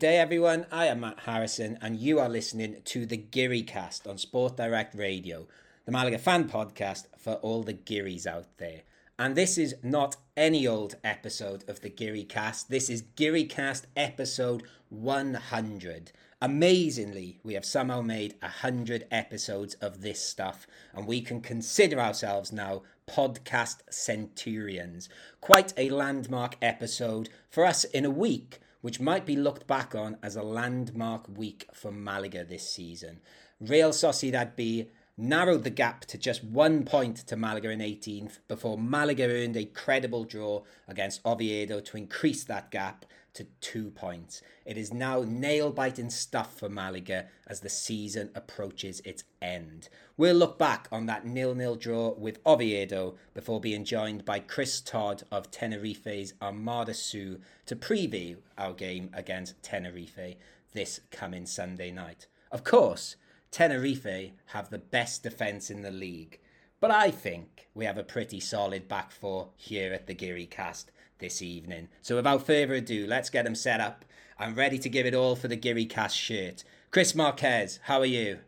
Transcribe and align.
Day, 0.00 0.16
everyone. 0.16 0.64
I 0.72 0.86
am 0.86 1.00
Matt 1.00 1.18
Harrison, 1.26 1.76
and 1.82 1.94
you 1.94 2.20
are 2.20 2.28
listening 2.30 2.80
to 2.86 3.04
the 3.04 3.18
Geary 3.18 3.60
Cast 3.60 4.06
on 4.06 4.16
Sport 4.16 4.56
Direct 4.56 4.94
Radio, 4.94 5.46
the 5.84 5.92
Malaga 5.92 6.16
fan 6.16 6.48
podcast 6.48 7.04
for 7.18 7.34
all 7.34 7.62
the 7.62 7.74
Gearys 7.74 8.26
out 8.26 8.46
there. 8.56 8.80
And 9.18 9.36
this 9.36 9.58
is 9.58 9.74
not 9.82 10.16
any 10.38 10.66
old 10.66 10.94
episode 11.04 11.68
of 11.68 11.82
the 11.82 11.90
Geary 11.90 12.24
Cast. 12.24 12.70
This 12.70 12.88
is 12.88 13.02
Geary 13.14 13.44
Cast 13.44 13.88
episode 13.94 14.62
100. 14.88 16.12
Amazingly, 16.40 17.38
we 17.42 17.52
have 17.52 17.66
somehow 17.66 18.00
made 18.00 18.36
100 18.40 19.06
episodes 19.10 19.74
of 19.82 20.00
this 20.00 20.24
stuff, 20.24 20.66
and 20.94 21.06
we 21.06 21.20
can 21.20 21.42
consider 21.42 22.00
ourselves 22.00 22.52
now 22.52 22.80
podcast 23.06 23.82
centurions. 23.90 25.10
Quite 25.42 25.74
a 25.76 25.90
landmark 25.90 26.56
episode 26.62 27.28
for 27.50 27.66
us 27.66 27.84
in 27.84 28.06
a 28.06 28.10
week 28.10 28.60
which 28.80 29.00
might 29.00 29.26
be 29.26 29.36
looked 29.36 29.66
back 29.66 29.94
on 29.94 30.16
as 30.22 30.36
a 30.36 30.42
landmark 30.42 31.26
week 31.28 31.66
for 31.72 31.92
Malaga 31.92 32.44
this 32.44 32.70
season. 32.70 33.20
Real 33.60 33.90
Sociedad 33.90 34.56
B 34.56 34.90
narrowed 35.16 35.64
the 35.64 35.70
gap 35.70 36.06
to 36.06 36.16
just 36.16 36.42
one 36.42 36.84
point 36.84 37.16
to 37.16 37.36
Malaga 37.36 37.70
in 37.70 37.80
18th 37.80 38.38
before 38.48 38.78
Malaga 38.78 39.24
earned 39.24 39.56
a 39.56 39.66
credible 39.66 40.24
draw 40.24 40.62
against 40.88 41.24
Oviedo 41.26 41.80
to 41.80 41.96
increase 41.96 42.44
that 42.44 42.70
gap 42.70 43.04
to 43.34 43.44
two 43.60 43.90
points. 43.90 44.42
It 44.64 44.76
is 44.76 44.92
now 44.92 45.24
nail 45.26 45.70
biting 45.70 46.10
stuff 46.10 46.58
for 46.58 46.68
Malaga 46.68 47.26
as 47.46 47.60
the 47.60 47.68
season 47.68 48.30
approaches 48.34 49.00
its 49.04 49.24
end. 49.40 49.88
We'll 50.16 50.36
look 50.36 50.58
back 50.58 50.88
on 50.92 51.06
that 51.06 51.26
nil 51.26 51.54
nil 51.54 51.76
draw 51.76 52.14
with 52.14 52.40
Oviedo 52.46 53.16
before 53.34 53.60
being 53.60 53.84
joined 53.84 54.24
by 54.24 54.40
Chris 54.40 54.80
Todd 54.80 55.22
of 55.30 55.50
Tenerife's 55.50 56.34
Armada 56.42 56.94
Sue 56.94 57.40
to 57.66 57.76
preview 57.76 58.38
our 58.58 58.72
game 58.72 59.10
against 59.12 59.62
Tenerife 59.62 60.36
this 60.72 61.00
coming 61.10 61.46
Sunday 61.46 61.90
night. 61.90 62.26
Of 62.52 62.64
course, 62.64 63.16
Tenerife 63.50 64.32
have 64.46 64.70
the 64.70 64.78
best 64.78 65.22
defence 65.22 65.70
in 65.70 65.82
the 65.82 65.90
league. 65.90 66.38
But 66.80 66.90
I 66.90 67.10
think 67.10 67.68
we 67.74 67.84
have 67.84 67.98
a 67.98 68.02
pretty 68.02 68.40
solid 68.40 68.88
back 68.88 69.12
four 69.12 69.50
here 69.56 69.92
at 69.92 70.06
the 70.06 70.14
Geary 70.14 70.46
cast 70.46 70.90
this 71.20 71.42
evening. 71.42 71.88
So 72.02 72.16
without 72.16 72.46
further 72.46 72.74
ado, 72.74 73.06
let's 73.06 73.30
get 73.30 73.44
them 73.44 73.54
set 73.54 73.80
up. 73.80 74.04
I'm 74.38 74.54
ready 74.54 74.78
to 74.78 74.88
give 74.88 75.06
it 75.06 75.14
all 75.14 75.36
for 75.36 75.48
the 75.48 75.56
Geary 75.56 75.84
cast 75.84 76.16
shirt. 76.16 76.64
Chris 76.90 77.14
Marquez, 77.14 77.78
how 77.84 78.00
are 78.00 78.06
you? 78.06 78.38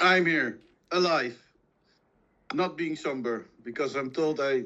I'm 0.00 0.26
here, 0.26 0.58
alive, 0.92 1.40
not 2.52 2.76
being 2.76 2.96
somber 2.96 3.46
because 3.64 3.94
I'm 3.94 4.10
told 4.10 4.40
I, 4.40 4.64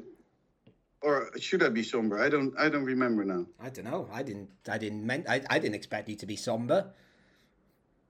or 1.01 1.29
should 1.39 1.63
I 1.63 1.69
be 1.69 1.83
somber? 1.83 2.21
I 2.21 2.29
don't. 2.29 2.53
I 2.59 2.69
don't 2.69 2.83
remember 2.83 3.23
now. 3.23 3.45
I 3.59 3.69
don't 3.69 3.85
know. 3.85 4.09
I 4.11 4.23
didn't. 4.23 4.49
I 4.69 4.77
didn't. 4.77 5.05
Meant, 5.05 5.29
I, 5.29 5.41
I 5.49 5.57
didn't 5.57 5.75
expect 5.75 6.09
you 6.09 6.15
to 6.17 6.25
be 6.25 6.35
somber. 6.35 6.91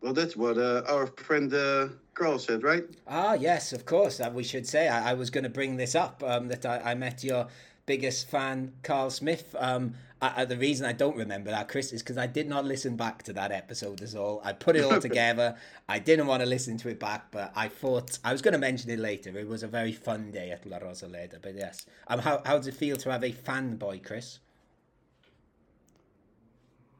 Well, 0.01 0.13
that's 0.13 0.35
what 0.35 0.57
uh, 0.57 0.81
our 0.87 1.05
friend 1.07 1.53
uh, 1.53 1.89
Carl 2.15 2.39
said, 2.39 2.63
right? 2.63 2.83
Ah, 3.07 3.33
yes, 3.33 3.71
of 3.71 3.85
course. 3.85 4.19
Uh, 4.19 4.31
we 4.33 4.43
should 4.43 4.67
say 4.67 4.87
I, 4.87 5.11
I 5.11 5.13
was 5.13 5.29
going 5.29 5.43
to 5.43 5.49
bring 5.49 5.77
this 5.77 5.93
up 5.93 6.23
um, 6.23 6.47
that 6.47 6.65
I, 6.65 6.91
I, 6.91 6.95
met 6.95 7.23
your 7.23 7.47
biggest 7.91 8.29
fan, 8.29 8.71
Carl 8.83 9.09
Smith. 9.09 9.53
Um, 9.59 9.95
I, 10.21 10.45
the 10.45 10.55
reason 10.55 10.85
I 10.85 10.93
don't 10.93 11.17
remember 11.17 11.51
that, 11.51 11.67
Chris, 11.67 11.91
is 11.91 12.01
because 12.01 12.17
I 12.17 12.25
did 12.25 12.47
not 12.47 12.63
listen 12.63 12.95
back 12.95 13.21
to 13.23 13.33
that 13.33 13.51
episode. 13.51 14.01
Is 14.01 14.15
all. 14.15 14.39
I 14.45 14.53
put 14.53 14.77
it 14.77 14.85
all 14.85 15.01
together. 15.09 15.57
I 15.89 15.99
didn't 15.99 16.25
want 16.27 16.41
to 16.41 16.47
listen 16.47 16.77
to 16.77 16.87
it 16.87 17.01
back, 17.01 17.31
but 17.31 17.51
I 17.53 17.67
thought 17.67 18.17
I 18.23 18.31
was 18.31 18.41
going 18.41 18.53
to 18.53 18.59
mention 18.59 18.89
it 18.91 18.99
later. 18.99 19.37
It 19.37 19.45
was 19.45 19.63
a 19.63 19.67
very 19.67 19.91
fun 19.91 20.31
day 20.31 20.51
at 20.51 20.65
La 20.65 20.79
Rosaleda. 20.79 21.41
But 21.41 21.55
yes, 21.55 21.85
um, 22.07 22.19
how 22.19 22.41
how 22.45 22.55
does 22.55 22.67
it 22.67 22.75
feel 22.75 22.95
to 22.95 23.11
have 23.11 23.25
a 23.25 23.31
fanboy, 23.33 24.05
Chris? 24.05 24.39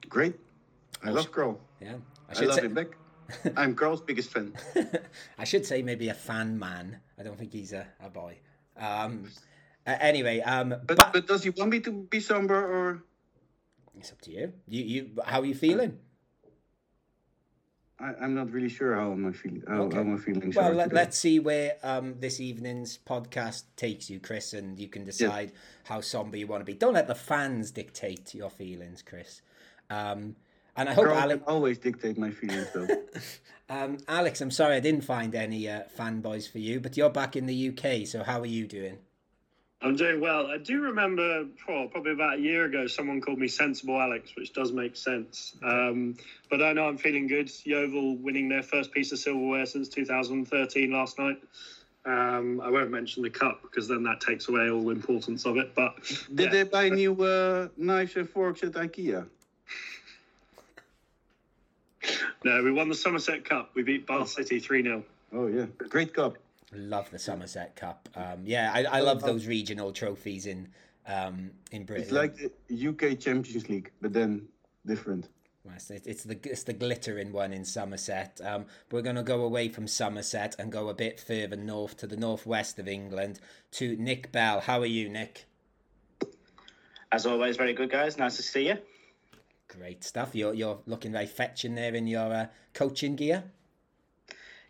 Great. 0.10 0.36
I 1.06 1.12
oh, 1.12 1.14
love 1.14 1.32
Carl. 1.32 1.58
Yeah. 1.80 1.94
I, 2.28 2.38
I 2.38 2.46
love 2.46 2.56
say... 2.56 2.66
him 2.66 2.74
back. 2.74 2.98
I'm 3.56 3.76
Carl's 3.76 4.02
biggest 4.02 4.30
fan. 4.30 4.52
I 5.38 5.46
should 5.46 5.66
say 5.66 5.82
maybe 5.84 6.10
a 6.10 6.14
fan 6.14 6.60
man. 6.60 7.00
I 7.18 7.24
don't 7.24 7.40
think 7.40 7.54
he's 7.54 7.72
a, 7.72 7.88
a 8.04 8.10
boy. 8.10 8.40
Um, 8.76 9.30
uh, 9.92 9.98
anyway, 10.00 10.42
um, 10.42 10.70
but, 10.70 10.98
but, 10.98 11.14
but 11.14 11.28
does 11.28 11.44
he 11.44 11.50
want 11.50 11.72
me 11.72 11.80
to 11.82 11.92
be 11.92 12.20
somber 12.20 12.56
or? 12.56 13.04
It's 13.98 14.12
up 14.12 14.22
to 14.22 14.32
you. 14.32 14.54
You 14.68 14.84
you 14.84 15.10
how 15.26 15.42
are 15.42 15.46
you 15.46 15.56
feeling? 15.56 16.00
I, 18.02 18.24
am 18.24 18.34
not 18.34 18.52
really 18.52 18.70
sure 18.70 18.96
how 18.96 19.12
am 19.12 19.28
I 19.28 19.32
feeling. 19.32 19.64
How, 19.68 19.84
okay. 19.84 19.96
how 19.96 20.02
am 20.02 20.16
I 20.16 20.18
feeling? 20.18 20.52
Well, 20.56 20.74
let, 20.74 20.94
us 20.94 21.18
see 21.18 21.40
where 21.40 21.76
um, 21.84 22.16
this 22.20 22.40
evening's 22.40 22.98
podcast 22.98 23.64
takes 23.76 24.10
you, 24.10 24.20
Chris, 24.20 24.54
and 24.54 24.80
you 24.80 24.88
can 24.88 25.04
decide 25.04 25.52
yeah. 25.52 25.60
how 25.84 26.02
somber 26.02 26.38
you 26.38 26.48
want 26.48 26.62
to 26.62 26.66
be. 26.66 26.74
Don't 26.74 26.94
let 26.94 27.08
the 27.08 27.16
fans 27.16 27.70
dictate 27.72 28.34
your 28.34 28.50
feelings, 28.50 29.04
Chris. 29.04 29.42
Um, 29.90 30.36
and 30.76 30.90
I 30.90 30.94
hope 30.94 31.06
Girl 31.06 31.18
Alex 31.18 31.44
always 31.46 31.78
dictate 31.78 32.18
my 32.18 32.32
feelings, 32.32 32.68
though. 32.74 32.88
um, 33.70 33.98
Alex, 34.08 34.42
I'm 34.42 34.52
sorry 34.52 34.76
I 34.76 34.80
didn't 34.80 35.04
find 35.04 35.36
any 35.36 35.70
uh, 35.70 35.84
fanboys 35.96 36.52
for 36.52 36.58
you, 36.58 36.80
but 36.80 36.98
you're 36.98 37.10
back 37.10 37.36
in 37.36 37.46
the 37.46 37.70
UK, 37.70 38.08
so 38.08 38.24
how 38.24 38.40
are 38.40 38.48
you 38.48 38.66
doing? 38.68 38.98
I'm 39.84 39.96
doing 39.96 40.22
well. 40.22 40.48
I 40.48 40.58
do 40.58 40.80
remember, 40.82 41.46
oh, 41.68 41.88
probably 41.92 42.12
about 42.12 42.38
a 42.38 42.42
year 42.42 42.66
ago, 42.66 42.86
someone 42.86 43.20
called 43.20 43.40
me 43.40 43.48
Sensible 43.48 44.00
Alex, 44.00 44.32
which 44.38 44.54
does 44.54 44.72
make 44.72 44.96
sense. 44.96 45.56
Um, 45.64 46.18
but 46.52 46.62
I 46.62 46.74
know 46.74 46.88
I'm 46.88 46.98
feeling 46.98 47.26
good. 47.28 47.50
Yeovil 47.64 48.18
winning 48.18 48.48
their 48.48 48.62
first 48.62 48.92
piece 48.92 49.12
of 49.12 49.18
silverware 49.18 49.66
since 49.66 49.90
2013 49.90 50.92
last 50.92 51.18
night. 51.18 51.42
Um, 52.06 52.62
I 52.62 52.70
won't 52.70 52.92
mention 52.92 53.24
the 53.24 53.30
cup 53.32 53.62
because 53.64 53.88
then 53.88 54.04
that 54.04 54.22
takes 54.22 54.48
away 54.50 54.70
all 54.70 54.84
the 54.84 54.92
importance 54.92 55.46
of 55.46 55.58
it. 55.58 55.74
But 55.74 55.96
did 56.34 56.46
yeah. 56.46 56.50
they 56.50 56.64
buy 56.64 56.90
new 56.90 57.24
uh, 57.24 57.68
knives 57.76 58.16
and 58.16 58.30
forks 58.30 58.64
at 58.64 58.74
IKEA? 58.74 59.26
No, 62.44 62.64
we 62.64 62.72
won 62.72 62.90
the 62.90 62.96
Somerset 62.96 63.46
Cup. 63.46 63.72
We 63.76 63.84
beat 63.84 64.08
Bath 64.08 64.30
City 64.30 64.60
3 64.60 64.84
0. 64.84 65.04
Oh, 65.34 65.48
yeah. 65.48 65.66
Great 65.90 66.14
cup. 66.14 66.38
Love 66.74 67.10
the 67.12 67.20
Somerset 67.20 67.76
Cup. 67.76 68.08
Um, 68.16 68.44
yeah, 68.46 68.72
I, 68.74 68.84
I 68.84 69.00
love 69.02 69.22
those 69.22 69.46
regional 69.46 69.92
trophies 69.92 70.46
in 70.46 70.70
um, 71.06 71.52
in 71.72 71.86
Britain. 71.86 72.04
It's 72.04 72.12
like 72.12 72.38
the 72.68 72.88
UK 72.88 73.20
Champions 73.20 73.68
League, 73.70 73.92
but 74.02 74.14
then 74.14 74.48
different. 74.86 75.28
It's 75.90 76.24
the 76.24 76.40
it's 76.44 76.64
the 76.64 76.74
glittering 76.74 77.32
one 77.32 77.54
in 77.54 77.66
Somerset. 77.66 78.42
Um, 78.44 78.66
we're 78.92 79.04
going 79.04 79.16
to 79.16 79.24
go 79.24 79.44
away 79.44 79.70
from 79.70 79.88
Somerset 79.88 80.56
and 80.58 80.72
go 80.72 80.90
a 80.90 80.94
bit 80.94 81.20
further 81.20 81.56
north 81.56 81.98
to 81.98 82.08
the 82.08 82.18
northwest 82.18 82.80
of 82.80 82.88
England 82.88 83.40
to 83.74 83.96
Nick 83.98 84.32
Bell. 84.32 84.62
How 84.62 84.80
are 84.80 84.88
you, 84.88 85.08
Nick? 85.10 85.46
As 87.12 87.26
always, 87.26 87.58
very 87.58 87.74
good, 87.74 87.92
guys. 87.92 88.18
Nice 88.18 88.38
to 88.38 88.44
see 88.44 88.70
you. 88.70 88.78
Great 89.68 90.04
stuff. 90.04 90.34
You're 90.34 90.54
you're 90.54 90.80
looking 90.88 91.12
very 91.12 91.28
fetching 91.28 91.76
there 91.76 91.94
in 91.94 92.08
your 92.08 92.34
uh, 92.34 92.46
coaching 92.74 93.16
gear. 93.16 93.44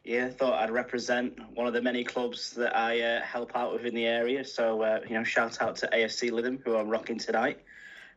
Yeah, 0.04 0.30
thought 0.30 0.62
I'd 0.62 0.72
represent 0.72 1.40
one 1.54 1.68
of 1.68 1.74
the 1.74 1.82
many 1.82 2.04
clubs 2.04 2.52
that 2.52 2.76
I 2.76 3.02
uh, 3.02 3.22
help 3.22 3.56
out 3.56 3.74
with 3.74 3.86
in 3.86 3.94
the 3.94 4.06
area. 4.06 4.44
So 4.44 4.82
uh, 4.82 5.00
you 5.08 5.14
know, 5.14 5.24
shout 5.24 5.62
out 5.62 5.76
to 5.78 5.90
AFC 5.94 6.32
Lytham 6.32 6.64
who 6.64 6.76
I'm 6.76 6.90
rocking 6.90 7.20
tonight. 7.20 7.60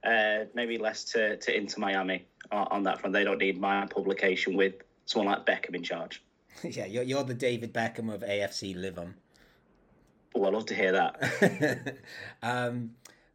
Uh, 0.02 0.44
maybe 0.54 0.78
less 0.78 1.04
to, 1.04 1.36
to 1.38 1.56
Inter 1.56 1.80
Miami 1.80 2.26
on, 2.50 2.66
on 2.70 2.82
that 2.84 3.00
front. 3.00 3.12
They 3.12 3.24
don't 3.24 3.38
need 3.38 3.58
my 3.58 3.86
publication 3.86 4.54
with 4.54 4.74
someone 5.06 5.32
like 5.32 5.46
Beckham 5.46 5.74
in 5.74 5.82
charge. 5.82 6.22
yeah, 6.62 6.86
you're, 6.86 7.02
you're 7.02 7.24
the 7.24 7.34
David 7.34 7.72
Beckham 7.72 8.12
of 8.12 8.20
AFC 8.20 8.76
Lytham. 8.76 9.14
Oh, 10.34 10.44
I'd 10.44 10.52
love 10.52 10.66
to 10.66 10.74
hear 10.74 10.92
that. 10.92 11.96
um, 12.42 12.90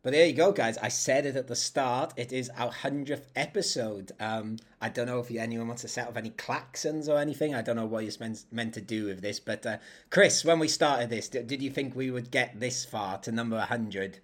but 0.09 0.15
there 0.15 0.25
you 0.25 0.33
go, 0.33 0.51
guys. 0.51 0.75
I 0.79 0.87
said 0.87 1.27
it 1.27 1.35
at 1.35 1.45
the 1.45 1.55
start. 1.55 2.13
It 2.17 2.33
is 2.33 2.49
our 2.57 2.71
hundredth 2.71 3.29
episode. 3.35 4.11
Um, 4.19 4.57
I 4.81 4.89
don't 4.89 5.05
know 5.05 5.19
if 5.19 5.29
anyone 5.29 5.67
wants 5.67 5.83
to 5.83 5.87
set 5.87 6.07
up 6.07 6.17
any 6.17 6.31
klaxons 6.31 7.07
or 7.07 7.19
anything. 7.19 7.53
I 7.53 7.61
don't 7.61 7.75
know 7.75 7.85
what 7.85 8.05
you're 8.05 8.13
meant, 8.19 8.43
meant 8.51 8.73
to 8.73 8.81
do 8.81 9.05
with 9.05 9.21
this. 9.21 9.39
But 9.39 9.63
uh, 9.67 9.77
Chris, 10.09 10.43
when 10.43 10.57
we 10.57 10.67
started 10.67 11.11
this, 11.11 11.29
did, 11.29 11.45
did 11.45 11.61
you 11.61 11.69
think 11.69 11.95
we 11.95 12.09
would 12.09 12.31
get 12.31 12.59
this 12.59 12.83
far 12.85 13.19
to 13.19 13.31
number 13.31 13.59
hundred? 13.59 14.17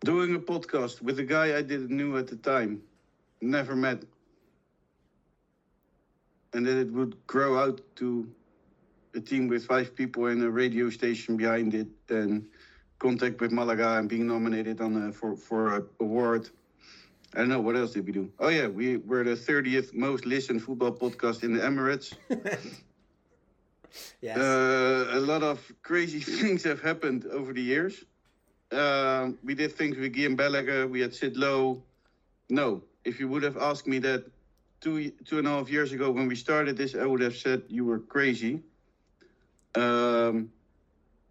Doing 0.00 0.34
a 0.34 0.40
podcast 0.40 1.00
with 1.00 1.20
a 1.20 1.24
guy 1.24 1.56
I 1.56 1.62
didn't 1.62 1.96
know 1.96 2.16
at 2.16 2.26
the 2.26 2.34
time, 2.34 2.82
never 3.40 3.76
met, 3.76 4.02
and 6.54 6.66
that 6.66 6.76
it 6.76 6.92
would 6.92 7.24
grow 7.28 7.56
out 7.56 7.80
to 7.98 8.28
a 9.14 9.20
team 9.20 9.46
with 9.46 9.64
five 9.64 9.94
people 9.94 10.26
and 10.26 10.42
a 10.42 10.50
radio 10.50 10.90
station 10.90 11.36
behind 11.36 11.72
it, 11.72 11.86
and 12.08 12.48
contact 12.98 13.40
with 13.40 13.52
Malaga 13.52 13.98
and 13.98 14.08
being 14.08 14.26
nominated 14.26 14.80
on 14.80 15.08
a, 15.08 15.12
for 15.12 15.36
for 15.36 15.76
a 15.76 15.84
award. 16.00 16.48
I 17.34 17.40
don't 17.40 17.48
know 17.48 17.60
what 17.60 17.76
else 17.76 17.92
did 17.92 18.06
we 18.06 18.12
do. 18.12 18.30
Oh 18.38 18.48
yeah, 18.48 18.66
we 18.66 18.96
were 18.96 19.24
the 19.24 19.36
30th 19.36 19.92
most 19.92 20.24
listened 20.24 20.62
football 20.62 20.92
podcast 20.92 21.42
in 21.42 21.52
the 21.52 21.60
Emirates. 21.60 22.14
yes. 24.20 24.38
Uh, 24.38 25.08
a 25.12 25.20
lot 25.20 25.42
of 25.42 25.60
crazy 25.82 26.20
things 26.38 26.62
have 26.64 26.80
happened 26.80 27.26
over 27.26 27.52
the 27.52 27.62
years. 27.62 28.04
Uh, 28.72 29.30
we 29.44 29.54
did 29.54 29.72
things 29.72 29.96
with 29.96 30.14
Guillem 30.14 30.36
Balagué. 30.36 30.88
We 30.88 31.00
had 31.00 31.14
Sid 31.14 31.36
Lowe. 31.36 31.82
No, 32.48 32.82
if 33.04 33.20
you 33.20 33.28
would 33.28 33.42
have 33.42 33.56
asked 33.56 33.86
me 33.86 33.98
that 34.00 34.24
two 34.80 35.10
two 35.24 35.38
and 35.38 35.46
a 35.46 35.50
half 35.50 35.68
years 35.70 35.92
ago 35.92 36.10
when 36.10 36.26
we 36.28 36.36
started 36.36 36.76
this, 36.76 36.94
I 36.94 37.04
would 37.04 37.20
have 37.20 37.36
said 37.36 37.62
you 37.68 37.84
were 37.84 37.98
crazy. 37.98 38.62
Um, 39.74 40.50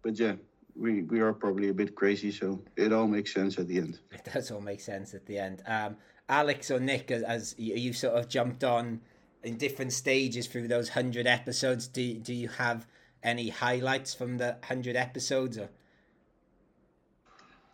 but 0.02 0.18
yeah, 0.18 0.34
we 0.78 1.02
we 1.02 1.20
are 1.20 1.32
probably 1.32 1.68
a 1.68 1.74
bit 1.74 1.94
crazy, 1.94 2.30
so 2.30 2.60
it 2.76 2.92
all 2.92 3.06
makes 3.06 3.32
sense 3.32 3.58
at 3.58 3.68
the 3.68 3.78
end. 3.78 3.98
It 4.12 4.24
does 4.32 4.50
all 4.50 4.60
make 4.60 4.80
sense 4.80 5.14
at 5.14 5.26
the 5.26 5.38
end. 5.38 5.62
Um, 5.66 5.96
Alex 6.28 6.70
or 6.70 6.80
Nick, 6.80 7.10
as, 7.10 7.22
as 7.22 7.54
you 7.58 7.92
sort 7.92 8.14
of 8.14 8.28
jumped 8.28 8.64
on 8.64 9.00
in 9.42 9.56
different 9.56 9.92
stages 9.92 10.46
through 10.46 10.68
those 10.68 10.90
hundred 10.90 11.26
episodes, 11.26 11.86
do 11.86 12.14
do 12.14 12.34
you 12.34 12.48
have 12.48 12.86
any 13.22 13.48
highlights 13.48 14.14
from 14.14 14.38
the 14.38 14.56
hundred 14.64 14.96
episodes? 14.96 15.58
Or? 15.58 15.68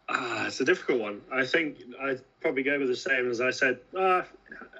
Ah, 0.08 0.46
it's 0.46 0.60
a 0.60 0.64
difficult 0.64 1.00
one. 1.00 1.20
I 1.32 1.44
think 1.44 1.78
I'd 2.02 2.20
probably 2.40 2.62
go 2.62 2.78
with 2.78 2.88
the 2.88 2.96
same 2.96 3.30
as 3.30 3.40
I 3.40 3.50
said. 3.50 3.78
Uh, 3.98 4.22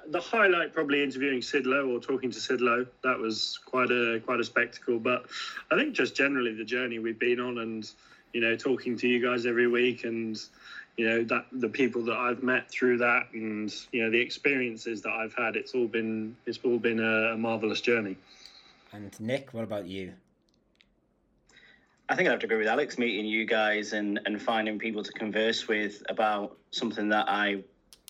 the 0.09 0.21
highlight 0.21 0.75
probably 0.75 1.03
interviewing 1.03 1.41
Sid 1.41 1.65
Lowe 1.65 1.89
or 1.89 2.01
talking 2.01 2.31
to 2.31 2.41
Sid 2.41 2.61
Lowe. 2.61 2.87
That 3.03 3.19
was 3.19 3.59
quite 3.65 3.91
a 3.91 4.21
quite 4.25 4.41
a 4.41 4.45
spectacle. 4.45 4.99
But 4.99 5.27
I 5.71 5.77
think 5.77 5.95
just 5.95 6.15
generally 6.15 6.55
the 6.55 6.65
journey 6.65 6.99
we've 6.99 7.19
been 7.19 7.41
on, 7.41 7.59
and 7.59 7.91
you 8.33 8.41
know, 8.41 8.57
talking 8.57 8.97
to 8.99 9.09
you 9.09 9.21
guys 9.21 9.47
every 9.47 9.67
week, 9.67 10.05
and 10.05 10.41
you 10.97 11.09
know 11.09 11.25
that 11.25 11.47
the 11.53 11.69
people 11.69 12.05
that 12.05 12.17
I've 12.17 12.43
met 12.43 12.71
through 12.71 12.99
that, 12.99 13.33
and 13.33 13.73
you 13.93 14.03
know 14.03 14.11
the 14.11 14.21
experiences 14.21 15.03
that 15.03 15.11
I've 15.11 15.35
had. 15.35 15.57
It's 15.57 15.75
all 15.75 15.87
been 15.87 16.37
it's 16.47 16.59
all 16.65 16.79
been 16.79 17.01
a, 17.01 17.33
a 17.33 17.37
marvelous 17.37 17.81
journey. 17.81 18.17
And 18.93 19.19
Nick, 19.21 19.55
what 19.55 19.65
about 19.65 19.87
you? 19.87 20.13
I 22.09 22.15
think 22.15 22.29
I'd 22.29 22.33
have 22.33 22.41
to 22.41 22.47
agree 22.47 22.59
with 22.59 22.67
Alex. 22.67 22.99
Meeting 22.99 23.25
you 23.25 23.47
guys 23.47 23.93
and 23.93 24.21
and 24.27 24.41
finding 24.41 24.79
people 24.79 25.03
to 25.03 25.13
converse 25.13 25.69
with 25.69 26.03
about 26.09 26.57
something 26.71 27.09
that 27.11 27.29
I, 27.29 27.63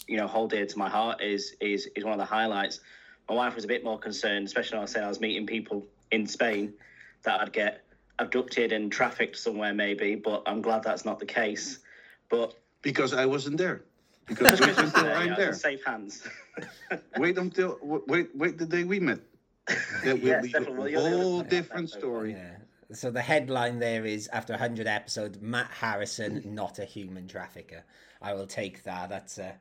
you 0.09 0.17
know, 0.17 0.27
hold 0.27 0.51
dear 0.51 0.67
to 0.67 0.79
my 0.79 0.89
heart 0.89 1.23
is 1.23 1.55
is 1.61 1.89
is 1.95 2.05
one 2.05 2.13
of 2.13 2.19
the 2.19 2.25
highlights. 2.25 2.81
My 3.29 3.37
wife 3.37 3.55
was 3.55 3.65
a 3.65 3.69
bit 3.69 3.85
more 3.85 3.99
concerned, 3.99 4.47
especially 4.47 4.79
when 4.79 4.83
I 4.83 4.87
said 4.87 5.05
I 5.05 5.09
was 5.09 5.21
meeting 5.21 5.47
people 5.47 5.87
in 6.11 6.27
Spain 6.27 6.75
that 7.23 7.41
I'd 7.41 7.53
get 7.53 7.82
abducted 8.19 8.73
and 8.73 8.91
trafficked 8.93 9.37
somewhere, 9.37 9.75
maybe. 9.75 10.15
But 10.17 10.43
I'm 10.47 10.63
glad 10.63 10.83
that's 10.83 11.05
not 11.05 11.19
the 11.19 11.27
case. 11.27 11.81
But 12.29 12.55
because 12.83 13.13
I 13.13 13.27
wasn't 13.27 13.59
there. 13.59 13.83
Because 14.27 14.61
wait 14.61 14.79
until 14.79 15.13
I'm 15.13 15.29
yeah, 15.29 15.35
there. 15.35 15.53
Safe 15.53 15.85
hands. 15.85 16.27
wait 17.17 17.39
until 17.39 17.79
wait 17.83 18.35
wait 18.35 18.59
the 18.59 18.67
day 18.67 18.85
we 18.85 19.01
met. 19.01 19.21
That 20.03 20.21
will 20.21 20.27
Yes, 20.27 20.43
be 20.43 20.53
definitely. 20.53 20.95
a 20.95 21.01
Well, 21.01 21.11
whole 21.11 21.43
different 21.43 21.91
yeah, 21.91 21.99
story. 21.99 22.33
Yeah. 22.33 22.57
So 22.93 23.11
the 23.11 23.23
headline 23.23 23.79
there 23.79 24.05
is 24.05 24.29
after 24.29 24.53
100 24.53 24.87
episodes, 24.87 25.41
Matt 25.41 25.71
Harrison, 25.71 26.43
not 26.55 26.79
a 26.79 26.85
human 26.85 27.27
trafficker. 27.29 27.85
I 28.21 28.35
will 28.35 28.47
take 28.47 28.83
that. 28.85 29.09
That's 29.09 29.39
uh, 29.39 29.53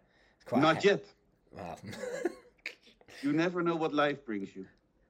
quite. 0.46 0.62
Not 0.62 0.84
yet. 0.84 1.04
Well, 1.52 1.78
You 3.22 3.34
never 3.34 3.62
know 3.62 3.76
what 3.76 3.94
life 3.94 4.26
brings 4.26 4.56
you. 4.56 4.66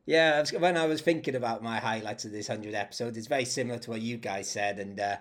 Yeah, 0.05 0.33
I 0.37 0.39
was, 0.39 0.51
when 0.51 0.77
I 0.77 0.85
was 0.85 1.01
thinking 1.01 1.35
about 1.35 1.61
my 1.61 1.79
highlights 1.79 2.25
of 2.25 2.31
this 2.31 2.47
hundred 2.47 2.73
episode, 2.73 3.15
it's 3.17 3.27
very 3.27 3.45
similar 3.45 3.79
to 3.79 3.91
what 3.91 4.01
you 4.01 4.17
guys 4.17 4.49
said, 4.49 4.79
and 4.79 4.99
uh, 4.99 5.17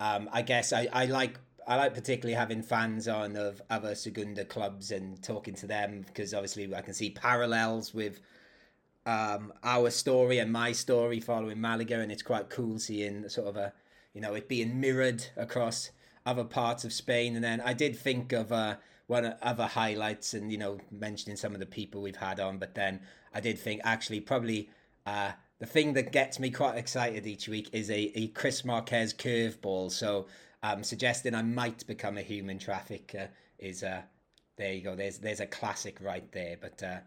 um, 0.00 0.28
I 0.32 0.42
guess 0.42 0.72
I, 0.72 0.88
I 0.92 1.06
like 1.06 1.38
I 1.66 1.76
like 1.76 1.94
particularly 1.94 2.34
having 2.34 2.62
fans 2.62 3.06
on 3.06 3.36
of 3.36 3.60
other 3.70 3.94
Segunda 3.94 4.44
clubs 4.44 4.90
and 4.90 5.22
talking 5.22 5.54
to 5.56 5.66
them 5.66 6.04
because 6.06 6.34
obviously 6.34 6.74
I 6.74 6.80
can 6.80 6.94
see 6.94 7.10
parallels 7.10 7.94
with 7.94 8.20
um, 9.06 9.52
our 9.62 9.90
story 9.90 10.38
and 10.38 10.50
my 10.52 10.72
story 10.72 11.20
following 11.20 11.60
Malaga, 11.60 12.00
and 12.00 12.10
it's 12.10 12.22
quite 12.22 12.48
cool 12.48 12.78
seeing 12.78 13.28
sort 13.28 13.48
of 13.48 13.56
a 13.56 13.72
you 14.14 14.20
know 14.22 14.34
it 14.34 14.48
being 14.48 14.80
mirrored 14.80 15.26
across 15.36 15.90
other 16.24 16.44
parts 16.44 16.84
of 16.84 16.92
Spain. 16.94 17.34
And 17.34 17.44
then 17.44 17.60
I 17.60 17.74
did 17.74 17.94
think 17.94 18.32
of 18.32 18.52
uh, 18.52 18.76
one 19.06 19.34
other 19.42 19.66
highlights, 19.66 20.32
and 20.32 20.50
you 20.50 20.56
know 20.58 20.78
mentioning 20.90 21.36
some 21.36 21.52
of 21.52 21.60
the 21.60 21.66
people 21.66 22.00
we've 22.00 22.16
had 22.16 22.40
on, 22.40 22.58
but 22.58 22.74
then 22.74 23.00
I 23.34 23.40
did 23.40 23.58
think 23.58 23.80
actually 23.84 24.20
probably 24.20 24.70
uh, 25.04 25.32
the 25.58 25.66
thing 25.66 25.92
that 25.94 26.12
gets 26.12 26.38
me 26.38 26.50
quite 26.50 26.76
excited 26.76 27.26
each 27.26 27.48
week 27.48 27.68
is 27.72 27.90
a, 27.90 28.12
a 28.18 28.28
Chris 28.28 28.64
Marquez 28.64 29.12
curveball. 29.12 29.90
So 29.90 30.26
um, 30.62 30.82
suggesting 30.82 31.34
I 31.34 31.42
might 31.42 31.86
become 31.86 32.16
a 32.16 32.22
human 32.22 32.58
trafficker 32.58 33.28
is 33.58 33.82
uh, 33.82 34.02
there 34.56 34.72
you 34.72 34.82
go. 34.82 34.94
There's 34.94 35.18
there's 35.18 35.40
a 35.40 35.46
classic 35.46 35.98
right 36.00 36.30
there. 36.32 36.56
But 36.60 36.82
uh, 36.82 36.98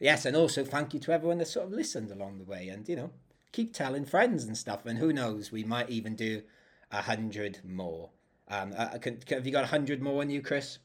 yes, 0.00 0.24
and 0.24 0.36
also 0.36 0.64
thank 0.64 0.94
you 0.94 1.00
to 1.00 1.12
everyone 1.12 1.38
that 1.38 1.48
sort 1.48 1.66
of 1.66 1.72
listened 1.72 2.10
along 2.10 2.38
the 2.38 2.44
way, 2.44 2.68
and 2.68 2.88
you 2.88 2.96
know 2.96 3.10
keep 3.52 3.72
telling 3.72 4.04
friends 4.04 4.44
and 4.44 4.56
stuff. 4.56 4.86
And 4.86 4.98
who 4.98 5.12
knows, 5.12 5.52
we 5.52 5.64
might 5.64 5.90
even 5.90 6.16
do 6.16 6.42
a 6.90 7.02
hundred 7.02 7.60
more. 7.64 8.10
Um, 8.48 8.74
uh, 8.76 8.98
can, 8.98 9.16
can, 9.18 9.38
have 9.38 9.46
you 9.46 9.52
got 9.52 9.64
a 9.64 9.68
hundred 9.68 10.02
more 10.02 10.20
on 10.20 10.30
you, 10.30 10.42
Chris? 10.42 10.78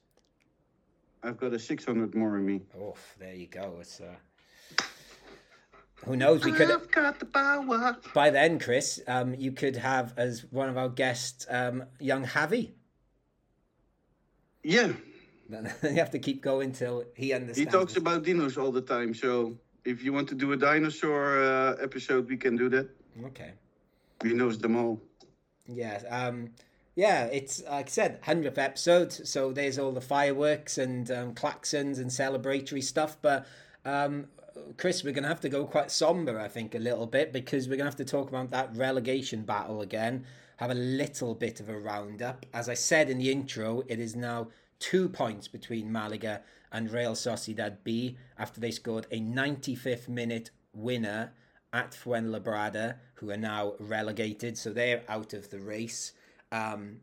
I've 1.21 1.37
got 1.37 1.53
a 1.53 1.59
600 1.59 2.15
more 2.15 2.37
in 2.37 2.45
me. 2.45 2.61
Oh, 2.79 2.95
there 3.19 3.35
you 3.35 3.47
go. 3.47 3.79
It's 3.81 3.99
uh, 3.99 4.15
who 6.05 6.15
knows? 6.15 6.43
We 6.43 6.51
could 6.51 6.71
I've 6.71 6.91
got 6.91 7.19
the 7.19 7.25
power. 7.25 7.97
by 8.13 8.29
then, 8.29 8.59
Chris. 8.59 9.01
Um, 9.07 9.33
you 9.35 9.51
could 9.51 9.75
have 9.75 10.13
as 10.17 10.45
one 10.51 10.69
of 10.69 10.77
our 10.77 10.89
guests, 10.89 11.45
um, 11.49 11.83
young 11.99 12.25
Javi. 12.25 12.71
Yeah, 14.63 14.91
Then 15.49 15.73
you 15.83 15.89
have 15.95 16.11
to 16.11 16.19
keep 16.19 16.41
going 16.41 16.71
till 16.73 17.05
he 17.15 17.33
understands. 17.33 17.71
he 17.73 17.79
talks 17.79 17.95
about 17.95 18.23
dinos 18.23 18.61
all 18.61 18.71
the 18.71 18.81
time. 18.81 19.13
So 19.13 19.57
if 19.85 20.03
you 20.03 20.13
want 20.13 20.27
to 20.29 20.35
do 20.35 20.51
a 20.51 20.57
dinosaur 20.57 21.41
uh, 21.43 21.75
episode, 21.81 22.29
we 22.29 22.37
can 22.37 22.55
do 22.55 22.69
that. 22.69 22.89
Okay. 23.25 23.53
He 24.23 24.33
knows 24.33 24.57
them 24.59 24.75
all. 24.75 25.01
Yeah. 25.67 26.01
Um. 26.09 26.49
Yeah. 26.95 27.25
It's 27.25 27.63
like 27.63 27.87
I 27.87 27.89
said, 27.89 28.19
hundredth 28.23 28.57
episode. 28.57 29.11
So 29.13 29.51
there's 29.53 29.79
all 29.79 29.91
the 29.91 30.01
fireworks 30.01 30.77
and 30.77 31.09
um, 31.11 31.33
klaxons 31.33 31.99
and 31.99 32.09
celebratory 32.09 32.83
stuff. 32.83 33.17
But 33.21 33.47
um, 33.85 34.27
Chris, 34.77 35.03
we're 35.03 35.13
gonna 35.13 35.27
have 35.27 35.41
to 35.41 35.49
go 35.49 35.65
quite 35.65 35.91
somber, 35.91 36.39
I 36.39 36.47
think, 36.47 36.75
a 36.75 36.79
little 36.79 37.07
bit 37.07 37.33
because 37.33 37.67
we're 37.67 37.77
gonna 37.77 37.89
have 37.89 37.95
to 37.97 38.05
talk 38.05 38.29
about 38.29 38.51
that 38.51 38.75
relegation 38.75 39.43
battle 39.43 39.81
again. 39.81 40.25
Have 40.57 40.71
a 40.71 40.75
little 40.75 41.35
bit 41.35 41.59
of 41.59 41.69
a 41.69 41.77
roundup. 41.77 42.45
As 42.53 42.69
I 42.69 42.73
said 42.73 43.09
in 43.09 43.17
the 43.17 43.31
intro, 43.31 43.83
it 43.87 43.99
is 43.99 44.15
now 44.15 44.49
two 44.79 45.09
points 45.09 45.47
between 45.47 45.91
Malaga 45.91 46.41
and 46.71 46.91
Real 46.91 47.13
Sociedad 47.13 47.77
B 47.83 48.17
after 48.37 48.59
they 48.59 48.71
scored 48.71 49.07
a 49.11 49.19
95th 49.19 50.07
minute 50.07 50.51
winner 50.73 51.33
at 51.71 51.91
Fuenlabrada, 51.91 52.95
who 53.15 53.29
are 53.31 53.37
now 53.37 53.73
relegated, 53.79 54.57
so 54.57 54.71
they're 54.71 55.03
out 55.07 55.33
of 55.33 55.49
the 55.49 55.59
race. 55.59 56.13
Um, 56.51 57.01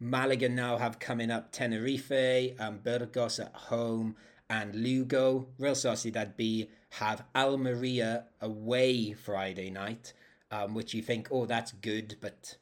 Malaga 0.00 0.48
now 0.48 0.78
have 0.78 0.98
coming 0.98 1.30
up 1.30 1.52
Tenerife, 1.52 2.10
and 2.10 2.82
Burgos 2.82 3.38
at 3.38 3.54
home, 3.54 4.16
and 4.50 4.74
Lugo. 4.74 5.46
Real 5.58 5.74
Sociedad 5.74 6.36
B 6.36 6.68
have 6.90 7.24
Almeria 7.34 8.24
away 8.42 9.12
Friday 9.12 9.70
night, 9.70 10.12
um, 10.50 10.74
which 10.74 10.92
you 10.92 11.00
think, 11.00 11.28
oh, 11.30 11.46
that's 11.46 11.72
good, 11.72 12.16
but 12.20 12.56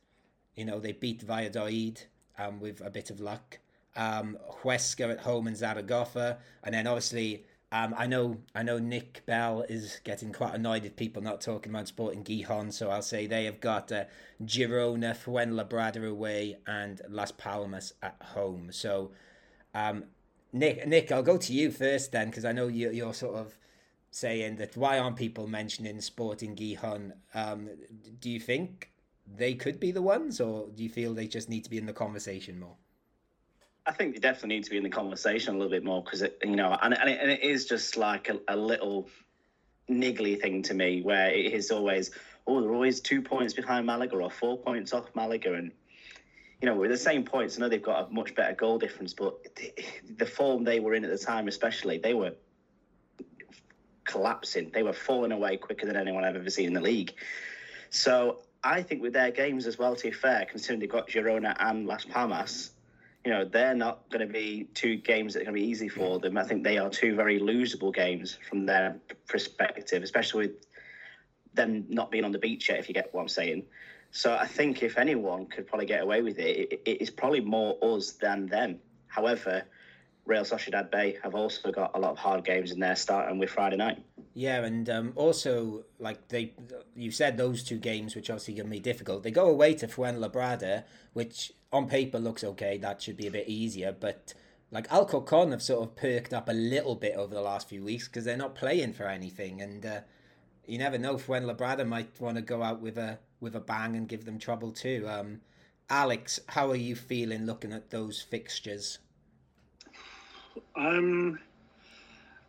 you 0.55 0.65
know 0.65 0.79
they 0.79 0.93
beat 0.93 1.23
Valladolid 1.23 2.03
um, 2.39 2.61
with 2.61 2.81
a 2.81 2.91
bit 2.91 3.11
of 3.11 3.19
luck. 3.19 3.59
Um, 3.97 4.39
Huesca 4.63 5.11
at 5.11 5.21
home 5.21 5.49
and 5.49 5.57
Zaragoza, 5.57 6.39
and 6.63 6.75
then 6.75 6.87
obviously 6.87 7.45
um, 7.71 7.95
I 7.99 8.07
know 8.07 8.39
I 8.55 8.63
know 8.63 8.79
Nick 8.79 9.27
Bell 9.27 9.63
is 9.69 10.01
getting 10.03 10.33
quite 10.33 10.55
annoyed 10.55 10.87
at 10.87 10.97
people 10.97 11.21
not 11.21 11.43
talking 11.43 11.71
about 11.71 11.89
Sporting 11.89 12.25
Gijon, 12.25 12.73
so 12.73 12.91
I'll 12.91 13.03
say 13.03 13.27
they 13.27 13.45
have 13.45 13.61
got 13.61 13.93
uh, 13.93 14.05
Girona, 14.43 15.15
Fuenlabrada 15.15 16.09
away, 16.09 16.59
and 16.67 17.03
Las 17.11 17.31
Palmas 17.33 17.93
at 18.03 18.17
home. 18.23 18.71
So, 18.73 19.11
um, 19.75 20.05
Nick, 20.53 20.87
Nick, 20.87 21.13
I'll 21.13 21.23
go 21.23 21.37
to 21.37 21.53
you 21.53 21.71
first 21.71 22.13
then, 22.13 22.29
because 22.31 22.45
I 22.45 22.53
know 22.53 22.69
you, 22.69 22.91
you're 22.91 23.15
sort 23.15 23.37
of 23.37 23.55
saying 24.11 24.57
that 24.57 24.77
why 24.77 24.99
aren't 24.99 25.17
people 25.17 25.47
mentioning 25.47 26.01
Sporting 26.01 26.57
Gijon? 26.57 27.13
Um, 27.35 27.69
do 28.21 28.31
you 28.31 28.41
think 28.41 28.91
they 29.37 29.55
could 29.55 29.79
be 29.79 29.91
the 29.91 30.03
ones, 30.03 30.41
or 30.41 30.69
do 30.75 30.83
you 30.83 30.89
feel 30.89 31.13
they 31.13 31.27
just 31.27 31.49
need 31.49 31.65
to 31.65 31.71
be 31.71 31.79
in 31.79 31.87
the 31.87 31.93
conversation 31.93 32.59
more? 32.59 32.77
I 33.87 33.93
think 33.93 34.15
they 34.15 34.21
definitely 34.21 34.57
need 34.57 34.65
to 34.65 34.71
be 34.71 34.77
in 34.77 34.83
the 34.83 34.91
conversation 34.91 35.55
a 35.55 35.59
little 35.59 35.71
bit 35.71 35.85
more 35.85 36.03
because 36.03 36.23
you 36.45 36.57
know, 36.57 36.77
and 36.81 36.97
and 36.97 37.11
it, 37.11 37.19
and 37.21 37.31
it 37.31 37.43
is 37.43 37.67
just 37.67 37.97
like 37.97 38.29
a, 38.29 38.39
a 38.49 38.57
little 38.57 39.09
niggly 39.91 40.41
thing 40.41 40.63
to 40.63 40.75
me 40.75 41.01
where 41.01 41.31
it 41.31 41.53
is 41.53 41.71
always, 41.71 42.11
oh, 42.47 42.61
they're 42.61 42.75
always 42.75 43.01
two 43.01 43.23
points 43.23 43.55
behind 43.55 43.87
Malaga 43.87 44.17
or 44.17 44.31
four 44.31 44.59
points 44.59 44.93
off 44.93 45.15
Malaga, 45.15 45.55
and 45.55 45.73
you 46.61 46.67
know, 46.67 46.75
with 46.75 46.91
the 46.91 46.97
same 46.97 47.25
points, 47.25 47.57
I 47.57 47.61
know 47.61 47.69
they've 47.69 47.83
got 47.83 48.09
a 48.09 48.13
much 48.13 48.35
better 48.35 48.55
goal 48.55 48.79
difference, 48.79 49.15
but 49.15 49.37
the, 49.57 49.73
the 50.17 50.27
form 50.27 50.65
they 50.65 50.81
were 50.81 50.95
in 50.95 51.05
at 51.05 51.11
the 51.11 51.19
time, 51.19 51.47
especially, 51.47 51.99
they 51.99 52.15
were 52.15 52.33
collapsing. 54.05 54.71
They 54.73 54.83
were 54.83 54.93
falling 54.93 55.33
away 55.33 55.57
quicker 55.57 55.87
than 55.87 55.97
anyone 55.97 56.25
I've 56.25 56.35
ever 56.35 56.51
seen 56.51 56.67
in 56.67 56.73
the 56.73 56.81
league. 56.81 57.13
So 57.91 58.41
I 58.65 58.83
think 58.83 59.03
with 59.03 59.13
their 59.13 59.31
games 59.31 59.67
as 59.67 59.79
well, 59.79 59.95
to 59.95 60.03
be 60.03 60.11
fair, 60.11 60.47
considering 60.51 60.81
they've 60.81 60.91
got 60.91 61.09
Girona 61.09 61.55
and 61.61 61.87
Las 61.87 62.05
Palmas, 62.05 62.73
you 63.25 63.31
know, 63.31 63.45
they're 63.45 63.75
not 63.75 64.09
going 64.11 64.27
to 64.27 64.33
be 64.33 64.69
two 64.75 64.97
games 64.97 65.35
that 65.35 65.43
are 65.43 65.45
going 65.45 65.55
to 65.55 65.61
be 65.61 65.67
easy 65.67 65.89
for 65.89 66.19
them. 66.19 66.37
I 66.39 66.45
think 66.45 66.65
they 66.65 66.79
are 66.79 66.89
two 66.89 67.15
very 67.15 67.39
losable 67.39 67.95
games 67.95 68.39
from 68.49 68.67
their 68.67 68.97
perspective, 69.29 70.03
especially 70.03 70.49
with 70.49 70.67
them 71.55 71.85
not 71.89 72.11
being 72.11 72.25
on 72.25 72.33
the 72.33 72.39
beach 72.39 72.69
yet, 72.69 72.79
if 72.79 72.89
you 72.89 72.95
get 72.95 73.13
what 73.13 73.23
I'm 73.23 73.29
saying. 73.29 73.65
So 74.11 74.35
I 74.35 74.47
think 74.47 74.83
if 74.83 74.99
anyone 74.99 75.47
could 75.47 75.67
probably 75.67 75.87
get 75.87 76.03
away 76.03 76.23
with 76.23 76.39
it, 76.39 76.81
it, 76.85 77.03
is 77.03 77.11
probably 77.11 77.41
more 77.41 77.77
us 77.83 78.13
than 78.13 78.47
them. 78.47 78.79
However, 79.07 79.65
Real 80.25 80.45
Sociedad 80.45 80.91
B 80.91 81.17
have 81.23 81.35
also 81.35 81.71
got 81.71 81.93
a 81.95 81.99
lot 81.99 82.13
of 82.13 82.19
hard 82.19 82.45
games 82.45 82.71
in 82.71 82.81
there, 82.81 82.97
starting 82.97 83.39
with 83.39 83.51
Friday 83.51 83.77
night. 83.77 84.03
Yeah, 84.35 84.63
and 84.65 84.89
um, 84.89 85.13
also 85.17 85.85
like 85.99 86.29
they, 86.29 86.53
you 86.95 87.11
said 87.11 87.37
those 87.37 87.63
two 87.63 87.79
games, 87.79 88.15
which 88.15 88.31
obviously 88.31 88.55
going 88.55 88.67
to 88.67 88.71
be 88.71 88.81
difficult. 88.81 89.23
They 89.23 89.31
go 89.31 89.49
away 89.49 89.75
to 89.75 89.89
Fuenlabrada, 89.89 90.85
which 91.13 91.53
on 91.73 91.89
paper 91.89 92.19
looks 92.19 92.45
okay. 92.45 92.79
That 92.79 93.03
should 93.03 93.17
be 93.17 93.27
a 93.27 93.31
bit 93.31 93.49
easier, 93.49 93.93
but 93.99 94.35
like 94.71 94.91
Alcorcon 94.93 95.51
have 95.51 95.63
sort 95.63 95.83
of 95.83 95.97
perked 95.97 96.35
up 96.35 96.49
a 96.49 96.53
little 96.53 96.95
bit 96.95 97.15
over 97.15 97.35
the 97.35 97.41
last 97.41 97.69
few 97.69 97.83
weeks 97.83 98.07
because 98.07 98.25
they're 98.25 98.37
not 98.37 98.55
playing 98.55 98.93
for 98.93 99.07
anything, 99.07 99.63
and 99.63 99.85
uh, 99.85 100.01
you 100.67 100.79
never 100.79 100.99
know. 100.99 101.17
Fuenlabrada 101.17 101.87
might 101.87 102.21
want 102.21 102.37
to 102.37 102.43
go 102.43 102.63
out 102.63 102.81
with 102.81 102.99
a 102.99 103.19
with 103.41 103.55
a 103.55 103.61
bang 103.61 103.97
and 103.97 104.09
give 104.09 104.25
them 104.25 104.39
trouble 104.39 104.73
too. 104.73 105.07
Um, 105.09 105.41
Alex, 105.91 106.41
how 106.49 106.71
are 106.71 106.77
you 106.77 106.95
feeling 106.95 107.47
looking 107.47 107.73
at 107.73 107.91
those 107.91 108.21
fixtures? 108.21 108.99
Um, 110.77 111.39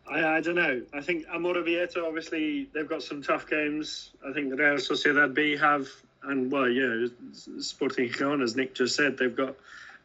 I, 0.09 0.37
I 0.37 0.41
don't 0.41 0.55
know. 0.55 0.81
I 0.93 1.01
think 1.01 1.27
Amorebieta, 1.27 2.03
obviously, 2.05 2.69
they've 2.73 2.89
got 2.89 3.03
some 3.03 3.21
tough 3.21 3.49
games. 3.49 4.11
I 4.27 4.33
think 4.33 4.51
Real 4.57 4.75
Sociedad 4.75 5.33
B 5.33 5.55
have, 5.57 5.87
and 6.23 6.51
well, 6.51 6.67
yeah, 6.67 7.07
Sporting 7.59 8.09
Gijon, 8.09 8.43
as 8.43 8.55
Nick 8.55 8.75
just 8.75 8.95
said, 8.95 9.17
they've 9.17 9.35
got 9.35 9.55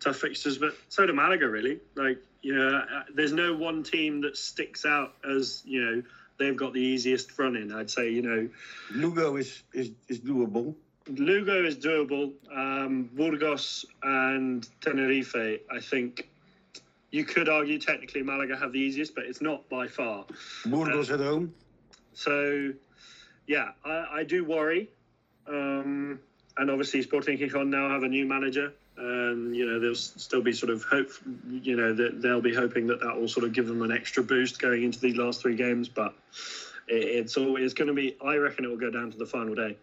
tough 0.01 0.17
fixtures, 0.17 0.59
but 0.59 0.75
so 0.89 1.07
do 1.07 1.13
Malaga, 1.13 1.49
really. 1.49 1.81
Like, 1.95 2.19
you 2.43 2.55
know, 2.55 2.77
uh, 2.77 3.03
there's 3.15 3.33
no 3.33 3.55
one 3.57 3.83
team 3.83 4.21
that 4.21 4.37
sticks 4.37 4.85
out 4.85 5.15
as, 5.29 5.63
you 5.65 5.81
know, 5.81 6.03
they've 6.39 6.57
got 6.57 6.73
the 6.73 6.81
easiest 6.81 7.37
run 7.39 7.57
in. 7.57 7.73
I'd 7.73 7.91
say, 7.91 8.11
you 8.11 8.23
know, 8.23 8.49
Lugo 8.93 9.37
is, 9.37 9.63
is, 9.73 9.91
is 10.09 10.21
doable. 10.21 10.75
Lugo 11.09 11.65
is 11.65 11.77
doable. 11.77 12.33
Um, 12.53 13.11
Burgos 13.15 13.85
and 14.03 14.67
Tenerife, 14.81 15.35
I 15.71 15.81
think 15.81 16.29
you 17.11 17.25
could 17.25 17.49
argue 17.49 17.79
technically 17.79 18.23
Malaga 18.23 18.57
have 18.57 18.73
the 18.73 18.81
easiest, 18.81 19.15
but 19.15 19.25
it's 19.25 19.41
not 19.41 19.69
by 19.69 19.87
far. 19.87 20.25
Burgos 20.67 21.11
at 21.11 21.21
home. 21.21 21.55
So, 22.15 22.73
yeah, 23.47 23.71
I, 23.85 24.07
I 24.13 24.25
do 24.25 24.45
worry. 24.45 24.89
Um, 25.47 26.19
and 26.57 26.71
obviously, 26.71 27.03
Sporting 27.03 27.39
Gijon 27.39 27.69
now 27.69 27.89
have 27.91 28.03
a 28.03 28.09
new 28.09 28.25
manager. 28.25 28.73
And, 28.97 29.57
you 29.57 29.67
know, 29.67 29.81
there'll 29.81 29.95
still 29.95 30.43
be 30.43 30.53
sort 30.53 30.71
of 30.71 30.85
hope, 30.85 31.11
you 31.51 31.77
know, 31.77 31.93
that 31.93 32.23
they'll 32.23 32.41
be 32.41 32.55
hoping 32.55 32.87
that 32.87 33.01
that 33.01 33.19
will 33.19 33.27
sort 33.29 33.45
of 33.45 33.53
give 33.53 33.67
them 33.67 33.83
an 33.83 33.91
extra 33.91 34.23
boost 34.23 34.61
going 34.61 34.85
into 34.85 35.01
these 35.01 35.17
last 35.17 35.43
three 35.43 35.57
games. 35.57 35.89
But 35.89 36.15
it, 36.87 36.95
it's 36.95 37.37
always 37.37 37.75
going 37.75 37.89
to 37.89 37.95
be, 37.95 38.17
I 38.25 38.37
reckon 38.37 38.65
it 38.65 38.69
will 38.69 38.77
go 38.77 38.91
down 38.91 39.11
to 39.11 39.19
the 39.19 39.27
final 39.27 39.55
day. 39.55 39.77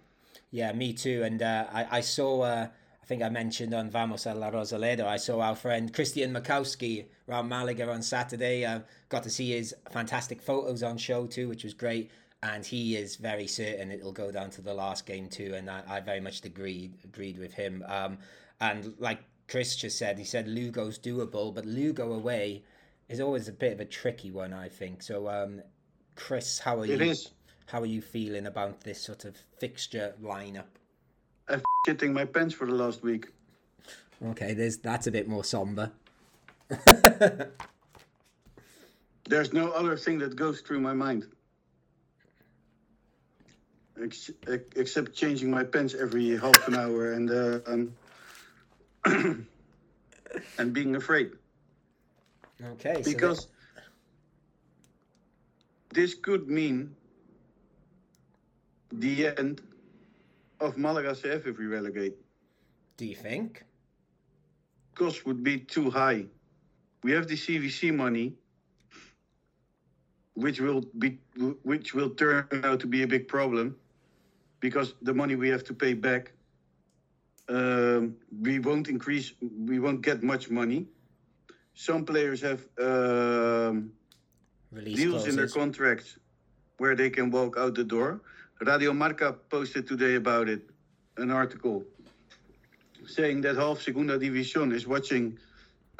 Yeah, 0.51 0.71
me 0.73 0.93
too. 0.93 1.23
And 1.23 1.41
uh, 1.41 1.65
I, 1.73 1.97
I 1.97 2.01
saw, 2.01 2.41
uh, 2.41 2.67
I 3.01 3.05
think 3.05 3.21
I 3.21 3.29
mentioned 3.29 3.73
on 3.73 3.89
Vamos 3.89 4.25
a 4.25 4.33
la 4.33 4.49
Rosaleda, 4.49 5.05
I 5.05 5.17
saw 5.17 5.41
our 5.41 5.55
friend 5.55 5.93
Christian 5.93 6.33
Makowski 6.33 7.05
around 7.27 7.49
Malaga 7.49 7.91
on 7.91 8.01
Saturday. 8.01 8.63
Uh, 8.63 8.79
got 9.09 9.23
to 9.23 9.29
see 9.29 9.51
his 9.51 9.75
fantastic 9.91 10.41
photos 10.41 10.83
on 10.83 10.97
show 10.97 11.25
too, 11.25 11.49
which 11.49 11.63
was 11.63 11.73
great. 11.73 12.11
And 12.43 12.65
he 12.65 12.95
is 12.95 13.17
very 13.17 13.45
certain 13.45 13.91
it'll 13.91 14.11
go 14.11 14.31
down 14.31 14.49
to 14.51 14.61
the 14.61 14.73
last 14.73 15.05
game 15.05 15.27
too. 15.27 15.53
And 15.53 15.69
I, 15.69 15.83
I 15.87 15.99
very 15.99 16.19
much 16.19 16.43
agreed 16.43 16.93
agreed 17.03 17.37
with 17.37 17.53
him. 17.53 17.83
Um, 17.87 18.17
and 18.61 18.93
like 18.99 19.19
Chris 19.49 19.75
just 19.75 19.97
said, 19.97 20.17
he 20.17 20.23
said 20.23 20.47
Lugo's 20.47 20.97
doable, 20.97 21.53
but 21.53 21.65
Lugo 21.65 22.13
away 22.13 22.63
is 23.09 23.19
always 23.19 23.49
a 23.49 23.51
bit 23.51 23.73
of 23.73 23.79
a 23.81 23.85
tricky 23.85 24.31
one, 24.31 24.53
I 24.53 24.69
think. 24.69 25.03
So, 25.03 25.27
um, 25.27 25.61
Chris, 26.15 26.59
how 26.59 26.79
are 26.79 26.85
it 26.85 27.01
you? 27.01 27.09
Is. 27.09 27.31
How 27.65 27.81
are 27.81 27.87
you 27.87 28.01
feeling 28.01 28.45
about 28.45 28.81
this 28.81 29.01
sort 29.01 29.25
of 29.25 29.35
fixture 29.57 30.13
lineup? 30.21 30.65
I'm 31.49 31.61
shitting 31.87 32.13
my 32.13 32.25
pants 32.25 32.53
for 32.53 32.67
the 32.67 32.75
last 32.75 33.01
week. 33.01 33.27
Okay, 34.23 34.53
there's 34.53 34.77
that's 34.77 35.07
a 35.07 35.11
bit 35.11 35.27
more 35.27 35.43
somber. 35.43 35.91
There's 39.25 39.53
no 39.53 39.71
other 39.71 39.95
thing 39.97 40.19
that 40.19 40.35
goes 40.35 40.61
through 40.61 40.81
my 40.81 40.93
mind. 40.93 41.25
Ex- 44.01 44.31
except 44.75 45.13
changing 45.13 45.49
my 45.49 45.63
pants 45.63 45.95
every 45.95 46.37
half 46.37 46.67
an 46.67 46.75
hour 46.75 47.13
and 47.13 47.31
uh, 47.31 47.59
um, 47.65 47.93
and 50.57 50.73
being 50.73 50.95
afraid. 50.95 51.31
Okay. 52.63 53.01
Because 53.03 53.43
so 53.43 53.49
this 55.93 56.13
could 56.13 56.47
mean 56.47 56.95
the 58.91 59.27
end 59.37 59.61
of 60.59 60.77
Malaga 60.77 61.11
CF 61.11 61.47
if 61.47 61.57
we 61.57 61.65
relegate. 61.65 62.15
Do 62.97 63.05
you 63.05 63.15
think? 63.15 63.63
Cost 64.95 65.25
would 65.25 65.43
be 65.43 65.59
too 65.59 65.89
high. 65.89 66.25
We 67.03 67.11
have 67.13 67.27
the 67.27 67.35
CVC 67.35 67.93
money, 67.93 68.33
which 70.35 70.61
will 70.61 70.83
be 70.99 71.19
which 71.63 71.93
will 71.93 72.11
turn 72.11 72.47
out 72.63 72.79
to 72.81 72.87
be 72.87 73.01
a 73.03 73.07
big 73.07 73.27
problem, 73.27 73.75
because 74.59 74.93
the 75.01 75.13
money 75.13 75.35
we 75.35 75.49
have 75.49 75.63
to 75.65 75.73
pay 75.73 75.93
back. 75.93 76.33
Um, 77.51 78.15
we 78.41 78.59
won't 78.59 78.87
increase. 78.87 79.33
We 79.41 79.79
won't 79.79 80.01
get 80.01 80.23
much 80.23 80.49
money. 80.49 80.87
Some 81.73 82.05
players 82.05 82.39
have 82.41 82.61
um, 82.79 83.91
deals 84.73 85.11
clauses. 85.11 85.27
in 85.27 85.35
their 85.35 85.49
contracts 85.49 86.17
where 86.77 86.95
they 86.95 87.09
can 87.09 87.29
walk 87.29 87.57
out 87.57 87.75
the 87.75 87.83
door. 87.83 88.21
Radio 88.61 88.93
Marca 88.93 89.33
posted 89.49 89.87
today 89.87 90.15
about 90.15 90.47
it, 90.47 90.61
an 91.17 91.29
article 91.31 91.83
saying 93.05 93.41
that 93.41 93.55
half 93.55 93.81
Segunda 93.81 94.17
División 94.17 94.73
is 94.73 94.87
watching 94.87 95.37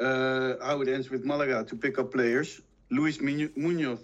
uh, 0.00 0.54
how 0.62 0.80
it 0.80 0.88
ends 0.88 1.10
with 1.10 1.24
Malaga 1.24 1.64
to 1.64 1.76
pick 1.76 1.98
up 1.98 2.12
players. 2.12 2.62
Luis 2.90 3.20
Munoz 3.20 4.00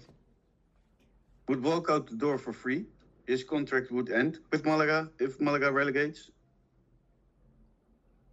would 1.47 1.63
walk 1.63 1.89
out 1.89 2.07
the 2.07 2.15
door 2.15 2.37
for 2.37 2.53
free. 2.53 2.85
His 3.25 3.43
contract 3.43 3.91
would 3.91 4.11
end 4.11 4.39
with 4.51 4.65
Malaga 4.65 5.09
if 5.19 5.39
Malaga 5.39 5.71
relegates. 5.71 6.29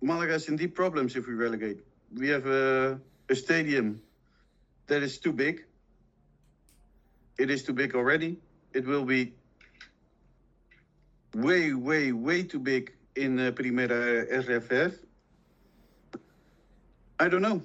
Malaga 0.01 0.35
is 0.35 0.49
in 0.49 0.57
deep 0.57 0.75
problems 0.75 1.17
if 1.17 1.27
we 1.27 1.35
relegate. 1.35 1.79
We 2.15 2.29
have 2.29 2.47
a, 2.47 3.01
a 3.29 3.35
stadium 3.35 4.01
that 4.87 5.03
is 5.03 5.19
too 5.19 5.33
big. 5.33 5.65
It 7.39 7.51
is 7.51 7.65
too 7.65 7.73
big 7.73 7.95
already. 7.95 8.39
It 8.73 8.87
will 8.87 9.05
be 9.05 9.33
way, 11.35 11.73
way, 11.73 12.13
way 12.13 12.43
too 12.43 12.59
big 12.59 12.95
in 13.15 13.39
uh, 13.39 13.51
Primera 13.53 14.31
RFEF. 14.31 14.99
I 17.19 17.29
don't 17.29 17.43
know. 17.43 17.63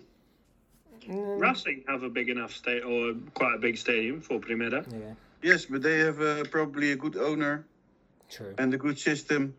Racing 1.08 1.84
have 1.88 2.04
a 2.04 2.10
big 2.10 2.30
enough 2.30 2.54
state 2.54 2.84
or 2.84 3.14
quite 3.34 3.56
a 3.56 3.58
big 3.58 3.78
stadium 3.78 4.22
for 4.22 4.40
Primera. 4.40 4.86
Yeah. 4.92 5.14
Yes, 5.42 5.66
but 5.66 5.82
they 5.82 6.00
have 6.00 6.22
uh, 6.22 6.44
probably 6.52 6.92
a 6.92 6.96
good 6.96 7.18
owner 7.18 7.66
True. 8.30 8.54
and 8.58 8.74
a 8.74 8.78
good 8.78 9.00
system, 9.00 9.56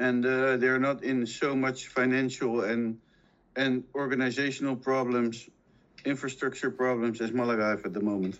and 0.00 0.24
uh, 0.24 0.56
they're 0.56 0.80
not 0.80 1.04
in 1.04 1.26
so 1.26 1.54
much 1.54 1.86
financial 1.88 2.62
and 2.62 2.98
and 3.56 3.84
organizational 3.94 4.74
problems, 4.74 5.48
infrastructure 6.04 6.70
problems 6.70 7.20
as 7.20 7.32
Malaga 7.32 7.68
have 7.70 7.84
at 7.84 7.92
the 7.92 8.00
moment. 8.00 8.38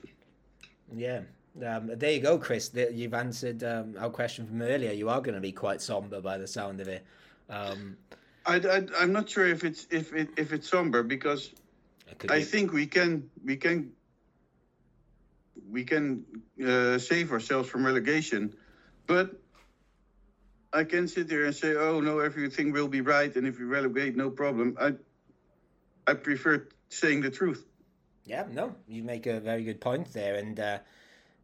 Yeah. 0.92 1.20
Um, 1.66 1.90
there 1.98 2.12
you 2.12 2.20
go, 2.20 2.38
Chris. 2.38 2.70
You've 2.74 3.12
answered 3.12 3.62
um, 3.64 3.96
our 3.98 4.08
question 4.08 4.46
from 4.46 4.62
earlier. 4.62 4.92
You 4.92 5.08
are 5.08 5.20
going 5.20 5.34
to 5.34 5.40
be 5.40 5.52
quite 5.52 5.82
somber 5.82 6.20
by 6.20 6.38
the 6.38 6.46
sound 6.46 6.80
of 6.80 6.88
it. 6.88 7.04
Um, 7.48 7.96
I, 8.46 8.56
I 8.56 9.02
am 9.02 9.12
not 9.12 9.28
sure 9.28 9.46
if 9.46 9.64
it's 9.64 9.86
if 9.90 10.14
it 10.14 10.28
if 10.36 10.52
it's 10.52 10.68
somber 10.68 11.02
because 11.02 11.50
I 12.30 12.38
be- 12.38 12.44
think 12.44 12.72
we 12.72 12.86
can 12.86 13.28
we 13.44 13.56
can 13.56 13.92
we 15.70 15.84
can 15.84 16.24
uh, 16.64 16.98
save 16.98 17.32
ourselves 17.32 17.68
from 17.68 17.84
relegation, 17.84 18.54
but 19.06 19.39
I 20.72 20.84
can 20.84 21.08
sit 21.08 21.28
there 21.28 21.44
and 21.44 21.54
say, 21.54 21.74
oh 21.74 22.00
no, 22.00 22.20
everything 22.20 22.72
will 22.72 22.88
be 22.88 23.00
right, 23.00 23.34
and 23.34 23.46
if 23.46 23.58
we 23.58 23.64
relegate, 23.64 24.16
no 24.16 24.30
problem. 24.30 24.76
I 24.80 24.94
I 26.06 26.14
prefer 26.14 26.68
saying 26.88 27.22
the 27.22 27.30
truth. 27.30 27.64
Yeah, 28.24 28.46
no, 28.50 28.76
you 28.86 29.02
make 29.02 29.26
a 29.26 29.40
very 29.40 29.64
good 29.64 29.80
point 29.80 30.12
there, 30.12 30.36
and 30.36 30.58
uh, 30.58 30.78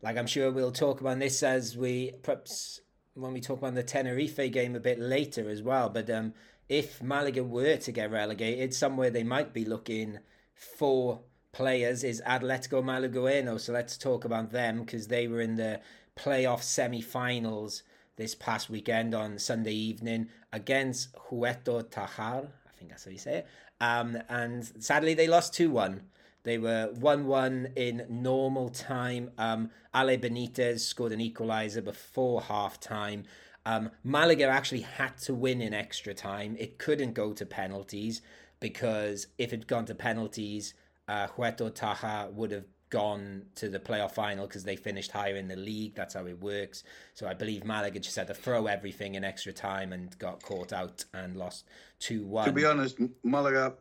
like 0.02 0.16
I'm 0.16 0.26
sure 0.26 0.50
we'll 0.50 0.73
talk 0.73 1.00
about 1.00 1.18
this 1.18 1.42
as 1.42 1.76
we 1.76 2.12
perhaps 2.23 2.80
when 3.14 3.33
we 3.33 3.40
talk 3.40 3.59
about 3.59 3.75
the 3.75 3.83
Tenerife 3.83 4.52
game 4.52 4.76
a 4.76 4.80
bit 4.80 5.00
later 5.00 5.49
as 5.49 5.62
well. 5.62 5.88
But 5.88 6.09
um, 6.11 6.35
if 6.68 7.02
Malaga 7.02 7.42
were 7.42 7.76
to 7.76 7.92
get 7.92 8.11
relegated, 8.11 8.75
somewhere 8.75 9.11
they 9.11 9.25
might 9.25 9.52
be 9.52 9.64
looking 9.64 10.18
for 10.54 11.21
players 11.52 12.04
is 12.04 12.23
Atletico 12.26 12.83
Malagueno. 12.83 13.59
So 13.59 13.73
let's 13.73 13.97
talk 13.97 14.25
about 14.25 14.52
them 14.52 14.80
because 14.80 15.09
they 15.09 15.26
were 15.26 15.40
in 15.40 15.56
the 15.56 15.80
playoff 16.16 16.62
semi-finals 16.62 17.83
this 18.16 18.35
past 18.35 18.70
weekend 18.70 19.14
on 19.14 19.38
Sunday 19.38 19.75
evening 19.75 20.28
against 20.52 21.14
Huétor 21.14 21.85
Tájar. 21.85 22.46
I 22.66 22.78
think 22.78 22.90
that's 22.90 23.04
how 23.04 23.11
you 23.11 23.18
say 23.18 23.38
it. 23.38 23.46
Um, 23.80 24.18
and 24.28 24.64
sadly, 24.82 25.14
they 25.14 25.26
lost 25.28 25.54
2 25.54 25.70
1. 25.70 26.00
They 26.42 26.58
were 26.58 26.90
1 26.99 27.26
1 27.26 27.68
in 27.76 28.06
normal 28.08 28.68
time. 28.70 29.30
Um, 29.37 29.70
Ale 29.94 30.16
Benitez 30.16 30.80
scored 30.80 31.12
an 31.12 31.20
equaliser 31.20 31.85
before 31.85 32.42
half 32.42 32.80
time. 32.80 33.25
Um, 33.66 33.90
Malaga 34.04 34.46
actually 34.46 34.82
had 34.82 35.18
to 35.18 35.35
win 35.35 35.61
in 35.61 35.75
extra 35.75 36.14
time. 36.14 36.56
It 36.58 36.78
couldn't 36.78 37.14
go 37.14 37.32
to 37.32 37.44
penalties 37.44 38.23
because 38.61 39.26
if 39.38 39.52
it'd 39.52 39.66
gone 39.66 39.87
to 39.87 39.94
penalties, 39.94 40.75
uh, 41.08 41.26
Huétor 41.26 41.73
Tájar 41.73 42.32
would 42.32 42.52
have 42.52 42.64
gone 42.96 43.42
to 43.54 43.68
the 43.68 43.78
playoff 43.78 44.12
final 44.12 44.46
because 44.46 44.64
they 44.64 44.76
finished 44.76 45.10
higher 45.10 45.36
in 45.36 45.48
the 45.48 45.56
league. 45.56 45.94
That's 45.94 46.14
how 46.14 46.26
it 46.26 46.40
works. 46.40 46.82
So 47.12 47.28
I 47.28 47.34
believe 47.34 47.64
Malaga 47.64 48.00
just 48.00 48.16
had 48.16 48.28
to 48.28 48.34
throw 48.34 48.66
everything 48.66 49.16
in 49.16 49.22
extra 49.22 49.52
time 49.52 49.92
and 49.92 50.18
got 50.18 50.42
caught 50.42 50.72
out 50.72 51.04
and 51.12 51.36
lost 51.36 51.66
2 52.00 52.24
1. 52.24 52.46
To 52.46 52.52
be 52.52 52.64
honest, 52.64 52.98
Malaga 53.22 53.74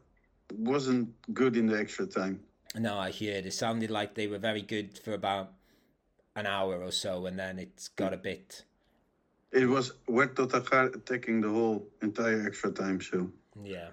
wasn't 0.58 1.10
good 1.34 1.56
in 1.56 1.66
the 1.68 1.80
extra 1.80 2.06
time. 2.06 2.42
No, 2.76 2.98
I 2.98 3.10
hear 3.10 3.36
It 3.36 3.46
It 3.46 3.54
sounded 3.54 3.90
like 3.90 4.16
they 4.16 4.28
were 4.28 4.38
very 4.38 4.62
good 4.62 5.00
for 5.00 5.14
about 5.14 5.54
an 6.36 6.46
hour 6.46 6.84
or 6.84 6.92
so, 6.92 7.26
and 7.26 7.40
then 7.40 7.58
it's 7.58 7.88
got 7.88 8.14
a 8.14 8.18
bit. 8.18 8.66
It 9.54 9.66
was 9.66 9.94
Huerta 10.10 10.46
taking 11.06 11.40
the 11.40 11.50
whole 11.50 11.88
entire 12.02 12.46
extra 12.46 12.72
time, 12.72 13.00
so. 13.00 13.32
Yeah. 13.64 13.92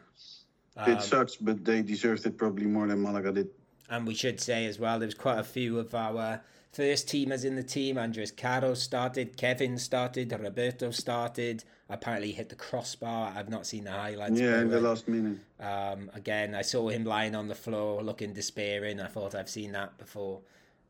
Um, 0.77 0.91
it 0.91 1.03
sucks, 1.03 1.37
but 1.37 1.65
they 1.65 1.83
deserved 1.83 2.27
it 2.27 2.37
probably 2.37 2.67
more 2.67 2.89
than 2.89 3.01
Malaga 3.01 3.31
did. 3.31 3.51
And 3.93 4.07
we 4.07 4.15
should 4.15 4.41
say 4.41 4.65
as 4.65 4.79
well, 4.79 4.99
there's 4.99 5.13
quite 5.13 5.39
a 5.39 5.45
few 5.45 5.79
of 5.79 5.95
our 5.95 6.41
first 6.73 7.09
teamers 7.09 7.45
in 7.45 7.57
the 7.57 7.63
team. 7.63 7.99
Andres 7.99 8.33
Caro 8.33 8.73
started, 8.73 9.37
Kevin 9.37 9.77
started, 9.77 10.33
Roberto 10.33 10.91
started. 10.91 11.63
Apparently 11.91 12.33
hit 12.33 12.49
the 12.49 12.55
crossbar. 12.55 13.35
I've 13.37 13.51
not 13.51 13.67
seen 13.67 13.85
the 13.85 13.91
highlights. 13.91 14.41
Yeah, 14.41 14.63
in 14.63 14.71
the 14.71 14.81
last 14.81 15.09
minute. 15.09 15.37
Um, 15.61 16.11
again, 16.15 16.55
I 16.55 16.63
saw 16.63 16.89
him 16.89 17.05
lying 17.05 17.35
on 17.35 17.49
the 17.49 17.55
floor, 17.55 18.03
looking 18.03 18.33
despairing. 18.33 18.99
I 18.99 19.09
thought 19.09 19.35
I've 19.35 19.51
seen 19.51 19.73
that 19.73 19.99
before 19.99 20.41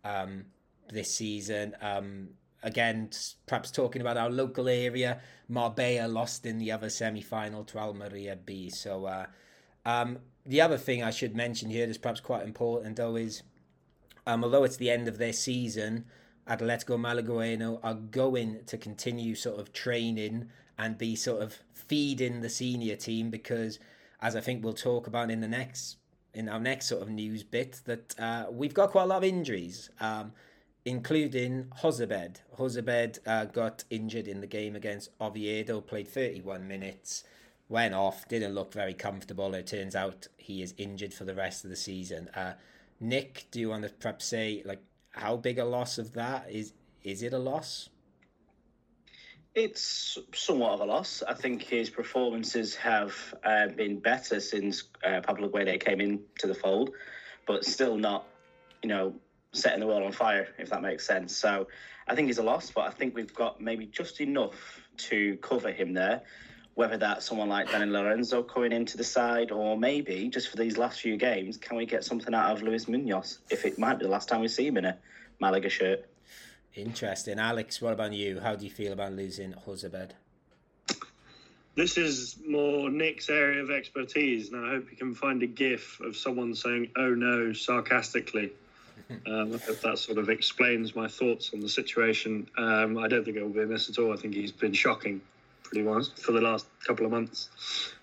um, 0.05 0.45
this 0.89 1.13
season. 1.13 1.75
Um, 1.81 2.29
again, 2.63 3.11
perhaps 3.47 3.73
talking 3.73 4.01
about 4.01 4.17
our 4.17 4.31
local 4.31 4.69
area, 4.69 5.21
Marbella 5.49 6.07
lost 6.07 6.47
in 6.47 6.59
the 6.59 6.71
other 6.71 6.89
semi-final 6.89 7.65
to 7.65 7.79
Almeria 7.79 8.37
B. 8.37 8.71
So. 8.71 9.07
Uh, 9.07 9.27
um, 9.85 10.19
the 10.45 10.61
other 10.61 10.77
thing 10.77 11.03
I 11.03 11.11
should 11.11 11.37
mention 11.37 11.71
here 11.71 11.87
that's 11.87 11.99
perhaps 11.99 12.21
quite 12.21 12.45
important, 12.45 12.97
though, 12.97 13.17
is 13.17 13.43
um, 14.27 14.43
although 14.45 14.65
it's 14.65 14.77
the 14.77 14.91
end 14.91 15.09
of 15.09 15.19
their 15.19 15.33
season, 15.33 16.05
Atletico 16.49 16.99
Malagueno 16.99 17.79
are 17.83 17.95
going 17.95 18.65
to 18.67 18.77
continue 18.77 19.35
sort 19.35 19.61
of 19.61 19.73
training 19.73 20.49
and 20.79 20.99
be 20.99 21.15
sort 21.15 21.43
of 21.43 21.59
feeding 21.73 22.41
the 22.41 22.49
senior 22.49 22.97
team 22.97 23.31
because, 23.31 23.79
as 24.21 24.35
I 24.35 24.41
think 24.41 24.65
we'll 24.65 24.73
talk 24.73 25.07
about 25.07 25.31
in 25.31 25.41
the 25.41 25.49
next 25.49 25.99
in 26.35 26.49
our 26.49 26.59
next 26.59 26.87
sort 26.87 27.03
of 27.03 27.11
news 27.11 27.43
bit, 27.43 27.83
that 27.85 28.19
uh, 28.19 28.47
we've 28.51 28.73
got 28.73 28.91
quite 28.91 29.03
a 29.03 29.07
lot 29.07 29.19
of 29.19 29.25
injuries, 29.25 29.91
um, 30.01 30.33
including 30.87 31.65
Jozabed. 31.83 32.37
Jozabed 32.59 33.19
uh, 33.27 33.45
got 33.45 33.85
injured 33.91 34.27
in 34.27 34.41
the 34.41 34.47
game 34.47 34.75
against 34.75 35.11
Oviedo, 35.21 35.83
played 35.83 36.09
31 36.09 36.67
minutes 36.67 37.25
went 37.73 37.95
off, 37.95 38.29
didn't 38.29 38.55
look 38.55 38.73
very 38.73 38.95
comfortable. 38.95 39.55
It 39.55 39.67
turns 39.67 39.97
out 39.97 40.29
he 40.37 40.63
is 40.63 40.75
injured 40.77 41.13
for 41.13 41.25
the 41.25 41.35
rest 41.35 41.65
of 41.65 41.71
the 41.71 41.77
season. 41.77 42.29
Uh, 42.35 42.53
Nick, 43.01 43.47
do 43.51 43.59
you 43.59 43.71
want 43.71 43.83
to 43.83 43.89
perhaps 43.89 44.27
say 44.27 44.63
like 44.65 44.83
how 45.11 45.37
big 45.37 45.59
a 45.59 45.65
loss 45.65 45.99
of 45.99 46.13
that 46.13 46.51
is? 46.51 46.73
Is 47.03 47.23
it 47.23 47.33
a 47.33 47.39
loss? 47.39 47.89
It's 49.55 50.19
somewhat 50.35 50.73
of 50.73 50.81
a 50.81 50.85
loss. 50.85 51.23
I 51.27 51.35
think 51.35 51.63
his 51.63 51.91
performances 51.91 52.75
have 52.77 53.15
uh, 53.45 53.69
been 53.69 53.99
better 53.99 54.39
since 54.41 54.85
uh, 55.05 55.21
Pablo 55.23 55.49
Guede 55.49 55.85
came 55.85 56.01
into 56.01 56.47
the 56.47 56.55
fold, 56.55 56.91
but 57.47 57.65
still 57.65 57.97
not, 57.97 58.27
you 58.83 58.89
know, 58.89 59.15
setting 59.53 59.81
the 59.81 59.87
world 59.87 60.05
on 60.05 60.13
fire, 60.13 60.49
if 60.59 60.71
that 60.71 60.81
makes 60.81 61.07
sense. 61.07 61.37
So 61.37 61.69
I 62.07 62.15
think 62.15 62.29
he's 62.29 62.39
a 62.39 62.43
loss, 62.43 62.71
but 62.71 62.83
I 62.83 62.91
think 62.91 63.15
we've 63.15 63.35
got 63.35 63.61
maybe 63.61 63.85
just 63.87 64.21
enough 64.21 64.81
to 65.09 65.37
cover 65.39 65.71
him 65.71 65.93
there 65.93 66.23
whether 66.75 66.97
that's 66.97 67.27
someone 67.27 67.49
like 67.49 67.69
Dani 67.69 67.91
Lorenzo 67.91 68.43
coming 68.43 68.73
into 68.73 68.97
the 68.97 69.05
side, 69.05 69.51
or 69.51 69.77
maybe 69.77 70.29
just 70.29 70.49
for 70.49 70.57
these 70.57 70.79
last 70.79 71.01
few 71.01 71.17
games, 71.17 71.57
can 71.57 71.77
we 71.77 71.85
get 71.85 72.05
something 72.05 72.33
out 72.35 72.51
of 72.51 72.63
Luis 72.63 72.89
Munoz? 72.89 73.39
If 73.51 73.65
it 73.65 73.79
might 73.79 73.99
be 73.99 74.07
the 74.07 74.11
last 74.11 74.29
time 74.29 74.41
we 74.41 74.49
see 74.49 74.67
him 74.67 74.79
in 74.79 74.87
a 74.87 74.97
Malaga 75.39 75.69
shirt. 75.69 76.07
Interesting. 76.75 77.39
Alex, 77.39 77.83
what 77.83 77.93
about 77.93 78.15
you? 78.15 78.41
How 78.41 78.55
do 78.55 78.65
you 78.65 78.71
feel 78.71 78.93
about 78.93 79.13
losing 79.13 79.53
Jozabed? 79.67 80.11
This 81.75 81.97
is 81.97 82.37
more 82.47 82.91
Nick's 82.91 83.29
area 83.29 83.63
of 83.63 83.71
expertise, 83.71 84.53
and 84.53 84.65
I 84.65 84.71
hope 84.71 84.91
you 84.91 84.97
can 84.97 85.15
find 85.15 85.43
a 85.43 85.47
gif 85.47 86.01
of 86.01 86.17
someone 86.17 86.55
saying, 86.55 86.91
oh 86.97 87.11
no, 87.11 87.53
sarcastically. 87.53 88.53
Um, 89.27 89.55
I 89.55 89.59
hope 89.59 89.81
that 89.81 89.99
sort 89.99 90.17
of 90.17 90.31
explains 90.31 90.95
my 90.95 91.09
thoughts 91.09 91.51
on 91.53 91.61
the 91.61 91.69
situation. 91.69 92.47
Um, 92.57 92.97
I 92.97 93.09
don't 93.09 93.25
think 93.25 93.37
it 93.37 93.43
will 93.43 93.51
be 93.51 93.61
a 93.61 93.67
miss 93.67 93.91
at 93.91 93.99
all. 93.99 94.13
I 94.13 94.17
think 94.17 94.35
he's 94.35 94.53
been 94.53 94.73
shocking 94.73 95.21
pretty 95.73 95.89
much 95.89 96.09
for 96.21 96.33
the 96.33 96.41
last 96.41 96.67
couple 96.87 97.07
of 97.07 97.13
months. 97.13 97.49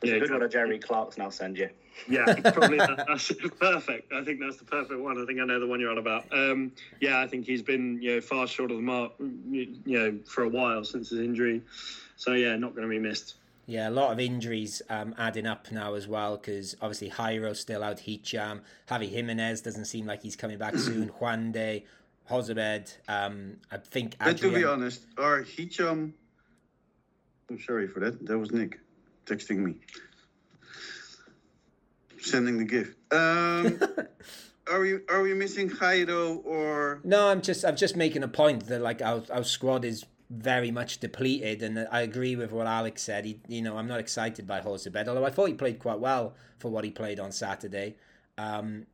It's 0.01 0.12
yeah, 0.12 0.15
a 0.15 0.19
good 0.19 0.32
one 0.32 0.41
of 0.41 0.51
Jerry 0.51 0.79
Clarkson 0.79 1.21
I'll 1.21 1.32
send 1.32 1.58
you. 1.58 1.69
Yeah, 2.08 2.25
probably 2.51 2.77
that, 2.77 3.05
that's 3.08 3.32
perfect. 3.60 4.12
I 4.12 4.23
think 4.23 4.39
that's 4.39 4.58
the 4.58 4.65
perfect 4.65 4.99
one. 4.99 5.21
I 5.21 5.25
think 5.25 5.39
I 5.39 5.45
know 5.45 5.60
the 5.60 5.67
one 5.67 5.79
you're 5.79 5.91
on 5.91 5.99
about. 5.99 6.25
Um, 6.32 6.71
yeah, 6.99 7.19
I 7.19 7.27
think 7.27 7.45
he's 7.45 7.62
been 7.62 8.01
you 8.01 8.15
know 8.15 8.21
far 8.21 8.47
short 8.47 8.71
of 8.71 8.77
the 8.77 8.84
mark 8.84 9.12
you 9.19 9.77
know 9.86 10.17
for 10.25 10.43
a 10.43 10.49
while 10.49 10.84
since 10.84 11.10
his 11.10 11.19
injury. 11.19 11.62
So 12.15 12.34
yeah, 12.34 12.55
not 12.55 12.75
going 12.75 12.88
to 12.88 12.89
be 12.89 12.99
missed. 12.99 13.36
Yeah, 13.67 13.88
a 13.88 13.91
lot 13.91 14.12
of 14.12 14.19
injuries 14.19 14.82
um, 14.89 15.13
adding 15.19 15.45
up 15.45 15.71
now 15.71 15.93
as 15.93 16.08
well 16.08 16.38
because 16.38 16.75
obviously 16.82 17.12
Jairo 17.12 17.55
still 17.55 17.84
out, 17.84 17.97
Hicham, 17.97 18.62
Javi 18.89 19.10
Jimenez 19.10 19.62
doesn't 19.62 19.86
seem 19.86 20.08
like 20.08 20.23
he's 20.23 20.36
coming 20.36 20.58
back 20.58 20.75
soon. 20.75 21.10
Juande, 21.21 21.84
Jozabed, 22.27 22.97
um, 23.08 23.58
I 23.71 23.77
think. 23.77 24.15
Adrian... 24.21 24.36
But 24.36 24.41
to 24.41 24.51
be 24.55 24.65
honest, 24.65 25.05
are 25.19 25.43
Hicham 25.43 26.13
I'm 27.49 27.59
sorry 27.59 27.88
for 27.88 27.99
that. 28.01 28.25
That 28.25 28.38
was 28.38 28.51
Nick 28.51 28.79
texting 29.25 29.57
me. 29.57 29.75
Sending 32.21 32.57
the 32.57 32.65
gift. 32.65 32.97
Um, 33.12 33.79
are 34.71 34.79
we 34.79 34.99
are 35.09 35.21
we 35.21 35.33
missing 35.33 35.69
Jairo 35.69 36.43
or? 36.45 36.99
No, 37.03 37.29
I'm 37.29 37.41
just 37.41 37.63
I'm 37.65 37.75
just 37.75 37.95
making 37.95 38.23
a 38.23 38.27
point 38.27 38.67
that 38.67 38.81
like 38.81 39.01
our 39.01 39.23
our 39.31 39.43
squad 39.43 39.85
is 39.85 40.05
very 40.29 40.69
much 40.69 40.99
depleted, 40.99 41.63
and 41.63 41.88
I 41.91 42.01
agree 42.01 42.35
with 42.35 42.51
what 42.51 42.67
Alex 42.67 43.01
said. 43.01 43.25
He, 43.25 43.39
you 43.47 43.62
know, 43.62 43.77
I'm 43.77 43.88
not 43.88 43.99
excited 43.99 44.45
by 44.45 44.62
Jozabed, 44.62 45.07
although 45.07 45.25
I 45.25 45.31
thought 45.31 45.47
he 45.47 45.53
played 45.53 45.79
quite 45.79 45.99
well 45.99 46.35
for 46.59 46.69
what 46.69 46.83
he 46.83 46.91
played 46.91 47.19
on 47.19 47.31
Saturday. 47.31 47.95
Um, 48.38 48.85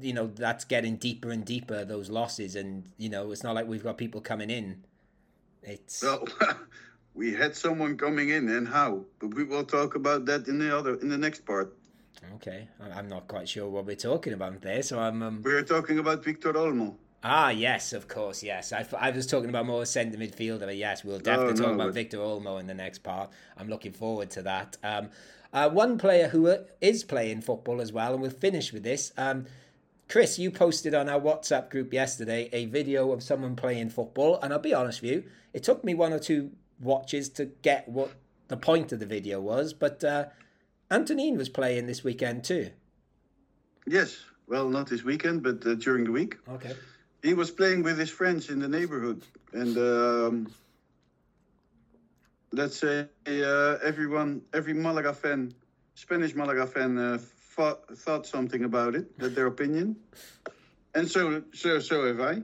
you 0.00 0.12
know, 0.14 0.28
that's 0.28 0.64
getting 0.64 0.96
deeper 0.96 1.30
and 1.30 1.44
deeper 1.44 1.84
those 1.84 2.10
losses, 2.10 2.54
and 2.54 2.84
you 2.96 3.08
know, 3.08 3.32
it's 3.32 3.42
not 3.42 3.54
like 3.54 3.66
we've 3.66 3.82
got 3.82 3.98
people 3.98 4.20
coming 4.20 4.50
in. 4.50 4.84
It's 5.62 6.02
well, 6.02 6.26
we 7.14 7.32
had 7.32 7.56
someone 7.56 7.96
coming 7.96 8.30
in 8.30 8.48
and 8.48 8.68
how, 8.68 9.04
but 9.18 9.34
we 9.34 9.44
will 9.44 9.64
talk 9.64 9.94
about 9.94 10.26
that 10.26 10.48
in 10.48 10.58
the 10.58 10.76
other 10.76 10.94
in 10.96 11.08
the 11.08 11.18
next 11.18 11.46
part. 11.46 11.74
Okay, 12.36 12.68
I'm 12.80 13.08
not 13.08 13.28
quite 13.28 13.48
sure 13.48 13.68
what 13.68 13.86
we're 13.86 13.96
talking 13.96 14.32
about 14.32 14.60
there, 14.60 14.82
so 14.82 14.98
I'm. 14.98 15.22
Um... 15.22 15.42
We're 15.42 15.62
talking 15.62 15.98
about 15.98 16.24
Victor 16.24 16.52
Olmo. 16.52 16.96
Ah, 17.22 17.50
yes, 17.50 17.94
of 17.94 18.06
course, 18.06 18.42
yes. 18.42 18.72
I, 18.72 18.86
I 18.98 19.10
was 19.10 19.26
talking 19.26 19.48
about 19.48 19.64
more 19.64 19.86
centre 19.86 20.18
midfielder, 20.18 20.60
but 20.60 20.76
yes, 20.76 21.04
we'll 21.04 21.18
definitely 21.18 21.54
oh, 21.54 21.64
talk 21.64 21.74
about 21.74 21.86
but... 21.86 21.94
Victor 21.94 22.18
Olmo 22.18 22.60
in 22.60 22.66
the 22.66 22.74
next 22.74 22.98
part. 22.98 23.30
I'm 23.56 23.68
looking 23.68 23.92
forward 23.92 24.30
to 24.32 24.42
that. 24.42 24.76
Um, 24.82 25.08
uh, 25.52 25.70
one 25.70 25.96
player 25.96 26.28
who 26.28 26.48
uh, 26.48 26.58
playing 27.08 27.40
football 27.40 27.80
as 27.80 27.92
well, 27.92 28.12
and 28.12 28.20
we'll 28.20 28.30
finish 28.30 28.72
with 28.72 28.82
this. 28.82 29.12
Um, 29.16 29.46
Chris, 30.08 30.38
you 30.38 30.50
posted 30.50 30.94
on 30.94 31.08
our 31.08 31.20
WhatsApp 31.20 31.70
group 31.70 31.92
yesterday 31.94 32.50
a 32.52 32.66
video 32.66 33.10
of 33.12 33.22
someone 33.22 33.56
playing 33.56 33.88
football, 33.88 34.38
and 34.42 34.52
I'll 34.52 34.58
be 34.58 34.74
honest 34.74 35.00
with 35.00 35.10
you, 35.10 35.24
it 35.54 35.62
took 35.62 35.82
me 35.82 35.94
one 35.94 36.12
or 36.12 36.18
two 36.18 36.50
watches 36.80 37.28
to 37.30 37.46
get 37.46 37.88
what 37.88 38.12
the 38.48 38.56
point 38.56 38.92
of 38.92 39.00
the 39.00 39.06
video 39.06 39.40
was. 39.40 39.72
But 39.72 40.04
uh, 40.04 40.26
Antonin 40.90 41.36
was 41.36 41.48
playing 41.48 41.86
this 41.86 42.04
weekend 42.04 42.44
too. 42.44 42.70
Yes, 43.86 44.16
well, 44.46 44.68
not 44.68 44.88
this 44.88 45.04
weekend, 45.04 45.42
but 45.42 45.66
uh, 45.66 45.74
during 45.74 46.04
the 46.04 46.12
week. 46.12 46.36
Okay. 46.48 46.74
He 47.22 47.34
was 47.34 47.50
playing 47.50 47.82
with 47.82 47.98
his 47.98 48.10
friends 48.10 48.50
in 48.50 48.58
the 48.58 48.68
neighborhood, 48.68 49.24
and 49.52 49.76
um, 49.78 50.54
let's 52.52 52.78
say 52.78 53.06
uh, 53.26 53.78
everyone, 53.82 54.42
every 54.52 54.74
Malaga 54.74 55.14
fan, 55.14 55.54
Spanish 55.94 56.34
Malaga 56.34 56.66
fan, 56.66 56.98
uh, 56.98 57.18
thought, 57.18 57.96
thought 57.96 58.26
something 58.26 58.64
about 58.64 58.94
it, 58.94 59.18
that 59.18 59.34
their 59.34 59.46
opinion, 59.46 59.96
and 60.94 61.10
so 61.10 61.42
so 61.54 61.78
so 61.78 62.06
have 62.06 62.20
I. 62.20 62.42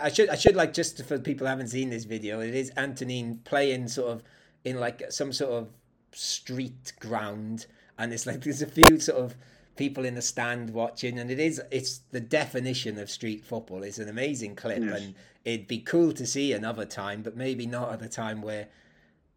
I 0.00 0.08
should 0.08 0.28
I 0.28 0.36
should 0.36 0.56
like 0.56 0.72
just 0.72 1.04
for 1.04 1.18
people 1.18 1.46
who 1.46 1.50
haven't 1.50 1.68
seen 1.68 1.90
this 1.90 2.04
video, 2.04 2.40
it 2.40 2.54
is 2.54 2.72
Antonin 2.76 3.40
playing 3.44 3.88
sort 3.88 4.10
of 4.10 4.22
in 4.64 4.78
like 4.78 5.10
some 5.10 5.32
sort 5.32 5.52
of 5.52 5.68
street 6.12 6.92
ground, 7.00 7.66
and 7.98 8.12
it's 8.12 8.26
like 8.26 8.42
there's 8.42 8.62
a 8.62 8.66
few 8.66 9.00
sort 9.00 9.18
of 9.18 9.36
people 9.76 10.04
in 10.04 10.14
the 10.14 10.22
stand 10.22 10.70
watching, 10.70 11.18
and 11.18 11.30
it 11.30 11.40
is 11.40 11.60
it's 11.70 11.98
the 12.10 12.20
definition 12.20 12.98
of 12.98 13.10
street 13.10 13.44
football. 13.44 13.82
It's 13.82 13.98
an 13.98 14.08
amazing 14.08 14.56
clip, 14.56 14.82
yes. 14.82 15.00
and 15.00 15.14
it'd 15.44 15.68
be 15.68 15.80
cool 15.80 16.12
to 16.12 16.26
see 16.26 16.52
another 16.52 16.84
time, 16.84 17.22
but 17.22 17.36
maybe 17.36 17.66
not 17.66 17.92
at 17.92 18.02
a 18.02 18.08
time 18.08 18.42
where 18.42 18.68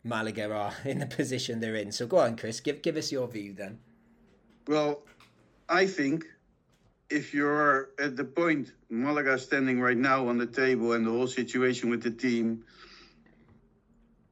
Malaga 0.03 0.51
are 0.51 0.73
in 0.85 0.99
the 0.99 1.05
position 1.05 1.59
they're 1.59 1.75
in. 1.75 1.91
So 1.91 2.07
go 2.07 2.17
on, 2.17 2.37
Chris, 2.37 2.59
give 2.59 2.81
give 2.81 2.97
us 2.97 3.11
your 3.11 3.27
view 3.27 3.53
then. 3.53 3.79
Well, 4.67 5.03
I 5.69 5.85
think 5.85 6.25
if 7.09 7.33
you're 7.33 7.89
at 7.99 8.15
the 8.15 8.23
point 8.23 8.71
Malaga 8.89 9.37
standing 9.37 9.79
right 9.79 9.97
now 9.97 10.27
on 10.27 10.37
the 10.37 10.47
table 10.47 10.93
and 10.93 11.05
the 11.05 11.11
whole 11.11 11.27
situation 11.27 11.89
with 11.89 12.01
the 12.03 12.11
team, 12.11 12.63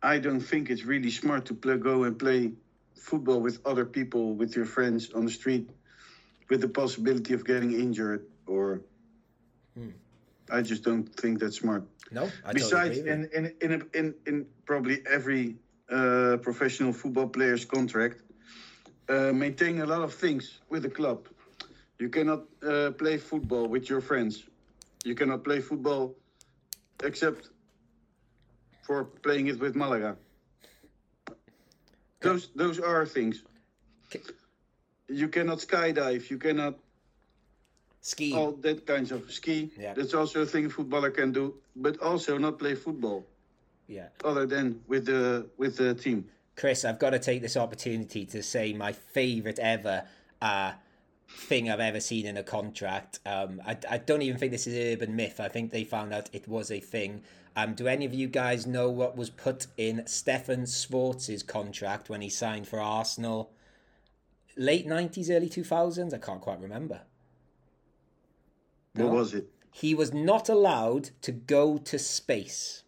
I 0.02 0.20
don't 0.20 0.42
think 0.42 0.70
it's 0.70 0.84
really 0.84 1.12
smart 1.12 1.46
to 1.46 1.54
play, 1.54 1.78
go 1.78 2.04
and 2.04 2.18
play 2.18 2.54
football 2.96 3.40
with 3.40 3.60
other 3.66 3.86
people, 3.86 4.34
with 4.34 4.56
your 4.56 4.66
friends 4.66 5.12
on 5.14 5.26
the 5.26 5.32
street. 5.32 5.70
with 6.50 6.62
the 6.62 6.68
possibility 6.68 7.34
of 7.34 7.46
getting 7.46 7.74
injured 7.74 8.26
or. 8.46 8.82
Hmm. 9.76 9.90
I 10.52 10.62
just 10.62 10.84
don't 10.84 11.06
think 11.22 11.40
that's 11.40 11.58
smart. 11.58 11.84
No, 12.12 12.30
I 12.46 12.54
Besides, 12.54 12.98
totally 12.98 13.12
in 13.12 13.30
in 13.34 13.54
in, 13.62 13.72
a, 13.82 13.98
in 14.00 14.14
in 14.28 14.46
probably 14.66 15.02
every 15.10 15.56
uh, 15.90 16.38
professional 16.42 16.94
football 16.94 17.28
player's 17.28 17.66
contract, 17.66 18.22
uh, 19.10 19.32
maintain 19.34 19.80
a 19.82 19.86
lot 19.86 20.02
of 20.02 20.14
things 20.14 20.60
with 20.70 20.84
the 20.84 20.90
club. 20.90 21.28
You 22.04 22.10
cannot 22.10 22.42
uh, 22.62 22.92
play 22.92 23.16
football 23.18 23.66
with 23.68 23.90
your 23.90 24.02
friends. 24.02 24.44
You 25.06 25.16
cannot 25.16 25.46
play 25.46 25.62
football 25.62 26.16
except 27.02 27.48
for 28.82 29.06
playing 29.06 29.48
it 29.48 29.58
with 29.58 29.74
Malaga. 29.74 30.18
Those 32.20 32.50
those 32.56 32.78
are 32.82 33.06
things. 33.06 33.44
You 35.08 35.30
cannot 35.30 35.60
skydive. 35.60 36.30
You 36.30 36.38
cannot 36.38 36.76
ski. 38.02 38.34
all 38.34 38.52
that 38.68 38.86
kinds 38.86 39.14
of 39.14 39.32
ski. 39.32 39.72
Yeah. 39.80 39.94
That's 39.94 40.14
also 40.14 40.42
a 40.42 40.46
thing 40.46 40.66
a 40.66 40.70
footballer 40.70 41.10
can 41.10 41.32
do, 41.32 41.56
but 41.74 42.02
also 42.02 42.38
not 42.38 42.60
play 42.60 42.76
football 42.76 43.24
Yeah. 43.88 44.10
other 44.26 44.46
than 44.46 44.82
with 44.88 45.06
the 45.06 45.48
with 45.56 45.78
the 45.78 45.96
team. 45.96 46.26
Chris, 46.58 46.84
I've 46.84 47.00
got 47.00 47.12
to 47.12 47.20
take 47.20 47.42
this 47.42 47.56
opportunity 47.56 48.26
to 48.26 48.44
say 48.44 48.74
my 48.74 48.92
favourite 48.92 49.60
ever 49.60 50.04
uh, 50.42 50.74
thing 51.36 51.70
I've 51.70 51.80
ever 51.80 52.00
seen 52.00 52.26
in 52.26 52.38
a 52.38 52.44
contract. 52.44 53.20
Um, 53.26 53.62
I, 53.66 53.78
I 53.90 53.98
don't 53.98 54.22
even 54.22 54.38
think 54.40 54.52
this 54.52 54.68
is 54.68 54.94
urban 54.96 55.16
myth. 55.16 55.40
I 55.40 55.50
think 55.50 55.72
they 55.72 55.84
found 55.84 56.14
out 56.14 56.30
it 56.34 56.48
was 56.48 56.72
a 56.72 56.80
thing. 56.80 57.22
Um, 57.56 57.76
do 57.76 57.88
any 57.88 58.06
of 58.06 58.14
you 58.14 58.28
guys 58.28 58.66
know 58.66 58.90
what 58.90 59.16
was 59.16 59.30
put 59.30 59.68
in 59.78 60.08
Stefan 60.08 60.64
Schwarz's 60.64 61.44
contract 61.44 62.10
when 62.10 62.22
he 62.22 62.30
signed 62.30 62.68
for 62.68 62.80
Arsenal? 62.80 63.52
Late 64.58 64.88
90s, 64.88 65.30
early 65.30 65.50
2000s? 65.50 66.14
I 66.14 66.18
can't 66.18 66.42
quite 66.42 66.60
remember. 66.60 67.02
What 68.94 69.06
No? 69.06 69.12
was 69.12 69.34
it? 69.34 69.50
he 69.76 69.96
was 69.96 70.14
not 70.14 70.50
allowed 70.50 71.10
to 71.24 71.32
go 71.32 71.80
to 71.80 71.98
space 71.98 72.84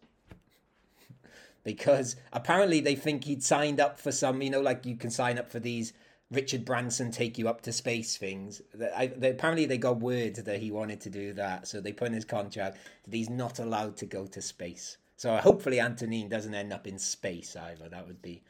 because 1.64 2.16
apparently 2.32 2.80
they 2.80 2.94
think 2.94 3.24
he'd 3.24 3.44
signed 3.44 3.80
up 3.80 4.00
for 4.00 4.12
some 4.12 4.40
you 4.44 4.52
know 4.52 4.62
like 4.62 4.86
you 4.86 4.96
can 4.96 5.10
sign 5.10 5.40
up 5.40 5.50
for 5.50 5.60
these 5.60 5.94
richard 6.32 6.66
branson 6.66 7.12
take 7.12 7.38
you 7.38 7.48
up 7.48 7.62
to 7.62 7.72
space 7.72 8.18
things 8.18 8.62
I, 8.96 9.08
they, 9.08 9.30
apparently 9.32 9.66
they 9.66 9.78
got 9.78 10.00
word 10.00 10.36
that 10.36 10.60
he 10.60 10.72
wanted 10.72 11.02
to 11.02 11.10
do 11.10 11.34
that 11.34 11.68
so 11.68 11.80
they 11.80 11.94
put 11.94 12.08
in 12.08 12.14
his 12.14 12.26
contract 12.26 12.78
that 13.06 13.16
he's 13.16 13.30
not 13.30 13.60
allowed 13.60 13.98
to 13.98 14.06
go 14.06 14.26
to 14.26 14.42
space 14.42 14.98
so 15.18 15.36
hopefully 15.38 15.80
antonin 15.80 16.28
doesn't 16.28 16.54
end 16.54 16.74
up 16.74 16.88
in 16.88 16.98
space 16.98 17.56
either 17.56 17.90
that 17.90 18.08
would 18.08 18.22
be 18.22 18.42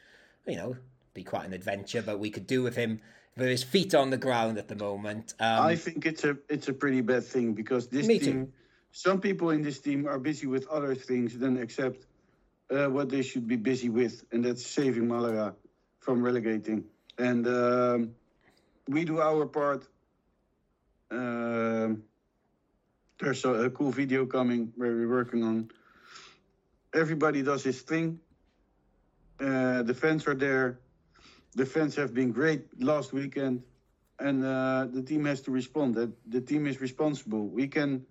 you 0.48 0.56
know 0.56 0.76
be 1.14 1.24
quite 1.24 1.46
an 1.46 1.54
adventure 1.54 2.02
but 2.02 2.20
we 2.20 2.30
could 2.30 2.48
do 2.48 2.64
with 2.64 2.76
him 2.76 3.02
with 3.38 3.50
his 3.50 3.64
feet 3.64 3.94
on 3.94 4.10
the 4.10 4.18
ground 4.18 4.58
at 4.58 4.70
the 4.70 4.76
moment 4.76 5.34
um, 5.40 5.66
I 5.66 5.76
think 5.76 6.06
it's 6.06 6.24
a 6.24 6.38
it's 6.50 6.70
a 6.70 6.74
pretty 6.74 7.02
bad 7.02 7.26
thing 7.26 7.54
because 7.54 7.88
this 7.88 8.08
Me 8.08 8.20
too. 8.20 8.26
team, 8.26 8.54
some 8.94 9.20
people 9.20 9.50
in 9.50 9.62
this 9.62 9.80
team 9.80 10.08
are 10.08 10.18
busy 10.18 10.48
with 10.48 10.66
other 10.68 10.96
things 10.96 11.38
than 11.38 11.58
accept 11.58 12.06
uh, 12.72 12.88
what 12.88 13.10
they 13.10 13.22
should 13.22 13.48
be 13.48 13.58
busy 13.58 13.90
with, 13.90 14.24
and 14.32 14.44
that's 14.44 14.66
saving 14.66 15.08
Malaga 15.08 15.54
from 16.00 16.24
relegating. 16.24 16.86
And 17.17 17.47
um, 17.47 18.15
we 18.88 19.06
do 19.06 19.21
our 19.21 19.45
part. 19.45 19.88
Um, 21.12 22.04
there's 23.19 23.45
a, 23.45 23.49
a 23.49 23.69
cool 23.69 23.91
video 23.91 24.25
coming 24.25 24.73
where 24.75 24.91
we're 24.91 25.10
working 25.10 25.43
on. 25.43 25.69
Everybody 26.93 27.41
does 27.43 27.63
his 27.63 27.82
thing. 27.82 28.19
Uh, 29.39 29.84
the 29.84 29.93
fans 29.93 30.28
are 30.28 30.36
there. 30.36 30.80
The 31.56 31.65
fans 31.65 31.95
have 31.95 32.13
been 32.13 32.32
great 32.32 32.82
last 32.82 33.13
weekend 33.13 33.63
and 34.19 34.45
uh, 34.45 34.88
the 34.91 35.01
team 35.01 35.25
has 35.25 35.41
to 35.41 35.51
respond. 35.51 35.95
That 35.95 36.12
the 36.30 36.41
team 36.41 36.67
is 36.67 36.80
responsible. 36.82 37.47
We 37.47 37.67
can 37.67 38.06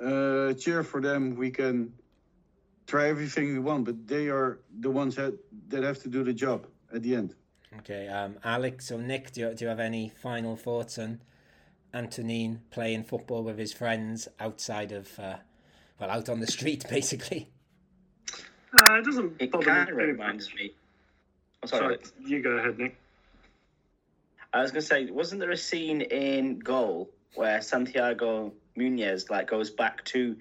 uh, 0.00 0.52
cheer 0.54 0.82
for 0.82 1.00
them. 1.00 1.36
We 1.36 1.50
can 1.50 1.92
try 2.86 3.08
everything 3.08 3.52
we 3.52 3.58
want, 3.58 3.84
but 3.84 4.06
they 4.06 4.28
are 4.28 4.60
the 4.80 4.90
ones 4.90 5.16
that 5.16 5.34
that 5.68 5.82
have 5.82 6.02
to 6.02 6.08
do 6.08 6.24
the 6.24 6.32
job 6.32 6.66
at 6.92 7.02
the 7.02 7.14
end. 7.14 7.34
Okay, 7.80 8.08
um, 8.08 8.36
Alex 8.44 8.90
or 8.90 8.98
Nick, 8.98 9.32
do 9.32 9.40
you, 9.42 9.54
do 9.54 9.64
you 9.64 9.68
have 9.68 9.80
any 9.80 10.08
final 10.08 10.56
thoughts 10.56 10.98
on 10.98 11.20
Antonin 11.92 12.62
playing 12.70 13.04
football 13.04 13.42
with 13.42 13.58
his 13.58 13.72
friends 13.72 14.26
outside 14.40 14.90
of, 14.90 15.18
uh, 15.18 15.36
well, 16.00 16.10
out 16.10 16.28
on 16.28 16.40
the 16.40 16.46
street, 16.46 16.84
basically? 16.90 17.48
Uh, 18.72 18.94
it 18.94 19.04
doesn't 19.04 19.34
It 19.38 19.50
bother 19.50 19.64
kind 19.66 19.86
me. 19.86 19.92
of 19.92 19.98
too 19.98 20.04
reminds 20.06 20.54
me. 20.54 20.72
Oh, 21.62 21.66
sorry. 21.66 21.98
Sorry, 22.02 22.30
you 22.30 22.42
go 22.42 22.50
ahead, 22.52 22.78
Nick. 22.78 22.96
I 24.52 24.62
was 24.62 24.70
gonna 24.70 24.80
say, 24.82 25.10
wasn't 25.10 25.40
there 25.40 25.50
a 25.50 25.56
scene 25.56 26.00
in 26.00 26.58
Goal 26.58 27.10
where 27.34 27.60
Santiago 27.60 28.52
Munez 28.78 29.28
like 29.28 29.46
goes 29.48 29.70
back 29.70 30.04
to 30.06 30.36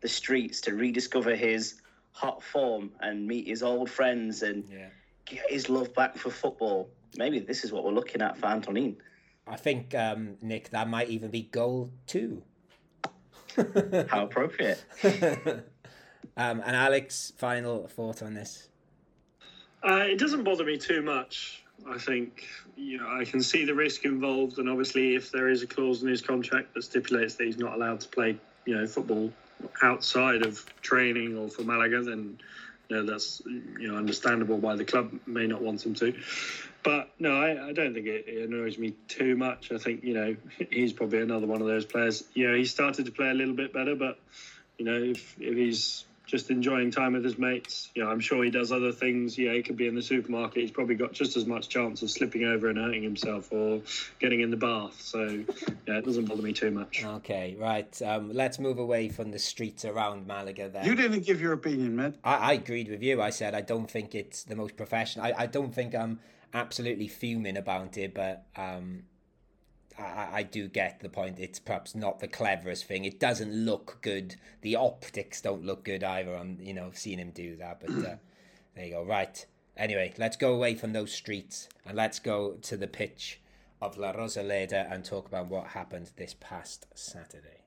the 0.00 0.08
streets 0.08 0.60
to 0.62 0.74
rediscover 0.74 1.36
his 1.36 1.80
hot 2.10 2.42
form 2.42 2.90
and 3.00 3.26
meet 3.26 3.46
his 3.46 3.62
old 3.62 3.88
friends 3.88 4.42
and 4.42 4.64
Yeah. 4.70 4.88
Get 5.24 5.50
his 5.50 5.68
love 5.68 5.94
back 5.94 6.16
for 6.16 6.30
football? 6.30 6.88
Maybe 7.16 7.38
this 7.40 7.64
is 7.64 7.72
what 7.72 7.84
we're 7.84 7.92
looking 7.92 8.22
at 8.22 8.36
for 8.38 8.46
Antonin. 8.46 8.96
I 9.46 9.56
think, 9.56 9.94
um, 9.94 10.36
Nick, 10.40 10.70
that 10.70 10.88
might 10.88 11.08
even 11.08 11.30
be 11.30 11.42
goal 11.42 11.90
two. 12.06 12.42
How 14.08 14.24
appropriate. 14.24 14.82
um, 15.04 16.62
and 16.64 16.76
Alex, 16.76 17.32
final 17.36 17.86
thought 17.88 18.22
on 18.22 18.34
this? 18.34 18.68
Uh, 19.82 20.04
it 20.08 20.18
doesn't 20.18 20.44
bother 20.44 20.64
me 20.64 20.78
too 20.78 21.02
much. 21.02 21.64
I 21.88 21.98
think 21.98 22.46
you 22.76 22.98
know 22.98 23.08
I 23.08 23.24
can 23.24 23.42
see 23.42 23.64
the 23.64 23.74
risk 23.74 24.04
involved, 24.04 24.58
and 24.58 24.68
obviously, 24.68 25.16
if 25.16 25.32
there 25.32 25.48
is 25.48 25.62
a 25.62 25.66
clause 25.66 26.02
in 26.02 26.08
his 26.08 26.22
contract 26.22 26.74
that 26.74 26.82
stipulates 26.82 27.34
that 27.34 27.44
he's 27.44 27.58
not 27.58 27.74
allowed 27.74 28.00
to 28.00 28.08
play, 28.08 28.38
you 28.66 28.76
know, 28.76 28.86
football 28.86 29.32
outside 29.82 30.42
of 30.42 30.64
training 30.82 31.36
or 31.36 31.48
for 31.48 31.62
Malaga, 31.62 32.02
then 32.02 32.38
know 32.92 33.04
that's 33.04 33.42
you 33.44 33.88
know 33.88 33.96
understandable 33.96 34.58
why 34.58 34.76
the 34.76 34.84
club 34.84 35.12
may 35.26 35.46
not 35.46 35.62
want 35.62 35.84
him 35.84 35.94
to. 35.94 36.14
But 36.82 37.10
no, 37.18 37.40
I, 37.40 37.68
I 37.68 37.72
don't 37.72 37.94
think 37.94 38.06
it, 38.06 38.26
it 38.26 38.48
annoys 38.48 38.76
me 38.76 38.94
too 39.08 39.36
much. 39.36 39.70
I 39.72 39.78
think 39.78 40.02
you 40.04 40.14
know 40.14 40.36
he's 40.70 40.92
probably 40.92 41.20
another 41.20 41.46
one 41.46 41.60
of 41.60 41.66
those 41.66 41.84
players. 41.84 42.24
Know, 42.34 42.54
he 42.54 42.64
started 42.64 43.06
to 43.06 43.12
play 43.12 43.30
a 43.30 43.34
little 43.34 43.54
bit 43.54 43.72
better, 43.72 43.94
but 43.94 44.18
you 44.78 44.84
know 44.84 45.02
if 45.02 45.36
if 45.40 45.56
he's 45.56 46.04
just 46.32 46.50
enjoying 46.50 46.90
time 46.90 47.12
with 47.12 47.22
his 47.22 47.36
mates. 47.36 47.90
You 47.94 48.02
know, 48.02 48.10
I'm 48.10 48.18
sure 48.18 48.42
he 48.42 48.50
does 48.50 48.72
other 48.72 48.90
things. 48.90 49.36
Yeah, 49.36 49.52
he 49.52 49.62
could 49.62 49.76
be 49.76 49.86
in 49.86 49.94
the 49.94 50.00
supermarket. 50.00 50.62
He's 50.62 50.70
probably 50.70 50.94
got 50.94 51.12
just 51.12 51.36
as 51.36 51.44
much 51.44 51.68
chance 51.68 52.00
of 52.00 52.10
slipping 52.10 52.44
over 52.44 52.70
and 52.70 52.78
hurting 52.78 53.02
himself 53.02 53.52
or 53.52 53.82
getting 54.18 54.40
in 54.40 54.50
the 54.50 54.56
bath. 54.56 54.98
So, 54.98 55.44
yeah, 55.86 55.98
it 55.98 56.06
doesn't 56.06 56.24
bother 56.24 56.40
me 56.40 56.54
too 56.54 56.70
much. 56.70 57.04
Okay, 57.04 57.54
right. 57.60 58.00
Um, 58.00 58.32
let's 58.32 58.58
move 58.58 58.78
away 58.78 59.10
from 59.10 59.30
the 59.30 59.38
streets 59.38 59.84
around 59.84 60.26
Malaga 60.26 60.70
then. 60.70 60.86
You 60.86 60.94
didn't 60.94 61.26
give 61.26 61.38
your 61.38 61.52
opinion, 61.52 61.96
Matt. 61.96 62.14
I, 62.24 62.36
I 62.36 62.52
agreed 62.54 62.88
with 62.88 63.02
you. 63.02 63.20
I 63.20 63.28
said 63.28 63.54
I 63.54 63.60
don't 63.60 63.90
think 63.90 64.14
it's 64.14 64.42
the 64.42 64.56
most 64.56 64.74
professional. 64.74 65.26
I, 65.26 65.34
I 65.36 65.46
don't 65.46 65.74
think 65.74 65.94
I'm 65.94 66.18
absolutely 66.54 67.08
fuming 67.08 67.58
about 67.58 67.98
it, 67.98 68.14
but 68.14 68.46
um, 68.56 69.02
I, 69.98 70.28
I 70.32 70.42
do 70.42 70.68
get 70.68 71.00
the 71.00 71.08
point. 71.08 71.38
It's 71.38 71.58
perhaps 71.58 71.94
not 71.94 72.20
the 72.20 72.28
cleverest 72.28 72.84
thing. 72.84 73.04
It 73.04 73.20
doesn't 73.20 73.52
look 73.52 73.98
good. 74.02 74.36
The 74.62 74.76
optics 74.76 75.40
don't 75.40 75.64
look 75.64 75.84
good 75.84 76.04
either. 76.04 76.34
On 76.34 76.58
you 76.60 76.74
know 76.74 76.90
seeing 76.94 77.18
him 77.18 77.30
do 77.30 77.56
that, 77.56 77.80
but 77.80 77.90
uh, 77.90 78.16
there 78.74 78.86
you 78.86 78.92
go. 78.92 79.04
Right. 79.04 79.44
Anyway, 79.76 80.12
let's 80.18 80.36
go 80.36 80.52
away 80.52 80.74
from 80.74 80.92
those 80.92 81.12
streets 81.12 81.68
and 81.86 81.96
let's 81.96 82.18
go 82.18 82.52
to 82.62 82.76
the 82.76 82.86
pitch 82.86 83.40
of 83.80 83.96
La 83.96 84.12
Rosaleda 84.12 84.92
and 84.92 85.04
talk 85.04 85.26
about 85.26 85.48
what 85.48 85.68
happened 85.68 86.10
this 86.16 86.34
past 86.38 86.86
Saturday. 86.94 87.62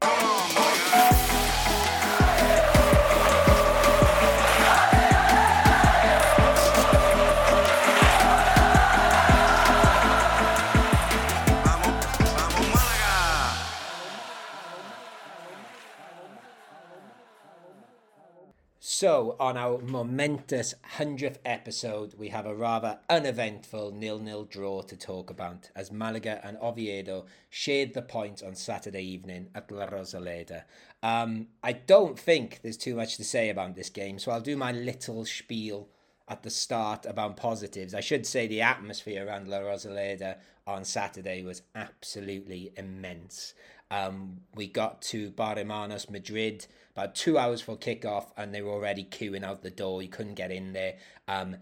So, 18.97 19.35
on 19.41 19.57
our 19.57 19.79
momentous 19.79 20.73
100th 20.93 21.39
episode, 21.43 22.13
we 22.17 22.29
have 22.29 22.45
a 22.45 22.55
rather 22.55 22.99
uneventful 23.09 23.91
nil-nil 23.91 24.45
draw 24.45 24.83
to 24.83 24.95
talk 24.95 25.29
about 25.29 25.69
as 25.75 25.91
Malaga 25.91 26.39
and 26.47 26.57
Oviedo 26.61 27.25
shared 27.49 27.93
the 27.93 28.01
points 28.01 28.41
on 28.41 28.55
Saturday 28.55 29.03
evening 29.03 29.49
at 29.53 29.69
La 29.69 29.87
Rosaleda. 29.87 30.63
Um, 31.03 31.47
I 31.61 31.73
don't 31.73 32.17
think 32.17 32.61
there's 32.61 32.77
too 32.77 32.95
much 32.95 33.17
to 33.17 33.25
say 33.25 33.49
about 33.49 33.75
this 33.75 33.89
game, 33.89 34.17
so 34.17 34.31
I'll 34.31 34.39
do 34.39 34.55
my 34.55 34.71
little 34.71 35.25
spiel 35.25 35.89
at 36.29 36.43
the 36.43 36.49
start 36.49 37.05
about 37.05 37.35
positives. 37.35 37.93
I 37.93 37.99
should 37.99 38.25
say 38.25 38.47
the 38.47 38.61
atmosphere 38.61 39.27
around 39.27 39.49
La 39.49 39.59
Rosaleda 39.59 40.37
on 40.65 40.85
Saturday 40.85 41.43
was 41.43 41.63
absolutely 41.75 42.71
immense. 42.77 43.55
Um, 43.91 44.41
we 44.55 44.67
got 44.67 45.01
to 45.03 45.31
Barremanos, 45.31 46.09
Madrid, 46.09 46.67
about 46.95 47.15
two 47.15 47.37
hours 47.37 47.61
for 47.61 47.77
kickoff, 47.77 48.31
and 48.37 48.53
they 48.53 48.61
were 48.61 48.71
already 48.71 49.03
queuing 49.03 49.43
out 49.43 49.63
the 49.63 49.69
door. 49.69 50.01
You 50.01 50.09
couldn't 50.09 50.35
get 50.35 50.51
in 50.51 50.73
there. 50.73 50.95
Um, 51.27 51.57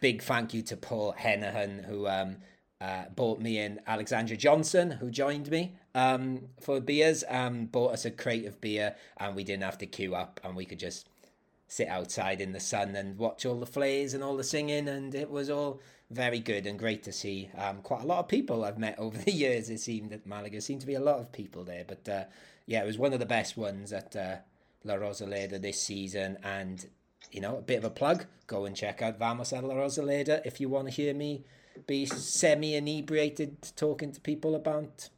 big 0.00 0.22
thank 0.22 0.52
you 0.52 0.62
to 0.62 0.76
Paul 0.76 1.14
Hennihan, 1.18 1.84
who 1.84 2.06
um, 2.06 2.36
uh, 2.80 3.04
bought 3.14 3.40
me 3.40 3.58
and 3.58 3.80
Alexandra 3.86 4.36
Johnson, 4.36 4.90
who 4.90 5.10
joined 5.10 5.50
me 5.50 5.76
um, 5.94 6.48
for 6.60 6.80
beers, 6.80 7.24
um, 7.28 7.66
bought 7.66 7.92
us 7.92 8.04
a 8.04 8.10
crate 8.10 8.46
of 8.46 8.60
beer, 8.60 8.96
and 9.18 9.36
we 9.36 9.44
didn't 9.44 9.62
have 9.62 9.78
to 9.78 9.86
queue 9.86 10.14
up, 10.14 10.40
and 10.42 10.56
we 10.56 10.64
could 10.64 10.78
just 10.78 11.08
sit 11.68 11.88
outside 11.88 12.40
in 12.40 12.52
the 12.52 12.60
sun 12.60 12.94
and 12.96 13.16
watch 13.16 13.46
all 13.46 13.58
the 13.58 13.66
flares 13.66 14.12
and 14.12 14.22
all 14.22 14.36
the 14.36 14.44
singing, 14.44 14.88
and 14.88 15.14
it 15.14 15.30
was 15.30 15.48
all 15.48 15.80
very 16.12 16.38
good 16.38 16.66
and 16.66 16.78
great 16.78 17.02
to 17.04 17.12
see. 17.12 17.50
Um, 17.56 17.78
quite 17.82 18.02
a 18.02 18.06
lot 18.06 18.18
of 18.18 18.28
people 18.28 18.64
I've 18.64 18.78
met 18.78 18.98
over 18.98 19.18
the 19.18 19.32
years. 19.44 19.70
It 19.70 19.80
seemed 19.80 20.12
at 20.12 20.26
Malaga 20.26 20.60
seemed 20.60 20.80
to 20.82 20.86
be 20.86 20.94
a 20.94 21.00
lot 21.00 21.18
of 21.18 21.32
people 21.32 21.64
there, 21.64 21.84
but 21.86 22.08
uh, 22.08 22.24
yeah, 22.66 22.82
it 22.82 22.86
was 22.86 22.98
one 22.98 23.12
of 23.12 23.20
the 23.20 23.26
best 23.26 23.56
ones 23.56 23.92
at 23.92 24.14
uh, 24.14 24.36
La 24.84 24.94
Rosaleda 24.94 25.60
this 25.60 25.82
season, 25.82 26.38
and 26.42 26.86
you 27.30 27.40
know, 27.40 27.58
a 27.58 27.62
bit 27.62 27.78
of 27.78 27.84
a 27.84 27.90
plug. 27.90 28.26
Go 28.46 28.64
and 28.66 28.76
check 28.76 29.00
out 29.02 29.18
Vamos 29.18 29.52
a 29.52 29.60
La 29.60 29.74
Rosaleda 29.74 30.42
if 30.44 30.60
you 30.60 30.68
want 30.68 30.88
to 30.88 30.92
hear 30.92 31.14
me 31.14 31.44
be 31.86 32.06
semi 32.06 32.74
inebriated 32.74 33.72
talking 33.76 34.12
to 34.12 34.20
people 34.20 34.54
about. 34.54 35.08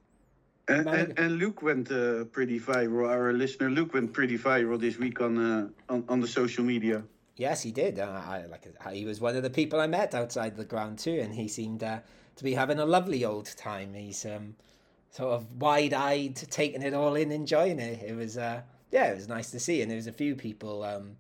And, 0.66 0.88
and, 0.88 1.18
and 1.18 1.38
Luke 1.38 1.62
went 1.62 1.90
uh, 1.92 2.24
pretty 2.24 2.58
viral. 2.58 3.08
Our 3.08 3.32
listener 3.32 3.68
Luke 3.68 3.92
went 3.92 4.12
pretty 4.12 4.38
viral 4.38 4.80
this 4.80 4.98
week 4.98 5.20
on 5.20 5.38
uh, 5.38 5.68
on, 5.92 6.04
on 6.08 6.20
the 6.20 6.28
social 6.28 6.64
media. 6.64 7.02
Yes, 7.36 7.62
he 7.62 7.72
did. 7.72 7.98
Uh, 7.98 8.22
I 8.24 8.46
like 8.46 8.66
he 8.92 9.04
was 9.04 9.20
one 9.20 9.36
of 9.36 9.42
the 9.42 9.50
people 9.50 9.80
I 9.80 9.86
met 9.86 10.14
outside 10.14 10.56
the 10.56 10.64
ground 10.64 10.98
too, 10.98 11.18
and 11.20 11.34
he 11.34 11.48
seemed 11.48 11.82
uh, 11.82 12.00
to 12.36 12.44
be 12.44 12.54
having 12.54 12.78
a 12.78 12.86
lovely 12.86 13.24
old 13.24 13.46
time. 13.56 13.94
He's 13.94 14.24
um, 14.24 14.54
sort 15.10 15.32
of 15.32 15.60
wide-eyed, 15.60 16.36
taking 16.36 16.82
it 16.82 16.94
all 16.94 17.14
in, 17.16 17.32
enjoying 17.32 17.80
it. 17.80 18.02
It 18.02 18.14
was 18.14 18.38
uh, 18.38 18.62
yeah, 18.92 19.06
it 19.06 19.16
was 19.16 19.28
nice 19.28 19.50
to 19.50 19.58
see, 19.58 19.82
and 19.82 19.90
there 19.90 19.96
was 19.96 20.06
a 20.06 20.12
few 20.12 20.36
people 20.36 20.84
um, 20.84 21.16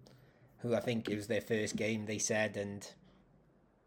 who 0.58 0.74
I 0.74 0.80
think 0.80 1.08
it 1.08 1.16
was 1.16 1.26
their 1.26 1.40
first 1.40 1.74
game. 1.74 2.06
They 2.06 2.18
said, 2.18 2.56
and 2.56 2.88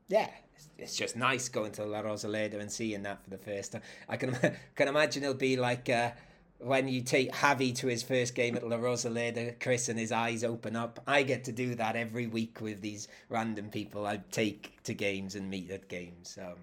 yeah, 0.10 0.30
it's 0.78 0.96
just 0.96 1.16
nice 1.16 1.48
going 1.48 1.72
to 1.74 1.86
La 1.86 2.02
Rosaleda 2.02 2.60
and 2.60 2.72
seeing 2.72 3.04
that 3.04 3.24
for 3.24 3.30
the 3.30 3.38
first 3.38 3.72
time. 3.72 3.82
I 4.10 4.18
can 4.18 4.36
can 4.76 4.88
imagine 4.90 5.24
it'll 5.24 5.36
be 5.36 5.56
like 5.56 5.90
uh, 5.90 6.12
when 6.60 6.88
you 6.88 7.02
take 7.02 7.32
Javi 7.32 7.76
to 7.76 7.88
his 7.88 8.04
first 8.04 8.36
game 8.36 8.56
at 8.56 8.68
La 8.68 8.78
Rosaleda, 8.78 9.60
Chris, 9.60 9.90
and 9.90 10.00
his 10.00 10.12
eyes 10.12 10.44
open 10.44 10.76
up. 10.76 11.00
I 11.06 11.24
get 11.24 11.44
to 11.46 11.52
do 11.52 11.76
that 11.76 11.96
every 11.96 12.28
week 12.28 12.62
with 12.62 12.82
these 12.82 13.08
random 13.30 13.70
people 13.70 14.06
I 14.06 14.22
take 14.32 14.82
to 14.84 14.94
games 14.94 15.36
and 15.36 15.50
meet 15.50 15.70
at 15.72 15.88
games. 15.88 16.38
Um, 16.42 16.56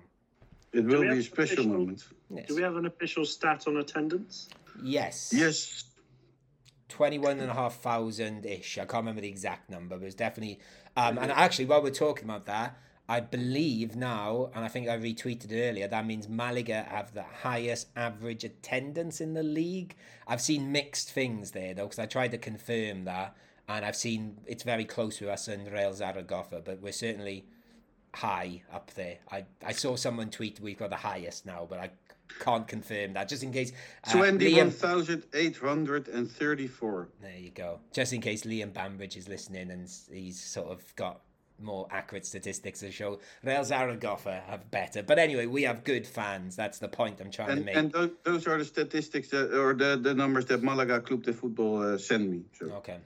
it 0.72 0.84
will 0.84 1.02
be 1.02 1.08
a 1.08 1.22
special 1.22 1.44
official, 1.44 1.66
moment. 1.66 2.04
Yes. 2.30 2.46
Do 2.48 2.56
we 2.56 2.62
have 2.62 2.76
an 2.76 2.86
official 2.86 3.24
stat 3.24 3.64
on 3.68 3.76
attendance? 3.76 4.48
Yes. 4.82 5.32
Yes. 5.32 5.84
21,500 6.88 8.46
ish. 8.46 8.78
I 8.78 8.84
can't 8.84 9.02
remember 9.02 9.20
the 9.20 9.28
exact 9.28 9.70
number, 9.70 9.96
but 9.96 10.06
it's 10.06 10.14
definitely. 10.14 10.58
Um, 10.96 11.18
and 11.18 11.30
actually, 11.30 11.66
while 11.66 11.82
we're 11.82 11.90
talking 11.90 12.24
about 12.24 12.46
that, 12.46 12.76
I 13.08 13.20
believe 13.20 13.96
now, 13.96 14.50
and 14.54 14.64
I 14.64 14.68
think 14.68 14.88
I 14.88 14.96
retweeted 14.96 15.52
earlier, 15.52 15.86
that 15.88 16.06
means 16.06 16.26
Malaga 16.26 16.86
have 16.88 17.12
the 17.12 17.22
highest 17.22 17.88
average 17.96 18.44
attendance 18.44 19.20
in 19.20 19.34
the 19.34 19.42
league. 19.42 19.94
I've 20.26 20.40
seen 20.40 20.72
mixed 20.72 21.10
things 21.10 21.50
there, 21.50 21.74
though, 21.74 21.84
because 21.84 21.98
I 21.98 22.06
tried 22.06 22.30
to 22.30 22.38
confirm 22.38 23.04
that, 23.04 23.36
and 23.68 23.84
I've 23.84 23.96
seen 23.96 24.38
it's 24.46 24.62
very 24.62 24.86
close 24.86 25.18
to 25.18 25.30
us 25.30 25.48
and 25.48 25.70
Real 25.70 25.92
Zaragoza, 25.92 26.62
but 26.64 26.80
we're 26.80 26.92
certainly 26.92 27.44
high 28.14 28.62
up 28.72 28.90
there. 28.94 29.18
I, 29.30 29.44
I 29.64 29.72
saw 29.72 29.96
someone 29.96 30.30
tweet 30.30 30.60
we've 30.60 30.78
got 30.78 30.88
the 30.88 30.96
highest 30.96 31.44
now, 31.44 31.66
but 31.68 31.80
I 31.80 31.90
can't 32.40 32.66
confirm 32.66 33.12
that, 33.14 33.28
just 33.28 33.42
in 33.42 33.52
case. 33.52 33.72
Uh, 34.06 34.12
21,834. 34.12 37.08
There 37.20 37.38
you 37.38 37.50
go. 37.50 37.80
Just 37.92 38.14
in 38.14 38.22
case 38.22 38.44
Liam 38.44 38.72
Bambridge 38.72 39.18
is 39.18 39.28
listening 39.28 39.70
and 39.70 39.90
he's 40.10 40.40
sort 40.40 40.68
of 40.68 40.96
got 40.96 41.20
more 41.60 41.86
accurate 41.90 42.26
statistics 42.26 42.80
to 42.80 42.90
show 42.90 43.20
Real 43.42 43.64
Zaragoza 43.64 44.42
have 44.46 44.70
better. 44.70 45.02
But 45.02 45.18
anyway, 45.18 45.46
we 45.46 45.62
have 45.62 45.84
good 45.84 46.06
fans. 46.06 46.56
That's 46.56 46.78
the 46.78 46.88
point 46.88 47.20
I'm 47.20 47.30
trying 47.30 47.50
and, 47.50 47.58
to 47.60 47.64
make. 47.64 47.76
And 47.76 47.92
those, 47.92 48.10
those 48.24 48.46
are 48.46 48.58
the 48.58 48.64
statistics 48.64 49.28
that, 49.28 49.56
or 49.58 49.74
the, 49.74 49.96
the 49.96 50.14
numbers 50.14 50.46
that 50.46 50.62
Malaga 50.62 51.00
Club 51.00 51.22
de 51.22 51.32
Football 51.32 51.94
uh, 51.94 51.98
send 51.98 52.30
me. 52.30 52.42
So. 52.58 52.66
Okay. 52.66 52.98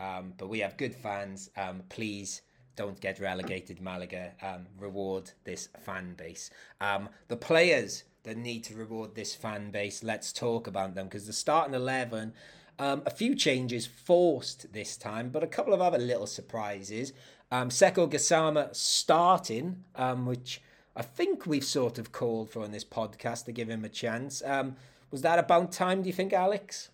Um, 0.00 0.34
but 0.36 0.48
we 0.48 0.60
have 0.60 0.76
good 0.76 0.94
fans. 0.94 1.50
Um, 1.56 1.82
please 1.88 2.42
don't 2.76 3.00
get 3.00 3.20
relegated, 3.20 3.80
Malaga. 3.80 4.32
Um, 4.42 4.66
reward 4.78 5.30
this 5.44 5.68
fan 5.84 6.14
base. 6.14 6.50
Um, 6.80 7.08
the 7.28 7.36
players 7.36 8.04
that 8.24 8.36
need 8.36 8.64
to 8.64 8.74
reward 8.74 9.14
this 9.14 9.34
fan 9.34 9.70
base, 9.70 10.02
let's 10.02 10.32
talk 10.32 10.66
about 10.66 10.94
them 10.94 11.06
because 11.06 11.26
the 11.26 11.32
starting 11.32 11.74
11. 11.74 12.32
Um, 12.78 13.02
a 13.04 13.10
few 13.10 13.34
changes 13.34 13.86
forced 13.86 14.72
this 14.72 14.96
time, 14.96 15.28
but 15.28 15.44
a 15.44 15.46
couple 15.46 15.74
of 15.74 15.80
other 15.80 15.98
little 15.98 16.26
surprises. 16.26 17.12
Um, 17.52 17.68
Sekou 17.68 18.10
Gassama 18.10 18.74
starting, 18.74 19.84
um, 19.94 20.24
which 20.24 20.62
I 20.96 21.02
think 21.02 21.44
we've 21.44 21.62
sort 21.62 21.98
of 21.98 22.10
called 22.10 22.48
for 22.48 22.64
in 22.64 22.72
this 22.72 22.82
podcast 22.82 23.44
to 23.44 23.52
give 23.52 23.68
him 23.68 23.84
a 23.84 23.90
chance. 23.90 24.42
Um, 24.42 24.74
was 25.10 25.20
that 25.20 25.38
about 25.38 25.70
time, 25.70 26.00
do 26.00 26.08
you 26.08 26.14
think, 26.14 26.32
Alex? 26.32 26.88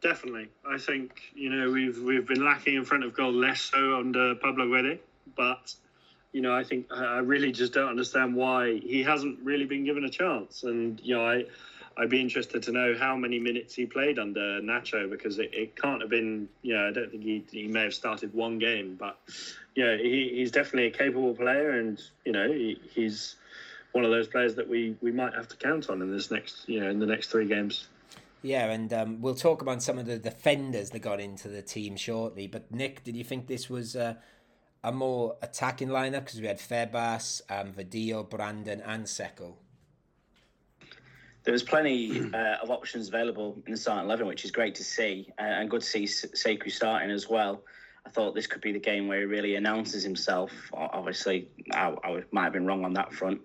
Definitely. 0.00 0.48
I 0.64 0.78
think, 0.78 1.22
you 1.34 1.50
know, 1.50 1.72
we've 1.72 1.98
we've 1.98 2.24
been 2.24 2.44
lacking 2.44 2.76
in 2.76 2.84
front 2.84 3.02
of 3.02 3.14
goal 3.14 3.32
less 3.32 3.62
so 3.62 3.98
under 3.98 4.36
Pablo 4.36 4.68
Guede, 4.68 5.00
but 5.36 5.74
you 6.32 6.40
know, 6.40 6.54
I 6.54 6.62
think 6.62 6.86
I 6.92 7.18
really 7.18 7.50
just 7.50 7.72
don't 7.72 7.88
understand 7.88 8.36
why 8.36 8.78
he 8.78 9.02
hasn't 9.02 9.40
really 9.42 9.64
been 9.64 9.84
given 9.84 10.04
a 10.04 10.08
chance. 10.08 10.62
And 10.62 11.00
you 11.00 11.16
know, 11.16 11.26
I 11.26 11.46
I'd 11.98 12.10
be 12.10 12.20
interested 12.20 12.62
to 12.62 12.72
know 12.72 12.94
how 12.96 13.16
many 13.16 13.40
minutes 13.40 13.74
he 13.74 13.84
played 13.84 14.20
under 14.20 14.60
Nacho 14.60 15.10
because 15.10 15.38
it, 15.40 15.52
it 15.52 15.74
can't 15.74 16.00
have 16.00 16.10
been, 16.10 16.48
you 16.62 16.74
know, 16.74 16.88
I 16.88 16.92
don't 16.92 17.10
think 17.10 17.24
he, 17.24 17.44
he 17.50 17.66
may 17.66 17.82
have 17.82 17.94
started 17.94 18.32
one 18.32 18.58
game, 18.58 18.96
but, 18.98 19.18
you 19.74 19.84
know, 19.84 19.96
he, 19.96 20.30
he's 20.34 20.52
definitely 20.52 20.86
a 20.86 20.90
capable 20.90 21.34
player 21.34 21.72
and, 21.72 22.00
you 22.24 22.30
know, 22.30 22.46
he, 22.46 22.80
he's 22.94 23.34
one 23.92 24.04
of 24.04 24.12
those 24.12 24.28
players 24.28 24.54
that 24.54 24.68
we, 24.68 24.96
we 25.02 25.10
might 25.10 25.34
have 25.34 25.48
to 25.48 25.56
count 25.56 25.90
on 25.90 26.00
in 26.00 26.12
this 26.12 26.30
next, 26.30 26.68
you 26.68 26.78
know, 26.78 26.88
in 26.88 27.00
the 27.00 27.06
next 27.06 27.28
three 27.28 27.46
games. 27.46 27.88
Yeah, 28.42 28.70
and 28.70 28.92
um, 28.92 29.20
we'll 29.20 29.34
talk 29.34 29.62
about 29.62 29.82
some 29.82 29.98
of 29.98 30.06
the 30.06 30.18
defenders 30.18 30.90
that 30.90 31.00
got 31.00 31.20
into 31.20 31.48
the 31.48 31.62
team 31.62 31.96
shortly. 31.96 32.46
But 32.46 32.70
Nick, 32.70 33.02
did 33.02 33.16
you 33.16 33.24
think 33.24 33.48
this 33.48 33.68
was 33.68 33.96
a 33.96 34.16
more 34.92 35.36
attacking 35.42 35.88
lineup 35.88 36.26
because 36.26 36.40
we 36.40 36.46
had 36.46 36.60
Febas, 36.60 37.42
um, 37.50 37.72
Vadillo, 37.72 38.28
Brandon, 38.28 38.80
and 38.82 39.06
Sekou? 39.06 39.54
There 41.44 41.52
was 41.52 41.62
plenty 41.62 42.20
uh, 42.34 42.56
of 42.62 42.70
options 42.70 43.08
available 43.08 43.56
in 43.66 43.72
the 43.72 43.78
starting 43.78 44.04
eleven, 44.04 44.26
which 44.26 44.44
is 44.44 44.50
great 44.50 44.74
to 44.76 44.84
see, 44.84 45.32
uh, 45.38 45.42
and 45.42 45.70
good 45.70 45.82
to 45.82 45.86
see 45.86 46.04
Sekou 46.04 46.70
starting 46.70 47.10
as 47.10 47.28
well. 47.28 47.62
I 48.06 48.10
thought 48.10 48.34
this 48.34 48.46
could 48.46 48.62
be 48.62 48.72
the 48.72 48.78
game 48.78 49.06
where 49.06 49.20
he 49.20 49.26
really 49.26 49.56
announces 49.56 50.02
himself. 50.02 50.50
Obviously, 50.72 51.48
I, 51.72 51.94
I 52.02 52.22
might 52.32 52.44
have 52.44 52.52
been 52.54 52.66
wrong 52.66 52.84
on 52.84 52.94
that 52.94 53.12
front, 53.12 53.40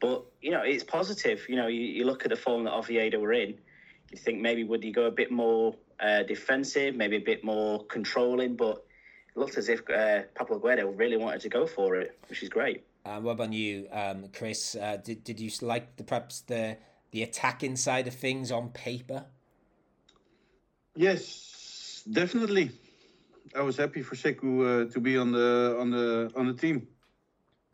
but 0.00 0.24
you 0.40 0.50
know 0.50 0.62
it's 0.62 0.84
positive. 0.84 1.44
You 1.48 1.56
know, 1.56 1.66
you, 1.66 1.80
you 1.80 2.04
look 2.04 2.24
at 2.24 2.30
the 2.30 2.36
form 2.36 2.64
that 2.64 2.72
Oviedo 2.72 3.18
were 3.18 3.34
in. 3.34 3.58
You 4.10 4.16
think 4.16 4.40
maybe 4.40 4.64
would 4.64 4.82
he 4.82 4.90
go 4.90 5.04
a 5.04 5.10
bit 5.10 5.30
more 5.30 5.74
uh, 6.00 6.22
defensive, 6.22 6.94
maybe 6.94 7.16
a 7.16 7.20
bit 7.20 7.44
more 7.44 7.84
controlling, 7.86 8.56
but 8.56 8.84
it 9.28 9.36
looked 9.36 9.58
as 9.58 9.68
if 9.68 9.80
uh, 9.90 10.22
Pablo 10.34 10.58
Guede 10.58 10.84
really 10.96 11.18
wanted 11.18 11.42
to 11.42 11.50
go 11.50 11.66
for 11.66 11.96
it, 11.96 12.18
which 12.28 12.42
is 12.42 12.48
great. 12.48 12.84
Uh, 13.04 13.20
what 13.20 13.32
about 13.32 13.52
you, 13.52 13.88
um, 13.92 14.24
Chris? 14.32 14.74
Uh, 14.74 14.96
did 15.04 15.24
did 15.24 15.38
you 15.38 15.50
like 15.62 15.96
the 15.96 16.04
perhaps 16.04 16.40
the 16.42 16.78
the 17.10 17.22
attacking 17.22 17.76
side 17.76 18.06
of 18.06 18.14
things 18.14 18.50
on 18.52 18.70
paper? 18.70 19.26
Yes, 20.94 22.02
definitely. 22.10 22.72
I 23.54 23.62
was 23.62 23.76
happy 23.76 24.02
for 24.02 24.14
Sekou 24.14 24.88
uh, 24.88 24.92
to 24.92 25.00
be 25.00 25.16
on 25.16 25.32
the 25.32 25.76
on 25.78 25.90
the 25.90 26.32
on 26.36 26.46
the 26.46 26.54
team. 26.54 26.86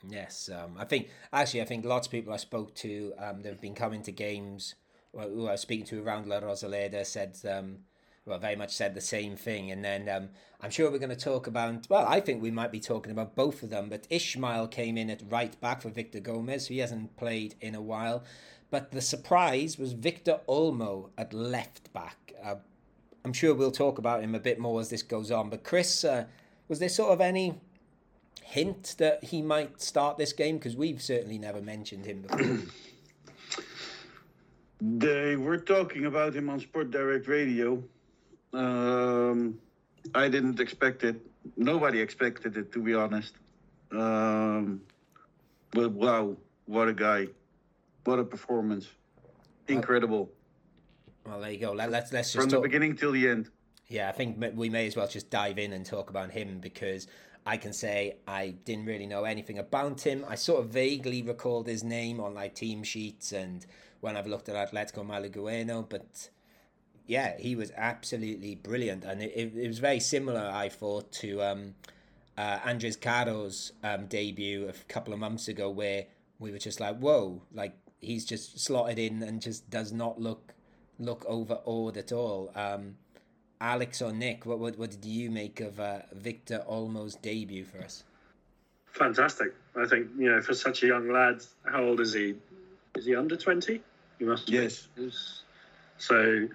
Yes, 0.08 0.50
um, 0.52 0.76
I 0.78 0.84
think 0.84 1.08
actually 1.32 1.62
I 1.62 1.64
think 1.64 1.84
lots 1.84 2.06
of 2.06 2.12
people 2.12 2.32
I 2.32 2.36
spoke 2.36 2.74
to 2.76 3.12
um, 3.18 3.42
they've 3.42 3.60
been 3.60 3.74
coming 3.74 4.02
to 4.02 4.12
games. 4.12 4.74
Well, 5.12 5.28
who 5.28 5.46
I 5.46 5.52
was 5.52 5.60
speaking 5.60 5.86
to 5.86 6.02
around 6.02 6.26
La 6.28 6.40
Rosaleda 6.40 7.06
said 7.06 7.38
um, 7.50 7.78
well 8.26 8.38
very 8.38 8.56
much 8.56 8.72
said 8.74 8.94
the 8.94 9.00
same 9.00 9.36
thing, 9.36 9.70
and 9.70 9.84
then 9.84 10.08
um, 10.08 10.28
I'm 10.60 10.70
sure 10.70 10.90
we're 10.90 10.98
going 10.98 11.10
to 11.10 11.16
talk 11.16 11.46
about. 11.46 11.88
Well, 11.88 12.06
I 12.06 12.20
think 12.20 12.42
we 12.42 12.50
might 12.50 12.72
be 12.72 12.80
talking 12.80 13.12
about 13.12 13.34
both 13.34 13.62
of 13.62 13.70
them. 13.70 13.88
But 13.88 14.06
Ishmael 14.10 14.68
came 14.68 14.96
in 14.96 15.10
at 15.10 15.22
right 15.28 15.58
back 15.60 15.82
for 15.82 15.90
Victor 15.90 16.20
Gomez, 16.20 16.66
who 16.66 16.74
he 16.74 16.80
hasn't 16.80 17.16
played 17.16 17.54
in 17.60 17.74
a 17.74 17.82
while. 17.82 18.24
But 18.74 18.90
the 18.90 19.00
surprise 19.00 19.78
was 19.78 19.92
Victor 19.92 20.40
Olmo 20.48 21.10
at 21.16 21.32
left 21.32 21.92
back. 21.92 22.32
Uh, 22.44 22.56
I'm 23.24 23.32
sure 23.32 23.54
we'll 23.54 23.70
talk 23.70 23.98
about 23.98 24.20
him 24.20 24.34
a 24.34 24.40
bit 24.40 24.58
more 24.58 24.80
as 24.80 24.90
this 24.90 25.00
goes 25.00 25.30
on. 25.30 25.48
But 25.48 25.62
Chris, 25.62 26.02
uh, 26.02 26.24
was 26.66 26.80
there 26.80 26.88
sort 26.88 27.12
of 27.12 27.20
any 27.20 27.60
hint 28.42 28.96
that 28.98 29.22
he 29.22 29.42
might 29.42 29.80
start 29.80 30.18
this 30.18 30.32
game? 30.32 30.58
Because 30.58 30.76
we've 30.76 31.00
certainly 31.00 31.38
never 31.38 31.62
mentioned 31.62 32.04
him 32.04 32.22
before. 32.22 32.62
they 34.80 35.36
were 35.36 35.58
talking 35.58 36.06
about 36.06 36.34
him 36.34 36.50
on 36.50 36.58
Sport 36.58 36.90
Direct 36.90 37.28
Radio. 37.28 37.80
Um, 38.52 39.56
I 40.16 40.28
didn't 40.28 40.58
expect 40.58 41.04
it. 41.04 41.24
Nobody 41.56 42.00
expected 42.00 42.56
it, 42.56 42.72
to 42.72 42.82
be 42.82 42.92
honest. 42.92 43.34
Um, 43.92 44.80
but 45.70 45.92
wow, 45.92 46.36
what 46.66 46.88
a 46.88 46.92
guy! 46.92 47.28
What 48.04 48.18
a 48.18 48.24
performance! 48.24 48.88
Incredible. 49.68 50.30
Well, 51.26 51.40
there 51.40 51.50
you 51.50 51.58
go. 51.58 51.72
Let, 51.72 51.88
us 51.88 52.12
let's 52.12 52.32
just 52.32 52.34
from 52.34 52.50
talk. 52.50 52.62
the 52.62 52.68
beginning 52.68 52.96
till 52.96 53.12
the 53.12 53.28
end. 53.28 53.50
Yeah, 53.88 54.08
I 54.08 54.12
think 54.12 54.42
we 54.54 54.68
may 54.68 54.86
as 54.86 54.96
well 54.96 55.08
just 55.08 55.30
dive 55.30 55.58
in 55.58 55.72
and 55.72 55.84
talk 55.84 56.10
about 56.10 56.30
him 56.30 56.58
because 56.58 57.06
I 57.46 57.56
can 57.56 57.72
say 57.72 58.16
I 58.26 58.54
didn't 58.64 58.86
really 58.86 59.06
know 59.06 59.24
anything 59.24 59.58
about 59.58 60.00
him. 60.00 60.24
I 60.28 60.34
sort 60.34 60.64
of 60.64 60.70
vaguely 60.70 61.22
recalled 61.22 61.66
his 61.66 61.84
name 61.84 62.20
on 62.20 62.34
like 62.34 62.54
team 62.54 62.82
sheets 62.82 63.32
and 63.32 63.64
when 64.00 64.18
I've 64.18 64.26
looked 64.26 64.50
at 64.50 64.70
Atletico 64.70 65.04
Malagueno, 65.04 65.88
but 65.88 66.28
yeah, 67.06 67.38
he 67.38 67.56
was 67.56 67.72
absolutely 67.76 68.54
brilliant, 68.54 69.04
and 69.04 69.22
it, 69.22 69.54
it, 69.56 69.66
was 69.66 69.78
very 69.78 70.00
similar, 70.00 70.50
I 70.52 70.68
thought, 70.68 71.10
to 71.12 71.42
um, 71.42 71.74
uh, 72.36 72.60
Andres 72.64 72.96
Caro's 72.96 73.72
um, 73.82 74.06
debut 74.06 74.68
a 74.68 74.72
couple 74.92 75.14
of 75.14 75.20
months 75.20 75.48
ago, 75.48 75.70
where 75.70 76.04
we 76.38 76.50
were 76.50 76.58
just 76.58 76.80
like, 76.80 76.98
whoa, 76.98 77.42
like 77.52 77.74
he's 78.00 78.24
just 78.24 78.60
slotted 78.60 78.98
in 78.98 79.22
and 79.22 79.40
just 79.40 79.68
does 79.70 79.92
not 79.92 80.20
look 80.20 80.54
look 80.98 81.24
overawed 81.26 81.96
at 81.96 82.12
all. 82.12 82.50
Um, 82.54 82.96
Alex 83.60 84.02
or 84.02 84.12
Nick, 84.12 84.46
what, 84.46 84.58
what, 84.58 84.78
what 84.78 84.90
did 84.90 85.04
you 85.04 85.30
make 85.30 85.60
of 85.60 85.80
uh, 85.80 86.00
Victor 86.12 86.62
Olmo's 86.66 87.14
debut 87.14 87.64
for 87.64 87.78
us? 87.78 88.04
Fantastic. 88.92 89.54
I 89.76 89.86
think, 89.86 90.08
you 90.16 90.30
know, 90.30 90.40
for 90.40 90.54
such 90.54 90.82
a 90.82 90.86
young 90.86 91.10
lad, 91.10 91.42
how 91.64 91.82
old 91.82 92.00
is 92.00 92.12
he? 92.12 92.34
Is 92.94 93.06
he 93.06 93.16
under 93.16 93.36
20? 93.36 93.80
He 94.18 94.24
must 94.24 94.48
Yes. 94.48 94.88
So, 95.98 96.46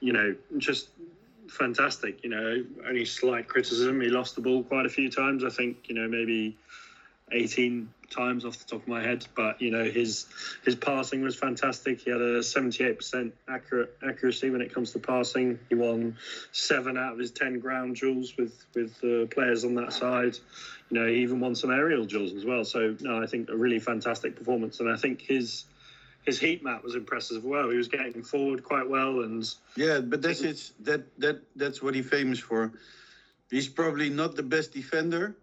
you 0.00 0.12
know, 0.12 0.36
just 0.58 0.90
fantastic. 1.48 2.22
You 2.22 2.30
know, 2.30 2.64
only 2.86 3.04
slight 3.04 3.48
criticism. 3.48 4.00
He 4.00 4.08
lost 4.08 4.36
the 4.36 4.42
ball 4.42 4.62
quite 4.62 4.86
a 4.86 4.90
few 4.90 5.10
times. 5.10 5.42
I 5.42 5.50
think, 5.50 5.88
you 5.88 5.94
know, 5.94 6.06
maybe 6.06 6.56
18 7.32 7.88
times 8.10 8.44
off 8.44 8.58
the 8.58 8.64
top 8.64 8.82
of 8.82 8.88
my 8.88 9.02
head. 9.02 9.26
But 9.34 9.60
you 9.60 9.70
know, 9.70 9.84
his 9.84 10.26
his 10.64 10.74
passing 10.74 11.22
was 11.22 11.36
fantastic. 11.36 12.00
He 12.00 12.10
had 12.10 12.20
a 12.20 12.40
78% 12.40 13.32
accurate 13.48 13.96
accuracy 14.06 14.50
when 14.50 14.60
it 14.60 14.72
comes 14.72 14.92
to 14.92 14.98
passing. 14.98 15.58
He 15.68 15.74
won 15.74 16.16
seven 16.52 16.96
out 16.96 17.14
of 17.14 17.18
his 17.18 17.30
10 17.30 17.60
ground 17.60 17.96
duels 17.96 18.36
with 18.36 18.64
with 18.74 18.98
the 19.00 19.28
players 19.30 19.64
on 19.64 19.74
that 19.76 19.92
side. 19.92 20.36
You 20.90 21.00
know, 21.00 21.06
he 21.06 21.16
even 21.16 21.40
won 21.40 21.54
some 21.54 21.70
aerial 21.70 22.04
duels 22.04 22.32
as 22.34 22.44
well. 22.44 22.64
So 22.64 22.96
no, 23.00 23.22
I 23.22 23.26
think 23.26 23.50
a 23.50 23.56
really 23.56 23.78
fantastic 23.78 24.36
performance. 24.36 24.80
And 24.80 24.90
I 24.90 24.96
think 24.96 25.20
his 25.20 25.64
his 26.24 26.38
heat 26.38 26.62
map 26.62 26.84
was 26.84 26.94
impressive 26.94 27.38
as 27.38 27.42
well. 27.42 27.70
He 27.70 27.76
was 27.76 27.88
getting 27.88 28.22
forward 28.22 28.62
quite 28.62 28.88
well, 28.88 29.20
and 29.20 29.48
yeah, 29.76 30.00
but 30.00 30.22
that's 30.22 30.42
it. 30.42 30.72
That 30.80 31.06
that 31.18 31.40
that's 31.56 31.82
what 31.82 31.94
he's 31.94 32.08
famous 32.08 32.38
for. 32.38 32.72
He's 33.50 33.68
probably 33.68 34.10
not 34.10 34.36
the 34.36 34.42
best 34.42 34.72
defender, 34.72 35.34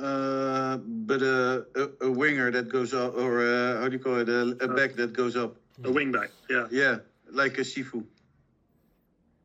uh, 0.00 0.78
but 0.78 1.22
a, 1.22 1.66
a, 1.76 2.06
a 2.06 2.10
winger 2.10 2.50
that 2.50 2.68
goes 2.68 2.94
up, 2.94 3.16
or 3.16 3.44
a, 3.44 3.80
how 3.80 3.88
do 3.88 3.92
you 3.96 4.02
call 4.02 4.16
it, 4.16 4.28
a, 4.28 4.56
a 4.60 4.64
uh, 4.64 4.74
back 4.74 4.94
that 4.96 5.12
goes 5.12 5.36
up. 5.36 5.56
A 5.84 5.90
wing 5.90 6.12
back, 6.12 6.30
yeah. 6.48 6.66
Yeah, 6.70 6.98
like 7.30 7.58
a 7.58 7.62
Cifu. 7.62 8.04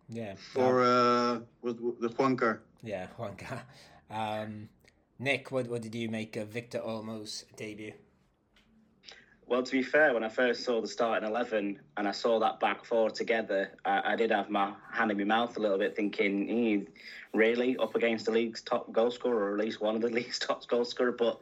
Yeah. 0.09 0.35
Or 0.55 0.83
uh, 0.83 1.39
what, 1.61 1.79
what, 1.81 2.01
the 2.01 2.09
Juancar. 2.09 2.59
Yeah, 2.83 3.07
Juancar. 3.17 3.61
Um, 4.07 4.69
Nick, 5.17 5.51
what, 5.51 5.67
what 5.67 5.81
did 5.81 5.95
you 5.95 6.09
make 6.09 6.35
of 6.35 6.49
Victor 6.49 6.79
Olmo's 6.79 7.45
debut? 7.57 7.93
Well, 9.47 9.62
to 9.62 9.71
be 9.71 9.84
fair, 9.84 10.13
when 10.13 10.23
I 10.23 10.29
first 10.29 10.63
saw 10.63 10.81
the 10.81 10.88
starting 10.88 11.29
11 11.29 11.79
and 11.97 12.08
I 12.08 12.12
saw 12.12 12.39
that 12.39 12.60
back 12.60 12.84
four 12.84 13.12
together, 13.12 13.77
I, 13.86 14.13
I 14.13 14.15
did 14.15 14.31
have 14.31 14.49
my 14.49 14.73
hand 14.91 15.12
in 15.12 15.17
my 15.19 15.23
mouth 15.23 15.55
a 15.55 15.60
little 15.60 15.77
bit 15.77 15.95
thinking, 15.95 16.47
mm, 16.47 16.88
really, 17.31 17.77
up 17.77 17.93
against 17.93 18.25
the 18.25 18.31
league's 18.31 18.62
top 18.62 18.91
goal 18.91 19.12
scorer, 19.12 19.51
or 19.51 19.53
at 19.53 19.63
least 19.63 19.81
one 19.81 19.95
of 19.95 20.01
the 20.01 20.10
league's 20.19 20.39
top 20.39 20.67
goal 20.67 20.84
scorer. 20.84 21.12
But 21.12 21.39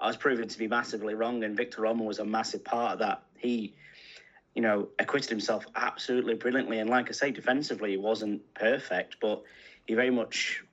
I 0.00 0.06
was 0.06 0.16
proven 0.16 0.48
to 0.48 0.58
be 0.58 0.68
massively 0.68 1.14
wrong, 1.14 1.44
and 1.44 1.54
Victor 1.54 1.82
Olmo 1.82 2.06
was 2.06 2.18
a 2.18 2.24
massive 2.24 2.64
part 2.64 2.94
of 2.94 2.98
that. 3.00 3.22
He, 3.36 3.74
you 4.54 4.62
know, 4.62 4.88
acquitted 4.98 5.28
himself 5.28 5.66
absolutely 5.76 6.34
brilliantly. 6.34 6.78
And 6.78 6.88
like 6.88 7.10
I 7.10 7.12
say, 7.12 7.30
defensively, 7.30 7.90
he 7.90 7.96
wasn't 7.98 8.40
perfect, 8.54 9.16
but 9.20 9.42
he 9.86 9.92
very 9.92 10.10
much 10.10 10.64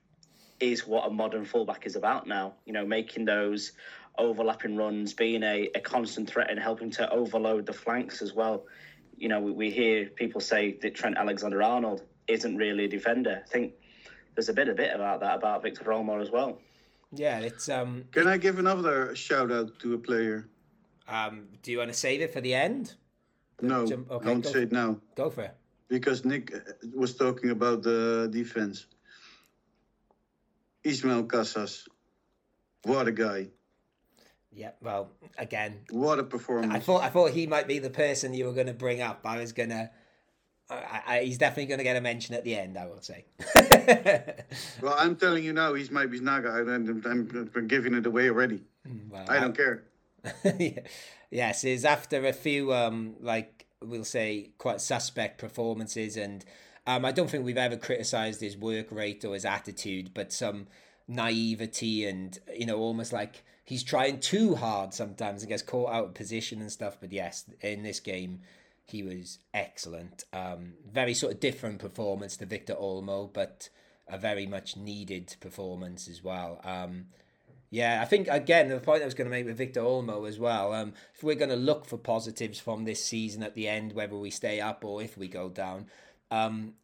is 0.58 0.86
what 0.86 1.06
a 1.06 1.10
modern 1.10 1.44
fullback 1.44 1.84
is 1.84 1.96
about 1.96 2.26
now. 2.26 2.54
You 2.64 2.72
know, 2.72 2.86
making 2.86 3.26
those 3.26 3.72
overlapping 4.18 4.76
runs, 4.76 5.12
being 5.14 5.42
a, 5.42 5.70
a 5.74 5.80
constant 5.80 6.28
threat 6.28 6.50
and 6.50 6.58
helping 6.58 6.90
to 6.90 7.10
overload 7.10 7.66
the 7.66 7.72
flanks 7.72 8.22
as 8.22 8.32
well. 8.32 8.64
You 9.16 9.28
know, 9.28 9.40
we, 9.40 9.52
we 9.52 9.70
hear 9.70 10.06
people 10.06 10.40
say 10.40 10.78
that 10.82 10.94
Trent 10.94 11.16
Alexander 11.16 11.62
Arnold 11.62 12.02
isn't 12.28 12.56
really 12.56 12.84
a 12.84 12.88
defender. 12.88 13.42
I 13.44 13.48
think 13.48 13.74
there's 14.34 14.48
a 14.48 14.52
bit 14.52 14.68
a 14.68 14.74
bit 14.74 14.94
about 14.94 15.20
that 15.20 15.36
about 15.36 15.62
Victor 15.62 15.84
Olmo 15.84 16.20
as 16.20 16.30
well. 16.30 16.58
Yeah, 17.12 17.40
it's 17.40 17.68
um. 17.68 18.04
Can 18.12 18.26
I 18.26 18.38
give 18.38 18.58
another 18.58 19.14
shout 19.14 19.52
out 19.52 19.78
to 19.80 19.94
a 19.94 19.98
player? 19.98 20.48
Um, 21.08 21.48
do 21.62 21.72
you 21.72 21.78
want 21.78 21.90
to 21.90 21.96
save 21.96 22.20
it 22.20 22.32
for 22.32 22.40
the 22.40 22.54
end? 22.54 22.94
No, 23.60 23.86
Jump, 23.86 24.10
okay, 24.10 24.28
I 24.28 24.32
won't 24.32 24.46
say 24.46 24.62
it 24.62 24.72
now. 24.72 24.98
Go 25.14 25.30
for 25.30 25.42
it. 25.42 25.54
Because 25.88 26.24
Nick 26.24 26.52
was 26.94 27.14
talking 27.16 27.50
about 27.50 27.82
the 27.82 28.28
defense. 28.32 28.86
Ismail 30.84 31.24
Casas, 31.24 31.86
what 32.84 33.06
a 33.06 33.12
guy! 33.12 33.48
Yeah, 34.54 34.72
well, 34.82 35.10
again, 35.38 35.80
what 35.90 36.18
a 36.18 36.24
performance! 36.24 36.74
I 36.74 36.78
thought 36.78 37.02
I 37.02 37.08
thought 37.08 37.30
he 37.30 37.46
might 37.46 37.66
be 37.66 37.78
the 37.78 37.90
person 37.90 38.34
you 38.34 38.44
were 38.44 38.52
going 38.52 38.66
to 38.66 38.74
bring 38.74 39.00
up. 39.00 39.20
I 39.24 39.38
was 39.38 39.52
gonna. 39.52 39.90
I, 40.68 41.02
I, 41.06 41.20
he's 41.22 41.38
definitely 41.38 41.66
going 41.66 41.78
to 41.78 41.84
get 41.84 41.96
a 41.96 42.00
mention 42.00 42.34
at 42.34 42.44
the 42.44 42.54
end. 42.54 42.76
I 42.76 42.86
will 42.86 43.00
say. 43.00 43.24
well, 44.82 44.94
I'm 44.98 45.16
telling 45.16 45.44
you 45.44 45.52
now, 45.52 45.74
he's 45.74 45.90
my 45.90 46.06
Biznaga, 46.06 46.60
and 46.68 47.04
I'm, 47.04 47.50
I'm, 47.54 47.66
giving 47.66 47.94
it 47.94 48.06
away 48.06 48.28
already. 48.28 48.62
Mm, 48.88 49.10
well, 49.10 49.24
I 49.28 49.40
don't 49.40 49.58
I, 49.58 49.62
care. 49.62 49.84
yes, 51.30 51.64
is 51.64 51.84
after 51.84 52.26
a 52.26 52.32
few 52.32 52.72
um 52.72 53.16
like 53.20 53.66
we'll 53.80 54.04
say 54.04 54.50
quite 54.58 54.82
suspect 54.82 55.38
performances, 55.38 56.18
and 56.18 56.44
um 56.86 57.06
I 57.06 57.12
don't 57.12 57.30
think 57.30 57.44
we've 57.44 57.56
ever 57.56 57.78
criticised 57.78 58.42
his 58.42 58.56
work 58.56 58.92
rate 58.92 59.24
or 59.24 59.32
his 59.32 59.46
attitude, 59.46 60.10
but 60.12 60.30
some 60.30 60.66
naivety 61.08 62.04
and 62.04 62.38
you 62.54 62.66
know 62.66 62.78
almost 62.78 63.14
like 63.14 63.44
he's 63.64 63.82
trying 63.82 64.20
too 64.20 64.54
hard 64.54 64.94
sometimes 64.94 65.42
and 65.42 65.48
gets 65.48 65.62
caught 65.62 65.92
out 65.92 66.04
of 66.06 66.14
position 66.14 66.60
and 66.60 66.72
stuff. 66.72 66.98
But 67.00 67.12
yes, 67.12 67.44
in 67.60 67.82
this 67.82 68.00
game, 68.00 68.40
he 68.84 69.02
was 69.02 69.38
excellent. 69.54 70.24
Um, 70.32 70.74
very 70.90 71.14
sort 71.14 71.34
of 71.34 71.40
different 71.40 71.78
performance 71.78 72.36
to 72.38 72.46
Victor 72.46 72.74
Olmo, 72.74 73.32
but 73.32 73.68
a 74.08 74.18
very 74.18 74.46
much 74.46 74.76
needed 74.76 75.36
performance 75.40 76.08
as 76.08 76.22
well. 76.22 76.60
Um, 76.64 77.06
yeah, 77.70 78.02
I 78.02 78.04
think 78.04 78.28
again 78.28 78.68
the 78.68 78.80
point 78.80 79.02
I 79.02 79.06
was 79.06 79.14
going 79.14 79.30
to 79.30 79.34
make 79.34 79.46
with 79.46 79.56
Victor 79.56 79.80
Olmo 79.80 80.28
as 80.28 80.38
well. 80.38 80.74
Um, 80.74 80.92
if 81.14 81.22
we're 81.22 81.36
going 81.36 81.48
to 81.48 81.56
look 81.56 81.86
for 81.86 81.96
positives 81.96 82.60
from 82.60 82.84
this 82.84 83.02
season 83.02 83.42
at 83.42 83.54
the 83.54 83.66
end, 83.66 83.94
whether 83.94 84.16
we 84.16 84.30
stay 84.30 84.60
up 84.60 84.84
or 84.84 85.02
if 85.02 85.16
we 85.16 85.26
go 85.26 85.48
down, 85.48 85.86
um, 86.30 86.74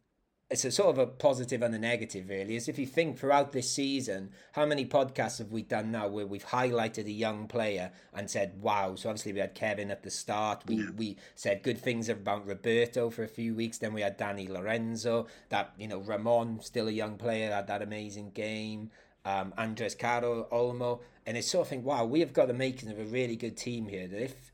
it's 0.49 0.65
a 0.65 0.71
sort 0.71 0.89
of 0.89 0.97
a 0.97 1.05
positive 1.05 1.61
and 1.61 1.75
a 1.75 1.79
negative, 1.79 2.27
really. 2.27 2.55
Is 2.55 2.67
if 2.67 2.79
you 2.79 2.87
think 2.87 3.19
throughout 3.19 3.51
this 3.51 3.69
season, 3.69 4.31
how 4.53 4.65
many 4.65 4.83
podcasts 4.83 5.37
have 5.37 5.51
we 5.51 5.61
done 5.61 5.91
now 5.91 6.07
where 6.07 6.25
we've 6.25 6.45
highlighted 6.45 7.05
a 7.05 7.11
young 7.11 7.47
player 7.47 7.91
and 8.13 8.29
said, 8.29 8.59
"Wow!" 8.59 8.95
So 8.95 9.09
obviously 9.09 9.33
we 9.33 9.39
had 9.39 9.53
Kevin 9.53 9.91
at 9.91 10.01
the 10.01 10.09
start. 10.09 10.63
We 10.65 10.77
yeah. 10.77 10.89
we 10.97 11.17
said 11.35 11.61
good 11.61 11.77
things 11.77 12.09
about 12.09 12.47
Roberto 12.47 13.11
for 13.11 13.23
a 13.23 13.27
few 13.27 13.53
weeks. 13.53 13.77
Then 13.77 13.93
we 13.93 14.01
had 14.01 14.17
Dani 14.17 14.49
Lorenzo. 14.49 15.27
That 15.49 15.73
you 15.77 15.87
know 15.87 15.99
Ramon, 15.99 16.61
still 16.61 16.87
a 16.87 16.91
young 16.91 17.17
player, 17.17 17.51
had 17.51 17.67
that 17.67 17.83
amazing 17.83 18.31
game. 18.31 18.89
Um, 19.25 19.53
Andres 19.57 19.93
Caro, 19.93 20.47
Olmo, 20.51 21.01
and 21.27 21.37
it's 21.37 21.51
sort 21.51 21.67
of 21.67 21.69
think, 21.69 21.85
wow, 21.85 22.05
we 22.05 22.21
have 22.21 22.33
got 22.33 22.47
the 22.47 22.53
making 22.53 22.89
of 22.89 22.97
a 22.97 23.03
really 23.03 23.35
good 23.35 23.55
team 23.55 23.87
here. 23.87 24.07
That 24.07 24.23
if 24.23 24.51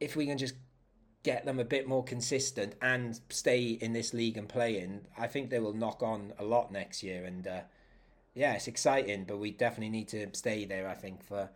if 0.00 0.16
we 0.16 0.26
can 0.26 0.38
just 0.38 0.54
get 1.22 1.44
them 1.44 1.58
a 1.58 1.64
bit 1.64 1.86
more 1.86 2.02
consistent 2.02 2.74
and 2.80 3.20
stay 3.28 3.62
in 3.62 3.92
this 3.92 4.14
league 4.14 4.36
and 4.38 4.48
playing, 4.48 5.02
I 5.18 5.26
think 5.26 5.50
they 5.50 5.58
will 5.58 5.74
knock 5.74 6.02
on 6.02 6.32
a 6.38 6.44
lot 6.44 6.72
next 6.72 7.02
year. 7.02 7.24
And 7.24 7.46
uh, 7.46 7.60
yeah, 8.34 8.54
it's 8.54 8.68
exciting, 8.68 9.24
but 9.24 9.38
we 9.38 9.50
definitely 9.50 9.90
need 9.90 10.08
to 10.08 10.28
stay 10.32 10.64
there. 10.64 10.88
I 10.88 10.94
think 10.94 11.22
for 11.22 11.50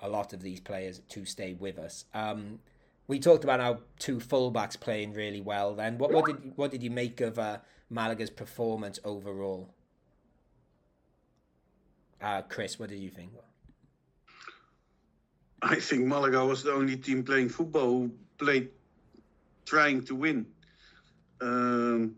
a 0.00 0.08
lot 0.08 0.32
of 0.32 0.42
these 0.42 0.60
players 0.60 1.00
to 1.10 1.24
stay 1.24 1.54
with 1.54 1.78
us. 1.78 2.04
Um, 2.12 2.58
we 3.06 3.18
talked 3.18 3.44
about 3.44 3.60
our 3.60 3.78
two 3.98 4.18
fullbacks 4.18 4.78
playing 4.78 5.12
really 5.12 5.40
well. 5.40 5.74
Then, 5.74 5.98
what, 5.98 6.10
what 6.12 6.26
did 6.26 6.52
what 6.56 6.70
did 6.70 6.82
you 6.82 6.90
make 6.90 7.20
of 7.20 7.38
uh, 7.38 7.58
Malaga's 7.90 8.30
performance 8.30 8.98
overall? 9.04 9.74
Uh, 12.20 12.42
Chris, 12.42 12.78
what 12.78 12.88
did 12.88 12.98
you 12.98 13.10
think? 13.10 13.32
I 15.60 15.76
think 15.76 16.06
Malaga 16.06 16.44
was 16.44 16.62
the 16.62 16.72
only 16.72 16.96
team 16.96 17.22
playing 17.22 17.50
football 17.50 17.90
who 17.90 18.12
played 18.38 18.70
trying 19.64 20.04
to 20.04 20.14
win. 20.14 20.46
Um, 21.40 22.16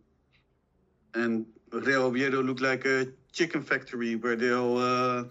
and 1.14 1.46
Real 1.72 2.02
Oviedo 2.02 2.42
looked 2.42 2.60
like 2.60 2.84
a 2.84 3.08
chicken 3.32 3.62
factory 3.62 4.16
where 4.16 4.36
they 4.36 4.50
uh, 4.50 5.24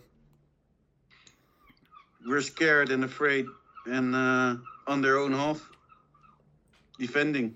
were 2.28 2.42
scared 2.42 2.90
and 2.92 3.04
afraid 3.04 3.46
and 3.86 4.16
uh, 4.16 4.56
on 4.88 5.02
their 5.02 5.18
own 5.18 5.32
half 5.32 5.62
defending. 6.98 7.56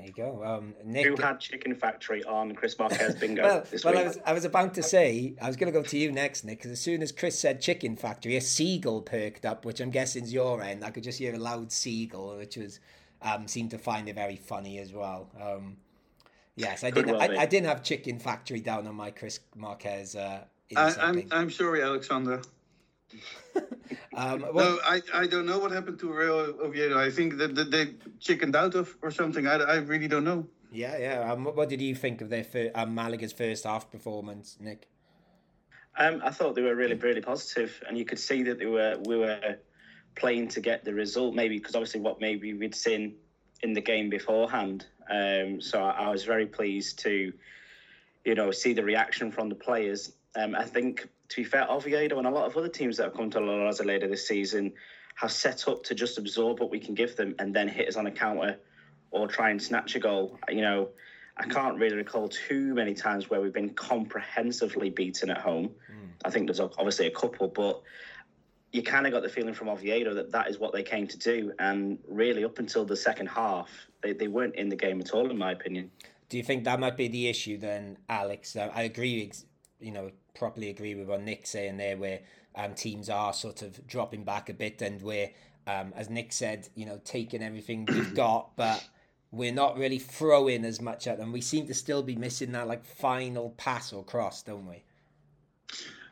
There 0.00 0.06
you 0.06 0.12
go. 0.14 0.44
Um, 0.44 0.74
Nick, 0.84 1.06
Who 1.06 1.16
had 1.16 1.40
Chicken 1.40 1.74
Factory 1.74 2.24
on 2.24 2.54
Chris 2.54 2.78
Marquez 2.78 3.14
bingo 3.16 3.42
well, 3.42 3.66
this 3.70 3.84
well, 3.84 3.94
week? 3.94 4.02
I 4.02 4.06
was, 4.06 4.18
I 4.26 4.32
was 4.32 4.44
about 4.44 4.74
to 4.74 4.82
say, 4.82 5.34
I 5.42 5.46
was 5.46 5.56
going 5.56 5.70
to 5.70 5.78
go 5.78 5.84
to 5.84 5.98
you 5.98 6.10
next, 6.10 6.44
Nick, 6.44 6.58
because 6.58 6.70
as 6.70 6.80
soon 6.80 7.02
as 7.02 7.12
Chris 7.12 7.38
said 7.38 7.60
Chicken 7.60 7.96
Factory, 7.96 8.36
a 8.36 8.40
seagull 8.40 9.02
perked 9.02 9.44
up, 9.44 9.64
which 9.64 9.80
I'm 9.80 9.90
guessing 9.90 10.24
is 10.24 10.32
your 10.32 10.62
end. 10.62 10.84
I 10.84 10.90
could 10.90 11.02
just 11.02 11.18
hear 11.18 11.34
a 11.34 11.38
loud 11.38 11.70
seagull, 11.70 12.38
which 12.38 12.56
was 12.56 12.80
um, 13.20 13.46
seemed 13.46 13.72
to 13.72 13.78
find 13.78 14.08
it 14.08 14.14
very 14.14 14.36
funny 14.36 14.78
as 14.78 14.92
well. 14.92 15.28
Um, 15.40 15.76
Yes, 16.56 16.84
I 16.84 16.90
didn't. 16.90 17.12
well 17.12 17.22
I. 17.22 17.42
I 17.42 17.46
didn't 17.46 17.68
have 17.68 17.82
Chicken 17.82 18.18
Factory 18.18 18.60
down 18.60 18.86
on 18.86 18.94
my 18.94 19.10
Chris 19.10 19.40
Marquez. 19.56 20.14
Uh, 20.14 20.44
I, 20.76 20.86
inside 20.86 21.02
I'm 21.02 21.14
thing. 21.14 21.28
I'm 21.30 21.50
sorry, 21.50 21.82
Alexander. 21.82 22.42
Um, 24.16 24.44
well, 24.54 24.74
No, 24.76 24.78
I, 24.84 25.02
I 25.14 25.26
don't 25.26 25.46
know 25.46 25.58
what 25.58 25.70
happened 25.72 25.98
to 26.00 26.12
Real 26.12 26.54
Oviedo. 26.62 26.98
I 26.98 27.10
think 27.10 27.38
that, 27.38 27.54
that 27.54 27.70
they 27.70 27.94
chickened 28.18 28.56
out 28.56 28.74
of 28.74 28.96
or 29.02 29.10
something. 29.10 29.46
I, 29.46 29.54
I 29.56 29.76
really 29.76 30.08
don't 30.08 30.24
know. 30.24 30.46
yeah, 30.72 30.96
yeah. 30.98 31.32
Um, 31.32 31.44
what- 31.44 31.56
what 31.56 31.68
did 31.68 31.80
you 31.80 31.94
think 31.94 32.20
of 32.20 32.28
their 32.28 32.44
fir- 32.44 32.70
um, 32.74 32.94
Malaga's 32.94 33.32
first 33.32 33.64
half 33.64 33.90
performance, 33.90 34.56
Nick? 34.60 34.88
Um, 35.98 36.22
I 36.24 36.30
thought 36.30 36.54
they 36.54 36.62
were 36.62 36.74
really, 36.76 36.94
really 36.94 37.20
positive, 37.20 37.82
and 37.88 37.98
you 37.98 38.04
could 38.04 38.18
see 38.18 38.44
that 38.44 38.58
they 38.58 38.66
were 38.66 38.96
we 39.06 39.16
were 39.18 39.56
playing 40.16 40.48
to 40.48 40.60
get 40.60 40.84
the 40.84 40.94
result. 40.94 41.34
Maybe 41.34 41.58
because 41.58 41.74
obviously 41.74 42.00
what 42.00 42.20
maybe 42.20 42.54
we'd 42.54 42.74
seen 42.74 43.16
in 43.62 43.72
the 43.74 43.80
game 43.80 44.08
beforehand. 44.08 44.86
Um, 45.10 45.60
so 45.60 45.82
I, 45.82 46.04
I 46.06 46.08
was 46.10 46.24
very 46.24 46.46
pleased 46.46 47.00
to, 47.00 47.32
you 48.24 48.34
know, 48.36 48.50
see 48.52 48.72
the 48.72 48.84
reaction 48.84 49.32
from 49.32 49.48
the 49.48 49.56
players. 49.56 50.12
Um, 50.36 50.54
I 50.54 50.64
think 50.64 51.08
to 51.30 51.36
be 51.36 51.44
fair, 51.44 51.70
Oviedo 51.70 52.18
and 52.18 52.26
a 52.26 52.30
lot 52.30 52.46
of 52.46 52.56
other 52.56 52.68
teams 52.68 52.96
that 52.96 53.04
have 53.04 53.14
come 53.14 53.30
to 53.30 53.40
La 53.40 53.52
Raza 53.52 53.86
later 53.86 54.08
this 54.08 54.26
season 54.26 54.72
have 55.14 55.30
set 55.30 55.68
up 55.68 55.82
to 55.84 55.94
just 55.94 56.18
absorb 56.18 56.60
what 56.60 56.70
we 56.70 56.80
can 56.80 56.94
give 56.94 57.16
them 57.16 57.34
and 57.38 57.54
then 57.54 57.68
hit 57.68 57.88
us 57.88 57.96
on 57.96 58.06
a 58.06 58.10
counter 58.10 58.58
or 59.12 59.28
try 59.28 59.50
and 59.50 59.62
snatch 59.62 59.94
a 59.94 60.00
goal. 60.00 60.38
You 60.48 60.62
know, 60.62 60.88
I 61.36 61.46
can't 61.46 61.78
really 61.78 61.96
recall 61.96 62.28
too 62.28 62.74
many 62.74 62.94
times 62.94 63.30
where 63.30 63.40
we've 63.40 63.52
been 63.52 63.74
comprehensively 63.74 64.90
beaten 64.90 65.30
at 65.30 65.38
home. 65.38 65.70
Hmm. 65.86 66.06
I 66.24 66.30
think 66.30 66.46
there's 66.46 66.60
obviously 66.60 67.06
a 67.06 67.10
couple, 67.10 67.48
but 67.48 67.80
you 68.72 68.82
kind 68.82 69.06
of 69.06 69.12
got 69.12 69.22
the 69.22 69.28
feeling 69.28 69.54
from 69.54 69.68
Oviedo 69.68 70.14
that 70.14 70.32
that 70.32 70.48
is 70.48 70.58
what 70.58 70.72
they 70.72 70.82
came 70.82 71.06
to 71.06 71.18
do. 71.18 71.52
And 71.58 71.98
really, 72.08 72.44
up 72.44 72.58
until 72.58 72.84
the 72.84 72.96
second 72.96 73.28
half, 73.28 73.68
they, 74.02 74.12
they 74.12 74.28
weren't 74.28 74.56
in 74.56 74.68
the 74.68 74.76
game 74.76 75.00
at 75.00 75.12
all, 75.12 75.30
in 75.30 75.38
my 75.38 75.52
opinion. 75.52 75.90
Do 76.28 76.36
you 76.36 76.42
think 76.42 76.64
that 76.64 76.78
might 76.78 76.96
be 76.96 77.08
the 77.08 77.28
issue 77.28 77.58
then, 77.58 77.98
Alex? 78.08 78.56
I 78.56 78.82
agree, 78.82 79.32
you 79.80 79.90
know, 79.90 80.10
properly 80.34 80.70
agree 80.70 80.94
with 80.94 81.08
what 81.08 81.22
Nick's 81.22 81.50
saying 81.50 81.76
there, 81.76 81.96
where 81.96 82.20
um, 82.54 82.74
teams 82.74 83.08
are 83.08 83.32
sort 83.32 83.62
of 83.62 83.86
dropping 83.86 84.24
back 84.24 84.48
a 84.48 84.54
bit 84.54 84.82
and 84.82 85.00
where, 85.02 85.30
um, 85.66 85.92
as 85.96 86.10
Nick 86.10 86.32
said, 86.32 86.68
you 86.74 86.86
know, 86.86 87.00
taking 87.04 87.42
everything 87.42 87.86
we've 87.86 88.14
got, 88.14 88.56
but 88.56 88.86
we're 89.32 89.52
not 89.52 89.78
really 89.78 89.98
throwing 89.98 90.64
as 90.64 90.80
much 90.80 91.06
at 91.06 91.18
them. 91.18 91.32
We 91.32 91.40
seem 91.40 91.66
to 91.68 91.74
still 91.74 92.02
be 92.02 92.16
missing 92.16 92.52
that 92.52 92.66
like 92.66 92.84
final 92.84 93.50
pass 93.50 93.92
or 93.92 94.04
cross, 94.04 94.42
don't 94.42 94.66
we? 94.66 94.82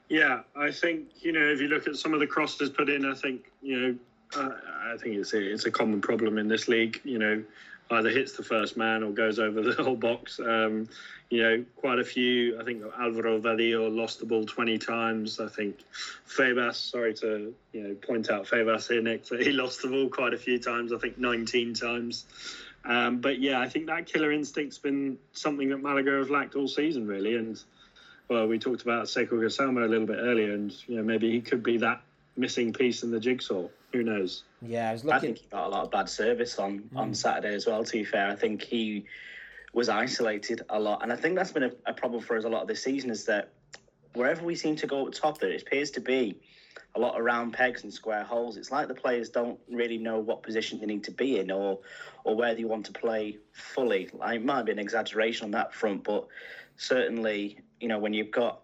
Yeah, 0.09 0.41
I 0.57 0.71
think 0.71 1.09
you 1.21 1.33
know 1.33 1.47
if 1.47 1.61
you 1.61 1.69
look 1.69 1.87
at 1.87 1.97
some 1.97 2.14
of 2.14 2.21
the 2.21 2.27
crosses 2.27 2.71
put 2.71 2.89
in, 2.89 3.05
I 3.05 3.14
think 3.14 3.51
you 3.61 3.81
know 3.81 3.95
uh, 4.37 4.51
I 4.93 4.97
think 4.97 5.16
it's 5.16 5.35
a, 5.35 5.53
it's 5.53 5.66
a 5.66 5.71
common 5.71 6.01
problem 6.01 6.39
in 6.39 6.49
this 6.49 6.69
league. 6.69 7.01
You 7.05 7.19
know, 7.19 7.45
either 7.91 8.11
hits 8.11 8.33
the 8.33 8.43
first 8.43 8.77
man 8.77 9.03
or 9.03 9.11
goes 9.11 9.39
over 9.39 9.61
the 9.62 9.83
whole 9.83 9.97
box. 9.97 10.41
Um, 10.41 10.89
you 11.31 11.43
know, 11.43 11.64
quite 11.76 11.99
a 11.99 12.05
few. 12.05 12.59
I 12.59 12.64
think 12.64 12.83
Alvaro 12.99 13.39
Vadillo 13.39 13.95
lost 13.95 14.20
the 14.20 14.26
ball 14.26 14.45
twenty 14.45 14.79
times. 14.79 15.41
I 15.41 15.49
think 15.49 15.79
Febas. 16.26 16.76
Sorry 16.76 17.14
to 17.14 17.55
you 17.72 17.83
know 17.83 17.95
point 17.95 18.31
out 18.31 18.47
Febas 18.47 18.89
here, 18.89 19.03
Nick, 19.03 19.26
that 19.26 19.43
he 19.43 19.53
lost 19.62 19.83
the 19.83 19.89
ball 19.89 20.09
quite 20.09 20.33
a 20.33 20.39
few 20.39 20.59
times. 20.59 20.93
I 20.93 20.99
think 20.99 21.18
nineteen 21.18 21.74
times. 21.74 22.24
Um, 22.85 23.20
but 23.20 23.41
yeah, 23.41 23.61
I 23.61 23.68
think 23.68 23.87
that 23.87 24.07
killer 24.07 24.33
instinct's 24.33 24.79
been 24.79 25.18
something 25.33 25.68
that 25.68 25.79
Malaga 25.79 26.12
have 26.18 26.31
lacked 26.31 26.55
all 26.55 26.68
season, 26.68 27.07
really, 27.07 27.37
and 27.37 27.62
well, 28.29 28.47
we 28.47 28.59
talked 28.59 28.83
about 28.83 29.07
Sekou 29.07 29.33
Gassama 29.33 29.85
a 29.85 29.89
little 29.89 30.07
bit 30.07 30.18
earlier, 30.18 30.55
and 30.55 30.74
you 30.87 30.97
know 30.97 31.03
maybe 31.03 31.31
he 31.31 31.41
could 31.41 31.62
be 31.62 31.79
that 31.79 32.03
missing 32.37 32.72
piece 32.72 33.03
in 33.03 33.11
the 33.11 33.20
jigsaw. 33.20 33.68
Who 33.93 34.03
knows? 34.03 34.45
Yeah, 34.62 34.91
I 34.91 34.93
was 34.93 35.05
looking. 35.05 35.16
I 35.16 35.20
think 35.20 35.39
he 35.39 35.47
got 35.51 35.66
a 35.66 35.68
lot 35.68 35.85
of 35.85 35.91
bad 35.91 36.09
service 36.09 36.59
on, 36.59 36.91
on 36.95 37.14
Saturday 37.14 37.55
as 37.55 37.66
well, 37.66 37.85
to 37.85 37.93
be 37.93 38.05
fair. 38.05 38.29
I 38.29 38.37
think 38.37 38.62
he 38.62 39.07
was 39.73 39.89
isolated 39.89 40.62
a 40.71 40.79
lot. 40.79 41.03
And 41.03 41.12
I 41.12 41.16
think 41.16 41.37
that's 41.37 41.53
been 41.53 41.64
a, 41.64 41.73
a 41.87 41.93
problem 41.93 42.23
for 42.23 42.37
us 42.37 42.45
a 42.45 42.49
lot 42.49 42.62
of 42.62 42.69
this 42.69 42.83
season 42.83 43.11
is 43.11 43.25
that 43.27 43.53
wherever 44.14 44.45
we 44.45 44.55
seem 44.55 44.77
to 44.77 44.87
go 44.87 45.07
up 45.07 45.12
top, 45.12 45.39
there 45.39 45.55
appears 45.55 45.91
to 45.93 46.01
be 46.01 46.41
a 46.95 47.01
lot 47.01 47.19
of 47.19 47.25
round 47.25 47.53
pegs 47.53 47.83
and 47.83 47.93
square 47.93 48.25
holes. 48.25 48.57
It's 48.57 48.71
like 48.71 48.89
the 48.89 48.95
players 48.95 49.29
don't 49.29 49.59
really 49.71 49.99
know 49.99 50.19
what 50.19 50.43
position 50.43 50.81
they 50.81 50.87
need 50.87 51.05
to 51.05 51.11
be 51.11 51.39
in 51.39 51.51
or 51.51 51.79
or 52.25 52.35
where 52.35 52.55
they 52.55 52.64
want 52.64 52.87
to 52.87 52.93
play 52.93 53.39
fully. 53.53 54.09
Like, 54.12 54.37
it 54.37 54.45
might 54.45 54.64
be 54.64 54.73
an 54.73 54.79
exaggeration 54.79 55.45
on 55.45 55.51
that 55.53 55.73
front, 55.73 56.05
but 56.05 56.27
certainly, 56.77 57.61
you 57.81 57.89
know, 57.89 57.99
when 57.99 58.12
you've 58.12 58.31
got 58.31 58.62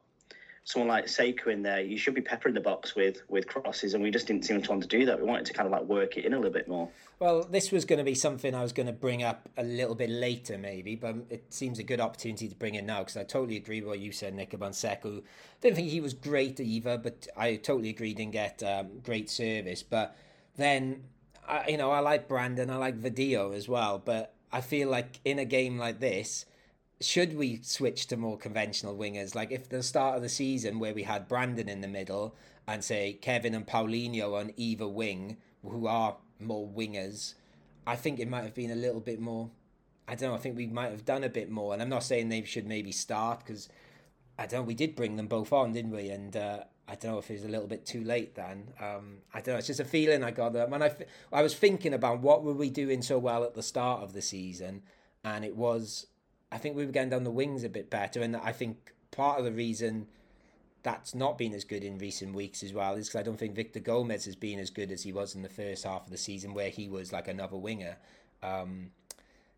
someone 0.64 0.88
like 0.88 1.06
Sekou 1.06 1.48
in 1.48 1.62
there, 1.62 1.80
you 1.80 1.98
should 1.98 2.14
be 2.14 2.22
peppering 2.22 2.54
the 2.54 2.60
box 2.60 2.96
with 2.96 3.22
with 3.28 3.46
crosses, 3.46 3.94
and 3.94 4.02
we 4.02 4.10
just 4.10 4.26
didn't 4.26 4.44
seem 4.44 4.60
to 4.62 4.70
want 4.70 4.82
to 4.82 4.88
do 4.88 5.04
that. 5.06 5.20
We 5.20 5.26
wanted 5.26 5.46
to 5.46 5.52
kind 5.52 5.66
of 5.66 5.72
like 5.72 5.82
work 5.82 6.16
it 6.16 6.24
in 6.24 6.32
a 6.32 6.36
little 6.36 6.52
bit 6.52 6.66
more. 6.66 6.88
Well, 7.20 7.44
this 7.44 7.70
was 7.70 7.84
going 7.84 7.98
to 7.98 8.04
be 8.04 8.14
something 8.14 8.54
I 8.54 8.62
was 8.62 8.72
going 8.72 8.86
to 8.86 8.92
bring 8.92 9.22
up 9.22 9.48
a 9.56 9.62
little 9.62 9.94
bit 9.94 10.10
later, 10.10 10.58
maybe, 10.58 10.96
but 10.96 11.16
it 11.30 11.52
seems 11.52 11.78
a 11.78 11.82
good 11.82 12.00
opportunity 12.00 12.48
to 12.48 12.54
bring 12.56 12.74
it 12.74 12.84
now 12.84 13.00
because 13.00 13.16
I 13.16 13.24
totally 13.24 13.56
agree 13.56 13.80
with 13.80 13.88
what 13.88 13.98
you 14.00 14.10
said, 14.10 14.34
Nick, 14.34 14.52
about 14.52 14.72
Sekou. 14.72 15.22
Didn't 15.60 15.76
think 15.76 15.88
he 15.88 16.00
was 16.00 16.14
great 16.14 16.58
either, 16.58 16.98
but 16.98 17.28
I 17.36 17.56
totally 17.56 17.90
agree 17.90 18.14
didn't 18.14 18.32
get 18.32 18.62
um, 18.62 19.00
great 19.02 19.30
service. 19.30 19.82
But 19.82 20.16
then, 20.56 21.04
I, 21.46 21.68
you 21.68 21.76
know, 21.76 21.90
I 21.90 22.00
like 22.00 22.26
Brandon, 22.26 22.70
I 22.70 22.76
like 22.76 23.00
Vadillo 23.00 23.54
as 23.54 23.68
well, 23.68 24.02
but 24.04 24.34
I 24.50 24.60
feel 24.60 24.88
like 24.88 25.20
in 25.24 25.38
a 25.38 25.44
game 25.44 25.78
like 25.78 26.00
this, 26.00 26.46
should 27.04 27.36
we 27.36 27.60
switch 27.62 28.06
to 28.08 28.16
more 28.16 28.38
conventional 28.38 28.96
wingers? 28.96 29.34
Like 29.34 29.52
if 29.52 29.68
the 29.68 29.82
start 29.82 30.16
of 30.16 30.22
the 30.22 30.28
season 30.28 30.78
where 30.78 30.94
we 30.94 31.02
had 31.02 31.28
Brandon 31.28 31.68
in 31.68 31.80
the 31.80 31.88
middle 31.88 32.34
and 32.66 32.82
say 32.82 33.14
Kevin 33.14 33.54
and 33.54 33.66
Paulinho 33.66 34.38
on 34.38 34.52
either 34.56 34.88
wing, 34.88 35.36
who 35.62 35.86
are 35.86 36.16
more 36.40 36.66
wingers, 36.66 37.34
I 37.86 37.96
think 37.96 38.18
it 38.18 38.28
might 38.28 38.44
have 38.44 38.54
been 38.54 38.70
a 38.70 38.76
little 38.76 39.00
bit 39.00 39.20
more. 39.20 39.50
I 40.06 40.14
don't 40.14 40.30
know. 40.30 40.36
I 40.36 40.38
think 40.38 40.56
we 40.56 40.66
might 40.66 40.90
have 40.90 41.04
done 41.04 41.24
a 41.24 41.28
bit 41.28 41.50
more, 41.50 41.72
and 41.72 41.80
I'm 41.80 41.88
not 41.88 42.02
saying 42.02 42.28
they 42.28 42.44
should 42.44 42.66
maybe 42.66 42.92
start 42.92 43.40
because 43.40 43.68
I 44.38 44.46
don't. 44.46 44.66
We 44.66 44.74
did 44.74 44.96
bring 44.96 45.16
them 45.16 45.28
both 45.28 45.52
on, 45.52 45.72
didn't 45.72 45.92
we? 45.92 46.10
And 46.10 46.36
uh, 46.36 46.64
I 46.86 46.94
don't 46.94 47.12
know 47.12 47.18
if 47.18 47.30
it 47.30 47.34
was 47.34 47.44
a 47.44 47.48
little 47.48 47.66
bit 47.66 47.86
too 47.86 48.04
late 48.04 48.34
then. 48.34 48.72
Um, 48.80 49.18
I 49.32 49.40
don't 49.40 49.54
know. 49.54 49.58
It's 49.58 49.66
just 49.66 49.80
a 49.80 49.84
feeling 49.84 50.22
I 50.22 50.30
got 50.30 50.52
that 50.52 50.70
when 50.70 50.82
I 50.82 50.94
I 51.32 51.42
was 51.42 51.54
thinking 51.54 51.94
about 51.94 52.20
what 52.20 52.42
were 52.42 52.52
we 52.52 52.68
doing 52.68 53.00
so 53.00 53.18
well 53.18 53.44
at 53.44 53.54
the 53.54 53.62
start 53.62 54.02
of 54.02 54.12
the 54.12 54.22
season, 54.22 54.82
and 55.22 55.44
it 55.44 55.56
was 55.56 56.06
I 56.54 56.58
think 56.58 56.76
we 56.76 56.86
were 56.86 56.92
getting 56.92 57.10
down 57.10 57.24
the 57.24 57.32
wings 57.32 57.64
a 57.64 57.68
bit 57.68 57.90
better, 57.90 58.22
and 58.22 58.36
I 58.36 58.52
think 58.52 58.94
part 59.10 59.40
of 59.40 59.44
the 59.44 59.52
reason 59.52 60.06
that's 60.84 61.12
not 61.14 61.36
been 61.36 61.52
as 61.52 61.64
good 61.64 61.82
in 61.82 61.98
recent 61.98 62.32
weeks 62.32 62.62
as 62.62 62.72
well 62.72 62.94
is 62.94 63.08
because 63.08 63.20
I 63.20 63.22
don't 63.24 63.38
think 63.38 63.56
Victor 63.56 63.80
Gomez 63.80 64.24
has 64.26 64.36
been 64.36 64.60
as 64.60 64.70
good 64.70 64.92
as 64.92 65.02
he 65.02 65.12
was 65.12 65.34
in 65.34 65.42
the 65.42 65.48
first 65.48 65.82
half 65.82 66.04
of 66.04 66.10
the 66.10 66.16
season, 66.16 66.54
where 66.54 66.68
he 66.68 66.88
was 66.88 67.12
like 67.12 67.26
another 67.26 67.56
winger. 67.56 67.96
Um, 68.40 68.92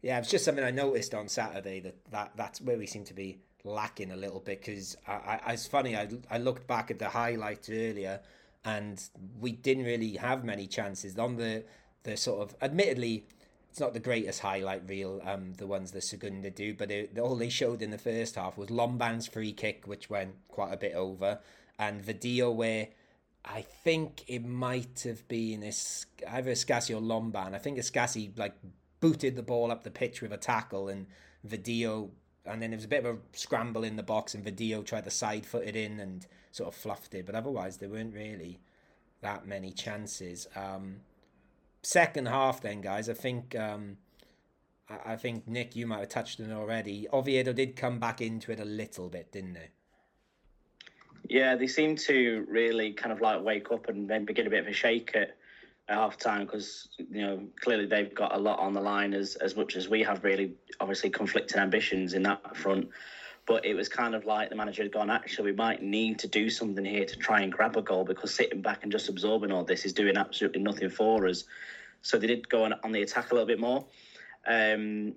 yeah, 0.00 0.18
it's 0.18 0.30
just 0.30 0.46
something 0.46 0.64
I 0.64 0.70
noticed 0.70 1.14
on 1.14 1.28
Saturday 1.28 1.80
that, 1.80 1.96
that 2.12 2.32
that's 2.34 2.62
where 2.62 2.78
we 2.78 2.86
seem 2.86 3.04
to 3.04 3.14
be 3.14 3.40
lacking 3.62 4.10
a 4.10 4.16
little 4.16 4.40
bit. 4.40 4.60
Because 4.64 4.96
I, 5.06 5.40
I, 5.44 5.52
it's 5.52 5.66
funny, 5.66 5.96
I, 5.96 6.08
I 6.30 6.38
looked 6.38 6.66
back 6.66 6.90
at 6.90 6.98
the 6.98 7.10
highlights 7.10 7.68
earlier, 7.68 8.20
and 8.64 9.02
we 9.38 9.52
didn't 9.52 9.84
really 9.84 10.12
have 10.16 10.44
many 10.44 10.66
chances 10.66 11.18
on 11.18 11.36
the 11.36 11.64
the 12.04 12.16
sort 12.16 12.40
of 12.40 12.56
admittedly 12.62 13.26
it's 13.76 13.80
not 13.82 13.92
the 13.92 14.00
greatest 14.00 14.40
highlight 14.40 14.88
reel, 14.88 15.20
um, 15.22 15.52
the 15.58 15.66
ones 15.66 15.90
that 15.90 16.02
Segunda 16.02 16.50
do, 16.50 16.72
but 16.72 16.90
it, 16.90 17.18
all 17.18 17.36
they 17.36 17.50
showed 17.50 17.82
in 17.82 17.90
the 17.90 17.98
first 17.98 18.36
half 18.36 18.56
was 18.56 18.70
Lomban's 18.70 19.26
free 19.26 19.52
kick, 19.52 19.86
which 19.86 20.08
went 20.08 20.34
quite 20.48 20.72
a 20.72 20.78
bit 20.78 20.94
over, 20.94 21.40
and 21.78 22.02
Vadillo 22.02 22.54
where 22.54 22.88
I 23.44 23.60
think 23.60 24.24
it 24.28 24.46
might 24.46 25.02
have 25.04 25.28
been 25.28 25.62
Es- 25.62 26.06
either 26.26 26.52
Escassi 26.52 26.96
or 26.96 27.02
Lomban. 27.02 27.54
I 27.54 27.58
think 27.58 27.76
Escassi 27.76 28.30
like 28.38 28.54
booted 29.00 29.36
the 29.36 29.42
ball 29.42 29.70
up 29.70 29.84
the 29.84 29.90
pitch 29.90 30.22
with 30.22 30.32
a 30.32 30.38
tackle, 30.38 30.88
and 30.88 31.04
Vadillo, 31.46 32.08
and 32.46 32.62
then 32.62 32.70
there 32.70 32.78
was 32.78 32.86
a 32.86 32.88
bit 32.88 33.04
of 33.04 33.16
a 33.16 33.18
scramble 33.34 33.84
in 33.84 33.96
the 33.96 34.02
box, 34.02 34.34
and 34.34 34.42
Vadillo 34.42 34.86
tried 34.86 35.04
to 35.04 35.10
side 35.10 35.44
foot 35.44 35.68
it 35.68 35.76
in 35.76 36.00
and 36.00 36.26
sort 36.50 36.68
of 36.68 36.74
fluffed 36.74 37.14
it, 37.14 37.26
but 37.26 37.34
otherwise 37.34 37.76
there 37.76 37.90
weren't 37.90 38.14
really 38.14 38.58
that 39.20 39.46
many 39.46 39.70
chances. 39.70 40.48
Um, 40.56 41.00
second 41.86 42.26
half 42.26 42.60
then 42.60 42.80
guys 42.80 43.08
i 43.08 43.14
think 43.14 43.54
um 43.54 43.96
I, 44.88 45.16
think 45.16 45.48
nick 45.48 45.74
you 45.74 45.86
might 45.86 46.00
have 46.00 46.08
touched 46.08 46.40
on 46.40 46.50
it 46.50 46.54
already 46.54 47.08
oviedo 47.12 47.52
did 47.52 47.74
come 47.74 47.98
back 47.98 48.20
into 48.20 48.52
it 48.52 48.60
a 48.60 48.64
little 48.64 49.08
bit 49.08 49.32
didn't 49.32 49.54
they 49.54 49.70
Yeah, 51.28 51.56
they 51.56 51.66
seem 51.66 51.96
to 51.96 52.46
really 52.48 52.92
kind 52.92 53.12
of 53.12 53.20
like 53.20 53.42
wake 53.42 53.72
up 53.72 53.88
and 53.88 54.08
then 54.08 54.24
begin 54.24 54.46
a 54.46 54.50
bit 54.50 54.60
of 54.60 54.68
a 54.68 54.72
shake 54.72 55.12
at, 55.14 55.36
at 55.88 55.96
half 55.96 56.16
time 56.16 56.42
because 56.44 56.88
you 56.98 57.22
know 57.22 57.42
clearly 57.60 57.86
they've 57.86 58.14
got 58.14 58.34
a 58.34 58.38
lot 58.38 58.58
on 58.58 58.72
the 58.72 58.80
line 58.80 59.14
as 59.14 59.36
as 59.36 59.56
much 59.56 59.76
as 59.76 59.88
we 59.88 60.02
have 60.02 60.22
really 60.24 60.52
obviously 60.80 61.10
conflicting 61.10 61.58
ambitions 61.58 62.14
in 62.14 62.22
that 62.22 62.56
front. 62.56 62.88
But 63.46 63.64
it 63.64 63.74
was 63.74 63.88
kind 63.88 64.14
of 64.14 64.24
like 64.24 64.50
the 64.50 64.56
manager 64.56 64.82
had 64.82 64.92
gone, 64.92 65.08
actually, 65.08 65.52
we 65.52 65.56
might 65.56 65.82
need 65.82 66.18
to 66.20 66.28
do 66.28 66.50
something 66.50 66.84
here 66.84 67.04
to 67.04 67.16
try 67.16 67.42
and 67.42 67.52
grab 67.52 67.76
a 67.76 67.82
goal 67.82 68.04
because 68.04 68.34
sitting 68.34 68.60
back 68.60 68.82
and 68.82 68.90
just 68.90 69.08
absorbing 69.08 69.52
all 69.52 69.64
this 69.64 69.84
is 69.84 69.92
doing 69.92 70.16
absolutely 70.16 70.60
nothing 70.62 70.90
for 70.90 71.26
us. 71.26 71.44
So 72.02 72.18
they 72.18 72.26
did 72.26 72.48
go 72.48 72.64
on, 72.64 72.74
on 72.82 72.92
the 72.92 73.02
attack 73.02 73.30
a 73.30 73.34
little 73.34 73.46
bit 73.46 73.60
more. 73.60 73.84
Um, 74.46 75.14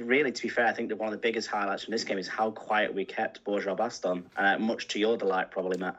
really, 0.00 0.32
to 0.32 0.42
be 0.42 0.48
fair, 0.48 0.66
I 0.66 0.72
think 0.72 0.88
that 0.88 0.96
one 0.96 1.08
of 1.08 1.12
the 1.12 1.18
biggest 1.18 1.48
highlights 1.48 1.84
from 1.84 1.92
this 1.92 2.04
game 2.04 2.18
is 2.18 2.26
how 2.26 2.50
quiet 2.50 2.92
we 2.92 3.04
kept 3.04 3.44
Borja 3.44 3.74
Baston, 3.74 4.26
uh, 4.36 4.58
much 4.58 4.88
to 4.88 4.98
your 4.98 5.16
delight, 5.16 5.50
probably, 5.50 5.78
Matt. 5.78 5.96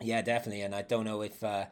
yeah 0.00 0.20
definitely 0.20 0.60
and 0.62 0.74
i 0.74 0.82
don't 0.82 1.04
know 1.04 1.22
if 1.22 1.42
uh 1.42 1.64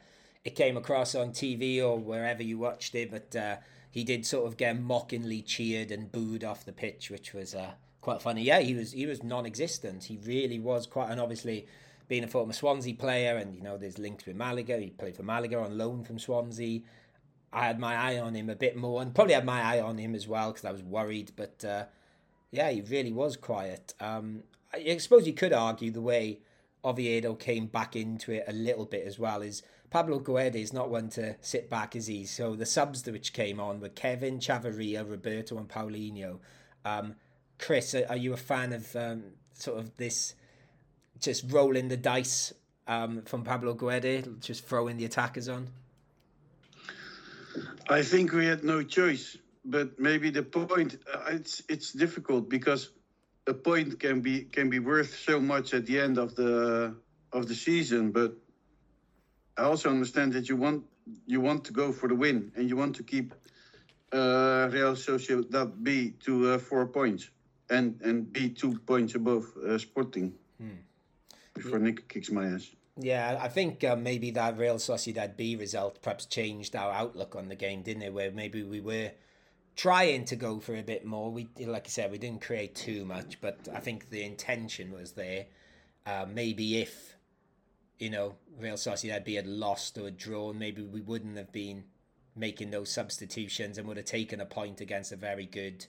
it 0.45 0.55
came 0.55 0.77
across 0.79 1.15
on 1.15 1.31
tv 1.31 1.83
or 1.83 1.99
wherever 1.99 2.43
you 2.43 2.57
watched 2.57 2.95
it 2.95 3.11
but 3.11 3.37
uh 3.37 3.57
he 3.95 4.03
did 4.03 4.27
sort 4.27 4.49
of 4.49 4.57
get 4.57 4.81
mockingly 4.81 5.41
cheered 5.41 5.93
and 5.93 6.11
booed 6.11 6.43
off 6.43 6.65
the 6.65 6.73
pitch, 6.73 7.13
which 7.13 7.33
was 7.33 7.55
uh, 7.55 7.75
quite 8.05 8.21
funny. 8.21 8.43
Yeah, 8.43 8.61
he 8.61 8.75
was 8.75 8.93
he 8.93 9.07
was 9.07 9.23
non-existent. 9.23 10.05
He 10.05 10.19
really 10.19 10.59
was 10.59 10.87
quite, 10.87 11.11
and 11.11 11.19
obviously 11.19 11.67
being 12.07 12.23
a 12.23 12.29
former 12.29 12.53
Swansea 12.53 12.95
player, 12.95 13.39
and 13.39 13.57
you 13.57 13.63
know 13.63 13.79
there's 13.79 13.99
links 13.99 14.27
with 14.27 14.37
Malaga. 14.37 14.79
He 14.79 14.91
played 14.91 15.17
for 15.17 15.23
Malaga 15.23 15.59
on 15.59 15.79
loan 15.79 16.05
from 16.05 16.19
Swansea. 16.19 16.83
I 17.51 17.67
had 17.67 17.81
my 17.81 17.97
eye 17.97 18.19
on 18.19 18.35
him 18.35 18.51
a 18.51 18.55
bit 18.55 18.77
more, 18.77 19.01
and 19.01 19.15
probably 19.15 19.33
had 19.33 19.47
my 19.47 19.63
eye 19.63 19.81
on 19.81 19.97
him 19.97 20.15
as 20.15 20.29
well 20.29 20.53
because 20.53 20.67
I 20.67 20.71
was 20.71 20.83
worried. 20.83 21.33
But 21.35 21.65
uh, 21.65 21.85
yeah, 22.51 22.71
he 22.71 22.83
really 22.83 23.13
was 23.13 23.39
quiet. 23.39 23.95
Um, 24.01 24.43
I 24.73 24.99
suppose 24.99 25.27
you 25.27 25.33
could 25.33 25.55
argue 25.55 25.91
the 25.91 26.03
way 26.03 26.41
Oviedo 26.85 27.35
came 27.35 27.67
back 27.67 27.97
into 27.97 28.33
it 28.33 28.45
a 28.47 28.53
little 28.53 28.85
bit 28.85 29.07
as 29.07 29.19
well 29.19 29.41
is 29.41 29.63
Pablo 29.89 30.19
Guede 30.19 30.57
is 30.57 30.73
not 30.73 30.91
one 30.91 31.09
to 31.11 31.37
sit 31.41 31.71
back, 31.71 31.97
is 31.97 32.09
he? 32.09 32.27
So 32.27 32.55
the 32.55 32.67
subs 32.67 33.07
which 33.07 33.33
came 33.33 33.61
on 33.61 33.81
were 33.81 33.89
Kevin, 33.89 34.41
Chavarria, 34.41 35.09
Roberto, 35.09 35.57
and 35.57 35.69
Paulinho. 35.69 36.41
Um, 36.85 37.15
Chris, 37.59 37.95
are 37.95 38.17
you 38.17 38.33
a 38.33 38.37
fan 38.37 38.73
of 38.73 38.95
um, 38.97 39.23
sort 39.55 39.79
of 39.79 39.97
this 39.97 40.35
just 41.21 41.51
rolling 41.51 41.89
the 41.89 41.97
dice 41.97 42.53
um, 42.87 43.23
from 43.23 43.45
Pablo 43.45 43.75
Guede, 43.75 44.41
just 44.41 44.67
throwing 44.67 44.97
the 44.97 45.05
attackers 45.05 45.49
on? 45.49 45.69
I 47.89 48.03
think 48.03 48.33
we 48.33 48.47
had 48.47 48.65
no 48.65 48.83
choice, 48.83 49.37
but 49.65 49.99
maybe 49.99 50.31
the 50.31 50.43
point 50.43 50.99
uh, 51.13 51.31
it's 51.31 51.63
it's 51.69 51.93
difficult 51.93 52.49
because 52.49 52.91
a 53.47 53.55
point 53.55 54.01
can 54.01 54.21
be 54.21 54.45
can 54.45 54.69
be 54.69 54.79
worth 54.79 55.17
so 55.17 55.41
much 55.41 55.75
at 55.75 55.87
the 55.87 56.01
end 56.01 56.19
of 56.19 56.35
the 56.35 56.97
of 57.33 57.47
the 57.47 57.55
season, 57.55 58.11
but 58.11 58.33
I 59.57 59.63
also 59.63 59.91
understand 59.91 60.33
that 60.33 60.49
you 60.49 60.57
want 60.57 60.85
you 61.27 61.41
want 61.41 61.65
to 61.65 61.73
go 61.73 61.93
for 61.93 62.09
the 62.09 62.15
win 62.15 62.53
and 62.57 62.69
you 62.69 62.77
want 62.77 62.97
to 62.97 63.03
keep 63.03 63.35
uh, 64.13 64.69
Real 64.73 64.95
Sociedad 64.95 65.83
B 65.83 66.15
to 66.25 66.53
uh, 66.53 66.59
four 66.59 66.87
points 66.87 67.31
and 67.71 68.01
and 68.03 68.33
be 68.33 68.51
two 68.51 68.79
points 68.87 69.15
above 69.15 69.45
uh, 69.67 69.79
Sporting 69.79 70.35
Hmm. 70.59 70.77
before 71.55 71.79
Nick 71.79 72.09
kicks 72.09 72.31
my 72.31 72.47
ass. 72.47 72.71
Yeah, 72.97 73.39
I 73.41 73.49
think 73.49 73.83
uh, 73.83 73.97
maybe 73.97 74.31
that 74.33 74.57
Real 74.57 74.77
Sociedad 74.77 75.37
B 75.37 75.57
result 75.57 76.01
perhaps 76.01 76.27
changed 76.27 76.77
our 76.77 76.93
outlook 76.93 77.35
on 77.35 77.49
the 77.49 77.57
game, 77.57 77.83
didn't 77.83 78.05
it? 78.05 78.13
Where 78.15 78.31
maybe 78.31 78.63
we 78.63 78.81
were 78.81 79.11
trying 79.75 80.25
to 80.27 80.37
go 80.37 80.61
for 80.61 80.77
a 80.77 80.83
bit 80.83 81.05
more. 81.05 81.33
We, 81.33 81.49
like 81.59 81.87
I 81.87 81.89
said, 81.89 82.13
we 82.13 82.19
didn't 82.19 82.43
create 82.43 82.77
too 82.77 83.05
much, 83.05 83.41
but 83.41 83.67
I 83.75 83.81
think 83.81 84.11
the 84.11 84.23
intention 84.23 84.93
was 84.93 85.13
there. 85.13 85.47
Uh, 86.07 86.27
maybe 86.33 86.81
if 86.81 87.17
you 87.99 88.11
know 88.11 88.37
Real 88.61 88.77
Sociedad 88.77 89.25
B 89.25 89.35
had 89.35 89.49
lost 89.49 89.99
or 89.99 90.11
drawn, 90.11 90.59
maybe 90.59 90.83
we 90.83 91.01
wouldn't 91.01 91.37
have 91.37 91.51
been 91.51 91.85
making 92.37 92.71
those 92.71 92.91
substitutions 92.93 93.77
and 93.77 93.89
would 93.89 93.97
have 93.97 94.07
taken 94.07 94.41
a 94.41 94.47
point 94.47 94.81
against 94.81 95.11
a 95.11 95.17
very 95.17 95.47
good 95.47 95.87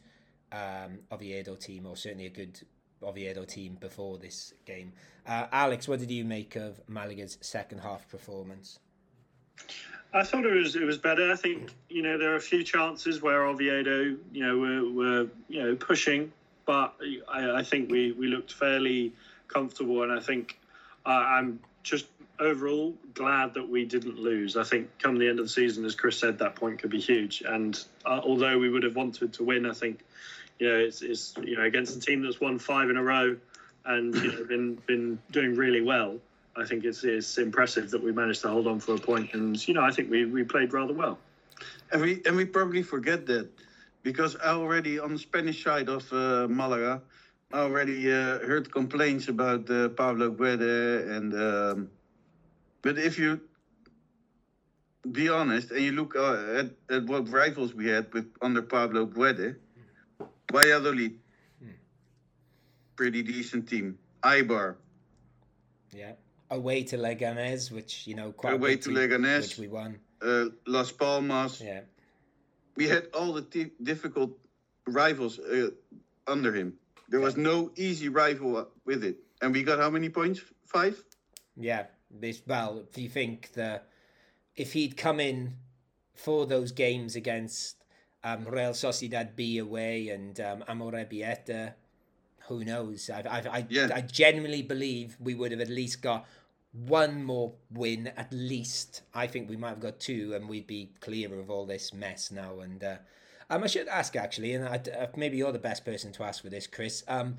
um, 0.52 1.00
Oviedo 1.12 1.56
team, 1.56 1.86
or 1.86 1.96
certainly 1.96 2.26
a 2.26 2.30
good 2.30 2.60
Oviedo 3.04 3.46
team 3.46 3.78
before 3.80 4.18
this 4.18 4.54
game. 4.66 4.94
Uh, 5.28 5.48
Alex, 5.52 5.88
what 5.88 6.00
did 6.00 6.12
you 6.12 6.26
make 6.26 6.56
of 6.56 6.80
Malaga's 6.88 7.38
second 7.42 7.80
half 7.80 8.08
performance? 8.10 8.80
I 10.14 10.24
thought 10.24 10.46
it 10.46 10.54
was 10.54 10.76
it 10.76 10.84
was 10.84 10.98
better. 10.98 11.32
I 11.32 11.36
think 11.36 11.72
you 11.90 12.02
know 12.02 12.18
there 12.18 12.32
are 12.32 12.38
a 12.38 12.42
few 12.42 12.64
chances 12.64 13.22
where 13.22 13.46
Oviedo 13.46 14.16
you 14.32 14.46
know 14.46 14.58
were, 14.58 14.90
were 14.90 15.28
you 15.50 15.62
know 15.62 15.76
pushing, 15.76 16.32
but 16.66 16.96
I, 17.28 17.60
I 17.60 17.64
think 17.64 17.92
we, 17.92 18.14
we 18.14 18.28
looked 18.28 18.54
fairly 18.54 19.14
comfortable, 19.48 20.04
and 20.04 20.12
I 20.12 20.22
think 20.22 20.58
uh, 21.06 21.10
I'm 21.10 21.60
just 21.84 22.08
overall 22.40 22.94
glad 23.14 23.54
that 23.54 23.68
we 23.68 23.86
didn't 23.86 24.20
lose. 24.20 24.58
I 24.58 24.64
think 24.64 24.90
come 25.00 25.18
the 25.18 25.28
end 25.28 25.40
of 25.40 25.46
the 25.46 25.50
season, 25.50 25.86
as 25.86 25.96
Chris 25.96 26.18
said, 26.18 26.40
that 26.40 26.56
point 26.56 26.80
could 26.80 26.92
be 26.92 27.00
huge. 27.00 27.44
And 27.46 27.82
uh, 28.06 28.22
although 28.24 28.58
we 28.58 28.70
would 28.70 28.84
have 28.84 28.96
wanted 28.96 29.34
to 29.34 29.44
win, 29.44 29.66
I 29.66 29.74
think 29.74 30.02
you 30.60 30.70
know 30.70 30.78
it's, 30.78 31.02
it's 31.02 31.34
you 31.44 31.58
know 31.58 31.64
against 31.64 31.96
a 31.96 32.00
team 32.00 32.24
that's 32.24 32.40
won 32.40 32.60
five 32.60 32.90
in 32.90 32.98
a 32.98 33.04
row 33.04 33.36
and 33.86 34.16
you 34.16 34.32
know 34.32 34.44
been 34.44 34.76
been 34.88 35.20
doing 35.32 35.56
really 35.56 35.82
well. 35.82 36.18
I 36.56 36.66
think 36.66 36.86
it's 36.86 37.04
it's 37.04 37.38
impressive 37.38 37.92
that 37.92 38.02
we 38.04 38.12
managed 38.12 38.42
to 38.42 38.50
hold 38.50 38.68
on 38.68 38.80
for 38.80 38.96
a 38.96 38.98
point, 38.98 39.34
and 39.34 39.68
you 39.68 39.74
know 39.74 39.84
I 39.84 39.92
think 39.92 40.10
we, 40.10 40.26
we 40.26 40.44
played 40.44 40.74
rather 40.74 40.94
well. 40.94 41.18
And 41.92 42.02
we 42.02 42.22
and 42.26 42.36
we 42.36 42.46
probably 42.46 42.84
forget 42.84 43.26
that 43.28 43.50
because 44.04 44.36
already 44.38 45.00
on 45.00 45.14
the 45.14 45.20
Spanish 45.20 45.64
side 45.64 45.90
of 45.90 46.12
uh, 46.14 46.48
Malaga, 46.50 47.02
I 47.52 47.60
already 47.60 48.12
uh, 48.12 48.40
heard 48.40 48.72
complaints 48.72 49.28
about 49.28 49.70
uh, 49.70 49.90
Pablo 49.90 50.32
Guede 50.32 51.08
and. 51.10 51.34
Um, 51.34 51.90
but 52.86 53.00
if 53.00 53.18
you 53.18 53.42
be 55.12 55.28
honest 55.28 55.72
and 55.72 55.82
you 55.82 55.92
look 55.92 56.16
uh, 56.16 56.62
at, 56.62 56.68
at 56.96 57.06
what 57.08 57.28
rivals 57.32 57.74
we 57.74 57.88
had 57.88 58.14
with 58.14 58.28
under 58.42 58.62
Pablo 58.62 59.08
Guede, 59.08 59.56
Valladolid, 60.52 61.20
pretty 62.96 63.24
decent 63.24 63.68
team. 63.68 63.98
Eibar, 64.24 64.76
Yeah. 65.92 66.14
Away 66.52 66.84
to 66.84 66.98
Leganés, 66.98 67.72
which, 67.72 68.06
you 68.08 68.16
know, 68.16 68.32
quite 68.32 68.54
Away 68.54 68.78
to 68.78 68.90
team, 68.90 68.96
Leganés. 68.98 69.42
Which 69.42 69.58
we 69.58 69.68
won. 69.68 70.00
uh, 70.22 70.46
Las 70.68 70.92
Palmas. 70.92 71.62
Yeah. 71.62 71.82
we 72.76 72.86
had 72.88 73.08
all 73.14 73.34
the 73.34 73.42
t- 73.42 73.72
difficult 73.82 74.32
rivals 74.88 75.40
uh, 75.40 75.72
under 76.28 76.54
him. 76.54 76.74
There 77.10 77.20
was 77.20 77.36
no 77.36 77.72
easy 77.76 78.10
rival 78.10 78.68
with 78.86 79.04
it, 79.04 79.18
and 79.42 79.54
we 79.54 79.64
got 79.64 79.80
how 79.80 79.90
many 79.90 80.10
points? 80.10 80.42
Five. 80.66 80.96
Yeah. 81.58 81.86
This, 82.10 82.42
well, 82.46 82.84
if 82.90 82.98
you 82.98 83.10
think 83.10 83.54
that 83.54 83.90
if 84.56 84.74
he'd 84.74 84.96
come 84.96 85.20
in 85.20 85.56
for 86.14 86.46
those 86.46 86.72
games 86.72 87.16
against 87.16 87.84
um, 88.24 88.46
Real 88.46 88.72
Sociedad 88.72 89.36
B 89.36 89.58
away 89.58 90.10
and 90.10 90.40
um, 90.40 90.64
Amorebieta, 90.68 91.74
who 92.48 92.64
knows? 92.64 93.10
I, 93.10 93.22
I, 93.22 93.58
I, 93.58 93.66
Yeah. 93.70 93.90
I 93.94 94.02
genuinely 94.02 94.62
believe 94.62 95.18
we 95.20 95.36
would 95.36 95.52
have 95.52 95.62
at 95.62 95.70
least 95.70 96.02
got 96.02 96.26
one 96.72 97.24
more 97.24 97.54
win, 97.72 98.08
at 98.18 98.32
least. 98.32 99.02
I 99.14 99.28
think 99.28 99.50
we 99.50 99.58
might 99.58 99.70
have 99.70 99.80
got 99.80 100.00
two, 100.00 100.34
and 100.36 100.50
we'd 100.50 100.68
be 100.68 100.92
clear 101.00 101.40
of 101.40 101.50
all 101.50 101.66
this 101.66 101.94
mess 101.94 102.32
now. 102.32 102.60
And 102.60 102.84
uh, 102.84 102.98
um, 103.50 103.64
I 103.64 103.68
should 103.68 103.88
ask 103.88 104.16
actually, 104.16 104.54
and 104.54 104.68
I, 104.68 104.82
uh, 104.98 105.08
maybe 105.16 105.38
you're 105.38 105.52
the 105.52 105.60
best 105.60 105.86
person 105.86 106.12
to 106.14 106.24
ask 106.24 106.42
for 106.42 106.50
this, 106.50 106.68
Chris. 106.68 107.04
Um, 107.08 107.38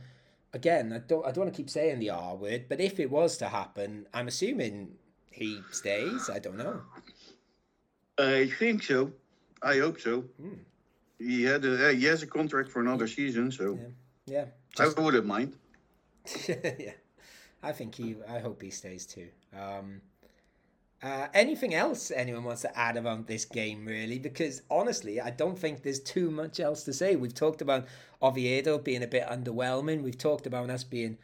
again, 0.52 0.92
I 0.92 0.98
don't, 0.98 1.24
I 1.26 1.30
don't 1.30 1.44
want 1.44 1.54
to 1.54 1.56
keep 1.56 1.70
saying 1.70 1.98
the 1.98 2.10
R 2.10 2.36
word, 2.36 2.66
but 2.68 2.80
if 2.80 2.98
it 3.00 3.10
was 3.10 3.36
to 3.38 3.48
happen, 3.48 4.06
I'm 4.14 4.28
assuming 4.28 4.96
he 5.30 5.60
stays. 5.70 6.30
I 6.30 6.38
don't 6.38 6.56
know. 6.56 6.80
I 8.18 8.46
think 8.58 8.82
so. 8.82 9.12
I 9.62 9.78
hope 9.78 10.00
so. 10.00 10.24
Hmm. 10.40 10.54
He 11.18 11.44
had 11.44 11.64
a, 11.64 11.88
uh, 11.88 11.92
he 11.92 12.04
has 12.04 12.22
a 12.22 12.26
contract 12.26 12.70
for 12.70 12.80
another 12.80 13.06
season, 13.06 13.50
so 13.50 13.78
Yeah, 14.26 14.46
I 14.78 14.88
wouldn't 14.88 15.26
mind. 15.26 15.56
yeah. 16.48 16.92
I 17.62 17.72
think 17.72 17.94
he. 17.94 18.16
I 18.28 18.38
hope 18.38 18.62
he 18.62 18.70
stays 18.70 19.06
too. 19.06 19.28
Um, 19.58 20.00
uh, 21.06 21.28
anything 21.34 21.72
else 21.72 22.10
anyone 22.10 22.42
wants 22.42 22.62
to 22.62 22.76
add 22.76 22.96
about 22.96 23.28
this 23.28 23.44
game, 23.44 23.86
really? 23.86 24.18
Because 24.18 24.62
honestly, 24.68 25.20
I 25.20 25.30
don't 25.30 25.56
think 25.56 25.82
there's 25.82 26.00
too 26.00 26.32
much 26.32 26.58
else 26.58 26.82
to 26.82 26.92
say. 26.92 27.14
We've 27.14 27.32
talked 27.32 27.62
about 27.62 27.86
Oviedo 28.20 28.78
being 28.78 29.04
a 29.04 29.06
bit 29.06 29.24
underwhelming. 29.28 30.02
We've 30.02 30.18
talked 30.18 30.48
about 30.48 30.68
us 30.68 30.82
being 30.82 31.18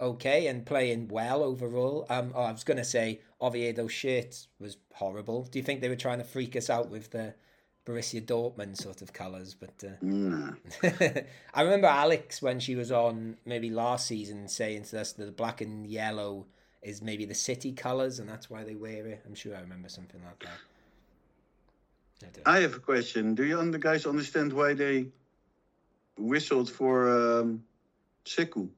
okay 0.00 0.46
and 0.46 0.64
playing 0.64 1.08
well 1.08 1.42
overall. 1.42 2.06
Um, 2.08 2.32
oh, 2.32 2.42
I 2.42 2.52
was 2.52 2.62
going 2.62 2.76
to 2.76 2.84
say 2.84 3.22
Oviedo's 3.40 3.90
shirt 3.90 4.46
was 4.60 4.76
horrible. 4.92 5.42
Do 5.42 5.58
you 5.58 5.64
think 5.64 5.80
they 5.80 5.88
were 5.88 5.96
trying 5.96 6.18
to 6.18 6.24
freak 6.24 6.54
us 6.54 6.70
out 6.70 6.88
with 6.88 7.10
the 7.10 7.34
Borussia 7.84 8.24
Dortmund 8.24 8.76
sort 8.76 9.02
of 9.02 9.12
colours? 9.12 9.52
But 9.52 9.82
uh, 9.82 9.96
Nah. 10.00 10.52
I 11.54 11.62
remember 11.62 11.88
Alex 11.88 12.40
when 12.40 12.60
she 12.60 12.76
was 12.76 12.92
on 12.92 13.36
maybe 13.44 13.68
last 13.68 14.06
season 14.06 14.46
saying 14.46 14.84
to 14.84 15.00
us 15.00 15.12
that 15.14 15.24
the 15.24 15.32
black 15.32 15.60
and 15.60 15.84
yellow 15.84 16.46
is 16.84 17.02
maybe 17.02 17.24
the 17.24 17.34
city 17.34 17.72
colours 17.72 18.18
and 18.18 18.28
that's 18.28 18.48
why 18.50 18.62
they 18.62 18.74
wear 18.74 19.06
it. 19.06 19.22
I'm 19.26 19.34
sure 19.34 19.56
I 19.56 19.60
remember 19.60 19.88
something 19.88 20.20
like 20.24 20.38
that. 20.40 20.58
I 22.46 22.56
I 22.58 22.60
have 22.60 22.74
a 22.74 22.78
question. 22.78 23.34
Do 23.34 23.44
you 23.44 23.58
un- 23.58 23.70
guys 23.72 24.06
understand 24.06 24.52
why 24.52 24.74
they 24.74 25.06
whistled 26.18 26.70
for 26.70 27.08
um, 27.40 27.62
Sekou? 28.24 28.68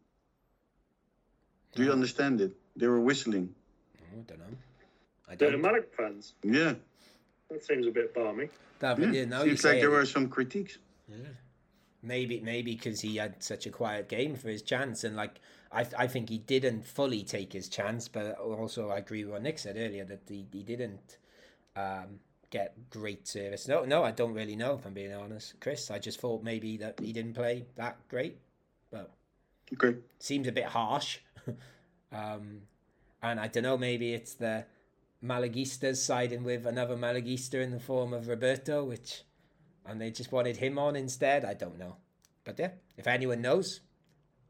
Do 1.74 1.84
you 1.84 1.92
understand 1.92 2.40
it? 2.40 2.52
They 2.76 2.86
were 2.88 3.00
whistling. 3.00 3.54
I 4.00 4.20
don't 4.26 4.38
know. 4.38 4.56
I 5.28 5.34
The 5.36 5.50
don't. 5.50 5.60
Malik 5.60 5.92
fans. 5.96 6.34
Yeah. 6.42 6.74
That 7.50 7.62
seems 7.64 7.86
a 7.86 7.90
bit 7.90 8.14
balmy. 8.14 8.48
That, 8.80 8.98
yeah. 8.98 9.10
yeah, 9.12 9.24
now 9.24 9.42
you 9.42 9.50
Seems 9.50 9.60
say 9.62 9.68
like 9.72 9.80
there 9.80 9.90
it. 9.92 9.98
were 9.98 10.06
some 10.06 10.28
critiques. 10.28 10.78
Yeah. 11.08 11.16
Maybe, 12.02 12.40
maybe 12.40 12.74
because 12.74 13.00
he 13.00 13.16
had 13.16 13.42
such 13.42 13.66
a 13.66 13.70
quiet 13.70 14.08
game 14.08 14.34
for 14.36 14.48
his 14.48 14.62
chance, 14.62 15.04
and 15.04 15.16
like 15.16 15.40
I, 15.76 15.86
I 15.98 16.06
think 16.06 16.28
he 16.30 16.38
didn't 16.38 16.86
fully 16.86 17.22
take 17.22 17.52
his 17.52 17.68
chance. 17.68 18.08
But 18.08 18.38
also, 18.38 18.90
I 18.90 18.98
agree 18.98 19.24
with 19.24 19.32
what 19.32 19.42
Nick 19.42 19.58
said 19.58 19.76
earlier 19.78 20.04
that 20.04 20.22
he, 20.28 20.46
he 20.50 20.62
didn't 20.62 21.18
um, 21.76 22.20
get 22.50 22.90
great 22.90 23.28
service. 23.28 23.68
No, 23.68 23.84
no, 23.84 24.02
I 24.02 24.10
don't 24.10 24.32
really 24.32 24.56
know 24.56 24.74
if 24.74 24.86
I'm 24.86 24.94
being 24.94 25.12
honest, 25.12 25.60
Chris. 25.60 25.90
I 25.90 25.98
just 25.98 26.20
thought 26.20 26.42
maybe 26.42 26.76
that 26.78 27.00
he 27.00 27.12
didn't 27.12 27.34
play 27.34 27.66
that 27.76 27.96
great, 28.08 28.38
but 28.90 29.10
Okay. 29.72 29.98
seems 30.18 30.46
a 30.46 30.52
bit 30.52 30.64
harsh. 30.64 31.18
um, 32.12 32.62
and 33.22 33.40
I 33.40 33.48
don't 33.48 33.64
know, 33.64 33.76
maybe 33.76 34.14
it's 34.14 34.34
the 34.34 34.64
Malagistas 35.22 35.96
siding 35.96 36.44
with 36.44 36.66
another 36.66 36.96
Malagista 36.96 37.62
in 37.62 37.72
the 37.72 37.80
form 37.80 38.12
of 38.12 38.28
Roberto, 38.28 38.84
which 38.84 39.22
and 39.84 40.00
they 40.00 40.10
just 40.10 40.32
wanted 40.32 40.56
him 40.56 40.78
on 40.78 40.96
instead. 40.96 41.44
I 41.44 41.54
don't 41.54 41.78
know, 41.78 41.96
but 42.44 42.58
yeah, 42.58 42.70
if 42.96 43.06
anyone 43.06 43.40
knows, 43.40 43.80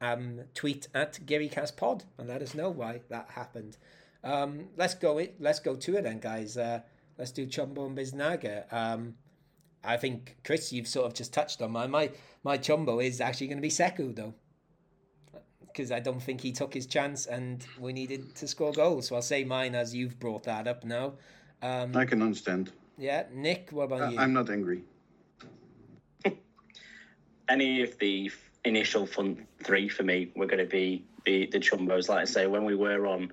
um, 0.00 0.40
tweet 0.54 0.88
at 0.94 1.18
GaryCastPod 1.24 2.02
and 2.18 2.28
let 2.28 2.42
us 2.42 2.54
know 2.54 2.70
why 2.70 3.00
that 3.08 3.30
happened. 3.30 3.76
Um, 4.24 4.68
let's 4.76 4.94
go 4.94 5.18
it. 5.18 5.36
Let's 5.38 5.60
go 5.60 5.76
to 5.76 5.96
it 5.96 6.02
then, 6.02 6.18
guys. 6.18 6.56
Uh, 6.56 6.80
let's 7.18 7.30
do 7.30 7.46
Chumbo 7.46 7.86
and 7.86 7.96
Biznaga. 7.96 8.70
Um, 8.72 9.14
I 9.84 9.96
think 9.96 10.36
Chris, 10.44 10.72
you've 10.72 10.88
sort 10.88 11.06
of 11.06 11.14
just 11.14 11.32
touched 11.32 11.62
on 11.62 11.70
my 11.70 11.86
my 11.86 12.10
my 12.42 12.58
Chumbo 12.58 13.04
is 13.04 13.20
actually 13.20 13.46
going 13.46 13.58
to 13.58 13.62
be 13.62 13.68
Sekou 13.70 14.14
though, 14.16 14.34
because 15.66 15.92
I 15.92 16.00
don't 16.00 16.20
think 16.20 16.40
he 16.40 16.50
took 16.52 16.74
his 16.74 16.86
chance 16.86 17.26
and 17.26 17.64
we 17.78 17.92
needed 17.92 18.34
to 18.36 18.48
score 18.48 18.72
goals. 18.72 19.06
So 19.08 19.14
I'll 19.16 19.22
say 19.22 19.44
mine 19.44 19.74
as 19.76 19.94
you've 19.94 20.18
brought 20.18 20.42
that 20.44 20.66
up 20.66 20.84
now. 20.84 21.12
Um, 21.62 21.96
I 21.96 22.04
can 22.04 22.20
understand. 22.20 22.72
yeah, 22.98 23.24
Nick, 23.32 23.68
what 23.70 23.84
about 23.84 24.02
I- 24.02 24.10
you? 24.10 24.18
I'm 24.18 24.32
not 24.32 24.50
angry. 24.50 24.82
any 27.48 27.82
of 27.82 27.96
the 27.98 28.26
f- 28.26 28.45
initial 28.66 29.06
fun 29.06 29.46
three 29.62 29.88
for 29.88 30.02
me 30.02 30.30
were 30.36 30.46
going 30.46 30.64
to 30.64 30.70
be 30.70 31.04
the 31.24 31.46
the 31.46 31.58
chumbos. 31.58 32.08
Like 32.08 32.20
I 32.20 32.24
say, 32.24 32.46
when 32.46 32.64
we 32.64 32.74
were 32.74 33.06
on 33.06 33.32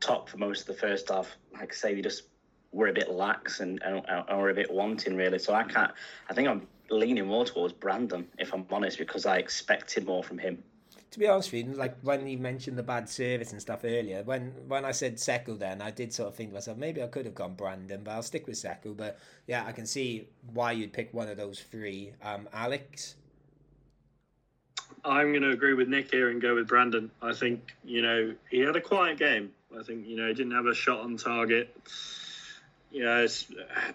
top 0.00 0.28
for 0.28 0.38
most 0.38 0.62
of 0.62 0.66
the 0.68 0.74
first 0.74 1.08
half, 1.08 1.36
like 1.52 1.72
I 1.72 1.74
say, 1.74 1.94
we 1.94 2.02
just 2.02 2.24
were 2.72 2.88
a 2.88 2.92
bit 2.92 3.10
lax 3.10 3.60
and 3.60 3.82
and, 3.82 4.02
and 4.08 4.38
were 4.38 4.50
a 4.50 4.54
bit 4.54 4.70
wanting 4.70 5.16
really. 5.16 5.38
So 5.38 5.54
I 5.54 5.64
can't. 5.64 5.92
I 6.28 6.34
think 6.34 6.48
I'm 6.48 6.66
leaning 6.90 7.26
more 7.26 7.44
towards 7.44 7.72
Brandon, 7.72 8.26
if 8.38 8.52
I'm 8.52 8.66
honest, 8.70 8.98
because 8.98 9.24
I 9.26 9.38
expected 9.38 10.06
more 10.06 10.22
from 10.22 10.38
him. 10.38 10.62
to 11.10 11.18
be 11.18 11.26
honest 11.26 11.52
with 11.52 11.66
you, 11.66 11.72
like 11.74 11.96
when 12.02 12.26
you 12.26 12.38
mentioned 12.38 12.78
the 12.78 12.82
bad 12.82 13.08
service 13.08 13.52
and 13.52 13.60
stuff 13.60 13.80
earlier, 13.84 14.22
when 14.22 14.52
when 14.68 14.84
I 14.84 14.92
said 14.92 15.16
Sekou, 15.16 15.58
then 15.58 15.82
I 15.82 15.90
did 15.90 16.12
sort 16.12 16.28
of 16.28 16.36
think 16.36 16.50
to 16.50 16.54
myself, 16.54 16.78
maybe 16.78 17.02
I 17.02 17.08
could 17.08 17.24
have 17.26 17.34
gone 17.34 17.54
Brandon, 17.54 18.02
but 18.04 18.12
I'll 18.12 18.22
stick 18.22 18.46
with 18.46 18.56
Sekou. 18.56 18.96
But 18.96 19.18
yeah, 19.46 19.64
I 19.66 19.72
can 19.72 19.86
see 19.86 20.28
why 20.52 20.72
you'd 20.72 20.92
pick 20.92 21.12
one 21.12 21.28
of 21.28 21.36
those 21.36 21.60
three. 21.60 22.12
Um, 22.22 22.48
Alex, 22.52 23.16
I'm 25.04 25.32
going 25.32 25.42
to 25.42 25.50
agree 25.50 25.74
with 25.74 25.88
Nick 25.88 26.10
here 26.10 26.30
and 26.30 26.40
go 26.40 26.54
with 26.54 26.68
Brandon. 26.68 27.10
I 27.22 27.32
think, 27.32 27.74
you 27.84 28.02
know, 28.02 28.34
he 28.50 28.60
had 28.60 28.76
a 28.76 28.80
quiet 28.80 29.18
game. 29.18 29.52
I 29.78 29.82
think, 29.82 30.06
you 30.06 30.16
know, 30.16 30.28
he 30.28 30.34
didn't 30.34 30.52
have 30.52 30.66
a 30.66 30.74
shot 30.74 31.00
on 31.00 31.16
target. 31.16 31.74
Yeah, 32.90 33.18
it's 33.18 33.46
uh, 33.50 33.92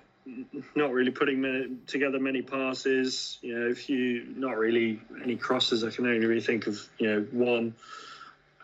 not 0.73 0.91
really 0.91 1.11
putting 1.11 1.79
together 1.85 2.19
many 2.19 2.41
passes. 2.41 3.37
You 3.41 3.59
know, 3.59 3.67
if 3.67 3.89
you, 3.89 4.25
not 4.35 4.57
really 4.57 5.01
any 5.21 5.35
crosses. 5.35 5.83
I 5.83 5.89
can 5.89 6.05
only 6.05 6.25
really 6.25 6.41
think 6.41 6.67
of, 6.67 6.79
you 6.97 7.07
know, 7.07 7.27
one. 7.31 7.75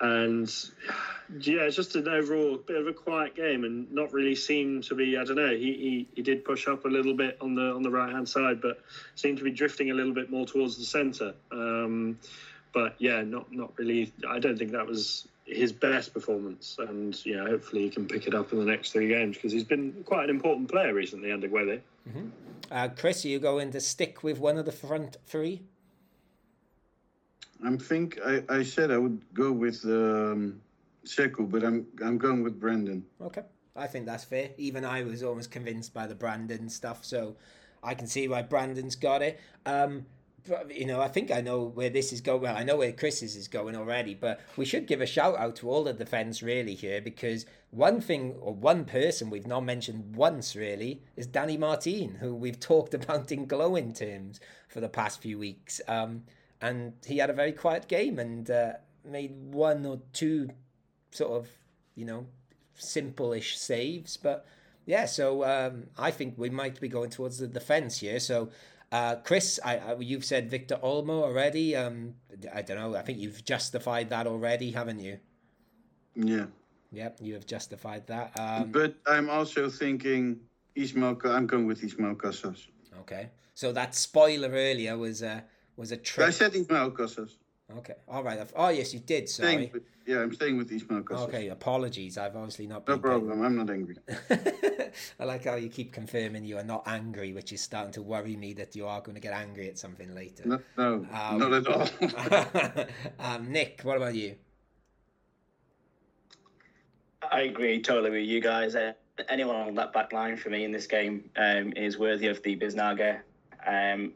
And 0.02 0.52
yeah, 1.40 1.62
it's 1.62 1.76
just 1.76 1.96
an 1.96 2.08
overall 2.08 2.58
bit 2.58 2.76
of 2.76 2.88
a 2.88 2.94
quiet 2.94 3.36
game 3.36 3.64
and 3.64 3.90
not 3.92 4.12
really 4.12 4.36
seemed 4.36 4.84
to 4.86 4.96
be. 4.96 5.16
I 5.16 5.24
don't 5.24 5.36
know. 5.36 5.52
He, 5.52 5.74
he, 5.74 6.08
he 6.16 6.22
did 6.24 6.44
push 6.44 6.68
up 6.68 6.86
a 6.86 6.88
little 6.88 7.14
bit 7.14 7.38
on 7.40 7.54
the 7.54 7.72
on 7.72 7.84
the 7.84 7.92
right 7.92 8.12
hand 8.12 8.28
side, 8.28 8.62
but 8.62 8.82
seemed 9.16 9.38
to 9.38 9.44
be 9.44 9.52
drifting 9.52 9.92
a 9.92 9.94
little 9.94 10.14
bit 10.14 10.32
more 10.32 10.46
towards 10.46 10.78
the 10.78 10.86
centre. 10.86 11.34
Um, 11.52 12.18
but 12.74 12.96
yeah, 12.98 13.22
not 13.22 13.52
not 13.54 13.78
really. 13.78 14.12
I 14.28 14.40
don't 14.40 14.58
think 14.58 14.72
that 14.72 14.88
was 14.88 15.28
his 15.46 15.72
best 15.72 16.14
performance, 16.14 16.78
and 16.80 17.24
know, 17.36 17.46
hopefully 17.46 17.84
he 17.84 17.90
can 17.90 18.08
pick 18.08 18.26
it 18.26 18.34
up 18.34 18.52
in 18.54 18.60
the 18.60 18.66
next 18.66 18.92
three 18.92 19.08
games 19.08 19.38
because 19.38 19.52
he's 19.52 19.64
been 19.64 20.04
quite 20.06 20.26
an 20.26 20.30
important 20.30 20.70
player 20.72 20.94
recently 20.94 21.32
under 21.32 21.48
Guede. 21.48 21.82
uh, 22.72 22.90
Chris, 22.96 23.26
are 23.26 23.28
you 23.28 23.40
going 23.40 23.72
to 23.72 23.80
stick 23.80 24.24
with 24.24 24.40
one 24.40 24.58
of 24.58 24.66
the 24.66 24.72
front 24.72 25.18
three? 25.28 25.62
I 27.64 27.76
think 27.78 28.20
I, 28.26 28.44
I 28.50 28.64
said 28.64 28.92
I 28.92 28.98
would 28.98 29.22
go 29.34 29.52
with 29.52 29.84
um, 29.86 30.62
but 31.40 31.64
I'm 31.64 31.86
I'm 32.04 32.18
going 32.18 32.44
with 32.44 32.60
Brandon. 32.60 33.06
Okay, 33.22 33.44
I 33.76 33.88
think 33.88 34.06
that's 34.06 34.24
fair. 34.24 34.50
Even 34.58 34.86
I 34.86 35.04
was 35.04 35.24
almost 35.24 35.52
convinced 35.52 35.94
by 35.94 36.08
the 36.08 36.16
Brandon 36.16 36.70
stuff, 36.70 37.06
so 37.06 37.36
I 37.84 37.94
can 37.94 38.08
see 38.08 38.28
why 38.28 38.42
Brandon's 38.42 38.96
got 38.96 39.22
it. 39.22 39.40
Um, 39.66 40.06
but, 40.48 40.76
you 40.76 40.86
know, 40.86 41.02
I 41.02 41.08
think 41.08 41.32
I 41.32 41.42
know 41.42 41.64
where 41.64 41.90
this 41.90 42.12
is 42.12 42.22
going. 42.22 42.42
Well, 42.42 42.58
I 42.58 42.64
know 42.64 42.78
where 42.78 42.92
Chris's 42.92 43.36
is 43.36 43.48
going 43.48 43.76
already, 43.76 44.16
but 44.16 44.42
we 44.58 44.66
should 44.66 44.88
give 44.88 45.02
a 45.02 45.06
shout 45.06 45.38
out 45.38 45.56
to 45.58 45.70
all 45.70 45.84
the 45.84 45.94
defence 45.94 46.42
really 46.42 46.74
here 46.74 47.00
because 47.00 47.46
one 47.70 48.02
thing 48.02 48.36
or 48.40 48.54
one 48.54 48.86
person 48.86 49.30
we've 49.30 49.48
not 49.48 49.62
mentioned 49.62 50.16
once 50.16 50.56
really 50.56 51.04
is 51.16 51.28
Danny 51.28 51.58
Martin, 51.58 52.16
who 52.20 52.34
we've 52.34 52.60
talked 52.60 52.94
about 52.94 53.32
in 53.32 53.46
glowing 53.46 53.94
terms 53.94 54.40
for 54.68 54.80
the 54.80 54.90
past 54.90 55.22
few 55.22 55.38
weeks. 55.38 55.80
Um, 55.88 56.24
and 56.62 56.94
he 57.06 57.18
had 57.18 57.30
a 57.30 57.34
very 57.34 57.52
quiet 57.52 57.88
game 57.88 58.20
and 58.20 58.50
uh, 58.50 58.74
made 59.04 59.54
one 59.54 59.86
or 59.86 60.02
two 60.14 60.50
sort 61.12 61.32
of, 61.32 61.50
you 61.96 62.06
know, 62.06 62.28
simple-ish 62.76 63.58
saves. 63.58 64.18
But 64.18 64.46
yeah, 64.86 65.06
so 65.06 65.44
um, 65.44 65.88
I 65.98 66.12
think 66.12 66.36
we 66.38 66.50
might 66.50 66.80
be 66.80 66.88
going 66.88 67.10
towards 67.10 67.40
the 67.40 67.48
defence 67.48 68.00
here. 68.00 68.20
So, 68.20 68.50
uh, 68.92 69.16
Chris, 69.18 69.60
I, 69.64 69.78
I, 69.78 69.96
you've 70.00 70.26
said 70.26 70.50
Victor 70.50 70.78
Olmo 70.84 71.24
already. 71.24 71.76
Um, 71.76 72.16
I 72.54 72.62
don't 72.62 72.78
know. 72.78 72.96
I 72.96 73.02
think 73.02 73.20
you've 73.20 73.44
justified 73.44 74.10
that 74.10 74.28
already, 74.28 74.72
haven't 74.72 75.00
you? 75.00 75.20
Yeah, 76.16 76.46
Yep, 76.92 77.20
you 77.22 77.34
have 77.36 77.46
justified 77.46 78.08
that. 78.08 78.38
Um, 78.38 78.72
but 78.72 78.96
I'm 79.08 79.30
also 79.30 79.70
thinking 79.70 80.40
Ismail. 80.76 81.20
I'm 81.26 81.48
going 81.48 81.66
with 81.66 81.84
Ismail 81.84 82.16
Casas. 82.16 82.68
okay, 83.00 83.30
so 83.54 83.72
that 83.72 83.96
spoiler 83.96 84.50
earlier 84.50 84.98
was 84.98 85.22
a 85.22 85.46
was 85.82 85.92
a 85.92 85.96
I 85.96 85.98
trick. 85.98 86.32
said 86.34 86.56
Ismail 86.56 86.92
Casas. 86.92 87.38
Okay, 87.78 87.96
all 88.08 88.24
right. 88.24 88.40
I've- 88.40 88.54
Oh 88.56 88.70
yes, 88.70 88.94
you 88.94 89.00
did. 89.00 89.28
Sorry. 89.28 89.72
with, 89.74 89.84
yeah, 90.06 90.20
I'm 90.20 90.34
staying 90.34 90.58
with 90.58 90.72
Ismail 90.72 91.04
Casas. 91.04 91.28
Okay, 91.28 91.48
apologies. 91.50 92.18
I've 92.18 92.36
obviously 92.36 92.68
not. 92.68 92.88
No 92.88 92.96
been 92.96 93.02
problem. 93.02 93.42
I'm 93.42 93.56
not 93.56 93.70
angry. 93.70 93.96
I 95.20 95.24
like 95.26 95.46
how 95.46 95.56
you 95.56 95.70
keep 95.70 95.92
confirming 95.92 96.46
you 96.46 96.58
are 96.58 96.64
not 96.64 96.84
angry, 96.86 97.34
which 97.34 97.52
is 97.52 97.62
starting 97.62 97.94
to 97.94 98.02
worry 98.02 98.36
me 98.36 98.54
that 98.54 98.76
you 98.76 98.86
are 98.88 99.02
going 99.02 99.16
to 99.16 99.22
get 99.22 99.34
angry 99.34 99.70
at 99.70 99.80
something 99.80 100.14
later. 100.14 100.44
No, 100.46 100.60
no 100.78 101.08
Um, 101.12 101.40
not 101.40 101.54
at 101.54 101.68
all. 101.68 102.86
um, 103.20 103.52
Nick, 103.52 103.82
what 103.84 103.98
about 103.98 104.16
you? 104.16 104.36
I 107.32 107.42
agree 107.42 107.82
totally 107.82 108.12
with 108.12 108.28
you 108.28 108.42
guys. 108.42 108.76
Uh, 108.76 108.94
anyone 109.30 109.56
on 109.56 109.76
that 109.76 109.94
back 109.94 110.12
line 110.14 110.38
for 110.38 110.50
me 110.50 110.64
in 110.66 110.72
this 110.72 110.88
game 110.88 111.30
um, 111.38 111.74
is 111.76 111.98
worthy 111.98 112.28
of 112.28 112.44
the 112.44 112.58
Biznaga. 112.58 113.22
Um, 113.66 114.14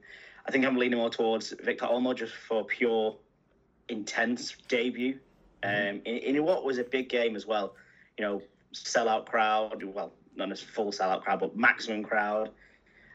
I 0.48 0.52
think 0.52 0.66
I'm 0.66 0.78
leaning 0.78 1.00
more 1.00 1.10
towards 1.10 1.54
Victor 1.64 1.86
Olmo 1.86 2.16
just 2.16 2.34
for 2.34 2.64
pure 2.64 3.18
intense 3.90 4.56
debut 4.68 5.20
um, 5.64 6.02
in, 6.06 6.18
in 6.36 6.44
what 6.44 6.64
was 6.64 6.78
a 6.78 6.84
big 6.84 7.10
game 7.10 7.36
as 7.36 7.46
well. 7.46 7.76
You 8.18 8.26
know, 8.26 8.42
sellout 8.74 9.26
crowd, 9.26 9.84
well, 9.84 10.14
not 10.36 10.52
a 10.52 10.56
full 10.56 10.92
sellout 10.92 11.24
crowd, 11.24 11.40
but 11.40 11.56
maximum 11.58 12.04
crowd. 12.04 12.52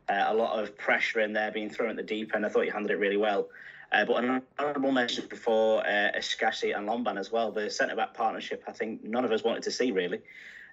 Uh, 0.08 0.24
a 0.26 0.34
lot 0.34 0.60
of 0.60 0.76
pressure 0.76 1.20
in 1.20 1.32
there 1.32 1.52
being 1.52 1.70
thrown 1.70 1.90
at 1.90 1.96
the 1.96 2.02
deep 2.02 2.34
end. 2.34 2.44
I 2.44 2.48
thought 2.48 2.62
you 2.62 2.72
handled 2.72 2.90
it 2.90 2.96
really 2.96 3.16
well. 3.16 3.48
Uh, 3.92 4.04
but 4.04 4.24
an 4.24 4.42
honourable 4.58 4.92
mention 4.92 5.26
before 5.26 5.80
uh, 5.80 6.10
and 6.14 6.22
Lomban 6.88 7.18
as 7.18 7.32
well. 7.32 7.50
The 7.50 7.70
centre 7.70 7.96
back 7.96 8.14
partnership, 8.14 8.62
I 8.66 8.72
think 8.72 9.02
none 9.04 9.24
of 9.24 9.32
us 9.32 9.42
wanted 9.42 9.64
to 9.64 9.70
see 9.70 9.90
really. 9.92 10.20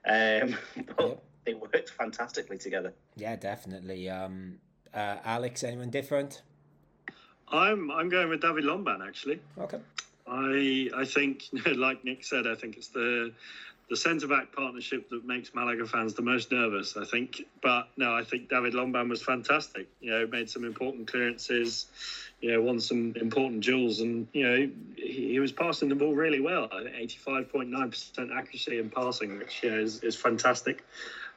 Um, 0.08 0.56
but 0.96 1.08
Yep. 1.08 1.24
they 1.46 1.54
worked 1.54 1.90
fantastically 1.90 2.58
together. 2.58 2.94
Yeah, 3.16 3.36
definitely. 3.36 4.10
Um, 4.10 4.60
uh, 4.94 5.18
Alex, 5.24 5.64
anyone 5.64 5.90
different? 5.90 6.42
I'm 7.50 7.92
I'm 7.92 8.10
going 8.10 8.30
with 8.30 8.42
David 8.42 8.66
Lomban 8.66 9.06
actually. 9.08 9.40
Okay. 9.58 9.80
I 10.28 10.90
I 10.96 11.06
think, 11.06 11.46
like 11.76 12.04
Nick 12.04 12.24
said, 12.24 12.48
I 12.48 12.56
think 12.56 12.78
it's 12.78 12.90
the 12.90 13.32
the 13.90 13.96
centre 13.96 14.28
back 14.28 14.52
partnership 14.54 15.10
that 15.10 15.26
makes 15.26 15.54
Malaga 15.54 15.86
fans 15.86 16.14
the 16.14 16.22
most 16.22 16.52
nervous. 16.52 16.98
I 16.98 17.06
think, 17.06 17.44
but 17.62 17.88
no, 17.96 18.14
I 18.14 18.24
think 18.24 18.50
David 18.50 18.74
Lomban 18.74 19.10
was 19.10 19.22
fantastic. 19.22 19.88
You 20.02 20.12
know, 20.12 20.28
made 20.28 20.50
some 20.50 20.66
important 20.66 21.08
clearances. 21.08 21.86
You 22.42 22.52
know, 22.52 22.62
won 22.62 22.80
some 22.80 23.14
important 23.16 23.64
duels, 23.64 24.02
and 24.02 24.28
you 24.34 24.48
know 24.48 24.70
he, 24.98 25.30
he 25.32 25.40
was 25.40 25.52
passing 25.52 25.90
the 25.90 25.96
ball 25.96 26.14
really 26.14 26.42
well. 26.42 26.70
Eighty-five 26.96 27.52
point 27.52 27.70
nine 27.70 27.90
percent 27.90 28.32
accuracy 28.36 28.80
in 28.80 28.90
passing, 28.90 29.38
which 29.38 29.64
you 29.64 29.72
know, 29.72 29.80
is 29.80 30.04
is 30.04 30.16
fantastic. 30.16 30.84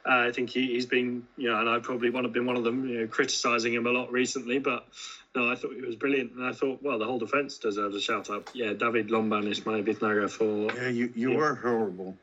Uh, 0.05 0.27
I 0.27 0.31
think 0.31 0.49
he, 0.49 0.67
he's 0.67 0.85
been, 0.85 1.23
you 1.37 1.49
know, 1.49 1.59
and 1.59 1.69
I 1.69 1.79
probably 1.79 2.09
want 2.09 2.25
have 2.25 2.33
been 2.33 2.45
one 2.45 2.57
of 2.57 2.63
them, 2.63 2.87
you 2.87 3.01
know, 3.01 3.07
criticising 3.07 3.73
him 3.73 3.85
a 3.85 3.91
lot 3.91 4.11
recently, 4.11 4.57
but 4.59 4.87
no, 5.35 5.49
I 5.51 5.55
thought 5.55 5.73
he 5.75 5.81
was 5.81 5.95
brilliant, 5.95 6.33
and 6.33 6.45
I 6.45 6.51
thought, 6.53 6.81
well, 6.81 6.97
the 6.99 7.05
whole 7.05 7.19
defence 7.19 7.57
deserves 7.57 7.95
a 7.95 8.01
shout 8.01 8.29
out. 8.29 8.49
Yeah, 8.53 8.73
David 8.73 9.09
Lomban 9.09 9.47
is 9.49 9.65
my 9.65 9.81
Biznaga 9.81 10.29
for. 10.29 10.73
yeah, 10.75 10.89
you, 10.89 11.11
you 11.15 11.31
Yeah. 11.31 11.37
were 11.37 11.55
horrible. 11.55 12.17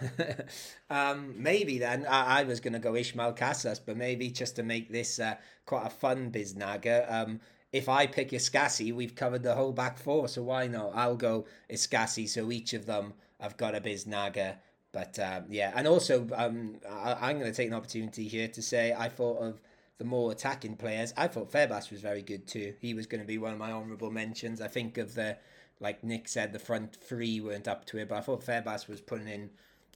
um, 0.90 1.34
maybe 1.36 1.78
then 1.78 2.06
I, 2.08 2.40
I 2.40 2.42
was 2.44 2.60
going 2.60 2.72
to 2.72 2.78
go 2.78 2.94
Ismail 2.94 3.32
Casas, 3.32 3.80
but 3.80 3.96
maybe 3.96 4.30
just 4.30 4.56
to 4.56 4.62
make 4.62 4.90
this 4.90 5.18
uh, 5.18 5.34
quite 5.66 5.86
a 5.86 5.90
fun 5.90 6.30
biznaga. 6.30 7.10
Um, 7.12 7.40
if 7.72 7.88
I 7.88 8.06
pick 8.06 8.30
Escassi, 8.30 8.94
we've 8.94 9.16
covered 9.16 9.42
the 9.42 9.54
whole 9.54 9.72
back 9.72 9.98
four, 9.98 10.28
so 10.28 10.42
why 10.42 10.68
not? 10.68 10.92
I'll 10.94 11.16
go 11.16 11.46
Escassi, 11.68 12.28
so 12.28 12.50
each 12.52 12.72
of 12.72 12.86
them 12.86 13.14
have 13.40 13.56
got 13.56 13.74
a 13.74 13.80
biznaga. 13.80 14.56
But 14.94 15.18
um, 15.18 15.46
yeah, 15.50 15.72
and 15.74 15.88
also 15.88 16.28
um, 16.34 16.76
I, 16.88 17.16
I'm 17.20 17.40
going 17.40 17.50
to 17.50 17.56
take 17.56 17.66
an 17.66 17.74
opportunity 17.74 18.28
here 18.28 18.46
to 18.46 18.62
say 18.62 18.94
I 18.96 19.08
thought 19.08 19.38
of 19.38 19.60
the 19.98 20.04
more 20.04 20.30
attacking 20.30 20.76
players. 20.76 21.12
I 21.16 21.26
thought 21.26 21.50
Febas 21.50 21.90
was 21.90 22.00
very 22.00 22.22
good 22.22 22.46
too. 22.46 22.74
He 22.80 22.94
was 22.94 23.08
going 23.08 23.20
to 23.20 23.26
be 23.26 23.36
one 23.36 23.52
of 23.52 23.58
my 23.58 23.72
honourable 23.72 24.12
mentions. 24.12 24.60
I 24.60 24.68
think 24.68 24.96
of 24.96 25.14
the, 25.14 25.36
like 25.80 26.04
Nick 26.04 26.28
said, 26.28 26.52
the 26.52 26.60
front 26.60 26.94
three 26.94 27.40
weren't 27.40 27.66
up 27.66 27.84
to 27.86 27.98
it, 27.98 28.08
but 28.08 28.18
I 28.18 28.20
thought 28.20 28.46
Febas 28.46 28.86
was 28.86 29.00
putting 29.00 29.26
in 29.26 29.50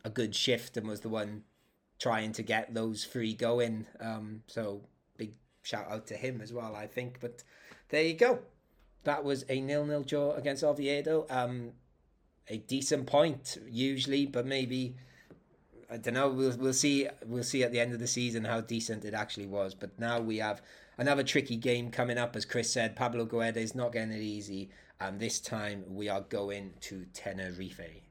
a 0.05 0.11
good 0.11 0.35
shift 0.35 0.77
and 0.77 0.89
was 0.89 1.03
the 1.03 1.09
one 1.09 1.45
trying 2.01 2.33
to 2.33 2.43
get 2.43 2.75
those 2.75 3.05
three 3.05 3.35
going. 3.35 3.87
Um, 4.01 4.43
so 4.49 4.83
big 5.17 5.35
shout 5.63 5.87
out 5.89 6.09
to 6.09 6.15
him 6.17 6.41
as 6.41 6.53
well, 6.53 6.75
I 6.75 6.89
think. 6.89 7.19
But 7.21 7.45
there 7.91 8.03
you 8.03 8.15
go. 8.15 8.41
That 9.05 9.23
was 9.23 9.45
a 9.49 9.61
nil-nil 9.61 10.03
draw 10.03 10.33
against 10.33 10.65
Oviedo. 10.65 11.25
Um, 11.31 11.71
a 12.49 12.59
decent 12.59 13.07
point 13.07 13.59
usually, 13.69 14.27
but 14.27 14.47
maybe 14.47 14.95
I 15.91 15.97
don't 15.97 16.15
know. 16.15 16.29
We'll 16.29 16.57
we'll 16.57 16.73
see. 16.73 17.09
We'll 17.25 17.43
see 17.43 17.63
at 17.63 17.73
the 17.73 17.81
end 17.81 17.93
of 17.93 17.99
the 17.99 18.07
season 18.07 18.45
how 18.45 18.61
decent 18.61 19.05
it 19.05 19.15
actually 19.15 19.47
was. 19.47 19.75
But 19.75 19.99
now 19.99 20.21
we 20.21 20.39
have 20.39 20.61
another 20.99 21.23
tricky 21.23 21.57
game 21.57 21.91
coming 21.91 22.19
up, 22.19 22.37
as 22.37 22.45
Chris 22.45 22.71
said. 22.71 22.95
Pablo 22.95 23.25
Guedes 23.25 23.57
is 23.57 23.75
not 23.75 23.93
getting 23.93 24.13
it 24.13 24.21
easy, 24.21 24.71
and 25.01 25.19
this 25.19 25.41
time 25.41 25.85
we 25.89 26.09
are 26.09 26.21
going 26.21 26.75
to 26.83 27.07
Tenerife. 27.15 28.03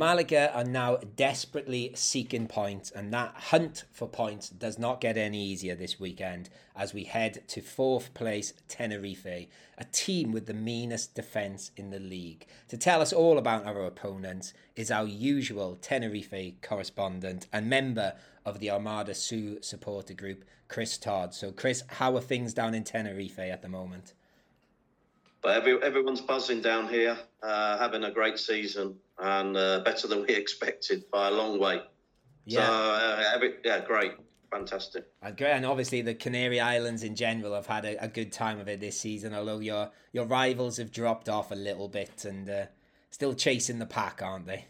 Malaga 0.00 0.50
are 0.54 0.64
now 0.64 0.96
desperately 1.14 1.92
seeking 1.94 2.46
points, 2.46 2.90
and 2.90 3.12
that 3.12 3.34
hunt 3.34 3.84
for 3.92 4.08
points 4.08 4.48
does 4.48 4.78
not 4.78 4.98
get 4.98 5.18
any 5.18 5.44
easier 5.44 5.74
this 5.74 6.00
weekend 6.00 6.48
as 6.74 6.94
we 6.94 7.04
head 7.04 7.46
to 7.48 7.60
fourth 7.60 8.14
place 8.14 8.54
Tenerife, 8.66 9.26
a 9.76 9.84
team 9.92 10.32
with 10.32 10.46
the 10.46 10.54
meanest 10.54 11.14
defence 11.14 11.70
in 11.76 11.90
the 11.90 11.98
league. 11.98 12.46
To 12.68 12.78
tell 12.78 13.02
us 13.02 13.12
all 13.12 13.36
about 13.36 13.66
our 13.66 13.84
opponents 13.84 14.54
is 14.74 14.90
our 14.90 15.04
usual 15.04 15.76
Tenerife 15.82 16.54
correspondent 16.62 17.46
and 17.52 17.68
member 17.68 18.14
of 18.46 18.58
the 18.58 18.70
Armada 18.70 19.12
Sur 19.12 19.58
supporter 19.60 20.14
group, 20.14 20.46
Chris 20.68 20.96
Todd. 20.96 21.34
So, 21.34 21.52
Chris, 21.52 21.82
how 21.88 22.16
are 22.16 22.22
things 22.22 22.54
down 22.54 22.72
in 22.72 22.84
Tenerife 22.84 23.38
at 23.38 23.60
the 23.60 23.68
moment? 23.68 24.14
But 25.42 25.58
every, 25.58 25.82
everyone's 25.82 26.22
buzzing 26.22 26.62
down 26.62 26.88
here, 26.88 27.18
uh, 27.42 27.76
having 27.76 28.04
a 28.04 28.10
great 28.10 28.38
season 28.38 28.96
and 29.20 29.56
uh, 29.56 29.80
better 29.80 30.08
than 30.08 30.22
we 30.22 30.28
expected 30.34 31.10
by 31.10 31.28
a 31.28 31.30
long 31.30 31.58
way. 31.58 31.82
Yeah. 32.44 32.66
So, 32.66 32.72
uh, 32.72 33.24
every, 33.34 33.54
yeah, 33.64 33.84
great. 33.84 34.12
Fantastic. 34.50 35.06
And 35.22 35.36
great, 35.36 35.52
and 35.52 35.64
obviously 35.64 36.02
the 36.02 36.14
Canary 36.14 36.58
Islands 36.58 37.04
in 37.04 37.14
general 37.14 37.54
have 37.54 37.66
had 37.66 37.84
a, 37.84 38.04
a, 38.04 38.08
good 38.08 38.32
time 38.32 38.58
of 38.58 38.66
it 38.66 38.80
this 38.80 38.98
season. 38.98 39.32
Although 39.32 39.60
your 39.60 39.90
your 40.12 40.26
rivals 40.26 40.76
have 40.78 40.90
dropped 40.90 41.28
off 41.28 41.52
a 41.52 41.54
little 41.54 41.88
bit 41.88 42.24
and 42.24 42.50
uh, 42.50 42.64
still 43.10 43.32
chasing 43.32 43.78
the 43.78 43.86
pack, 43.86 44.22
aren't 44.22 44.46
they? 44.46 44.64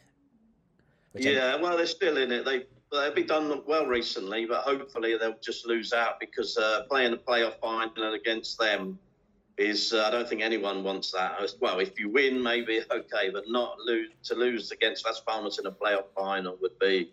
Which 1.13 1.25
yeah, 1.25 1.55
I... 1.55 1.63
well, 1.63 1.79
they're 1.79 1.87
still 1.87 2.19
in 2.19 2.31
it. 2.31 2.45
They 2.45 2.67
they've 2.93 3.15
been 3.15 3.27
done 3.27 3.63
well 3.67 3.87
recently, 3.87 4.45
but 4.45 4.65
hopefully 4.65 5.17
they'll 5.19 5.39
just 5.43 5.67
lose 5.67 5.95
out 5.95 6.21
because 6.21 6.59
uh, 6.59 6.83
playing 6.91 7.15
a 7.15 7.17
playoff 7.17 7.59
final 7.59 8.13
against 8.13 8.59
them 8.59 8.99
is 9.61 9.93
uh, 9.93 10.05
I 10.07 10.11
don't 10.11 10.27
think 10.27 10.41
anyone 10.41 10.83
wants 10.83 11.13
that. 11.13 11.39
Well, 11.61 11.81
if 11.81 12.01
you 12.01 12.09
win, 12.09 12.43
maybe 12.43 12.81
okay, 12.91 13.31
but 13.31 13.45
not 13.47 13.79
lose 13.79 14.09
to 14.25 14.35
lose 14.35 14.73
against 14.73 15.05
Las 15.05 15.21
Palmas 15.21 15.59
in 15.59 15.67
a 15.67 15.71
playoff 15.71 16.07
final 16.17 16.57
would 16.63 16.79
be, 16.79 17.13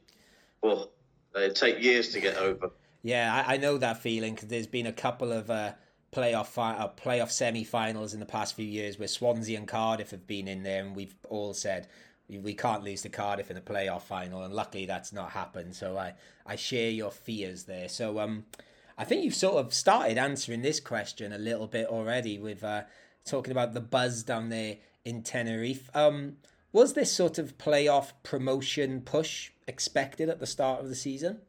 well, 0.62 0.91
it'd 1.36 1.56
take 1.56 1.84
years 1.84 2.10
to 2.10 2.22
get 2.22 2.38
over. 2.38 2.72
Yeah, 3.04 3.43
I, 3.45 3.56
I 3.56 3.58
know 3.58 3.78
that 3.78 4.02
feeling 4.02 4.34
because 4.34 4.48
there's 4.48 4.68
been 4.68 4.88
a 4.88 4.93
couple 4.93 5.32
of 5.32 5.52
uh, 5.52 5.74
playoff 6.14 6.48
fi- 6.48 6.78
uh, 6.78 6.88
playoff 6.88 7.32
semi-finals 7.32 8.14
in 8.14 8.20
the 8.20 8.26
past 8.26 8.56
few 8.56 8.66
years 8.66 8.98
where 8.98 9.10
Swansea 9.10 9.58
and 9.58 9.68
Cardiff 9.68 10.12
have 10.12 10.26
been 10.26 10.48
in 10.48 10.64
there, 10.64 10.84
and 10.84 10.95
we've 10.95 11.16
all 11.30 11.54
said 11.54 11.88
we 12.30 12.54
can't 12.54 12.84
lose 12.84 13.02
to 13.02 13.10
Cardiff 13.10 13.52
in 13.52 13.58
a 13.58 13.62
playoff 13.62 14.04
final, 14.04 14.43
and 14.43 14.54
luckily 14.54 14.86
that's 14.86 15.12
not 15.12 15.32
happened. 15.32 15.76
So 15.76 15.98
I 15.98 16.14
I 16.45 16.56
share 16.56 16.91
your 16.91 17.12
fears 17.12 17.66
there. 17.66 17.89
So 17.89 18.20
um. 18.20 18.45
I 18.98 19.04
think 19.04 19.24
you've 19.24 19.36
sort 19.36 19.58
of 19.58 19.74
started 19.74 20.18
answering 20.18 20.64
this 20.64 20.80
question 20.80 21.32
a 21.32 21.38
little 21.38 21.68
bit 21.68 21.88
already 21.88 22.39
with 22.39 22.64
uh, 22.64 22.84
talking 23.26 23.52
about 23.52 23.74
the 23.74 23.82
buzz 23.82 24.24
down 24.24 24.50
there 24.50 24.78
in 25.06 25.22
Tenerife. 25.22 25.89
Um, 25.95 26.38
was 26.72 26.93
this 26.93 27.12
sort 27.12 27.38
of 27.38 27.58
playoff 27.58 28.12
promotion 28.24 29.02
push 29.02 29.52
expected 29.68 30.30
at 30.30 30.39
the 30.39 30.48
start 30.48 30.82
of 30.82 30.89
the 30.89 30.95
season? 30.95 31.41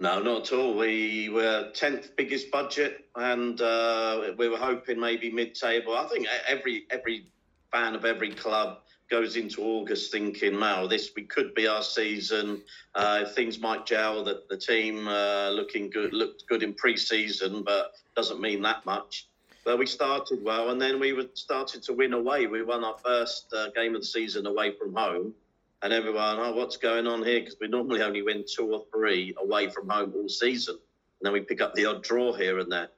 No, 0.00 0.20
not 0.20 0.52
at 0.52 0.58
all. 0.58 0.76
We 0.76 1.28
were 1.28 1.70
tenth 1.72 2.16
biggest 2.16 2.50
budget, 2.50 3.04
and 3.14 3.60
uh, 3.60 4.32
we 4.36 4.48
were 4.48 4.56
hoping 4.56 4.98
maybe 4.98 5.30
mid-table. 5.30 5.96
I 5.96 6.08
think 6.08 6.26
every 6.48 6.86
every 6.90 7.30
fan 7.70 7.94
of 7.94 8.04
every 8.04 8.30
club 8.30 8.80
goes 9.10 9.36
into 9.36 9.62
August 9.62 10.10
thinking, 10.10 10.58
"Wow, 10.58 10.86
this 10.86 11.10
we 11.14 11.22
could 11.22 11.54
be 11.54 11.66
our 11.66 11.82
season. 11.82 12.62
Uh, 12.94 13.24
things 13.26 13.58
might 13.58 13.86
gel. 13.86 14.24
That 14.24 14.48
the 14.48 14.56
team 14.56 15.06
uh, 15.08 15.50
looking 15.50 15.90
good 15.90 16.12
looked 16.12 16.46
good 16.46 16.62
in 16.62 16.74
pre-season, 16.74 17.62
but 17.62 17.92
doesn't 18.16 18.40
mean 18.40 18.62
that 18.62 18.84
much." 18.86 19.26
But 19.64 19.78
we 19.78 19.86
started 19.86 20.44
well, 20.44 20.70
and 20.70 20.80
then 20.80 21.00
we 21.00 21.28
started 21.34 21.82
to 21.84 21.92
win 21.94 22.12
away. 22.12 22.46
We 22.46 22.62
won 22.62 22.84
our 22.84 22.98
first 22.98 23.52
uh, 23.54 23.70
game 23.70 23.94
of 23.94 24.02
the 24.02 24.06
season 24.06 24.46
away 24.46 24.72
from 24.72 24.94
home, 24.94 25.34
and 25.82 25.92
everyone, 25.92 26.38
"Oh, 26.38 26.52
what's 26.54 26.76
going 26.76 27.06
on 27.06 27.24
here?" 27.24 27.40
Because 27.40 27.56
we 27.60 27.68
normally 27.68 28.02
only 28.02 28.22
win 28.22 28.44
two 28.46 28.74
or 28.74 28.84
three 28.92 29.34
away 29.38 29.68
from 29.70 29.88
home 29.88 30.12
all 30.14 30.28
season, 30.28 30.74
and 30.74 31.26
then 31.26 31.32
we 31.32 31.40
pick 31.40 31.60
up 31.60 31.74
the 31.74 31.86
odd 31.86 32.02
draw 32.02 32.32
here 32.32 32.58
and 32.58 32.70
there. 32.70 32.88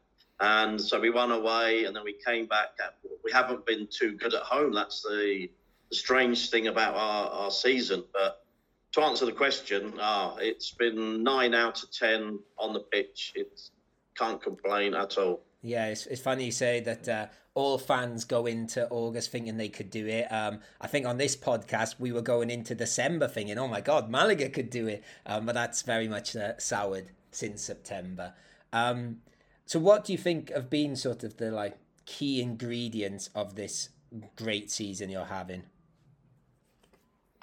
And 0.41 0.79
so 0.81 1.01
we 1.01 1.11
won 1.11 1.31
away, 1.33 1.85
and 1.85 1.97
then 1.97 2.05
we 2.05 2.13
came 2.13 2.47
back. 2.47 2.79
We 3.25 3.33
haven't 3.33 3.65
been 3.65 3.89
too 3.91 4.13
good 4.13 4.35
at 4.35 4.43
home. 4.43 4.73
That's 4.73 5.03
the 5.03 5.49
the 5.91 5.97
strange 5.97 6.51
thing 6.51 6.67
about 6.67 6.95
our, 6.95 7.31
our 7.31 7.51
season. 7.51 8.05
But 8.13 8.45
to 8.93 9.03
answer 9.03 9.27
the 9.27 9.33
question, 9.33 9.95
ah, 10.01 10.37
it's 10.39 10.71
been 10.71 11.23
nine 11.23 11.55
out 11.55 11.83
of 11.83 11.91
ten 11.93 12.39
on 12.59 12.73
the 12.73 12.81
pitch. 12.81 13.33
It 13.35 13.61
can't 14.17 14.43
complain 14.43 14.95
at 14.95 15.19
all. 15.19 15.43
Yeah, 15.63 15.87
it's, 15.87 16.07
it's 16.07 16.21
funny 16.23 16.45
you 16.45 16.53
say 16.53 16.81
that 16.81 17.09
uh, 17.09 17.27
all 17.55 17.79
fans 17.79 18.25
go 18.25 18.47
into 18.47 18.89
August 18.89 19.33
thinking 19.33 19.57
they 19.57 19.69
could 19.69 19.91
do 19.91 20.07
it. 20.07 20.31
Um, 20.31 20.61
I 20.81 20.87
think 20.87 21.07
on 21.07 21.17
this 21.17 21.37
podcast 21.37 21.97
we 21.99 22.13
were 22.13 22.23
going 22.23 22.51
into 22.51 22.75
December 22.75 23.27
thinking, 23.27 23.59
oh 23.59 23.67
my 23.67 23.81
God, 23.81 24.11
Malaga 24.11 24.49
could 24.49 24.71
do 24.71 24.87
it. 24.87 25.03
Um, 25.25 25.47
but 25.47 25.55
that's 25.55 25.83
very 25.83 26.07
much 26.07 26.37
uh, 26.37 26.53
soured 26.59 27.09
since 27.33 27.63
September. 27.63 28.35
Um, 28.73 29.19
so 29.65 29.79
what 29.81 30.05
do 30.05 30.13
you 30.13 30.19
think 30.19 30.53
have 30.53 30.71
been 30.71 30.97
sort 30.97 31.25
of 31.25 31.39
the 31.39 31.51
like 31.51 31.77
key 32.05 32.41
ingredients 32.41 33.31
of 33.35 33.57
this 33.57 33.89
great 34.37 34.71
season 34.71 35.11
you're 35.11 35.25
having? 35.25 35.65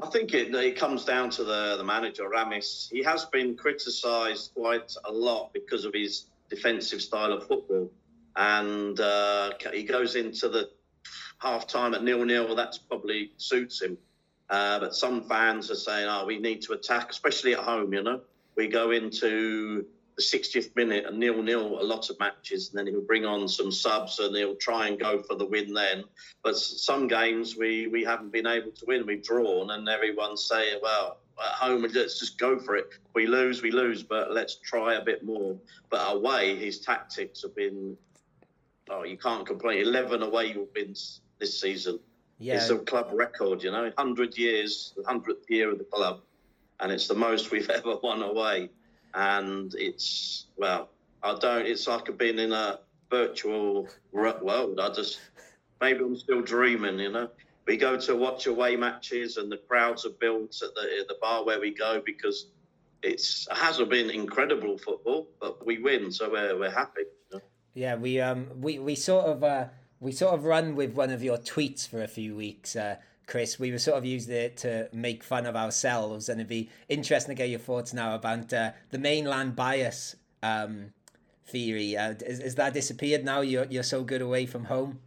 I 0.02 0.08
think 0.08 0.34
it, 0.34 0.54
it 0.54 0.76
comes 0.76 1.06
down 1.06 1.30
to 1.32 1.44
the, 1.44 1.76
the 1.78 1.84
manager, 1.84 2.24
Ramis. 2.30 2.90
He 2.90 3.04
has 3.04 3.26
been 3.26 3.56
criticised 3.56 4.52
quite 4.56 4.96
a 5.06 5.12
lot 5.12 5.52
because 5.54 5.86
of 5.86 5.94
his 5.94 6.26
defensive 6.50 7.02
style 7.02 7.32
of 7.32 7.48
football. 7.48 7.92
And 8.36 9.00
uh, 9.00 9.52
he 9.72 9.84
goes 9.84 10.16
into 10.16 10.50
the 10.50 10.70
half 11.38 11.68
time 11.68 11.94
at 11.94 12.04
nil 12.04 12.26
nil. 12.26 12.56
That's 12.56 12.78
probably 12.78 13.34
suits 13.38 13.82
him. 13.82 13.98
Uh, 14.50 14.80
but 14.80 14.96
some 14.96 15.24
fans 15.24 15.70
are 15.72 15.76
saying, 15.76 16.08
oh, 16.10 16.26
we 16.26 16.40
need 16.40 16.62
to 16.64 16.74
attack, 16.74 17.12
especially 17.12 17.54
at 17.54 17.60
home, 17.60 17.94
you 17.94 18.04
know. 18.04 18.22
We 18.56 18.68
go 18.68 18.92
into 18.92 19.86
the 20.16 20.22
60th 20.22 20.76
minute 20.76 21.06
and 21.06 21.18
nil 21.18 21.42
nil 21.42 21.82
a 21.82 21.84
lot 21.84 22.10
of 22.10 22.20
matches, 22.20 22.70
and 22.70 22.80
then 22.80 22.88
he'll 22.88 23.06
bring 23.06 23.26
on 23.26 23.48
some 23.48 23.72
subs 23.72 24.20
and 24.20 24.36
he'll 24.36 24.56
try 24.56 24.88
and 24.88 25.00
go 25.00 25.22
for 25.24 25.36
the 25.36 25.46
win 25.46 25.74
then. 25.74 26.04
But 26.44 26.56
some 26.58 27.08
games 27.08 27.56
we 27.56 27.88
we 27.88 28.04
haven't 28.04 28.32
been 28.32 28.48
able 28.48 28.72
to 28.72 28.86
win. 28.86 29.06
We've 29.06 29.24
drawn, 29.24 29.72
and 29.72 29.90
everyone's 29.90 30.46
saying, 30.46 30.80
well, 30.82 31.18
at 31.40 31.54
home 31.54 31.86
let's 31.94 32.20
just 32.20 32.38
go 32.38 32.60
for 32.60 32.76
it. 32.76 32.90
We 33.14 33.28
lose, 33.28 33.62
we 33.62 33.72
lose, 33.72 34.04
but 34.04 34.32
let's 34.32 34.56
try 34.56 34.96
a 34.96 35.04
bit 35.04 35.24
more. 35.24 35.58
But 35.90 36.14
away, 36.14 36.56
his 36.56 36.80
tactics 36.80 37.42
have 37.42 37.56
been. 37.56 37.98
Oh, 38.90 39.04
you 39.04 39.18
can't 39.18 39.46
complain. 39.46 39.80
Eleven 39.80 40.22
away 40.22 40.56
wins 40.76 41.22
this 41.40 41.60
season. 41.60 42.00
Yeah. 42.40 42.56
It's 42.56 42.70
a 42.70 42.78
club 42.78 43.10
record, 43.14 43.64
you 43.64 43.72
know, 43.72 43.92
hundred 43.98 44.38
years, 44.38 44.94
the 44.98 45.04
hundredth 45.04 45.50
year 45.50 45.72
of 45.72 45.78
the 45.78 45.86
club, 45.86 46.22
and 46.80 46.92
it's 46.92 47.08
the 47.08 47.16
most 47.16 47.52
we've 47.52 47.70
ever 47.72 47.96
won 48.04 48.22
away 48.22 48.70
and 49.14 49.74
it's 49.76 50.48
well, 50.58 50.90
I 51.22 51.38
don't. 51.40 51.66
It's 51.66 51.88
like 51.88 52.10
I've 52.10 52.18
been 52.18 52.40
in 52.40 52.52
a 52.52 52.80
virtual 53.10 53.88
world. 54.12 54.80
I 54.80 54.90
just 54.90 55.20
maybe 55.82 56.04
I'm 56.04 56.16
still 56.18 56.42
dreaming, 56.42 57.00
you 57.00 57.12
know. 57.12 57.30
We 57.66 57.78
go 57.78 57.98
to 57.98 58.16
watch 58.16 58.48
away 58.48 58.76
matches, 58.76 59.38
and 59.38 59.52
the 59.52 59.58
crowds 59.58 60.06
are 60.06 60.18
built 60.20 60.62
at 60.62 60.76
the 60.76 61.00
at 61.02 61.08
the 61.08 61.18
bar 61.22 61.46
where 61.46 61.60
we 61.60 61.74
go 61.74 62.02
because 62.06 62.48
it's 63.02 63.48
it 63.50 63.58
hasn't 63.58 63.90
been 63.90 64.10
incredible 64.10 64.78
football, 64.78 65.28
but 65.40 65.66
we 65.66 65.80
win, 65.80 66.12
so 66.12 66.32
we're 66.32 66.58
we're 66.58 66.72
happy. 66.72 67.04
Yeah, 67.74 67.96
we 67.96 68.20
um 68.20 68.48
we 68.60 68.80
we 68.80 68.96
sort 68.96 69.26
of 69.26 69.44
uh 69.44 69.66
we 70.00 70.12
sort 70.12 70.34
of 70.34 70.44
run 70.46 70.76
with 70.76 70.94
one 70.94 71.12
of 71.12 71.24
your 71.24 71.38
tweets 71.38 71.88
for 71.88 72.04
a 72.04 72.08
few 72.08 72.36
weeks. 72.36 72.76
Uh, 72.76 72.98
Chris, 73.34 73.58
we 73.58 73.72
were 73.72 73.80
sort 73.80 73.98
of 73.98 74.06
using 74.06 74.36
it 74.36 74.58
to 74.58 74.88
make 74.94 75.24
fun 75.24 75.48
of 75.48 75.56
ourselves, 75.56 76.30
and 76.30 76.40
it'd 76.40 76.48
be 76.48 76.70
interesting 76.88 77.36
to 77.36 77.36
get 77.36 77.50
your 77.50 77.58
thoughts 77.58 77.92
now 77.92 78.14
about 78.14 78.54
uh, 78.54 78.70
the 78.92 79.00
mainland 79.00 79.56
bias 79.56 80.16
um, 80.44 80.94
theory. 81.48 81.98
Uh, 81.98 82.14
is, 82.28 82.40
is 82.40 82.54
that 82.54 82.76
disappeared 82.76 83.26
now? 83.26 83.42
You're 83.42 83.66
you're 83.72 83.82
so 83.82 84.04
good 84.04 84.22
away 84.22 84.46
from 84.46 84.66
home. 84.66 85.00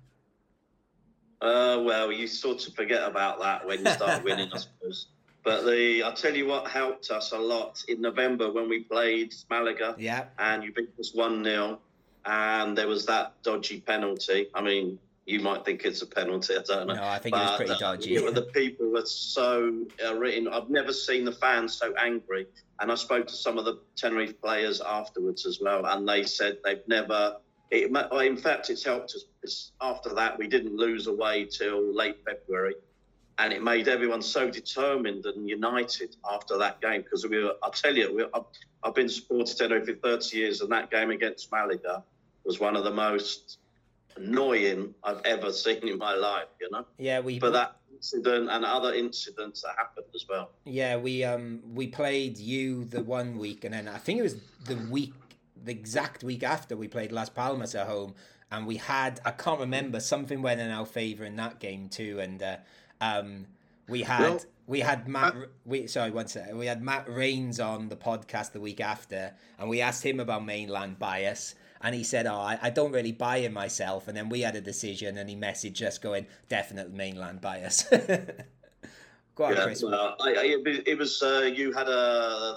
Uh, 1.40 1.80
well, 1.84 2.10
you 2.10 2.26
sort 2.26 2.66
of 2.66 2.74
forget 2.74 3.08
about 3.08 3.38
that 3.42 3.64
when 3.64 3.84
you 3.84 3.92
start 3.92 4.24
winning, 4.24 4.50
I 4.52 4.58
suppose. 4.58 5.06
But 5.44 5.64
the 5.64 6.02
I'll 6.02 6.12
tell 6.12 6.34
you 6.34 6.48
what 6.48 6.66
helped 6.66 7.12
us 7.12 7.30
a 7.30 7.38
lot 7.38 7.84
in 7.86 8.00
November 8.00 8.50
when 8.50 8.68
we 8.68 8.80
played 8.80 9.36
Malaga 9.48 9.94
Yeah. 10.00 10.24
and 10.40 10.64
you 10.64 10.72
beat 10.72 10.90
us 10.98 11.14
one 11.14 11.44
0 11.44 11.78
and 12.24 12.76
there 12.76 12.88
was 12.88 13.06
that 13.06 13.40
dodgy 13.44 13.82
penalty. 13.82 14.48
I 14.52 14.62
mean, 14.62 14.98
you 15.26 15.40
might 15.40 15.64
think 15.64 15.84
it's 15.84 16.02
a 16.02 16.06
penalty. 16.06 16.54
I 16.54 16.62
don't 16.62 16.86
know. 16.86 16.94
No, 16.94 17.02
I 17.02 17.18
think 17.18 17.34
it 17.34 17.38
was 17.38 17.56
pretty 17.56 17.72
the- 17.72 17.78
dodgy. 17.78 18.10
you 18.10 18.24
know, 18.24 18.30
the 18.30 18.42
people 18.54 18.90
were 18.92 19.04
so 19.04 19.84
uh, 20.04 20.14
written. 20.16 20.46
I've 20.46 20.70
never 20.70 20.92
seen 20.92 21.24
the 21.24 21.32
fans 21.32 21.74
so 21.74 21.92
angry. 21.94 22.46
And 22.78 22.92
I 22.92 22.94
spoke 22.94 23.26
to 23.26 23.34
some 23.34 23.58
of 23.58 23.64
the 23.64 23.80
Tenerife 23.96 24.40
players 24.40 24.80
afterwards 24.80 25.44
as 25.44 25.60
well, 25.60 25.84
and 25.86 26.08
they 26.08 26.22
said 26.22 26.58
they've 26.64 26.86
never. 26.86 27.36
It, 27.72 27.90
in 27.90 28.36
fact, 28.36 28.70
it's 28.70 28.84
helped 28.84 29.14
us 29.16 29.24
because 29.40 29.72
after 29.80 30.14
that 30.14 30.38
we 30.38 30.46
didn't 30.46 30.76
lose 30.76 31.08
away 31.08 31.46
till 31.46 31.92
late 31.92 32.18
February, 32.24 32.74
and 33.38 33.52
it 33.52 33.64
made 33.64 33.88
everyone 33.88 34.22
so 34.22 34.48
determined 34.48 35.26
and 35.26 35.48
united 35.48 36.16
after 36.30 36.56
that 36.58 36.80
game. 36.80 37.02
Because 37.02 37.26
we 37.26 37.42
were, 37.42 37.54
I'll 37.64 37.72
tell 37.72 37.96
you, 37.96 38.14
we, 38.14 38.24
I've, 38.32 38.44
I've 38.84 38.94
been 38.94 39.08
supporting 39.08 39.56
Tenerife 39.56 39.86
for 39.86 39.94
30 39.94 40.36
years, 40.36 40.60
and 40.60 40.70
that 40.70 40.92
game 40.92 41.10
against 41.10 41.50
Malaga 41.50 42.04
was 42.44 42.60
one 42.60 42.76
of 42.76 42.84
the 42.84 42.92
most 42.92 43.58
annoying 44.16 44.94
I've 45.04 45.20
ever 45.24 45.52
seen 45.52 45.86
in 45.88 45.98
my 45.98 46.14
life. 46.14 46.46
You 46.60 46.70
know 46.70 46.86
Yeah, 46.98 47.20
we 47.20 47.38
But 47.38 47.52
that 47.52 47.76
incident 47.94 48.50
and 48.50 48.64
other 48.64 48.92
incidents 48.94 49.62
that 49.62 49.74
happened 49.76 50.06
as 50.14 50.26
well. 50.28 50.50
Yeah, 50.64 50.96
we 50.96 51.24
um 51.24 51.62
we 51.74 51.86
played 51.86 52.38
you 52.38 52.84
the 52.84 53.02
one 53.02 53.38
week, 53.38 53.64
and 53.64 53.74
then 53.74 53.88
I 53.88 53.98
think 53.98 54.18
it 54.18 54.22
was 54.22 54.36
the 54.64 54.76
week, 54.90 55.14
the 55.64 55.72
exact 55.72 56.22
week 56.24 56.42
after 56.42 56.76
we 56.76 56.88
played 56.88 57.12
Las 57.12 57.30
Palmas 57.30 57.74
at 57.74 57.86
home, 57.86 58.14
and 58.50 58.66
we 58.66 58.76
had 58.76 59.20
I 59.24 59.30
can't 59.30 59.60
remember 59.60 60.00
something 60.00 60.42
went 60.42 60.60
in 60.60 60.70
our 60.70 60.86
favor 60.86 61.24
in 61.24 61.36
that 61.36 61.58
game 61.60 61.88
too, 61.88 62.20
and 62.20 62.42
uh, 62.42 62.56
um 63.00 63.46
we 63.88 64.02
had 64.02 64.20
Well, 64.20 64.40
we 64.66 64.80
had 64.80 65.06
Matt 65.08 65.34
I- 65.34 65.44
we 65.64 65.86
sorry 65.86 66.10
one 66.10 66.26
second 66.28 66.58
we 66.58 66.66
had 66.66 66.82
Matt 66.82 67.08
Rains 67.08 67.60
on 67.60 67.88
the 67.88 67.96
podcast 67.96 68.52
the 68.52 68.60
week 68.60 68.80
after, 68.80 69.32
and 69.58 69.68
we 69.68 69.80
asked 69.80 70.04
him 70.04 70.20
about 70.20 70.44
mainland 70.44 70.98
bias. 70.98 71.54
And 71.82 71.94
he 71.94 72.04
said, 72.04 72.26
"Oh, 72.26 72.34
I, 72.36 72.58
I 72.62 72.70
don't 72.70 72.92
really 72.92 73.12
buy 73.12 73.38
it 73.38 73.52
myself." 73.52 74.08
And 74.08 74.16
then 74.16 74.28
we 74.28 74.40
had 74.40 74.56
a 74.56 74.60
decision, 74.60 75.18
and 75.18 75.28
he 75.28 75.36
messaged 75.36 75.82
us 75.86 75.98
going, 75.98 76.26
"Definite 76.48 76.90
mainland 76.92 77.40
bias." 77.40 77.84
Go 79.34 79.44
on, 79.44 79.54
Yeah, 79.54 79.64
Chris. 79.64 79.82
well, 79.82 80.16
I, 80.20 80.30
I, 80.30 80.56
it 80.86 80.98
was- 80.98 81.22
uh, 81.22 81.42
you 81.54 81.72
had 81.72 81.88
a 81.88 82.54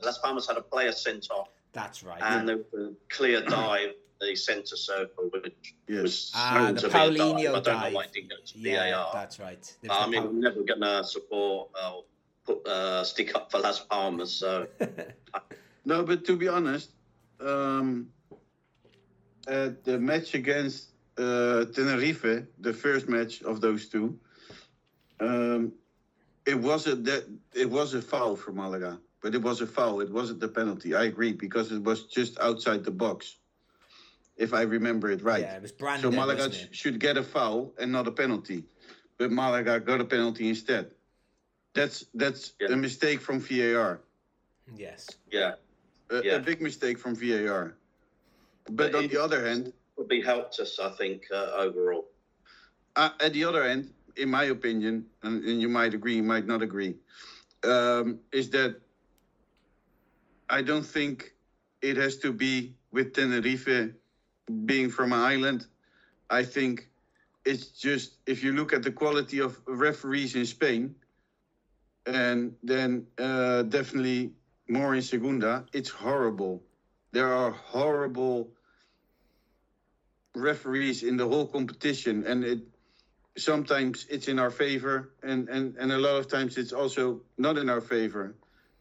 the, 0.00 0.06
Las 0.06 0.18
Palmas 0.18 0.46
had 0.48 0.56
a 0.56 0.62
player 0.62 0.92
sent 0.92 1.30
off, 1.30 1.48
That's 1.72 2.02
right. 2.02 2.20
and 2.22 2.48
there 2.48 2.56
was 2.72 2.92
a 2.92 3.14
clear 3.14 3.42
dive 3.42 3.90
the 4.20 4.34
centre 4.34 4.74
circle, 4.76 5.28
which 5.32 5.74
Yes. 5.86 6.02
was 6.02 6.32
Ah, 6.34 6.72
the 6.72 6.80
to 6.80 6.88
be 6.88 6.94
a 6.94 7.12
dive. 7.12 7.20
I 7.20 7.42
don't 7.52 7.62
dive. 7.64 7.92
know 7.92 7.96
why 7.98 8.04
it 8.04 8.12
didn't 8.12 8.30
go 8.30 8.36
to 8.44 8.58
Yeah, 8.58 8.90
VAR. 8.90 9.10
that's 9.12 9.38
right. 9.38 9.76
There 9.82 9.92
I 9.92 10.04
the 10.06 10.10
mean, 10.10 10.22
Pau- 10.22 10.28
we're 10.28 10.40
never 10.40 10.62
going 10.62 10.80
to 10.80 11.04
support 11.04 11.68
uh, 11.80 11.92
put 12.44 12.66
uh, 12.66 13.04
stick 13.04 13.34
up 13.36 13.50
for 13.52 13.60
Las 13.60 13.78
Palmas. 13.80 14.32
So 14.32 14.66
No, 15.84 16.02
but 16.02 16.24
to 16.24 16.36
be 16.36 16.48
honest, 16.48 16.90
um, 17.38 18.08
at 19.46 19.84
the 19.84 19.98
match 19.98 20.34
against 20.34 20.88
uh, 21.18 21.64
Tenerife, 21.66 22.44
the 22.60 22.72
first 22.72 23.08
match 23.08 23.42
of 23.42 23.60
those 23.60 23.88
two, 23.88 24.18
um, 25.20 25.72
it 26.46 26.58
was 26.58 26.86
a 26.86 26.94
that 26.94 27.24
it 27.54 27.68
was 27.70 27.94
a 27.94 28.02
foul 28.02 28.36
for 28.36 28.52
Malaga, 28.52 28.98
but 29.22 29.34
it 29.34 29.42
was 29.42 29.60
a 29.60 29.66
foul. 29.66 30.00
It 30.00 30.10
wasn't 30.10 30.40
the 30.40 30.48
penalty. 30.48 30.94
I 30.94 31.04
agree 31.04 31.32
because 31.32 31.72
it 31.72 31.82
was 31.82 32.04
just 32.06 32.38
outside 32.40 32.84
the 32.84 32.90
box, 32.90 33.36
if 34.36 34.54
I 34.54 34.62
remember 34.62 35.10
it 35.10 35.22
right. 35.22 35.42
Yeah, 35.42 35.56
it 35.56 35.62
was 35.62 35.72
Brandon. 35.72 36.10
so 36.12 36.16
Malaga 36.16 36.38
wasn't 36.46 36.54
sh- 36.54 36.64
it? 36.64 36.74
should 36.74 36.98
get 37.00 37.16
a 37.16 37.22
foul 37.22 37.72
and 37.78 37.90
not 37.92 38.06
a 38.06 38.12
penalty, 38.12 38.64
but 39.18 39.30
Malaga 39.30 39.80
got 39.80 40.00
a 40.00 40.04
penalty 40.04 40.48
instead. 40.48 40.92
That's 41.74 42.06
that's 42.14 42.52
Yeah. 42.60 42.72
a 42.72 42.76
mistake 42.76 43.20
from 43.20 43.40
VAR 43.40 44.00
Yes. 44.76 45.06
yeah, 45.30 45.54
a, 46.10 46.22
Yeah. 46.24 46.36
a 46.36 46.40
big 46.40 46.60
mistake 46.60 46.98
from 46.98 47.14
VAR. 47.14 47.74
But 48.68 48.92
But 48.92 48.94
on 48.98 49.04
it- 49.04 49.10
the 49.10 49.22
other 49.22 49.46
hand, 49.46 49.72
probably 49.96 50.20
helped 50.20 50.60
us, 50.60 50.78
I 50.78 50.90
think, 50.90 51.22
uh, 51.30 51.52
overall. 51.64 52.04
uh, 52.96 53.10
at 53.20 53.32
the 53.32 53.44
other 53.44 53.62
end, 53.62 53.92
in 54.16 54.28
my 54.28 54.44
opinion, 54.44 55.06
and, 55.22 55.44
and 55.44 55.60
you 55.60 55.68
might 55.68 55.94
agree, 55.94 56.16
you 56.16 56.22
might 56.22 56.46
not 56.46 56.62
agree, 56.62 56.94
um, 57.64 58.18
is 58.32 58.50
that 58.50 58.80
I 60.50 60.62
don't 60.62 60.84
think 60.86 61.34
it 61.82 61.96
has 61.96 62.16
to 62.18 62.32
be 62.32 62.74
with 62.90 63.12
Tenerife 63.12 63.92
being 64.66 64.90
from 64.90 65.12
an 65.12 65.20
island. 65.20 65.66
I 66.30 66.42
think 66.42 66.88
it's 67.44 67.68
just 67.68 68.18
if 68.26 68.42
you 68.42 68.52
look 68.52 68.72
at 68.72 68.82
the 68.82 68.90
quality 68.92 69.40
of 69.40 69.60
referees 69.66 70.34
in 70.34 70.44
Spain, 70.46 70.94
and 72.06 72.54
then 72.62 73.06
uh, 73.18 73.62
definitely 73.62 74.32
more 74.68 74.94
in 74.94 75.02
Segunda, 75.02 75.66
it's 75.72 75.90
horrible. 75.90 76.62
There 77.12 77.32
are 77.32 77.50
horrible 77.50 78.50
referees 80.34 81.02
in 81.02 81.16
the 81.16 81.26
whole 81.26 81.46
competition, 81.46 82.24
and 82.26 82.44
it 82.44 82.60
sometimes 83.36 84.06
it's 84.10 84.28
in 84.28 84.38
our 84.38 84.50
favor, 84.50 85.10
and 85.22 85.48
and 85.48 85.76
and 85.76 85.92
a 85.92 85.98
lot 85.98 86.16
of 86.16 86.28
times 86.28 86.58
it's 86.58 86.72
also 86.72 87.20
not 87.36 87.58
in 87.58 87.68
our 87.68 87.80
favor. 87.80 88.34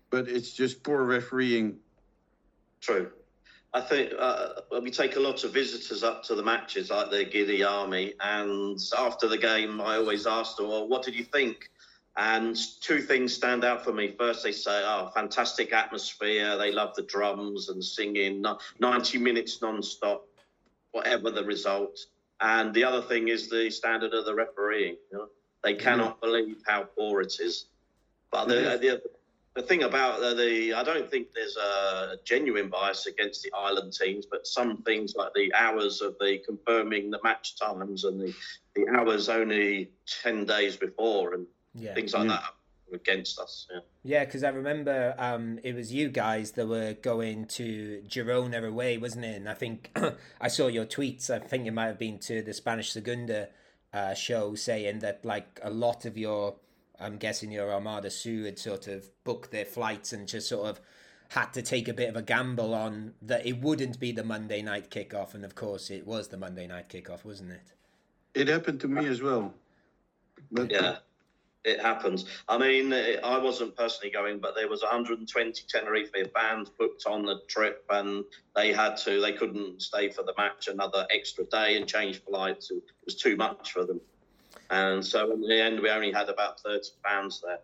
But 0.10 0.30
it's 0.30 0.54
just 0.54 0.84
poor 0.84 1.04
refereeing. 1.04 1.80
True. 2.80 3.12
I 3.74 3.82
think 3.82 4.14
uh, 4.18 4.62
we 4.82 4.90
take 4.90 5.18
a 5.18 5.20
lot 5.20 5.44
of 5.44 5.54
visitors 5.54 6.02
up 6.02 6.24
to 6.24 6.36
the 6.36 6.44
matches, 6.44 6.90
like 6.90 7.12
the 7.12 7.26
Giddy 7.26 7.64
Army, 7.64 8.14
and 8.22 8.80
after 8.98 9.28
the 9.28 9.38
game, 9.38 9.82
I 9.82 9.98
always 9.98 10.26
ask 10.26 10.56
them, 10.58 10.70
"Well, 10.70 10.88
what 10.88 11.04
did 11.04 11.16
you 11.16 11.26
think?" 11.26 11.70
And 12.16 12.58
two 12.82 13.02
things 13.02 13.34
stand 13.34 13.64
out 13.64 13.84
for 13.84 13.94
me. 13.94 14.16
First, 14.18 14.44
they 14.44 14.54
say, 14.54 14.82
"Oh, 14.84 15.12
fantastic 15.14 15.74
atmosphere. 15.74 16.58
They 16.58 16.72
love 16.72 16.96
the 16.96 17.04
drums 17.04 17.70
and 17.70 17.84
singing, 17.84 18.44
ninety 18.80 19.18
minutes 19.18 19.62
non-stop, 19.62 20.27
whatever 20.98 21.30
the 21.32 21.46
result." 21.56 21.96
And 22.40 22.74
the 22.78 22.84
other 22.90 23.02
thing 23.02 23.24
is 23.36 23.50
the 23.50 23.70
standard 23.70 24.14
of 24.14 24.24
the 24.26 24.36
refereeing. 24.44 24.98
You 25.12 25.18
know? 25.18 25.28
They 25.64 25.74
mm. 25.74 25.80
cannot 25.80 26.22
believe 26.22 26.58
how 26.72 26.82
poor 26.98 27.22
it 27.22 27.34
is. 27.40 27.56
But 28.32 28.48
the, 28.48 28.56
mm. 28.56 28.82
the 28.82 29.02
the 29.58 29.64
thing 29.64 29.84
about 29.84 30.20
the, 30.24 30.36
the 30.36 30.74
I 30.74 30.84
don't 30.84 31.10
think 31.10 31.30
there's 31.34 31.58
a 31.58 32.18
genuine 32.24 32.70
bias 32.70 33.08
against 33.08 33.42
the 33.42 33.52
island 33.68 33.92
teams, 33.94 34.26
but 34.34 34.46
some 34.46 34.84
things 34.84 35.16
like 35.16 35.34
the 35.34 35.52
hours 35.56 36.02
of 36.02 36.16
the 36.20 36.38
confirming 36.46 37.10
the 37.10 37.20
match 37.24 37.48
times 37.58 38.04
and 38.04 38.22
the, 38.22 38.32
the 38.76 38.88
hours 38.96 39.30
only 39.30 39.90
ten 40.24 40.46
days 40.46 40.76
before 40.78 41.34
and 41.34 41.48
Yeah. 41.74 41.96
things 41.96 42.14
like 42.14 42.28
Yeah. 42.28 42.36
that 42.38 42.54
against 42.94 43.40
us. 43.40 43.68
Yeah. 43.72 43.80
Yeah, 44.04 44.26
because 44.26 44.44
I 44.44 44.50
remember 44.50 45.16
um, 45.18 45.60
it 45.64 45.76
was 45.76 45.94
you 45.94 46.10
guys 46.10 46.52
that 46.52 46.68
were 46.68 46.94
going 46.94 47.46
to 47.48 48.02
Girona 48.08 48.68
away, 48.68 48.98
wasn't 48.98 49.26
it? 49.26 49.36
And 49.36 49.50
I 49.50 49.54
think 49.54 49.92
I 50.42 50.48
saw 50.48 50.68
your 50.68 50.86
tweets. 50.86 51.30
I 51.30 51.40
think 51.40 51.68
it 51.68 51.72
might 51.72 51.88
have 51.88 52.00
been 52.00 52.20
to 52.20 52.42
the 52.42 52.54
Spanish 52.54 52.92
Segunda 52.92 53.50
uh, 53.94 54.14
show 54.14 54.56
saying 54.56 55.00
that 55.00 55.24
like 55.26 55.60
a 55.64 55.70
lot 55.70 56.06
of 56.06 56.18
your, 56.18 56.56
I'm 57.00 57.18
guessing 57.18 57.52
your 57.52 57.72
Armada 57.74 58.10
Sur 58.10 58.46
had 58.46 58.60
sort 58.60 58.88
of 58.88 59.10
booked 59.24 59.52
their 59.52 59.66
flights 59.66 60.14
and 60.14 60.28
just 60.28 60.50
sort 60.50 60.68
of 60.70 60.82
had 61.30 61.54
to 61.54 61.62
take 61.62 61.88
a 61.88 61.94
bit 61.94 62.10
of 62.10 62.16
a 62.16 62.22
gamble 62.22 62.74
on 62.74 63.14
that 63.22 63.46
it 63.46 63.62
wouldn't 63.62 64.00
be 64.00 64.12
the 64.12 64.24
Monday 64.24 64.62
night 64.62 64.90
kickoff, 64.90 65.34
and 65.34 65.44
of 65.44 65.56
course 65.56 65.90
it 65.90 66.08
was 66.08 66.30
the 66.30 66.38
Monday 66.38 66.68
night 66.68 66.90
kickoff, 66.90 67.26
wasn't 67.26 67.52
it? 67.52 67.74
It 68.34 68.48
happened 68.48 68.80
to 68.82 68.88
me 68.88 69.08
as 69.08 69.22
well. 69.22 69.54
But 70.52 70.72
Yeah, 70.72 70.98
it 71.64 71.82
happens. 71.82 72.26
I 72.48 72.58
mean, 72.58 72.94
I 72.94 73.38
wasn't 73.38 73.76
personally 73.76 74.12
going, 74.12 74.40
but 74.40 74.56
there 74.56 74.70
was 74.70 74.82
120 74.82 75.64
Tenerife 75.68 76.12
fans 76.34 76.70
booked 76.70 77.06
on 77.06 77.26
the 77.26 77.42
trip, 77.48 77.84
and 77.90 78.24
they 78.56 78.72
had 78.72 78.98
to. 78.98 79.20
They 79.20 79.34
couldn't 79.34 79.82
stay 79.82 80.10
for 80.10 80.24
the 80.24 80.34
match 80.38 80.68
another 80.68 81.06
extra 81.12 81.44
day 81.46 81.78
and 81.78 81.88
change 81.88 82.24
flights. 82.24 82.72
It 82.72 82.82
was 83.06 83.16
too 83.16 83.36
much 83.36 83.72
for 83.72 83.86
them, 83.86 84.00
and 84.70 85.06
so 85.06 85.32
in 85.32 85.42
the 85.42 85.62
end, 85.62 85.80
we 85.80 85.90
only 85.90 86.12
had 86.12 86.30
about 86.30 86.60
30 86.62 86.90
fans 87.04 87.42
there. 87.46 87.60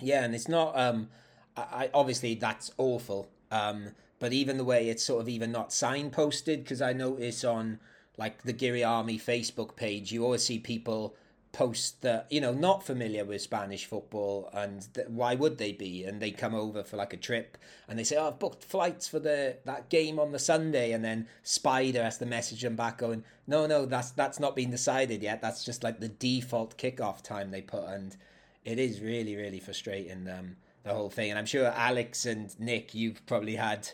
Yeah, 0.00 0.24
and 0.24 0.34
it's 0.34 0.48
not. 0.48 0.78
Um, 0.78 1.08
I, 1.56 1.90
obviously 1.94 2.34
that's 2.34 2.72
awful. 2.78 3.28
Um, 3.50 3.90
but 4.18 4.32
even 4.32 4.56
the 4.56 4.64
way 4.64 4.88
it's 4.88 5.04
sort 5.04 5.20
of 5.20 5.28
even 5.28 5.52
not 5.52 5.70
signposted, 5.70 6.64
because 6.64 6.82
I 6.82 6.92
notice 6.92 7.44
on 7.44 7.78
like 8.16 8.42
the 8.42 8.52
Giri 8.52 8.82
Army 8.82 9.18
Facebook 9.18 9.76
page, 9.76 10.12
you 10.12 10.24
always 10.24 10.44
see 10.44 10.58
people 10.58 11.14
post 11.54 12.02
that 12.02 12.26
you 12.30 12.40
know 12.40 12.52
not 12.52 12.84
familiar 12.84 13.24
with 13.24 13.40
Spanish 13.40 13.86
football, 13.86 14.50
and 14.52 14.92
th- 14.92 15.08
why 15.08 15.34
would 15.34 15.56
they 15.56 15.72
be? 15.72 16.04
And 16.04 16.20
they 16.20 16.30
come 16.30 16.54
over 16.54 16.84
for 16.84 16.96
like 16.96 17.14
a 17.14 17.16
trip, 17.16 17.56
and 17.88 17.98
they 17.98 18.04
say, 18.04 18.16
"Oh, 18.16 18.28
I've 18.28 18.38
booked 18.38 18.64
flights 18.64 19.08
for 19.08 19.18
the 19.20 19.56
that 19.64 19.88
game 19.88 20.18
on 20.18 20.32
the 20.32 20.38
Sunday," 20.38 20.92
and 20.92 21.04
then 21.04 21.28
Spider 21.42 22.02
has 22.02 22.18
to 22.18 22.26
message 22.26 22.60
them 22.60 22.76
back, 22.76 22.98
going, 22.98 23.24
"No, 23.46 23.66
no, 23.66 23.86
that's 23.86 24.10
that's 24.10 24.40
not 24.40 24.56
been 24.56 24.70
decided 24.70 25.22
yet. 25.22 25.40
That's 25.40 25.64
just 25.64 25.82
like 25.82 26.00
the 26.00 26.08
default 26.08 26.76
kickoff 26.76 27.22
time 27.22 27.50
they 27.50 27.62
put." 27.62 27.84
And 27.84 28.16
it 28.64 28.78
is 28.78 29.00
really 29.00 29.36
really 29.36 29.60
frustrating 29.60 30.28
um 30.28 30.56
the 30.84 30.92
whole 30.92 31.10
thing 31.10 31.30
and 31.30 31.38
i'm 31.38 31.46
sure 31.46 31.66
alex 31.76 32.24
and 32.24 32.58
nick 32.58 32.94
you've 32.94 33.24
probably 33.26 33.56
had 33.56 33.90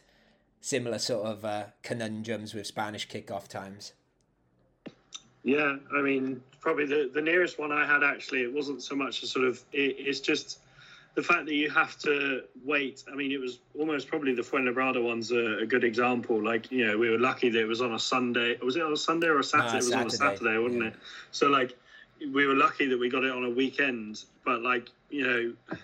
similar 0.60 0.98
sort 0.98 1.26
of 1.26 1.44
uh, 1.44 1.64
conundrums 1.82 2.54
with 2.54 2.66
spanish 2.66 3.08
kickoff 3.08 3.48
times 3.48 3.92
Yeah, 5.42 5.76
I 5.94 6.02
mean, 6.02 6.42
probably 6.60 6.86
the, 6.86 7.10
the 7.12 7.20
nearest 7.22 7.58
one 7.58 7.72
I 7.72 7.86
had 7.86 8.02
actually, 8.02 8.42
it 8.42 8.52
wasn't 8.52 8.82
so 8.82 8.94
much 8.94 9.22
a 9.22 9.26
sort 9.26 9.46
of, 9.46 9.62
it, 9.72 9.96
it's 9.98 10.20
just 10.20 10.58
the 11.14 11.22
fact 11.22 11.46
that 11.46 11.54
you 11.54 11.68
have 11.70 11.98
to 11.98 12.42
wait. 12.64 13.02
I 13.10 13.16
mean, 13.16 13.32
it 13.32 13.40
was 13.40 13.58
almost 13.78 14.08
probably 14.08 14.34
the 14.34 14.42
Fuenlabrada 14.42 15.02
one's 15.02 15.32
a, 15.32 15.58
a 15.58 15.66
good 15.66 15.82
example. 15.84 16.42
Like, 16.42 16.70
you 16.70 16.86
know, 16.86 16.98
we 16.98 17.10
were 17.10 17.18
lucky 17.18 17.48
that 17.50 17.60
it 17.60 17.66
was 17.66 17.80
on 17.80 17.94
a 17.94 17.98
Sunday. 17.98 18.56
Was 18.62 18.76
it 18.76 18.82
on 18.82 18.92
a 18.92 18.96
Sunday 18.96 19.26
or 19.26 19.40
a 19.40 19.44
Saturday? 19.44 19.70
No, 19.70 19.74
it 19.74 19.76
was 19.76 19.92
on 19.92 20.06
a 20.06 20.10
Saturday, 20.10 20.36
Saturday, 20.36 20.58
wasn't 20.58 20.82
yeah. 20.82 20.88
it? 20.90 20.94
So, 21.32 21.48
like, 21.48 21.76
we 22.32 22.46
were 22.46 22.54
lucky 22.54 22.86
that 22.86 22.98
we 22.98 23.08
got 23.08 23.24
it 23.24 23.32
on 23.32 23.44
a 23.44 23.50
weekend. 23.50 24.24
But, 24.44 24.62
like, 24.62 24.88
you 25.10 25.26
know, 25.26 25.76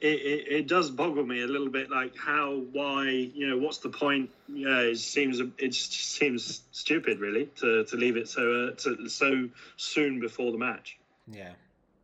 it, 0.00 0.06
it, 0.06 0.52
it 0.52 0.68
does 0.68 0.90
boggle 0.90 1.24
me 1.24 1.42
a 1.42 1.46
little 1.46 1.68
bit. 1.68 1.90
Like, 1.90 2.16
how, 2.16 2.62
why, 2.72 3.08
you 3.08 3.48
know, 3.48 3.58
what's 3.58 3.78
the 3.78 3.90
point? 3.90 4.30
Yeah, 4.48 4.80
it 4.80 4.98
seems 4.98 5.40
it 5.40 5.68
just 5.68 5.92
seems 5.92 6.62
stupid, 6.72 7.20
really, 7.20 7.46
to, 7.56 7.84
to 7.84 7.96
leave 7.96 8.16
it 8.16 8.28
so 8.28 8.68
uh, 8.68 8.70
to, 8.76 9.08
so 9.08 9.48
soon 9.76 10.20
before 10.20 10.52
the 10.52 10.58
match. 10.58 10.98
Yeah. 11.30 11.52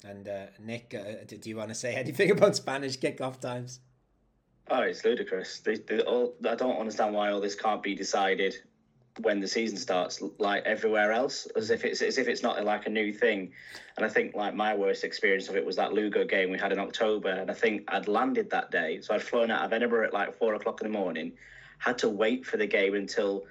And 0.04 0.28
uh, 0.28 0.46
Nick, 0.62 0.94
uh, 0.94 1.24
do 1.26 1.36
do 1.38 1.48
you 1.48 1.56
want 1.56 1.70
to 1.70 1.74
say 1.74 1.94
anything 1.94 2.30
about 2.36 2.54
Spanish 2.54 2.98
kickoff 2.98 3.40
times? 3.40 3.80
Oh, 4.68 4.80
it's 4.80 5.04
ludicrous. 5.04 5.60
They, 5.60 5.76
they 5.76 6.00
all, 6.00 6.34
I 6.48 6.56
don't 6.56 6.78
understand 6.78 7.14
why 7.14 7.30
all 7.30 7.40
this 7.40 7.54
can't 7.54 7.82
be 7.82 7.94
decided 7.94 8.56
when 9.20 9.40
the 9.40 9.48
season 9.48 9.78
starts, 9.78 10.22
like 10.38 10.64
everywhere 10.64 11.12
else, 11.12 11.46
as 11.56 11.70
if 11.70 11.84
it's 11.84 12.02
as 12.02 12.18
if 12.18 12.28
it's 12.28 12.42
not 12.42 12.62
like 12.64 12.86
a 12.86 12.90
new 12.90 13.12
thing. 13.12 13.52
And 13.96 14.04
I 14.04 14.08
think 14.08 14.34
like 14.34 14.54
my 14.54 14.74
worst 14.74 15.04
experience 15.04 15.48
of 15.48 15.56
it 15.56 15.64
was 15.64 15.76
that 15.76 15.92
Lugo 15.92 16.24
game 16.24 16.50
we 16.50 16.58
had 16.58 16.72
in 16.72 16.78
October, 16.78 17.30
and 17.30 17.50
I 17.50 17.54
think 17.54 17.84
I'd 17.88 18.08
landed 18.08 18.50
that 18.50 18.70
day, 18.70 19.00
so 19.00 19.14
I'd 19.14 19.22
flown 19.22 19.50
out 19.50 19.64
of 19.64 19.72
Edinburgh 19.72 20.06
at 20.06 20.12
like 20.12 20.38
four 20.38 20.54
o'clock 20.54 20.80
in 20.82 20.90
the 20.90 20.98
morning, 20.98 21.32
had 21.78 21.98
to 21.98 22.08
wait 22.08 22.44
for 22.46 22.56
the 22.56 22.66
game 22.66 22.94
until 22.94 23.44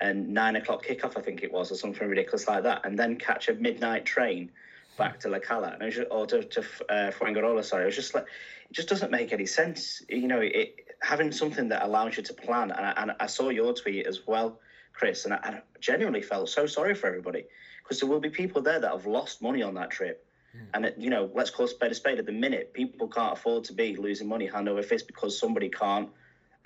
a 0.00 0.12
nine 0.12 0.56
o'clock 0.56 0.84
kickoff, 0.84 1.16
I 1.16 1.20
think 1.20 1.42
it 1.42 1.52
was, 1.52 1.70
or 1.70 1.76
something 1.76 2.08
ridiculous 2.08 2.48
like 2.48 2.64
that, 2.64 2.84
and 2.84 2.98
then 2.98 3.16
catch 3.16 3.48
a 3.48 3.54
midnight 3.54 4.04
train 4.04 4.50
back 4.98 5.20
to 5.20 5.28
La 5.28 5.38
Cala, 5.38 5.68
and 5.68 5.82
it 5.82 5.86
was 5.86 5.94
just, 5.94 6.08
or 6.10 6.26
to, 6.26 6.42
to 6.42 6.60
uh, 6.88 7.10
Fuengirola, 7.12 7.64
sorry. 7.64 7.84
It 7.84 7.86
was 7.86 7.96
just 7.96 8.14
like, 8.14 8.24
it 8.68 8.74
just 8.74 8.88
doesn't 8.88 9.10
make 9.10 9.32
any 9.32 9.46
sense. 9.46 10.02
You 10.08 10.28
know, 10.28 10.40
it, 10.40 10.86
having 11.00 11.32
something 11.32 11.68
that 11.68 11.82
allows 11.82 12.16
you 12.16 12.22
to 12.24 12.34
plan. 12.34 12.70
And 12.70 12.86
I, 12.86 12.92
and 12.96 13.12
I 13.18 13.26
saw 13.26 13.48
your 13.48 13.72
tweet 13.74 14.06
as 14.06 14.26
well, 14.26 14.58
Chris, 14.92 15.24
and 15.24 15.34
I, 15.34 15.38
I 15.42 15.60
genuinely 15.80 16.22
felt 16.22 16.48
so 16.48 16.66
sorry 16.66 16.94
for 16.94 17.06
everybody 17.06 17.44
because 17.82 18.00
there 18.00 18.08
will 18.08 18.20
be 18.20 18.30
people 18.30 18.62
there 18.62 18.80
that 18.80 18.90
have 18.90 19.06
lost 19.06 19.42
money 19.42 19.62
on 19.62 19.74
that 19.74 19.90
trip. 19.90 20.26
And, 20.74 20.84
it, 20.84 20.96
you 20.98 21.08
know, 21.08 21.30
let's 21.34 21.48
call 21.48 21.64
a 21.64 21.68
spade 21.68 21.92
a 21.92 21.94
spade. 21.94 22.18
At 22.18 22.26
the 22.26 22.32
minute, 22.32 22.74
people 22.74 23.08
can't 23.08 23.32
afford 23.32 23.64
to 23.64 23.72
be 23.72 23.96
losing 23.96 24.28
money 24.28 24.46
hand 24.46 24.68
over 24.68 24.82
fist 24.82 25.06
because 25.06 25.38
somebody 25.38 25.70
can't 25.70 26.10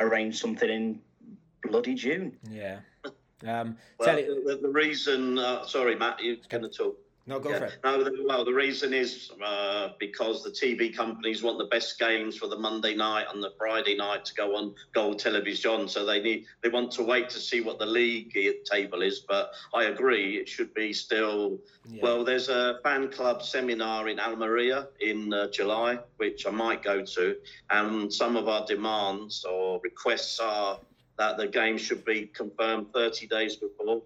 arrange 0.00 0.40
something 0.40 0.68
in 0.68 1.00
bloody 1.62 1.94
June. 1.94 2.36
Yeah. 2.50 2.80
Um, 3.46 3.76
Well, 3.98 4.08
tell 4.08 4.18
you, 4.18 4.42
the, 4.44 4.56
the 4.56 4.68
reason, 4.68 5.38
uh, 5.38 5.64
sorry, 5.66 5.94
Matt, 5.94 6.18
you're 6.20 6.36
going 6.48 6.64
to 6.64 6.68
talk. 6.68 6.98
No, 7.28 7.40
go 7.40 7.50
Yeah. 7.50 7.58
for 7.58 7.64
it. 7.66 7.80
No, 7.82 8.04
the, 8.04 8.22
well, 8.24 8.44
the 8.44 8.54
reason 8.54 8.94
is 8.94 9.32
uh, 9.44 9.88
because 9.98 10.44
the 10.44 10.50
TV 10.50 10.94
companies 10.94 11.42
want 11.42 11.58
the 11.58 11.64
best 11.64 11.98
games 11.98 12.36
for 12.36 12.46
the 12.46 12.56
Monday 12.56 12.94
night 12.94 13.26
and 13.32 13.42
the 13.42 13.50
Friday 13.58 13.96
night 13.96 14.24
to 14.26 14.34
go 14.34 14.54
on 14.54 14.74
Gol 14.94 15.14
Television. 15.14 15.88
So 15.88 16.06
they 16.06 16.20
need 16.22 16.46
they 16.62 16.68
want 16.68 16.92
to 16.92 17.02
wait 17.02 17.28
to 17.30 17.40
see 17.40 17.60
what 17.60 17.80
the 17.80 17.86
league 17.86 18.36
table 18.70 19.02
is. 19.02 19.20
But 19.28 19.50
I 19.74 19.84
agree, 19.84 20.36
it 20.36 20.48
should 20.48 20.72
be 20.74 20.92
still. 20.92 21.58
Yeah. 21.88 22.00
Well, 22.02 22.24
there's 22.24 22.48
a 22.48 22.78
fan 22.84 23.08
club 23.10 23.42
seminar 23.42 24.08
in 24.08 24.20
Almeria 24.20 24.88
in 25.00 25.32
uh, 25.32 25.48
July, 25.50 25.98
which 26.18 26.46
I 26.46 26.50
might 26.50 26.82
go 26.84 27.04
to, 27.04 27.36
and 27.70 28.12
some 28.12 28.36
of 28.36 28.46
our 28.46 28.64
demands 28.66 29.44
or 29.44 29.80
requests 29.82 30.38
are 30.38 30.78
that 31.18 31.38
the 31.38 31.48
game 31.48 31.76
should 31.78 32.04
be 32.04 32.26
confirmed 32.26 32.92
30 32.92 33.26
days 33.26 33.56
before 33.56 34.02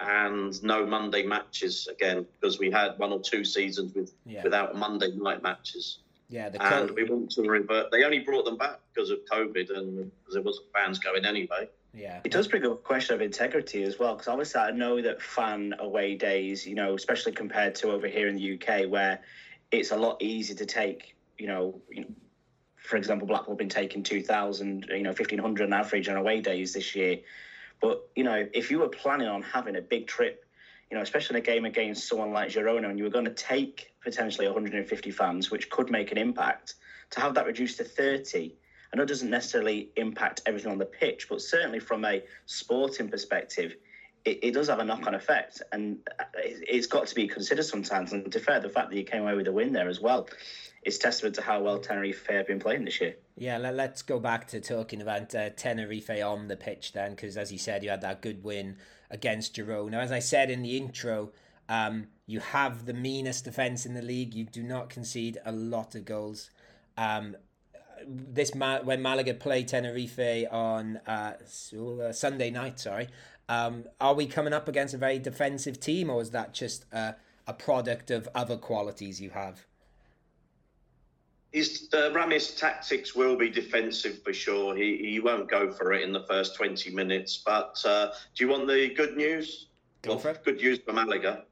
and 0.00 0.62
no 0.62 0.86
Monday 0.86 1.22
matches 1.22 1.88
again 1.90 2.26
because 2.38 2.58
we 2.58 2.70
had 2.70 2.98
one 2.98 3.12
or 3.12 3.20
two 3.20 3.44
seasons 3.44 3.94
with 3.94 4.12
Yeah. 4.24 4.42
without 4.42 4.76
Monday 4.76 5.12
night 5.12 5.42
matches, 5.42 5.98
yeah, 6.28 6.48
the 6.48 6.62
and 6.62 6.90
we 6.90 7.04
want 7.04 7.30
to 7.32 7.42
revert. 7.42 7.90
They 7.90 8.04
only 8.04 8.18
brought 8.18 8.44
them 8.44 8.56
back 8.56 8.80
because 8.92 9.10
of 9.10 9.20
COVID 9.30 9.70
and 9.76 10.10
because 10.20 10.34
there 10.34 10.42
wasn't 10.42 10.66
fans 10.74 10.98
going 10.98 11.24
anyway. 11.24 11.68
yeah. 11.94 12.20
It 12.24 12.32
does 12.32 12.46
bring 12.46 12.64
up 12.66 12.72
a 12.72 12.76
question 12.76 13.14
of 13.14 13.22
integrity 13.22 13.82
as 13.84 13.98
well, 13.98 14.14
because 14.14 14.28
obviously 14.28 14.60
I 14.60 14.70
know 14.70 15.00
that 15.00 15.22
fan 15.22 15.74
away 15.78 16.14
days, 16.14 16.66
you 16.66 16.74
know, 16.74 16.94
especially 16.94 17.32
compared 17.32 17.74
to 17.76 17.90
over 17.90 18.06
here 18.06 18.28
in 18.28 18.36
the 18.36 18.54
UK, 18.54 18.86
where 18.90 19.20
it's 19.70 19.92
a 19.92 19.96
lot 19.96 20.20
easier 20.20 20.56
to 20.56 20.66
take, 20.66 21.16
you 21.38 21.46
know, 21.46 21.80
you 21.90 22.02
know, 22.02 22.08
for 22.76 22.96
example, 22.96 23.26
Blackpool 23.26 23.54
have 23.54 23.58
been 23.58 23.68
taking 23.68 24.02
2,000, 24.02 24.86
you 24.90 25.02
know, 25.02 25.10
1,500 25.10 25.64
on 25.64 25.72
average 25.72 26.08
on 26.08 26.16
away 26.16 26.40
days 26.40 26.72
this 26.72 26.94
year. 26.94 27.16
But, 27.80 28.08
you 28.14 28.24
know, 28.24 28.46
if 28.52 28.70
you 28.70 28.78
were 28.78 28.88
planning 28.88 29.28
on 29.28 29.42
having 29.42 29.76
a 29.76 29.80
big 29.80 30.06
trip, 30.06 30.44
you 30.90 30.96
know, 30.96 31.02
especially 31.02 31.36
in 31.36 31.42
a 31.42 31.46
game 31.46 31.64
against 31.64 32.08
someone 32.08 32.32
like 32.32 32.50
Girona, 32.50 32.88
and 32.88 32.98
you 32.98 33.04
were 33.04 33.10
going 33.10 33.24
to 33.24 33.34
take 33.34 33.92
potentially 34.02 34.46
150 34.46 35.10
fans, 35.10 35.50
which 35.50 35.68
could 35.68 35.90
make 35.90 36.12
an 36.12 36.18
impact, 36.18 36.74
to 37.10 37.20
have 37.20 37.34
that 37.34 37.46
reduced 37.46 37.78
to 37.78 37.84
30, 37.84 38.54
I 38.92 38.96
know 38.96 39.02
it 39.02 39.08
doesn't 39.08 39.30
necessarily 39.30 39.90
impact 39.96 40.42
everything 40.46 40.72
on 40.72 40.78
the 40.78 40.86
pitch, 40.86 41.28
but 41.28 41.42
certainly 41.42 41.80
from 41.80 42.04
a 42.04 42.22
sporting 42.46 43.08
perspective, 43.08 43.74
it, 44.24 44.38
it 44.42 44.54
does 44.54 44.68
have 44.68 44.78
a 44.78 44.84
knock-on 44.84 45.14
effect, 45.14 45.62
and 45.72 45.98
uh, 46.18 46.24
it, 46.36 46.64
it's 46.68 46.86
got 46.86 47.06
to 47.06 47.14
be 47.14 47.26
considered 47.28 47.64
sometimes. 47.64 48.12
And 48.12 48.30
to 48.32 48.40
fair, 48.40 48.60
the 48.60 48.68
fact 48.68 48.90
that 48.90 48.96
you 48.96 49.04
came 49.04 49.22
away 49.22 49.34
with 49.34 49.46
a 49.48 49.52
win 49.52 49.72
there 49.72 49.88
as 49.88 50.00
well, 50.00 50.28
is 50.86 50.98
testament 50.98 51.34
to 51.34 51.42
how 51.42 51.60
well 51.60 51.78
Tenerife 51.78 52.26
have 52.28 52.46
been 52.46 52.60
playing 52.60 52.84
this 52.84 53.00
year. 53.00 53.16
Yeah, 53.36 53.58
let, 53.58 53.74
let's 53.74 54.02
go 54.02 54.20
back 54.20 54.46
to 54.48 54.60
talking 54.60 55.02
about 55.02 55.34
uh, 55.34 55.50
Tenerife 55.50 56.08
on 56.08 56.46
the 56.46 56.56
pitch 56.56 56.92
then, 56.92 57.10
because 57.10 57.36
as 57.36 57.50
you 57.50 57.58
said, 57.58 57.82
you 57.82 57.90
had 57.90 58.00
that 58.02 58.22
good 58.22 58.44
win 58.44 58.76
against 59.10 59.56
Girona. 59.56 59.90
Now, 59.90 60.00
as 60.00 60.12
I 60.12 60.20
said 60.20 60.48
in 60.48 60.62
the 60.62 60.76
intro, 60.76 61.32
um, 61.68 62.06
you 62.26 62.38
have 62.38 62.86
the 62.86 62.94
meanest 62.94 63.44
defence 63.44 63.84
in 63.84 63.94
the 63.94 64.02
league. 64.02 64.32
You 64.32 64.44
do 64.44 64.62
not 64.62 64.88
concede 64.88 65.38
a 65.44 65.50
lot 65.50 65.96
of 65.96 66.04
goals. 66.04 66.50
Um, 66.96 67.36
this 68.06 68.52
when 68.54 69.02
Malaga 69.02 69.34
play 69.34 69.64
Tenerife 69.64 70.46
on 70.52 71.00
uh, 71.06 71.32
uh, 71.32 72.12
Sunday 72.12 72.50
night, 72.50 72.78
sorry, 72.78 73.08
um, 73.48 73.84
are 74.00 74.14
we 74.14 74.26
coming 74.26 74.52
up 74.52 74.68
against 74.68 74.94
a 74.94 74.98
very 74.98 75.18
defensive 75.18 75.80
team, 75.80 76.10
or 76.10 76.22
is 76.22 76.30
that 76.30 76.54
just 76.54 76.84
uh, 76.92 77.12
a 77.46 77.52
product 77.52 78.12
of 78.12 78.28
other 78.36 78.56
qualities 78.56 79.20
you 79.20 79.30
have? 79.30 79.65
His 81.52 81.88
uh, 81.92 82.10
Ramis 82.10 82.58
tactics 82.58 83.14
will 83.14 83.36
be 83.36 83.48
defensive 83.48 84.22
for 84.22 84.32
sure. 84.32 84.76
He 84.76 84.98
he 84.98 85.20
won't 85.20 85.48
go 85.48 85.70
for 85.70 85.92
it 85.92 86.02
in 86.02 86.12
the 86.12 86.24
first 86.24 86.54
20 86.56 86.90
minutes. 86.90 87.42
But 87.44 87.80
uh, 87.84 88.10
do 88.34 88.44
you 88.44 88.50
want 88.50 88.66
the 88.66 88.92
good 88.94 89.16
news? 89.16 89.68
Go 90.02 90.16
Well. 90.16 90.36
Good 90.44 90.56
news 90.56 90.80
for 90.84 90.92
Malaga. 90.92 91.44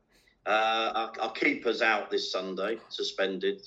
Uh, 0.47 0.93
our, 0.95 1.13
our 1.21 1.33
keeper's 1.33 1.81
out 1.81 2.11
this 2.11 2.31
Sunday, 2.31 2.79
suspended. 2.89 3.63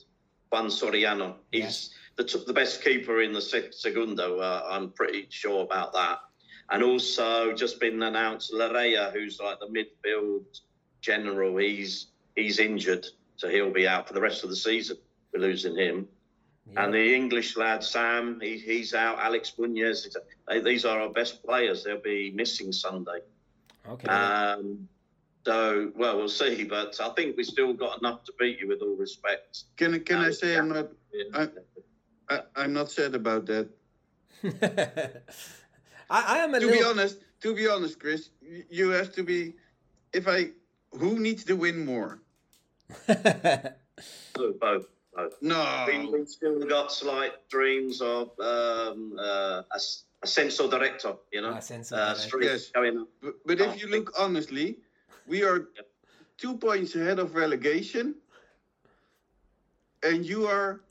Juan 0.51 0.67
Soriano. 0.67 1.35
He's 1.51 1.93
the, 2.15 2.23
t- 2.23 2.43
the 2.45 2.53
best 2.53 2.83
keeper 2.83 3.21
in 3.21 3.33
the 3.33 3.41
se- 3.41 3.71
Segundo. 3.71 4.39
Uh, 4.39 4.63
I'm 4.69 4.91
pretty 4.91 5.27
sure 5.29 5.63
about 5.63 5.93
that. 5.93 6.19
And 6.69 6.83
also, 6.83 7.53
just 7.53 7.79
been 7.79 8.01
announced, 8.03 8.53
Larrea, 8.53 9.11
who's 9.13 9.39
like 9.39 9.59
the 9.59 9.67
midfield 9.67 10.61
general, 11.01 11.57
he's 11.57 12.07
he's 12.35 12.59
injured, 12.59 13.07
so 13.37 13.47
he'll 13.49 13.71
be 13.71 13.87
out 13.87 14.07
for 14.07 14.13
the 14.13 14.21
rest 14.21 14.43
of 14.43 14.49
the 14.49 14.55
season. 14.55 14.97
We're 15.33 15.41
losing 15.41 15.75
him. 15.77 16.07
And 16.75 16.93
the 16.93 17.15
English 17.15 17.55
lad 17.57 17.83
Sam, 17.83 18.39
he, 18.41 18.57
he's 18.57 18.93
out. 18.93 19.17
Alex 19.19 19.53
Muñoz, 19.57 20.05
they, 20.47 20.59
these 20.59 20.85
are 20.85 20.99
our 21.01 21.09
best 21.09 21.43
players. 21.43 21.83
They'll 21.83 22.01
be 22.01 22.31
missing 22.35 22.71
Sunday. 22.71 23.19
Okay. 23.89 24.07
Um, 24.07 24.87
so, 25.45 25.91
well, 25.95 26.17
we'll 26.17 26.27
see. 26.29 26.65
But 26.65 26.99
I 26.99 27.09
think 27.09 27.37
we 27.37 27.43
still 27.45 27.73
got 27.73 27.99
enough 27.99 28.23
to 28.25 28.33
beat 28.37 28.59
you, 28.59 28.67
with 28.67 28.81
all 28.81 28.95
respect. 28.97 29.63
Can 29.77 29.93
I- 29.95 29.99
can 29.99 30.17
I 30.17 30.27
Uh, 30.29 30.31
say 30.33 30.57
I'm 30.57 30.69
not 30.69 30.89
I- 31.33 31.49
I, 32.29 32.41
I'm 32.57 32.73
not 32.73 32.91
sad 32.91 33.15
about 33.15 33.45
that. 33.45 33.69
I, 36.09 36.23
I 36.35 36.37
am 36.39 36.53
a 36.53 36.59
To 36.59 36.65
little. 36.65 36.81
be 36.81 36.85
honest, 36.85 37.17
to 37.41 37.55
be 37.55 37.67
honest, 37.69 37.99
Chris, 37.99 38.29
you 38.69 38.89
have 38.89 39.13
to 39.13 39.23
be. 39.23 39.55
If 40.13 40.27
I, 40.27 40.49
who 40.91 41.17
needs 41.19 41.43
to 41.45 41.53
win 41.55 41.85
more? 41.85 42.19
both, 43.07 44.59
both. 44.59 44.59
both. 44.59 44.85
No, 45.41 45.85
We, 45.87 46.07
we 46.07 46.25
still 46.25 46.59
got 46.59 46.91
slight 46.91 47.47
dreams 47.49 48.01
of 48.01 48.29
um, 48.39 49.17
uh, 49.19 49.63
a, 49.71 49.75
s- 49.75 50.03
a 50.23 50.27
senso 50.27 50.69
director, 50.69 51.15
you 51.31 51.41
know, 51.41 51.53
Ascenso 51.53 51.93
uh, 51.93 52.13
director. 52.13 52.41
Yes. 52.43 52.69
going 52.71 52.99
up. 52.99 53.07
but, 53.21 53.33
but 53.45 53.61
if 53.61 53.81
you 53.81 53.87
look 53.89 54.13
honestly, 54.17 54.77
we 55.25 55.43
are 55.43 55.69
two 56.37 56.57
points 56.57 56.95
ahead 56.95 57.19
of 57.19 57.35
relegation, 57.35 58.15
and 60.03 60.25
you 60.25 60.45
are 60.45 60.81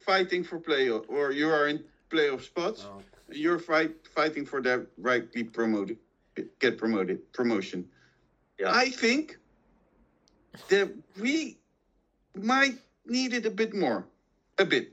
fighting 0.00 0.44
for 0.44 0.58
playoff, 0.60 1.04
or 1.08 1.32
you 1.32 1.48
are 1.48 1.68
in 1.68 1.82
playoff 2.10 2.42
spots. 2.42 2.86
Oh, 2.86 3.00
You're 3.32 3.58
fight 3.58 3.92
fighting 4.14 4.44
for 4.44 4.60
that 4.62 4.80
right 4.98 5.22
rightly 5.22 5.44
promoted, 5.44 5.96
get 6.60 6.76
promoted 6.78 7.32
promotion. 7.32 7.86
Yeah. 8.58 8.70
I 8.70 8.90
think 8.90 9.38
that 10.68 10.92
we 11.18 11.58
might 12.34 12.78
need 13.06 13.34
it 13.34 13.46
a 13.46 13.50
bit 13.50 13.74
more, 13.74 14.06
a 14.58 14.64
bit. 14.64 14.92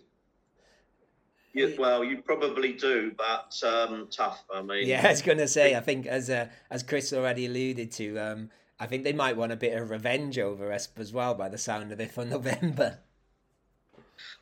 You, 1.54 1.76
well, 1.78 2.04
you 2.04 2.22
probably 2.22 2.74
do, 2.74 3.12
but 3.18 3.62
um, 3.68 4.08
tough. 4.10 4.44
I 4.54 4.62
mean, 4.62 4.88
yeah, 4.88 5.06
I 5.06 5.10
was 5.10 5.22
gonna 5.22 5.48
say. 5.48 5.76
I 5.76 5.82
think 5.82 6.06
as 6.06 6.30
uh, 6.30 6.48
as 6.70 6.82
Chris 6.82 7.12
already 7.12 7.46
alluded 7.46 7.92
to, 7.94 8.18
um, 8.18 8.50
I 8.80 8.86
think 8.86 9.04
they 9.04 9.14
might 9.14 9.36
want 9.36 9.52
a 9.52 9.58
bit 9.58 9.78
of 9.78 9.90
revenge 9.90 10.40
over 10.40 10.72
us 10.72 10.88
as 10.98 11.12
well, 11.12 11.34
by 11.34 11.50
the 11.50 11.58
sound 11.58 11.92
of 11.92 12.00
it 12.00 12.12
for 12.12 12.24
November. 12.38 13.00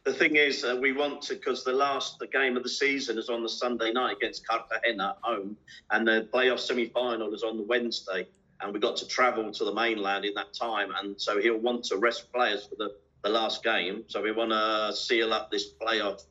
the 0.03 0.13
thing 0.13 0.36
is, 0.36 0.63
uh, 0.63 0.78
we 0.80 0.91
want 0.91 1.22
to 1.24 1.34
because 1.34 1.63
the 1.63 1.74
last 1.74 2.20
the 2.20 2.28
game 2.28 2.55
of 2.55 2.63
the 2.63 2.70
season 2.70 3.17
is 3.17 3.28
on 3.28 3.41
the 3.41 3.49
Sunday 3.49 3.91
night 3.91 4.17
against 4.17 4.47
Cartagena 4.47 5.09
at 5.09 5.17
home, 5.22 5.57
and 5.89 6.07
the 6.07 6.28
playoff 6.32 6.59
semi-final 6.59 7.34
is 7.34 7.41
on 7.41 7.57
the 7.57 7.63
Wednesday, 7.63 8.28
and 8.61 8.72
we 8.72 8.80
got 8.80 8.95
to 8.97 9.07
travel 9.07 9.51
to 9.51 9.65
the 9.65 9.74
mainland 9.74 10.26
in 10.26 10.36
that 10.36 10.53
time, 10.53 10.91
and 11.01 11.20
so 11.20 11.41
he'll 11.41 11.57
want 11.57 11.84
to 11.86 11.97
rest 11.97 12.32
players 12.32 12.67
for 12.67 12.76
the, 12.76 12.93
the 13.24 13.30
last 13.30 13.63
game. 13.63 14.03
So 14.07 14.22
we 14.22 14.32
want 14.32 14.51
to 14.51 14.95
seal 14.95 15.34
up 15.34 15.51
this 15.51 15.74
playoff 15.74 16.24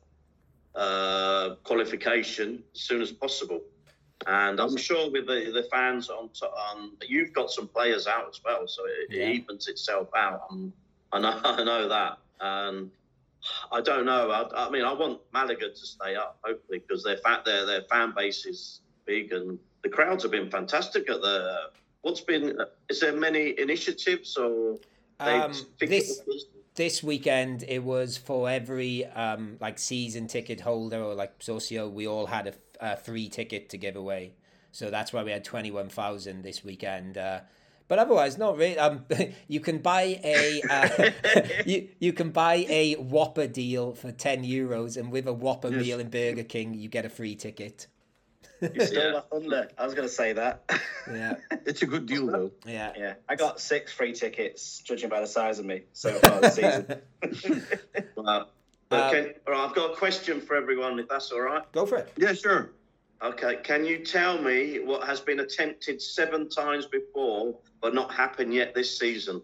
uh, 0.75 1.55
qualification 1.63 2.63
as 2.73 2.81
soon 2.81 3.01
as 3.01 3.11
possible. 3.11 3.61
And 4.27 4.59
I'm 4.59 4.75
sure 4.75 5.09
with 5.09 5.27
the, 5.27 5.51
the 5.53 5.67
fans 5.71 6.09
on, 6.09 6.29
on, 6.43 6.91
you've 7.07 7.33
got 7.33 7.51
some 7.51 7.67
players 7.67 8.05
out 8.05 8.27
as 8.29 8.41
well, 8.43 8.67
so 8.67 8.83
it, 8.85 9.15
Yeah. 9.15 9.23
it 9.25 9.35
evens 9.35 9.67
itself 9.67 10.09
out. 10.15 10.41
And 10.51 10.73
I 11.11 11.19
know, 11.19 11.39
I 11.43 11.63
know 11.63 11.87
that. 11.87 12.17
And 12.41 12.91
I 13.71 13.79
don't 13.81 14.05
know. 14.05 14.29
I, 14.31 14.67
I 14.67 14.69
mean, 14.69 14.83
I 14.83 14.91
want 14.93 15.21
Malaga 15.33 15.69
to 15.69 15.85
stay 15.85 16.15
up, 16.15 16.37
hopefully, 16.43 16.79
because 16.79 17.03
their 17.03 17.17
fa- 17.17 17.41
their 17.45 17.65
their 17.65 17.83
fan 17.83 18.13
base 18.15 18.45
is 18.45 18.81
big 19.05 19.31
and 19.31 19.57
the 19.81 19.89
crowds 19.89 20.23
have 20.23 20.31
been 20.31 20.49
fantastic 20.51 21.09
at 21.09 21.21
the. 21.21 21.69
What's 22.01 22.19
been? 22.21 22.59
Is 22.89 22.99
there 22.99 23.13
many 23.13 23.57
initiatives 23.57 24.35
or? 24.35 24.77
Um, 25.21 25.53
this 25.79 26.21
this 26.79 27.03
weekend 27.03 27.63
it 27.67 27.83
was 27.83 28.17
for 28.17 28.49
every 28.49 29.05
um 29.25 29.57
like 29.59 29.77
season 29.77 30.27
ticket 30.27 30.61
holder 30.61 31.01
or 31.07 31.13
like 31.13 31.33
socio 31.39 31.89
we 31.89 32.07
all 32.07 32.27
had 32.27 32.45
a, 32.47 32.53
a 32.79 32.95
free 32.95 33.27
ticket 33.27 33.67
to 33.69 33.77
give 33.77 33.95
away 33.97 34.31
so 34.71 34.89
that's 34.89 35.11
why 35.11 35.21
we 35.21 35.31
had 35.31 35.43
21,000 35.43 36.41
this 36.41 36.63
weekend 36.63 37.17
uh 37.17 37.41
but 37.89 37.99
otherwise 37.99 38.37
not 38.37 38.55
really 38.55 38.77
um 38.77 39.03
you 39.49 39.59
can 39.59 39.79
buy 39.79 40.03
a 40.23 40.61
uh, 40.69 41.11
you 41.65 41.89
you 41.99 42.13
can 42.13 42.29
buy 42.31 42.55
a 42.69 42.95
whopper 42.95 43.47
deal 43.47 43.93
for 43.93 44.11
10 44.13 44.43
euros 44.45 44.95
and 44.95 45.11
with 45.11 45.27
a 45.27 45.33
whopper 45.33 45.69
Yes. 45.69 45.81
meal 45.85 45.99
in 45.99 46.09
burger 46.09 46.43
king 46.55 46.73
you 46.73 46.87
get 46.87 47.03
a 47.05 47.09
free 47.09 47.35
ticket 47.35 47.87
You 48.61 48.81
stole 48.81 49.03
Yeah. 49.05 49.11
my 49.11 49.21
thunder. 49.21 49.69
I 49.77 49.85
was 49.85 49.93
going 49.93 50.07
to 50.07 50.13
say 50.13 50.33
that. 50.33 50.69
yeah 51.11 51.35
It's 51.65 51.81
a 51.81 51.85
good 51.85 52.05
deal 52.05 52.27
though. 52.27 52.51
yeah 52.65 52.93
yeah, 52.97 53.13
I 53.27 53.35
got 53.35 53.59
six 53.59 53.91
free 53.91 54.13
tickets, 54.13 54.79
judging 54.79 55.09
by 55.09 55.21
the 55.21 55.27
size 55.27 55.59
of 55.59 55.65
me 55.65 55.83
so 55.93 56.13
far 56.19 56.41
this 56.41 56.55
season. 56.61 56.85
Uh, 58.17 58.45
but 58.89 59.13
Um, 59.13 59.25
all 59.47 59.53
right, 59.53 59.69
I've 59.69 59.75
got 59.75 59.93
a 59.93 59.95
question 59.95 60.41
for 60.41 60.55
everyone, 60.55 60.99
if 60.99 61.07
that's 61.07 61.31
all 61.31 61.41
right. 61.41 61.63
go 61.71 61.85
for 61.85 61.97
it 61.97 62.11
Yeah, 62.17 62.33
sure. 62.33 62.71
Okay, 63.21 63.57
can 63.63 63.85
you 63.85 64.03
tell 64.05 64.41
me 64.41 64.79
what 64.79 65.05
has 65.05 65.19
been 65.19 65.41
attempted 65.41 66.01
seven 66.01 66.49
times 66.49 66.85
before 66.85 67.57
but 67.81 67.93
not 67.93 68.11
happened 68.13 68.53
yet 68.53 68.73
this 68.73 68.97
season? 68.97 69.41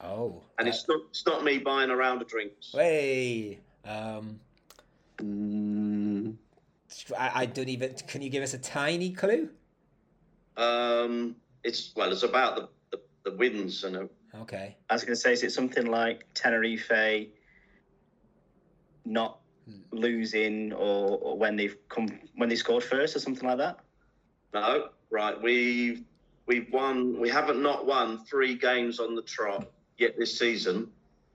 oh 0.00 0.42
And 0.58 0.66
uh, 0.68 0.70
it's 0.70 0.86
not 0.88 1.00
it's 1.10 1.26
not 1.26 1.44
me 1.44 1.58
buying 1.58 1.90
a 1.90 1.96
round 1.96 2.22
of 2.22 2.28
drinks. 2.28 2.70
hey 2.72 3.58
um 3.84 4.38
Mm, 5.20 5.77
I, 7.16 7.30
I 7.42 7.46
don't 7.46 7.68
even 7.68 7.94
can 8.06 8.22
you 8.22 8.30
give 8.30 8.42
us 8.42 8.54
a 8.54 8.58
tiny 8.58 9.10
clue 9.10 9.50
Um, 10.56 11.36
it's 11.64 11.92
well, 11.96 12.10
it's 12.12 12.22
about 12.22 12.56
the 12.56 12.68
the, 12.90 13.30
the 13.30 13.36
wins 13.36 13.84
and 13.84 13.96
uh, 13.96 14.04
okay 14.42 14.76
I 14.90 14.94
was 14.94 15.04
going 15.04 15.14
to 15.14 15.20
say, 15.20 15.32
is 15.32 15.42
it 15.42 15.52
something 15.52 15.86
like 15.86 16.24
Tenerife 16.34 16.90
not 19.04 19.38
losing, 19.90 20.72
or, 20.72 21.18
or 21.18 21.36
when 21.38 21.56
they've 21.56 21.76
come 21.88 22.08
when 22.36 22.48
they 22.48 22.56
scored 22.56 22.84
first, 22.84 23.16
or 23.16 23.20
something 23.20 23.46
like 23.48 23.58
that? 23.58 23.78
no, 24.54 24.88
right. 25.10 25.40
We've 25.40 26.02
we've 26.46 26.70
won. 26.72 27.18
We 27.20 27.28
haven't 27.28 27.62
not 27.62 27.86
won 27.86 28.24
three 28.24 28.54
games 28.54 28.98
on 29.00 29.14
the 29.14 29.22
trot 29.22 29.70
yet 29.98 30.16
this 30.18 30.38
season, 30.38 30.90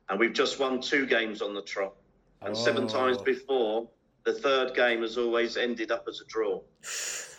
and 0.09 0.19
we've 0.19 0.33
just 0.33 0.59
won 0.59 0.81
two 0.81 1.05
games 1.05 1.41
on 1.41 1.53
the 1.53 1.61
trot. 1.61 1.93
And 2.41 2.57
seven 2.57 2.87
times 2.87 3.17
Oh. 3.19 3.23
before, 3.23 3.89
the 4.25 4.33
third 4.33 4.73
game 4.75 5.01
has 5.01 5.17
always 5.17 5.57
ended 5.57 5.91
up 5.91 6.05
as 6.07 6.21
a 6.21 6.25
draw. 6.25 6.61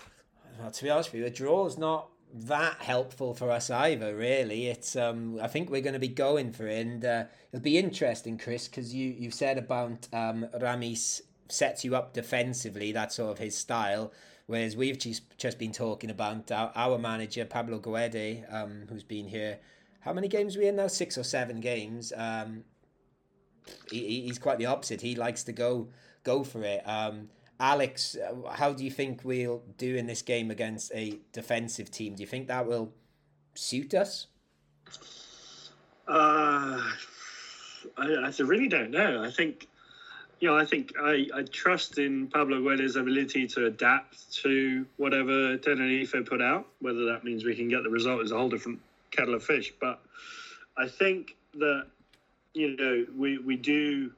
Well, 0.60 0.70
to 0.70 0.84
be 0.84 0.90
honest 0.90 1.12
with 1.12 1.20
you, 1.20 1.26
a 1.26 1.30
draw 1.30 1.66
is 1.66 1.76
not 1.78 2.10
that 2.32 2.76
helpful 2.76 3.34
for 3.34 3.50
us 3.50 3.70
either. 3.70 4.14
Really, 4.14 4.68
it's 4.68 4.94
um, 4.94 5.38
I 5.42 5.48
think 5.48 5.68
we're 5.68 5.80
going 5.80 5.94
to 5.94 5.98
be 5.98 6.06
going 6.06 6.52
for 6.52 6.68
it, 6.68 6.86
and 6.86 7.04
uh, 7.04 7.24
it'll 7.52 7.62
be 7.62 7.76
interesting, 7.76 8.38
Chris, 8.38 8.68
because 8.68 8.94
you 8.94 9.10
you 9.18 9.32
said 9.32 9.58
about 9.58 10.06
um, 10.12 10.46
Ramis 10.60 11.22
sets 11.48 11.84
you 11.84 11.96
up 11.96 12.12
defensively. 12.12 12.92
That's 12.92 13.16
sort 13.16 13.32
of 13.32 13.38
his 13.38 13.56
style. 13.58 14.12
Whereas 14.46 14.76
we've 14.76 14.98
just 14.98 15.36
just 15.38 15.58
been 15.58 15.72
talking 15.72 16.10
about 16.10 16.52
our, 16.52 16.70
our 16.76 16.98
manager 16.98 17.44
Pablo 17.44 17.78
Guede, 17.80 18.44
um, 18.50 18.84
who's 18.88 19.02
been 19.02 19.26
here. 19.26 19.58
How 20.00 20.12
many 20.12 20.28
games 20.28 20.56
are 20.56 20.60
we 20.60 20.68
in 20.68 20.76
now? 20.76 20.86
Six 20.86 21.16
or 21.16 21.24
seven 21.24 21.60
games. 21.60 22.12
Um, 22.16 22.64
he- 23.90 24.22
he's 24.22 24.38
quite 24.38 24.58
the 24.58 24.66
opposite. 24.66 25.00
He 25.00 25.14
likes 25.14 25.42
to 25.44 25.52
go 25.52 25.88
go 26.24 26.42
for 26.42 26.62
it. 26.64 26.82
Um, 26.86 27.28
Alex, 27.60 28.16
uh, 28.16 28.50
how 28.50 28.72
do 28.72 28.84
you 28.84 28.90
think 28.90 29.20
we'll 29.22 29.62
do 29.78 29.94
in 29.94 30.06
this 30.06 30.22
game 30.22 30.50
against 30.50 30.90
a 30.92 31.18
defensive 31.32 31.90
team? 31.90 32.16
Do 32.16 32.22
you 32.22 32.26
think 32.26 32.48
that 32.48 32.66
will 32.66 32.92
suit 33.54 33.94
us? 33.94 34.26
Uh, 36.08 36.82
I, 37.96 38.06
I 38.06 38.32
really 38.40 38.68
don't 38.68 38.90
know. 38.90 39.22
I 39.22 39.30
think, 39.30 39.68
you 40.40 40.48
know, 40.48 40.56
I 40.56 40.64
think 40.64 40.92
I, 41.00 41.28
I 41.32 41.42
trust 41.42 41.98
in 41.98 42.26
Pablo 42.26 42.60
Guede's 42.60 42.96
ability 42.96 43.46
to 43.48 43.66
adapt 43.66 44.34
to 44.42 44.84
whatever 44.96 45.56
Tenerife 45.56 46.14
put 46.26 46.42
out. 46.42 46.66
Whether 46.80 47.04
that 47.06 47.22
means 47.22 47.44
we 47.44 47.54
can 47.54 47.68
get 47.68 47.84
the 47.84 47.90
result 47.90 48.22
is 48.22 48.32
a 48.32 48.36
whole 48.36 48.48
different 48.48 48.80
kettle 49.12 49.34
of 49.34 49.44
fish. 49.44 49.72
But 49.80 50.00
I 50.76 50.88
think 50.88 51.36
that, 51.54 51.86
you 52.52 52.76
know, 52.76 53.06
we, 53.16 53.38
we 53.38 53.56
do. 53.56 54.10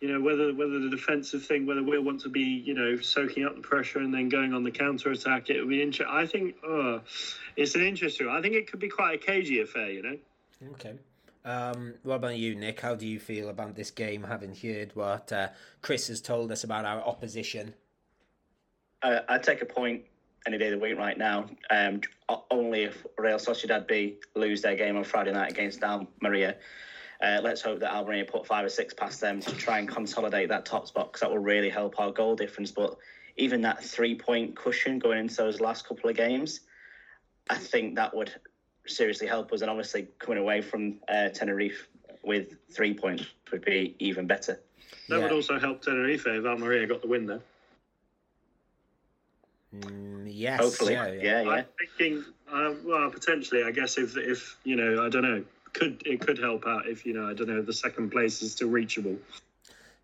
You 0.00 0.08
know 0.08 0.20
whether 0.20 0.54
whether 0.54 0.78
the 0.78 0.88
defensive 0.88 1.44
thing, 1.44 1.66
whether 1.66 1.82
we'll 1.82 2.02
want 2.02 2.20
to 2.22 2.30
be, 2.30 2.40
you 2.40 2.72
know, 2.72 2.98
soaking 3.00 3.44
up 3.44 3.54
the 3.54 3.60
pressure 3.60 3.98
and 3.98 4.12
then 4.12 4.30
going 4.30 4.54
on 4.54 4.64
the 4.64 4.70
counter 4.70 5.10
attack. 5.10 5.50
It 5.50 5.60
would 5.60 5.68
be 5.68 5.82
interesting. 5.82 6.06
I 6.08 6.26
think, 6.26 6.56
oh, 6.64 7.02
it's 7.56 7.74
an 7.74 7.82
interesting. 7.82 8.28
I 8.28 8.40
think 8.40 8.54
it 8.54 8.70
could 8.70 8.80
be 8.80 8.88
quite 8.88 9.14
a 9.16 9.18
cagey 9.18 9.60
affair. 9.60 9.90
You 9.90 10.02
know. 10.02 10.18
Okay. 10.72 10.94
Um, 11.44 11.94
what 12.02 12.16
about 12.16 12.36
you, 12.36 12.54
Nick? 12.54 12.80
How 12.80 12.94
do 12.94 13.06
you 13.06 13.18
feel 13.18 13.48
about 13.48 13.74
this 13.74 13.90
game, 13.90 14.24
having 14.24 14.54
heard 14.54 14.94
what 14.94 15.32
uh, 15.32 15.48
Chris 15.82 16.08
has 16.08 16.20
told 16.20 16.52
us 16.52 16.64
about 16.64 16.84
our 16.84 17.00
opposition? 17.02 17.74
Uh, 19.02 19.20
I'd 19.28 19.42
take 19.42 19.62
a 19.62 19.66
point 19.66 20.04
any 20.46 20.58
day 20.58 20.66
of 20.66 20.72
the 20.72 20.78
week 20.78 20.98
right 20.98 21.16
now. 21.16 21.46
Um, 21.70 22.00
only 22.50 22.84
if 22.84 23.06
Real 23.18 23.38
Sociedad 23.38 23.86
B 23.86 24.18
lose 24.34 24.62
their 24.62 24.76
game 24.76 24.96
on 24.96 25.04
Friday 25.04 25.32
night 25.32 25.52
against 25.52 25.82
Almeria. 25.82 26.56
Uh, 27.22 27.40
let's 27.42 27.60
hope 27.60 27.80
that 27.80 27.92
Almeria 27.92 28.24
put 28.24 28.46
five 28.46 28.64
or 28.64 28.70
six 28.70 28.94
past 28.94 29.20
them 29.20 29.40
to 29.40 29.54
try 29.54 29.78
and 29.78 29.88
consolidate 29.88 30.48
that 30.48 30.64
top 30.64 30.88
spot 30.88 31.08
because 31.08 31.20
that 31.20 31.30
will 31.30 31.38
really 31.38 31.68
help 31.68 32.00
our 32.00 32.10
goal 32.10 32.34
difference. 32.34 32.70
But 32.70 32.96
even 33.36 33.60
that 33.62 33.84
three 33.84 34.14
point 34.14 34.56
cushion 34.56 34.98
going 34.98 35.18
into 35.18 35.36
those 35.36 35.60
last 35.60 35.86
couple 35.86 36.08
of 36.08 36.16
games, 36.16 36.60
I 37.50 37.56
think 37.56 37.96
that 37.96 38.14
would 38.14 38.32
seriously 38.86 39.26
help 39.26 39.52
us. 39.52 39.60
And 39.60 39.70
obviously, 39.70 40.08
coming 40.18 40.38
away 40.38 40.62
from 40.62 40.96
uh, 41.08 41.28
Tenerife 41.28 41.88
with 42.22 42.56
three 42.74 42.94
points 42.94 43.26
would 43.52 43.64
be 43.64 43.96
even 43.98 44.26
better. 44.26 44.60
That 45.08 45.20
would 45.20 45.32
also 45.32 45.58
help 45.58 45.82
Tenerife 45.82 46.26
if 46.26 46.44
Almeria 46.44 46.86
got 46.86 47.02
the 47.02 47.08
win 47.08 47.26
there. 47.26 47.40
Mm, 49.74 50.26
yes. 50.26 50.60
Hopefully, 50.60 50.94
Yeah, 50.94 51.06
yeah, 51.08 51.22
yeah. 51.22 51.42
yeah. 51.42 51.50
I'm 51.50 51.64
thinking, 51.78 52.24
uh, 52.50 52.72
well, 52.84 53.10
potentially, 53.10 53.62
I 53.62 53.70
guess 53.70 53.98
if 53.98 54.16
if 54.16 54.56
you 54.64 54.76
know, 54.76 55.04
I 55.04 55.08
don't 55.08 55.22
know, 55.22 55.44
could 55.72 56.02
it 56.04 56.20
could 56.20 56.38
help 56.38 56.66
out 56.66 56.86
if 56.86 57.04
you 57.04 57.14
know, 57.14 57.28
I 57.28 57.34
don't 57.34 57.48
know, 57.48 57.62
the 57.62 57.72
second 57.72 58.10
place 58.10 58.42
is 58.42 58.52
still 58.52 58.68
reachable. 58.68 59.16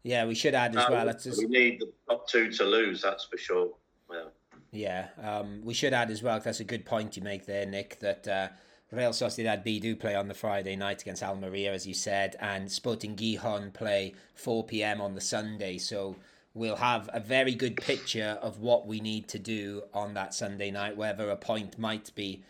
Yeah, 0.03 0.27
we 0.27 0.35
should 0.35 0.55
add 0.55 0.77
as 0.77 0.89
No, 0.89 0.95
well. 0.95 1.13
Just, 1.13 1.39
we 1.39 1.47
need 1.47 1.81
the 1.81 1.93
top 2.09 2.29
two 2.29 2.51
to 2.53 2.65
lose, 2.65 3.03
that's 3.03 3.25
for 3.25 3.37
sure. 3.37 3.71
Yeah. 4.11 4.25
Yeah, 4.71 5.09
um, 5.23 5.63
we 5.65 5.75
should 5.75 5.93
add 5.93 6.11
as 6.11 6.23
well. 6.23 6.39
That's 6.39 6.61
a 6.61 6.65
good 6.65 6.85
point 6.85 7.17
you 7.17 7.23
make 7.23 7.47
there, 7.47 7.67
Nick. 7.67 7.99
That 8.01 8.29
uh, 8.29 8.49
Real 8.93 9.11
Sociedad 9.11 9.65
B 9.65 9.81
do 9.81 9.97
play 9.97 10.15
on 10.15 10.29
the 10.29 10.35
Friday 10.35 10.77
night 10.77 11.03
against 11.03 11.23
Almeria, 11.23 11.73
as 11.73 11.87
you 11.87 11.95
said, 11.95 12.37
and 12.41 12.71
Sporting 12.71 13.17
Gijon 13.17 13.73
play 13.73 14.15
4 14.35 14.65
p.m. 14.65 15.01
on 15.01 15.15
the 15.15 15.21
Sunday. 15.21 15.79
So 15.79 16.17
we'll 16.55 16.77
have 16.77 17.11
a 17.13 17.21
very 17.21 17.55
good 17.55 17.77
picture 17.77 18.39
of 18.41 18.61
what 18.61 18.87
we 18.87 19.01
need 19.01 19.29
to 19.29 19.39
do 19.39 19.83
on 19.93 20.15
that 20.15 20.35
Sunday 20.35 20.71
night, 20.71 20.97
whether 20.97 21.31
a 21.31 21.37
point 21.37 21.79
might 21.79 22.15
be 22.15 22.45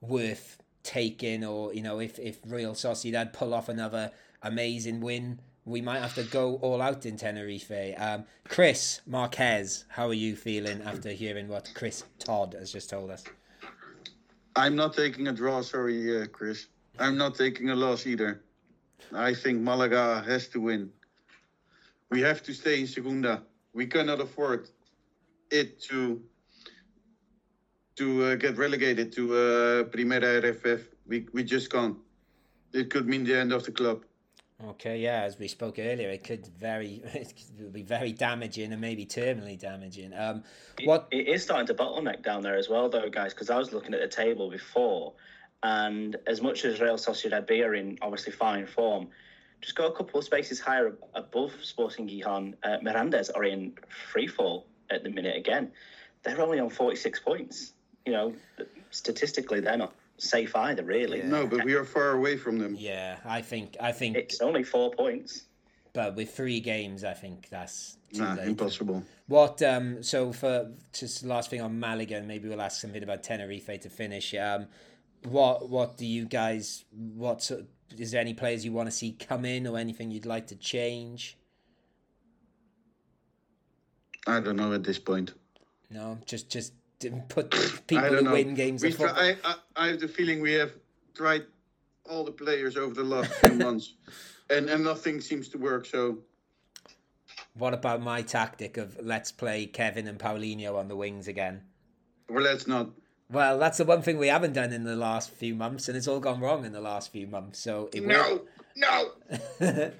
worth 0.00 0.58
taking, 0.86 1.44
or 1.44 1.74
you 1.74 1.82
know, 1.82 1.98
if 1.98 2.18
if 2.18 2.38
Real 2.46 2.72
Sociedad 2.72 3.32
pull 3.32 3.52
off 3.52 3.68
another 3.68 4.12
amazing 4.42 5.00
win. 5.00 5.40
We 5.64 5.80
might 5.80 5.98
have 5.98 6.14
to 6.14 6.22
go 6.22 6.56
all 6.62 6.80
out 6.80 7.04
in 7.06 7.16
Tenerife. 7.16 7.72
Um, 7.98 8.24
Chris 8.48 9.00
Marquez, 9.04 9.84
how 9.88 10.06
are 10.06 10.14
you 10.14 10.36
feeling 10.36 10.80
after 10.82 11.10
hearing 11.10 11.48
what 11.48 11.72
Chris 11.74 12.04
Todd 12.20 12.54
has 12.56 12.70
just 12.70 12.88
told 12.88 13.10
us? 13.10 13.24
I'm 14.54 14.76
not 14.76 14.94
taking 14.94 15.26
a 15.26 15.32
draw, 15.32 15.62
sorry, 15.62 16.22
uh, 16.22 16.26
Chris. 16.26 16.68
I'm 17.00 17.18
not 17.18 17.34
taking 17.34 17.70
a 17.70 17.74
loss 17.74 18.06
either. 18.06 18.42
I 19.12 19.34
think 19.34 19.60
Malaga 19.60 20.22
has 20.24 20.46
to 20.48 20.60
win. 20.60 20.90
We 22.10 22.20
have 22.20 22.44
to 22.44 22.54
stay 22.54 22.80
in 22.80 22.86
Segunda. 22.86 23.42
We 23.74 23.86
cannot 23.86 24.20
afford 24.20 24.70
it 25.50 25.80
to 25.82 26.22
to 27.96 28.24
uh, 28.24 28.34
get 28.36 28.56
relegated 28.56 29.12
to 29.12 29.34
uh, 29.34 29.84
Primera 29.84 30.42
RFEF. 30.42 30.82
We 31.06 31.26
we 31.32 31.42
just 31.44 31.70
can't. 31.70 31.96
It 32.72 32.90
could 32.90 33.06
mean 33.08 33.24
the 33.24 33.38
end 33.38 33.52
of 33.52 33.64
the 33.64 33.72
club. 33.72 34.04
Okay, 34.64 34.98
yeah, 34.98 35.22
as 35.22 35.38
we 35.38 35.48
spoke 35.48 35.78
earlier, 35.78 36.08
it 36.08 36.24
could 36.24 36.46
very 36.46 37.02
it 37.14 37.34
could 37.36 37.72
be 37.72 37.82
very 37.82 38.12
damaging 38.12 38.72
and 38.72 38.80
maybe 38.80 39.04
terminally 39.04 39.58
damaging. 39.58 40.12
Um, 40.14 40.44
what 40.84 41.08
it, 41.10 41.28
it 41.28 41.28
is 41.28 41.42
starting 41.42 41.66
to 41.66 41.74
bottleneck 41.74 42.22
down 42.22 42.42
there 42.42 42.56
as 42.56 42.68
well, 42.68 42.88
though, 42.88 43.08
guys. 43.10 43.34
Because 43.34 43.50
I 43.50 43.58
was 43.58 43.72
looking 43.72 43.94
at 43.94 44.00
the 44.00 44.08
table 44.08 44.50
before, 44.50 45.12
and 45.62 46.16
as 46.26 46.40
much 46.40 46.64
as 46.64 46.80
Real 46.80 46.96
Sociedad 46.96 47.46
B 47.46 47.62
are 47.62 47.74
in 47.74 47.98
obviously 48.00 48.32
fine 48.32 48.66
form, 48.66 49.08
just 49.60 49.74
go 49.74 49.86
a 49.86 49.92
couple 49.92 50.18
of 50.18 50.24
spaces 50.24 50.58
higher 50.58 50.96
above 51.14 51.52
Sporting 51.62 52.08
Gijon. 52.08 52.54
Uh, 52.62 52.78
Mirandes 52.82 53.30
are 53.34 53.44
in 53.44 53.74
free 54.10 54.26
fall 54.26 54.66
at 54.90 55.02
the 55.02 55.10
minute 55.10 55.36
again. 55.36 55.70
They're 56.22 56.40
only 56.40 56.60
on 56.60 56.70
forty 56.70 56.96
six 56.96 57.20
points. 57.20 57.74
You 58.06 58.12
know, 58.12 58.34
statistically, 58.92 59.60
they're 59.60 59.76
not 59.76 59.92
safe 60.18 60.54
either, 60.54 60.84
really. 60.84 61.18
Yeah. 61.18 61.26
No, 61.28 61.46
but 61.46 61.64
we 61.64 61.74
are 61.74 61.84
far 61.84 62.12
away 62.12 62.36
from 62.36 62.58
them. 62.58 62.76
yeah, 62.78 63.18
I 63.24 63.42
think 63.42 63.76
I 63.80 63.92
think 63.92 64.16
It's 64.16 64.40
only 64.40 64.62
four 64.62 64.90
points. 64.92 65.42
but 65.92 66.14
with 66.14 66.30
three 66.34 66.60
games 66.60 67.02
I 67.04 67.14
think 67.14 67.48
that's 67.50 67.98
too 68.12 68.22
Nah, 68.22 68.34
late. 68.34 68.46
impossible. 68.48 69.02
What 69.26 69.60
um 69.62 70.02
so 70.02 70.32
for 70.32 70.70
just 70.92 71.24
last 71.24 71.50
thing 71.50 71.60
on 71.60 71.78
Malaga, 71.80 72.22
maybe 72.22 72.48
we'll 72.48 72.60
ask 72.62 72.80
something 72.80 73.02
about 73.02 73.22
Tenerife 73.24 73.80
to 73.80 73.90
finish. 73.90 74.34
Um 74.34 74.68
what 75.24 75.68
what 75.68 75.96
do 75.96 76.06
you 76.06 76.24
guys 76.26 76.84
what 76.92 77.42
sort 77.42 77.64
is 77.98 78.10
there 78.12 78.20
any 78.20 78.34
players 78.34 78.64
you 78.64 78.72
want 78.72 78.88
to 78.88 78.96
see 78.96 79.12
come 79.12 79.44
in 79.44 79.66
or 79.66 79.78
anything 79.78 80.10
you'd 80.10 80.26
like 80.26 80.46
to 80.48 80.56
change? 80.56 81.36
I 84.26 84.40
don't 84.40 84.56
know 84.56 84.72
at 84.72 84.84
this 84.84 84.98
point. 84.98 85.32
No, 85.90 86.18
just 86.26 86.50
just 86.50 86.72
didn't 86.98 87.28
put 87.28 87.50
people 87.86 88.04
don't 88.10 88.14
who 88.18 88.22
know. 88.22 88.32
win 88.32 88.54
games. 88.54 88.82
We 88.82 88.90
of 88.90 88.96
try. 88.98 89.10
I, 89.10 89.36
I, 89.44 89.54
I 89.76 89.86
have 89.88 90.00
the 90.00 90.08
feeling 90.08 90.40
we 90.40 90.52
have 90.54 90.72
tried 91.14 91.44
all 92.08 92.24
the 92.24 92.32
players 92.32 92.76
over 92.76 92.94
the 92.94 93.02
last 93.04 93.32
few 93.34 93.52
months, 93.66 93.94
and, 94.50 94.68
and 94.70 94.84
nothing 94.84 95.20
seems 95.20 95.48
to 95.50 95.58
work. 95.58 95.86
So 95.86 96.18
What 97.54 97.74
about 97.74 98.00
my 98.00 98.22
tactic 98.22 98.76
of 98.76 98.98
let's 99.02 99.32
play 99.32 99.66
Kevin 99.66 100.06
and 100.06 100.18
Paulino 100.18 100.76
on 100.76 100.88
the 100.88 100.96
wings 100.96 101.28
again? 101.28 101.62
well, 102.28 102.42
let's 102.42 102.66
not. 102.66 102.90
Well, 103.28 103.58
that's 103.58 103.78
the 103.78 103.84
one 103.84 104.02
thing 104.02 104.18
we 104.18 104.28
haven't 104.28 104.52
done 104.52 104.72
in 104.72 104.84
the 104.84 104.94
last 104.94 105.30
few 105.30 105.54
months, 105.56 105.88
and 105.88 105.96
it's 105.96 106.06
all 106.06 106.20
gone 106.20 106.38
wrong 106.40 106.64
in 106.64 106.70
the 106.72 106.80
last 106.80 107.10
few 107.10 107.26
months. 107.26 107.58
So 107.58 107.90
it 107.92 108.04
No, 108.04 108.42
no. 108.76 109.10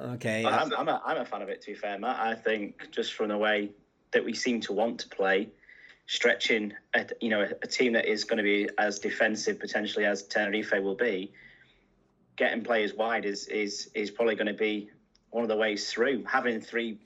okay. 0.00 0.44
uh, 0.44 0.48
I'm, 0.50 0.72
I'm, 0.74 0.88
a, 0.88 1.02
I'm 1.04 1.16
a 1.18 1.24
fan 1.26 1.42
of 1.42 1.50
it, 1.50 1.60
to 1.62 1.72
be 1.72 1.74
fair, 1.74 1.98
Matt. 1.98 2.18
I 2.18 2.34
think 2.34 2.88
just 2.90 3.12
from 3.12 3.28
the 3.28 3.36
way 3.36 3.72
that 4.12 4.24
we 4.24 4.34
seem 4.34 4.60
to 4.62 4.72
want 4.72 4.98
to 5.00 5.08
play, 5.08 5.48
stretching, 6.06 6.72
a, 6.94 7.06
you 7.20 7.30
know, 7.30 7.42
a, 7.42 7.50
a 7.62 7.66
team 7.66 7.92
that 7.92 8.06
is 8.06 8.24
going 8.24 8.38
to 8.38 8.42
be 8.42 8.68
as 8.78 8.98
defensive 8.98 9.58
potentially 9.58 10.04
as 10.04 10.22
Tenerife 10.24 10.72
will 10.82 10.96
be, 10.96 11.32
getting 12.36 12.64
players 12.64 12.94
wide 12.94 13.24
is 13.26 13.46
is 13.48 13.90
is 13.94 14.10
probably 14.10 14.34
going 14.34 14.46
to 14.46 14.54
be 14.54 14.90
one 15.30 15.44
of 15.44 15.48
the 15.48 15.56
ways 15.56 15.90
through. 15.92 16.24
Having 16.24 16.60
three, 16.60 16.98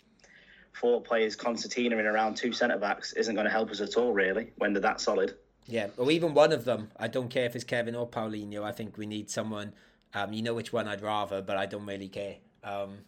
four 0.73 1.01
players 1.01 1.37
concertina 1.37 1.99
in 1.99 2.07
around 2.07 2.37
two 2.37 2.53
centre 2.53 2.79
backs 2.79 3.13
isn't 3.15 3.35
going 3.35 3.45
to 3.45 3.51
help 3.51 3.71
us 3.71 3.81
at 3.81 3.97
all, 3.97 4.13
really, 4.13 4.53
when 4.57 4.73
they're 4.73 4.83
that 4.83 5.01
solid. 5.01 5.37
Yeah, 5.67 5.89
or 5.97 6.11
even 6.11 6.35
one 6.35 6.53
of 6.53 6.65
them. 6.65 6.91
I 6.99 7.09
don't 7.09 7.29
care 7.29 7.47
if 7.47 7.57
it's 7.57 7.65
Kevin 7.65 7.95
or 7.95 8.09
Paulino. 8.09 8.63
I 8.63 8.73
think 8.73 8.97
we 8.97 9.07
need 9.07 9.31
someone. 9.31 9.73
Um, 10.13 10.33
you 10.33 10.43
know 10.43 10.55
which 10.55 10.73
one 10.73 10.87
I'd 10.87 11.03
rather, 11.03 11.43
but 11.43 11.57
I 11.57 11.67
don't 11.67 11.87
really 11.87 12.09
care. 12.09 12.37
Um, 12.63 12.99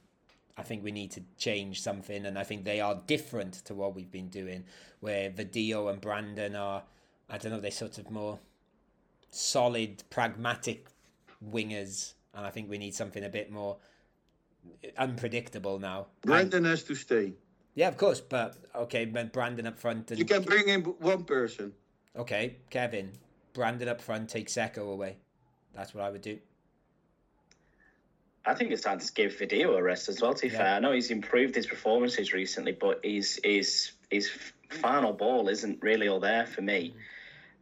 I 0.57 0.63
think 0.63 0.83
we 0.83 0.91
need 0.91 1.11
to 1.13 1.23
change 1.37 1.83
something, 1.83 2.25
and 2.25 2.39
I 2.39 2.45
think 2.45 2.65
they 2.65 2.81
are 2.81 3.01
different 3.07 3.55
to 3.67 3.75
what 3.75 3.95
we've 3.95 4.11
been 4.11 4.29
doing. 4.29 4.65
Where 5.01 5.31
Vadillo 5.31 5.91
and 5.91 6.01
Brandon 6.01 6.57
are, 6.57 6.83
I 7.29 7.37
don't 7.37 7.53
know, 7.53 7.61
they're 7.61 7.71
sort 7.71 7.99
of 7.99 8.11
more 8.11 8.39
solid, 9.31 10.03
pragmatic 10.09 10.87
wingers, 11.47 12.15
and 12.35 12.47
I 12.47 12.51
think 12.51 12.71
we 12.71 12.79
need 12.79 12.95
something 12.95 13.23
a 13.23 13.29
bit 13.29 13.53
more 13.53 13.77
unpredictable 14.97 15.79
now. 15.79 16.07
And- 16.23 16.31
Brandon 16.31 16.65
has 16.65 16.83
to 16.85 16.95
stay. 16.95 17.35
yeah, 17.75 17.89
of 17.89 17.99
course, 17.99 18.21
but 18.21 18.57
okay, 18.75 19.05
Brandon 19.05 19.67
up 19.67 19.79
front 19.79 20.11
and 20.11 20.19
You 20.19 20.25
can 20.25 20.43
bring 20.43 20.69
in 20.69 20.81
one 20.83 21.25
person. 21.25 21.75
Okay, 22.17 22.57
Kevin, 22.71 23.13
Brandon 23.53 23.89
up 23.89 24.01
front, 24.01 24.31
take 24.31 24.49
Sekou 24.49 24.91
away. 24.91 25.19
That's 25.75 25.93
what 25.93 26.03
I 26.03 26.11
would 26.11 26.23
do. 26.23 26.39
I 28.47 28.55
think 28.55 28.71
it's 28.71 28.83
time 28.83 29.01
to 29.01 29.13
give 29.13 29.33
Vadillo 29.37 29.77
a 29.77 29.83
rest 29.83 30.09
as 30.09 30.21
well. 30.21 30.33
To 30.33 30.43
be 30.43 30.49
Yeah. 30.49 30.59
fair, 30.59 30.75
I 30.75 30.79
know 30.79 30.93
he's 30.93 31.11
improved 31.11 31.55
his 31.55 31.67
performances 31.67 32.33
recently, 32.33 32.73
but 32.73 33.01
his 33.05 33.41
his 33.43 33.93
his 34.11 34.31
final 34.71 35.13
ball 35.13 35.49
isn't 35.49 35.83
really 35.83 36.07
all 36.07 36.21
there 36.21 36.47
for 36.47 36.63
me. 36.63 36.95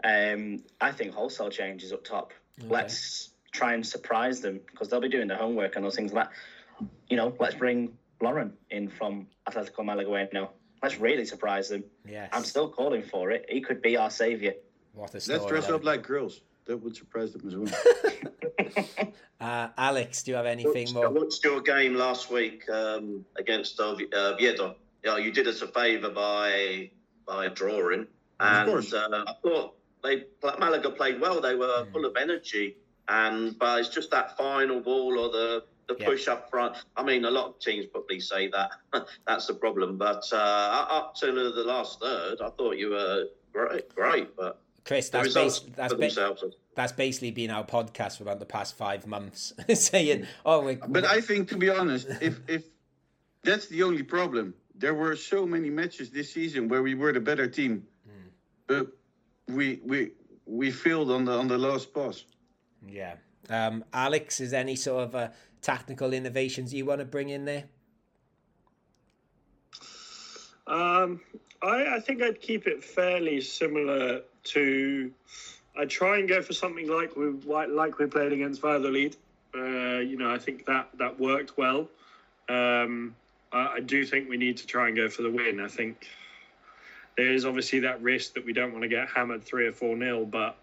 Um, 0.05 0.63
I 0.81 0.93
think 0.93 1.15
wholesale 1.15 1.49
changes 1.51 1.93
up 1.93 2.05
top. 2.05 2.33
Let's 2.59 3.31
try 3.53 3.73
and 3.73 3.87
surprise 3.87 4.41
them 4.41 4.61
because 4.71 4.89
they'll 4.89 5.01
be 5.01 5.09
doing 5.09 5.29
their 5.29 5.39
homework 5.39 5.77
and 5.77 5.85
those 5.85 5.97
things 5.97 6.13
like 6.13 6.29
that. 6.29 6.89
You 7.09 7.17
know, 7.17 7.35
let's 7.39 7.55
bring 7.55 7.97
Lauren 8.21 8.53
in 8.71 8.89
from 8.89 9.27
Atletico 9.49 9.81
Malagueno. 9.81 10.51
Let's 10.83 10.99
really 10.99 11.25
surprise 11.25 11.69
them. 11.71 11.85
Yes. 12.07 12.29
I'm 12.33 12.45
still 12.45 12.69
calling 12.69 13.03
for 13.03 13.31
it. 13.31 13.47
He 13.49 13.63
could 13.63 13.81
be 13.81 13.97
our 13.97 14.11
saviour. 14.11 14.53
What 14.93 15.15
a 15.15 15.21
story. 15.21 15.39
Let's 15.39 15.49
dress 15.49 15.67
that 15.69 15.75
up 15.75 15.85
like 15.85 16.03
girls. 16.03 16.43
That 16.67 16.79
would 16.79 16.97
surprise 16.97 17.33
them 17.33 17.47
as 17.49 17.57
well. 17.57 19.09
Uh, 19.41 19.69
Alex, 19.77 20.23
do 20.23 20.31
you 20.31 20.37
have 20.37 20.47
anything 20.47 20.89
I 20.89 20.93
more? 20.93 21.11
watched 21.11 21.45
your 21.45 21.61
game 21.61 21.95
last 21.97 22.31
week 22.31 22.67
um, 22.71 23.25
against 23.37 23.79
uh, 23.81 23.95
Viedo. 23.95 24.77
Yeah, 25.05 25.19
you 25.19 25.33
did 25.33 25.47
us 25.49 25.61
a 25.61 25.67
favour 25.67 26.09
by 26.11 26.91
by 27.27 27.49
drawing, 27.49 28.07
and 28.41 28.71
course. 28.71 28.95
uh, 28.95 29.09
I 29.27 29.33
thought 29.43 29.75
they 30.03 30.25
Malaga 30.43 30.89
played 30.91 31.21
well. 31.21 31.41
They 31.43 31.57
were 31.57 31.67
Mm. 31.85 31.93
full 31.93 32.05
of 32.07 32.17
energy, 32.17 32.77
and 33.09 33.59
but 33.59 33.81
it's 33.81 33.89
just 33.91 34.11
that 34.13 34.37
final 34.39 34.81
ball 34.81 35.19
or 35.19 35.29
the 35.31 35.65
the 35.89 35.97
Yeah. 35.99 36.07
push 36.07 36.27
up 36.29 36.49
front. 36.49 36.77
I 36.97 37.03
mean, 37.03 37.27
a 37.27 37.31
lot 37.31 37.47
of 37.49 37.59
teams 37.59 37.85
probably 37.87 38.21
say 38.21 38.49
that 38.49 38.71
that's 39.27 39.47
the 39.47 39.55
problem, 39.55 39.99
but 39.99 40.25
uh, 40.33 40.87
up 40.89 41.17
to 41.17 41.27
the 41.33 41.65
last 41.65 42.01
third, 42.01 42.41
I 42.41 42.49
thought 42.51 42.79
you 42.79 42.91
were 42.91 43.27
great, 43.53 43.95
great, 43.95 44.35
but 44.37 44.63
Chris, 44.85 45.09
that's, 45.09 45.27
results 45.27 45.61
bas- 45.61 45.77
that's, 45.77 46.15
ba- 46.17 46.51
that's 46.75 46.93
basically 46.93 47.31
been 47.31 47.51
our 47.51 47.65
podcast 47.65 48.19
for 48.19 48.25
about 48.25 48.39
the 48.39 48.47
past 48.47 48.77
five 48.77 49.07
months, 49.07 49.55
saying, 49.75 50.27
oh, 50.45 50.61
we 50.61 50.77
But 50.77 51.05
I 51.05 51.21
think, 51.21 51.49
to 51.51 51.57
be 51.57 51.71
honest, 51.71 52.09
if 52.21 52.41
if 52.49 52.65
that's 53.43 53.67
the 53.69 53.83
only 53.83 54.03
problem, 54.03 54.55
there 54.75 54.95
were 54.95 55.17
so 55.17 55.47
many 55.47 55.71
matches 55.71 56.11
this 56.11 56.33
season 56.33 56.69
where 56.69 56.83
we 56.83 56.95
were 56.95 57.13
the 57.13 57.21
better 57.21 57.47
team, 57.47 57.87
but 58.67 58.89
we 59.49 59.81
we 59.85 60.11
we 60.47 60.71
failed 60.71 61.11
on 61.11 61.25
the 61.25 61.33
on 61.33 61.49
the 61.49 61.59
last 61.59 61.95
pass. 61.95 62.25
Yeah. 62.87 63.15
Um, 63.49 63.85
Alex, 63.93 64.41
is 64.41 64.53
any 64.53 64.77
sort 64.77 65.05
of 65.05 65.15
uh, 65.15 65.29
tactical 65.61 66.13
innovations 66.13 66.73
you 66.73 66.87
want 66.87 67.01
to 67.01 67.05
bring 67.05 67.29
in 67.29 67.45
there? 67.45 67.65
Um, 70.67 71.21
I, 71.63 71.97
I 71.97 72.01
think 72.01 72.23
I'd 72.23 72.41
keep 72.41 72.67
it 72.67 72.83
fairly 72.83 73.43
similar 73.43 74.23
to. 74.45 75.11
I'd 75.77 75.91
try 75.91 76.19
and 76.19 76.29
go 76.29 76.41
for 76.41 76.53
something 76.53 76.89
like 76.89 77.17
we 77.17 77.31
like 77.31 77.99
we 77.99 78.07
played 78.07 78.33
against 78.33 78.61
Valladolid. 78.63 79.17
Uh, 79.55 79.99
you 79.99 80.17
know, 80.17 80.33
I 80.33 80.39
think 80.39 80.67
that 80.67 80.89
that 80.99 81.19
worked 81.19 81.57
well. 81.57 81.89
Um, 82.49 83.15
I, 83.53 83.75
I 83.77 83.81
do 83.81 84.05
think 84.05 84.29
we 84.29 84.37
need 84.37 84.57
to 84.59 84.67
try 84.67 84.89
and 84.89 84.97
go 84.97 85.09
for 85.09 85.23
the 85.23 85.31
win. 85.31 85.61
I 85.61 85.69
think 85.69 86.09
there 87.17 87.33
is 87.33 87.45
obviously 87.45 87.81
that 87.81 88.03
risk 88.03 88.35
that 88.35 88.45
we 88.45 88.53
don't 88.53 88.73
want 88.73 88.83
to 88.83 88.89
get 88.89 89.09
hammered 89.09 89.45
three 89.45 89.67
or 89.67 89.73
four 89.73 89.97
nil, 89.97 90.25
but 90.25 90.57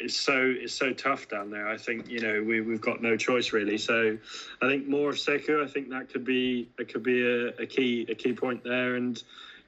it's 0.00 0.16
so 0.16 0.54
it's 0.56 0.74
so 0.74 0.92
tough 0.92 1.28
down 1.28 1.50
there. 1.50 1.68
I 1.68 1.76
think 1.76 2.08
you 2.08 2.20
know 2.20 2.42
we 2.42 2.60
we've 2.60 2.80
got 2.80 3.02
no 3.02 3.16
choice 3.16 3.52
really. 3.52 3.78
So 3.78 4.16
I 4.62 4.68
think 4.68 4.88
more 4.88 5.10
of 5.10 5.16
Sekou. 5.16 5.62
I 5.62 5.68
think 5.68 5.90
that 5.90 6.08
could 6.08 6.24
be 6.24 6.68
it 6.78 6.92
could 6.92 7.02
be 7.02 7.22
a, 7.22 7.48
a 7.62 7.66
key 7.66 8.06
a 8.08 8.14
key 8.14 8.32
point 8.32 8.64
there, 8.64 8.96
and 8.96 9.22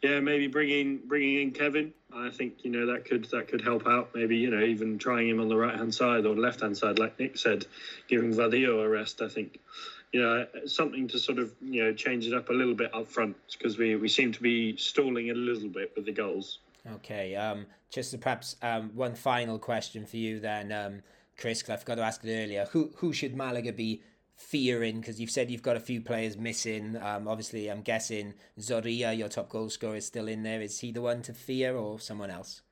yeah, 0.07 0.21
maybe 0.21 0.47
bringing 0.47 0.99
bringing 1.07 1.43
in 1.43 1.51
Kevin. 1.51 1.93
I 2.15 2.31
think 2.31 2.65
you 2.65 2.71
know 2.71 2.87
that 2.87 3.05
could 3.05 3.25
that 3.27 3.49
could 3.49 3.61
help 3.61 3.87
out. 3.87 4.11
Maybe 4.15 4.37
you 4.37 4.51
know 4.51 4.63
even 4.63 4.99
trying 4.99 5.29
him 5.29 5.41
on 5.41 5.49
the 5.49 5.57
right 5.57 5.75
hand 5.75 5.95
side 5.95 6.25
or 6.27 6.35
left 6.35 6.61
hand 6.61 6.77
side, 6.77 6.99
like 6.99 7.19
Nick 7.19 7.37
said, 7.37 7.67
giving 8.09 8.33
Vadillo 8.33 8.85
a 8.85 8.89
rest. 8.89 9.21
I 9.23 9.29
think 9.29 9.59
you 10.13 10.23
know 10.23 10.47
something 10.67 11.09
to 11.09 11.19
sort 11.19 11.39
of 11.39 11.53
you 11.61 11.85
know 11.85 11.93
change 11.93 12.27
it 12.27 12.35
up 12.35 12.49
a 12.49 12.53
little 12.53 12.75
bit 12.75 12.95
up 12.95 13.09
front 13.09 13.37
because 13.53 13.79
we 13.79 13.97
we 13.97 14.09
seem 14.09 14.33
to 14.33 14.43
be 14.43 14.77
stalling 14.77 15.31
a 15.31 15.35
little 15.35 15.69
bit 15.69 15.93
with 15.97 16.07
the 16.07 16.13
goals. 16.13 16.59
Okay. 16.95 17.35
Um, 17.35 17.67
just 17.91 18.19
perhaps 18.21 18.57
um, 18.63 18.91
one 18.95 19.15
final 19.15 19.59
question 19.59 20.07
for 20.07 20.17
you 20.17 20.39
then, 20.39 20.71
um, 20.73 21.03
Chris, 21.37 21.63
'cause 21.63 21.71
I 21.71 21.77
forgot 21.77 21.97
to 21.97 22.03
ask 22.03 22.25
it 22.25 22.31
earlier. 22.45 22.67
Who 22.73 22.93
who 22.97 23.13
should 23.13 23.37
Malaga 23.37 23.73
be 23.73 24.03
fearing? 24.37 25.01
Because 25.01 25.21
you've 25.21 25.31
said 25.31 25.51
you've 25.51 25.63
got 25.63 25.77
a 25.77 25.81
few 25.81 26.01
players 26.01 26.37
missing. 26.37 26.97
Um, 27.01 27.27
obviously, 27.27 27.69
I'm 27.69 27.83
guessing 27.83 28.35
Zorrilla, 28.59 29.17
your 29.17 29.29
top 29.29 29.49
goal 29.49 29.69
scorer, 29.71 29.97
is 29.97 30.07
still 30.07 30.29
in 30.29 30.43
there. 30.43 30.61
Is 30.61 30.79
he 30.81 30.93
the 30.93 31.03
one 31.03 31.23
to 31.23 31.33
fear 31.33 31.77
or 31.77 31.99
someone 31.99 32.31
else? 32.31 32.63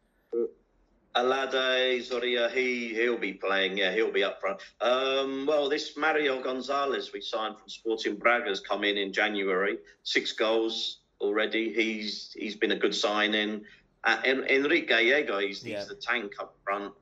Elady, 1.17 2.01
Zorrilla, 2.01 2.51
he 2.53 2.89
he'll 2.93 3.17
be 3.19 3.33
playing. 3.35 3.79
Yeah, 3.79 3.93
he'll 3.93 4.11
be 4.11 4.25
up 4.25 4.41
front. 4.41 4.61
Um, 4.81 5.47
well, 5.47 5.69
this 5.69 5.97
Mario 5.97 6.43
Gonzalez 6.43 7.13
we 7.13 7.21
signed 7.21 7.57
from 7.57 7.69
Sporting 7.69 8.17
Braga 8.17 8.49
has 8.49 8.59
come 8.59 8.83
in 8.83 8.97
in 8.99 9.13
January. 9.13 9.79
Six 10.03 10.33
goals 10.33 10.99
already. 11.21 11.73
He's 11.73 12.33
he's 12.37 12.57
been 12.57 12.73
a 12.73 12.77
good 12.77 12.95
signing. 12.95 13.63
Uh, 14.03 14.21
En- 14.25 14.45
Enrique 14.51 14.87
Gallego, 14.87 15.39
he's, 15.39 15.65
Yeah. 15.65 15.79
he's 15.79 15.89
the 15.89 15.95
tank 15.95 16.33
up 16.41 16.57
front. 16.65 16.93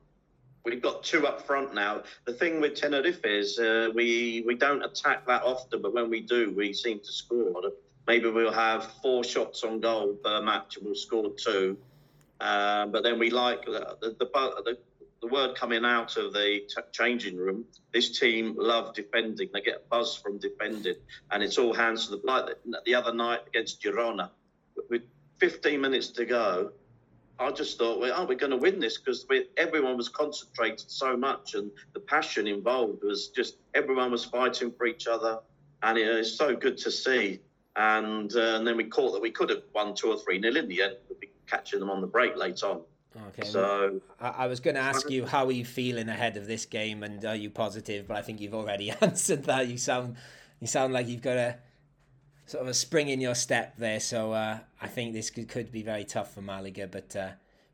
We've 0.65 0.81
got 0.81 1.03
two 1.03 1.27
up 1.27 1.41
front 1.45 1.73
now. 1.73 2.03
The 2.25 2.33
thing 2.33 2.61
with 2.61 2.75
Tenerife 2.75 3.25
is 3.25 3.59
uh, 3.59 3.89
we 3.93 4.43
we 4.45 4.55
don't 4.55 4.83
attack 4.83 5.25
that 5.27 5.43
often, 5.43 5.81
but 5.81 5.93
when 5.93 6.09
we 6.09 6.21
do, 6.21 6.53
we 6.55 6.73
seem 6.73 6.99
to 6.99 7.11
score. 7.11 7.61
Maybe 8.07 8.29
we'll 8.29 8.51
have 8.51 8.91
four 9.01 9.23
shots 9.23 9.63
on 9.63 9.79
goal 9.79 10.13
per 10.23 10.41
match, 10.41 10.77
and 10.77 10.85
we'll 10.85 10.95
score 10.95 11.31
two. 11.31 11.77
Uh, 12.39 12.87
but 12.87 13.03
then 13.03 13.19
we 13.19 13.29
like 13.29 13.65
the 13.65 13.97
the, 14.01 14.15
the, 14.19 14.77
the 15.21 15.27
word 15.27 15.55
coming 15.55 15.85
out 15.85 16.17
of 16.17 16.33
the 16.33 16.61
t- 16.67 16.81
changing 16.91 17.37
room. 17.37 17.65
This 17.93 18.19
team 18.19 18.55
love 18.57 18.93
defending. 18.93 19.49
They 19.53 19.61
get 19.61 19.89
buzz 19.89 20.15
from 20.15 20.37
defending, 20.37 20.95
and 21.31 21.43
it's 21.43 21.57
all 21.57 21.73
hands 21.73 22.07
to 22.07 22.17
the 22.17 22.21
like 22.25 22.45
the, 22.45 22.81
the 22.85 22.95
other 22.95 23.13
night 23.13 23.41
against 23.47 23.81
Girona. 23.81 24.29
With 24.89 25.03
15 25.39 25.79
minutes 25.79 26.07
to 26.07 26.25
go, 26.25 26.71
I 27.39 27.51
just 27.51 27.77
thought, 27.77 27.99
well, 27.99 28.13
oh, 28.15 28.25
we're 28.25 28.37
going 28.37 28.51
to 28.51 28.57
win 28.57 28.79
this 28.79 28.97
because 28.97 29.25
everyone 29.57 29.97
was 29.97 30.07
concentrated 30.07 30.89
so 30.89 31.17
much, 31.17 31.55
and 31.55 31.71
the 31.93 31.99
passion 31.99 32.47
involved 32.47 33.03
was 33.03 33.29
just 33.29 33.57
everyone 33.73 34.11
was 34.11 34.23
fighting 34.23 34.71
for 34.71 34.85
each 34.85 35.07
other, 35.07 35.39
and 35.81 35.97
it 35.97 36.13
was 36.13 36.37
so 36.37 36.55
good 36.55 36.77
to 36.79 36.91
see. 36.91 37.39
And, 37.75 38.33
uh, 38.35 38.57
and 38.57 38.67
then 38.67 38.77
we 38.77 38.83
caught 38.83 39.13
that 39.13 39.21
we 39.21 39.31
could 39.31 39.49
have 39.49 39.63
won 39.73 39.95
two 39.95 40.11
or 40.11 40.17
three 40.17 40.37
nil 40.37 40.57
in 40.57 40.67
the 40.67 40.83
end, 40.83 40.97
catching 41.47 41.79
them 41.79 41.89
on 41.89 42.01
the 42.01 42.07
break 42.07 42.37
late 42.37 42.61
on. 42.63 42.81
Okay. 43.29 43.47
So 43.47 43.99
I, 44.19 44.29
I 44.29 44.47
was 44.47 44.59
going 44.59 44.75
to 44.75 44.81
ask 44.81 45.09
you 45.09 45.25
how 45.25 45.45
are 45.45 45.51
you 45.51 45.65
feeling 45.65 46.09
ahead 46.09 46.37
of 46.37 46.47
this 46.47 46.65
game, 46.65 47.03
and 47.03 47.23
are 47.25 47.35
you 47.35 47.49
positive? 47.49 48.07
But 48.07 48.17
I 48.17 48.21
think 48.21 48.41
you've 48.41 48.55
already 48.55 48.91
answered 49.01 49.43
that. 49.45 49.67
You 49.67 49.77
sound 49.77 50.17
you 50.59 50.67
sound 50.67 50.93
like 50.93 51.07
you've 51.07 51.21
got 51.21 51.37
a 51.37 51.57
sort 52.53 52.61
of 52.61 52.67
a 52.67 52.73
spring 52.75 53.09
in 53.09 53.19
your 53.19 53.33
step 53.33 53.77
there. 53.77 53.99
So 53.99 54.31
uh, 54.31 54.59
I 54.79 54.87
think 54.87 55.13
this 55.13 55.31
could, 55.31 55.49
could 55.49 55.71
be 55.71 55.81
very 55.81 56.05
tough 56.05 56.35
for 56.35 56.41
Malaga, 56.43 56.87
but 56.87 57.15
uh, 57.15 57.29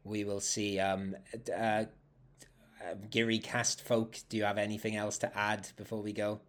we 0.06 0.24
will 0.24 0.40
see. 0.40 0.80
Um, 0.80 1.18
uh, 1.54 1.84
Giri 3.12 3.40
cast 3.40 3.82
folk, 3.82 4.18
do 4.30 4.38
you 4.38 4.46
have 4.46 4.58
anything 4.58 4.96
else 4.96 5.18
to 5.18 5.38
add 5.38 5.68
before 5.76 6.02
we 6.02 6.14
go? 6.14 6.40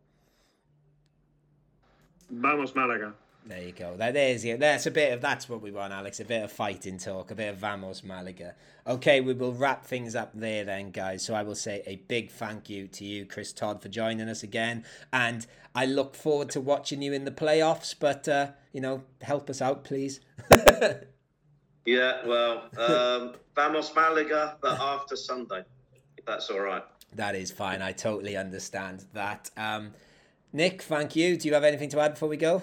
Vamos 2.31 2.73
Malaga. 2.77 3.13
There 3.47 3.63
you 3.63 3.73
go. 3.73 3.97
That 3.97 4.17
is 4.17 4.45
yeah. 4.45 4.57
That's 4.57 4.87
a 4.87 4.91
bit 4.91 5.13
of 5.13 5.21
that's 5.21 5.49
what 5.49 5.63
we 5.63 5.71
want, 5.71 5.93
Alex. 5.93 6.21
A 6.21 6.25
bit 6.25 6.43
of 6.43 6.53
fighting 6.53 6.99
talk, 6.99 7.31
a 7.31 7.35
bit 7.35 7.49
of 7.49 7.57
Vamos 7.57 8.05
Malaga. 8.05 8.55
Okay, 8.87 9.21
we 9.21 9.33
will 9.33 9.53
wrap 9.53 9.85
things 9.85 10.15
up 10.15 10.31
there 10.35 10.65
then, 10.65 10.91
guys. 10.91 11.25
So 11.25 11.35
I 11.35 11.43
will 11.43 11.55
say 11.55 11.83
a 11.87 11.97
big 11.97 12.31
thank 12.31 12.69
you 12.69 12.87
to 12.89 13.05
you, 13.05 13.25
Chris 13.25 13.53
Todd, 13.53 13.81
for 13.81 13.89
joining 13.89 14.29
us 14.29 14.43
again, 14.43 14.85
and 15.13 15.47
I 15.75 15.87
look 15.87 16.15
forward 16.15 16.51
to 16.51 16.61
watching 16.61 17.01
you 17.01 17.13
in 17.13 17.25
the 17.25 17.31
playoffs. 17.31 17.95
But 17.99 18.29
uh, 18.29 18.49
you 18.73 18.81
know, 18.83 19.05
help 19.23 19.49
us 19.49 19.63
out, 19.63 19.85
please. 19.85 20.21
yeah, 21.87 22.27
well, 22.27 22.69
um, 22.77 23.35
Vamos 23.57 23.95
Malaga, 23.95 24.57
but 24.61 24.79
after 24.79 25.17
Sunday, 25.17 25.65
if 26.19 26.27
that's 26.27 26.51
all 26.51 26.61
right. 26.61 26.85
That 27.15 27.35
is 27.35 27.51
fine. 27.51 27.81
I 27.81 27.93
totally 27.93 28.37
understand 28.37 29.07
that. 29.15 29.51
Um, 29.57 29.93
Nick, 30.53 30.83
thank 30.83 31.17
you. 31.17 31.37
Do 31.37 31.49
you 31.49 31.55
have 31.55 31.65
anything 31.65 31.89
to 31.91 32.01
add 32.01 32.13
before 32.13 32.29
we 32.29 32.37
go? 32.37 32.63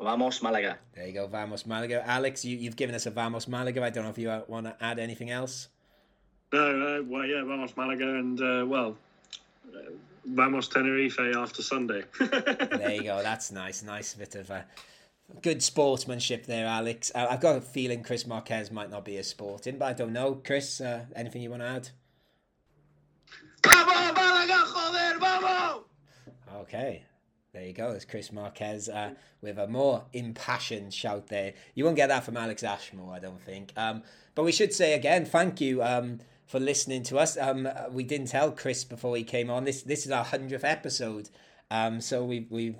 Vamos 0.00 0.42
Malaga. 0.42 0.78
There 0.94 1.06
you 1.06 1.12
go, 1.12 1.26
Vamos 1.26 1.66
Malaga. 1.66 2.06
Alex, 2.06 2.44
you, 2.44 2.56
you've 2.56 2.76
given 2.76 2.94
us 2.94 3.06
a 3.06 3.10
Vamos 3.10 3.48
Malaga. 3.48 3.82
I 3.82 3.90
don't 3.90 4.04
know 4.04 4.10
if 4.10 4.18
you 4.18 4.42
want 4.46 4.66
to 4.66 4.76
add 4.84 4.98
anything 4.98 5.30
else. 5.30 5.68
No, 6.52 6.60
uh, 6.60 7.02
well, 7.04 7.26
yeah, 7.26 7.42
Vamos 7.44 7.76
Malaga, 7.76 8.04
and 8.04 8.40
uh, 8.40 8.64
well, 8.66 8.96
uh, 9.74 9.90
Vamos 10.24 10.68
Tenerife 10.68 11.18
after 11.36 11.62
Sunday. 11.62 12.04
there 12.20 12.92
you 12.92 13.02
go. 13.02 13.22
That's 13.22 13.50
nice. 13.50 13.82
Nice 13.82 14.14
bit 14.14 14.34
of 14.36 14.50
a 14.50 14.64
good 15.42 15.62
sportsmanship 15.62 16.46
there, 16.46 16.66
Alex. 16.66 17.10
Uh, 17.14 17.26
I've 17.28 17.40
got 17.40 17.56
a 17.56 17.60
feeling 17.60 18.02
Chris 18.02 18.26
Marquez 18.26 18.70
might 18.70 18.90
not 18.90 19.04
be 19.04 19.18
as 19.18 19.26
sporting, 19.26 19.78
but 19.78 19.86
I 19.86 19.92
don't 19.92 20.12
know. 20.12 20.40
Chris, 20.44 20.80
uh, 20.80 21.04
anything 21.14 21.42
you 21.42 21.50
want 21.50 21.62
to 21.62 21.68
add? 21.68 21.88
Vamos, 23.66 24.14
Malaga, 24.14 24.64
joder, 24.64 25.18
vamos! 25.18 25.84
Okay. 26.62 27.02
There 27.58 27.66
you 27.66 27.72
go. 27.72 27.90
There's 27.90 28.04
Chris 28.04 28.30
Marquez 28.30 28.88
uh, 28.88 29.14
with 29.40 29.58
a 29.58 29.66
more 29.66 30.04
impassioned 30.12 30.94
shout 30.94 31.26
there. 31.26 31.54
You 31.74 31.84
won't 31.84 31.96
get 31.96 32.06
that 32.06 32.22
from 32.22 32.36
Alex 32.36 32.62
Ashmore, 32.62 33.12
I 33.12 33.18
don't 33.18 33.40
think. 33.40 33.72
Um, 33.76 34.04
but 34.36 34.44
we 34.44 34.52
should 34.52 34.72
say 34.72 34.94
again, 34.94 35.24
thank 35.24 35.60
you 35.60 35.82
um, 35.82 36.20
for 36.46 36.60
listening 36.60 37.02
to 37.04 37.18
us. 37.18 37.36
Um, 37.36 37.68
we 37.90 38.04
didn't 38.04 38.28
tell 38.28 38.52
Chris 38.52 38.84
before 38.84 39.16
he 39.16 39.24
came 39.24 39.50
on. 39.50 39.64
This 39.64 39.82
this 39.82 40.06
is 40.06 40.12
our 40.12 40.22
hundredth 40.22 40.62
episode. 40.62 41.30
Um, 41.68 42.00
so 42.00 42.24
we 42.24 42.46
we've 42.48 42.78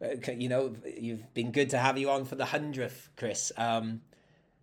uh, 0.00 0.30
you 0.30 0.48
know 0.48 0.76
you've 0.96 1.34
been 1.34 1.50
good 1.50 1.70
to 1.70 1.78
have 1.78 1.98
you 1.98 2.08
on 2.08 2.26
for 2.26 2.36
the 2.36 2.44
hundredth, 2.44 3.08
Chris. 3.16 3.50
Um, 3.56 4.02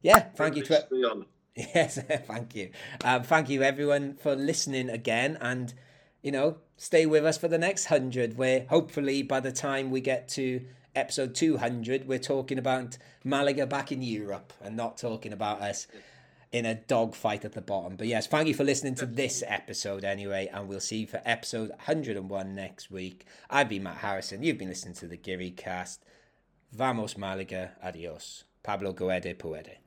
yeah, 0.02 0.20
thank 0.20 0.56
you 0.56 0.64
to. 0.64 1.26
Yes, 1.56 2.00
thank 2.28 2.56
you. 2.56 2.72
Um, 3.04 3.24
thank 3.24 3.50
you 3.50 3.62
everyone 3.62 4.16
for 4.16 4.36
listening 4.36 4.90
again 4.90 5.38
and 5.40 5.74
you 6.24 6.32
know, 6.32 6.58
stay 6.84 7.06
with 7.06 7.26
us 7.26 7.38
for 7.38 7.48
the 7.48 7.58
next 7.58 7.90
100, 7.90 8.38
where 8.38 8.66
hopefully 8.70 9.24
by 9.24 9.40
the 9.40 9.54
time 9.54 9.90
we 9.90 10.02
get 10.02 10.28
to 10.28 10.62
episode 10.94 11.34
200, 11.34 12.06
we're 12.06 12.20
talking 12.20 12.58
about 12.58 12.98
Malaga 13.24 13.66
back 13.66 13.94
in 13.94 14.02
Europe 14.02 14.52
and 14.62 14.76
not 14.76 14.98
talking 14.98 15.32
about 15.32 15.62
us 15.62 15.88
in 16.52 16.66
a 16.66 16.76
dogfight 16.76 17.46
at 17.46 17.54
the 17.54 17.62
bottom. 17.62 17.96
But 17.96 18.08
yes, 18.08 18.28
thank 18.28 18.50
you 18.50 18.54
for 18.54 18.66
listening 18.66 18.96
to 18.96 19.06
this 19.06 19.42
episode 19.48 20.04
anyway, 20.04 20.50
and 20.52 20.68
we'll 20.68 20.82
see 20.82 20.98
you 20.98 21.08
for 21.08 21.22
episode 21.24 21.70
101 21.70 22.54
next 22.54 22.92
week. 22.92 23.26
I've 23.50 23.70
been 23.70 23.84
Matt 23.84 24.00
Harrison. 24.00 24.44
You've 24.44 24.58
been 24.58 24.68
listening 24.68 24.96
to 24.96 25.08
the 25.08 25.16
Geary 25.16 25.52
cast. 25.52 26.04
Vamos 26.74 27.18
Malaga. 27.18 27.72
Adios. 27.82 28.44
Pablo 28.62 28.92
Guede 28.92 29.38
Puede. 29.38 29.78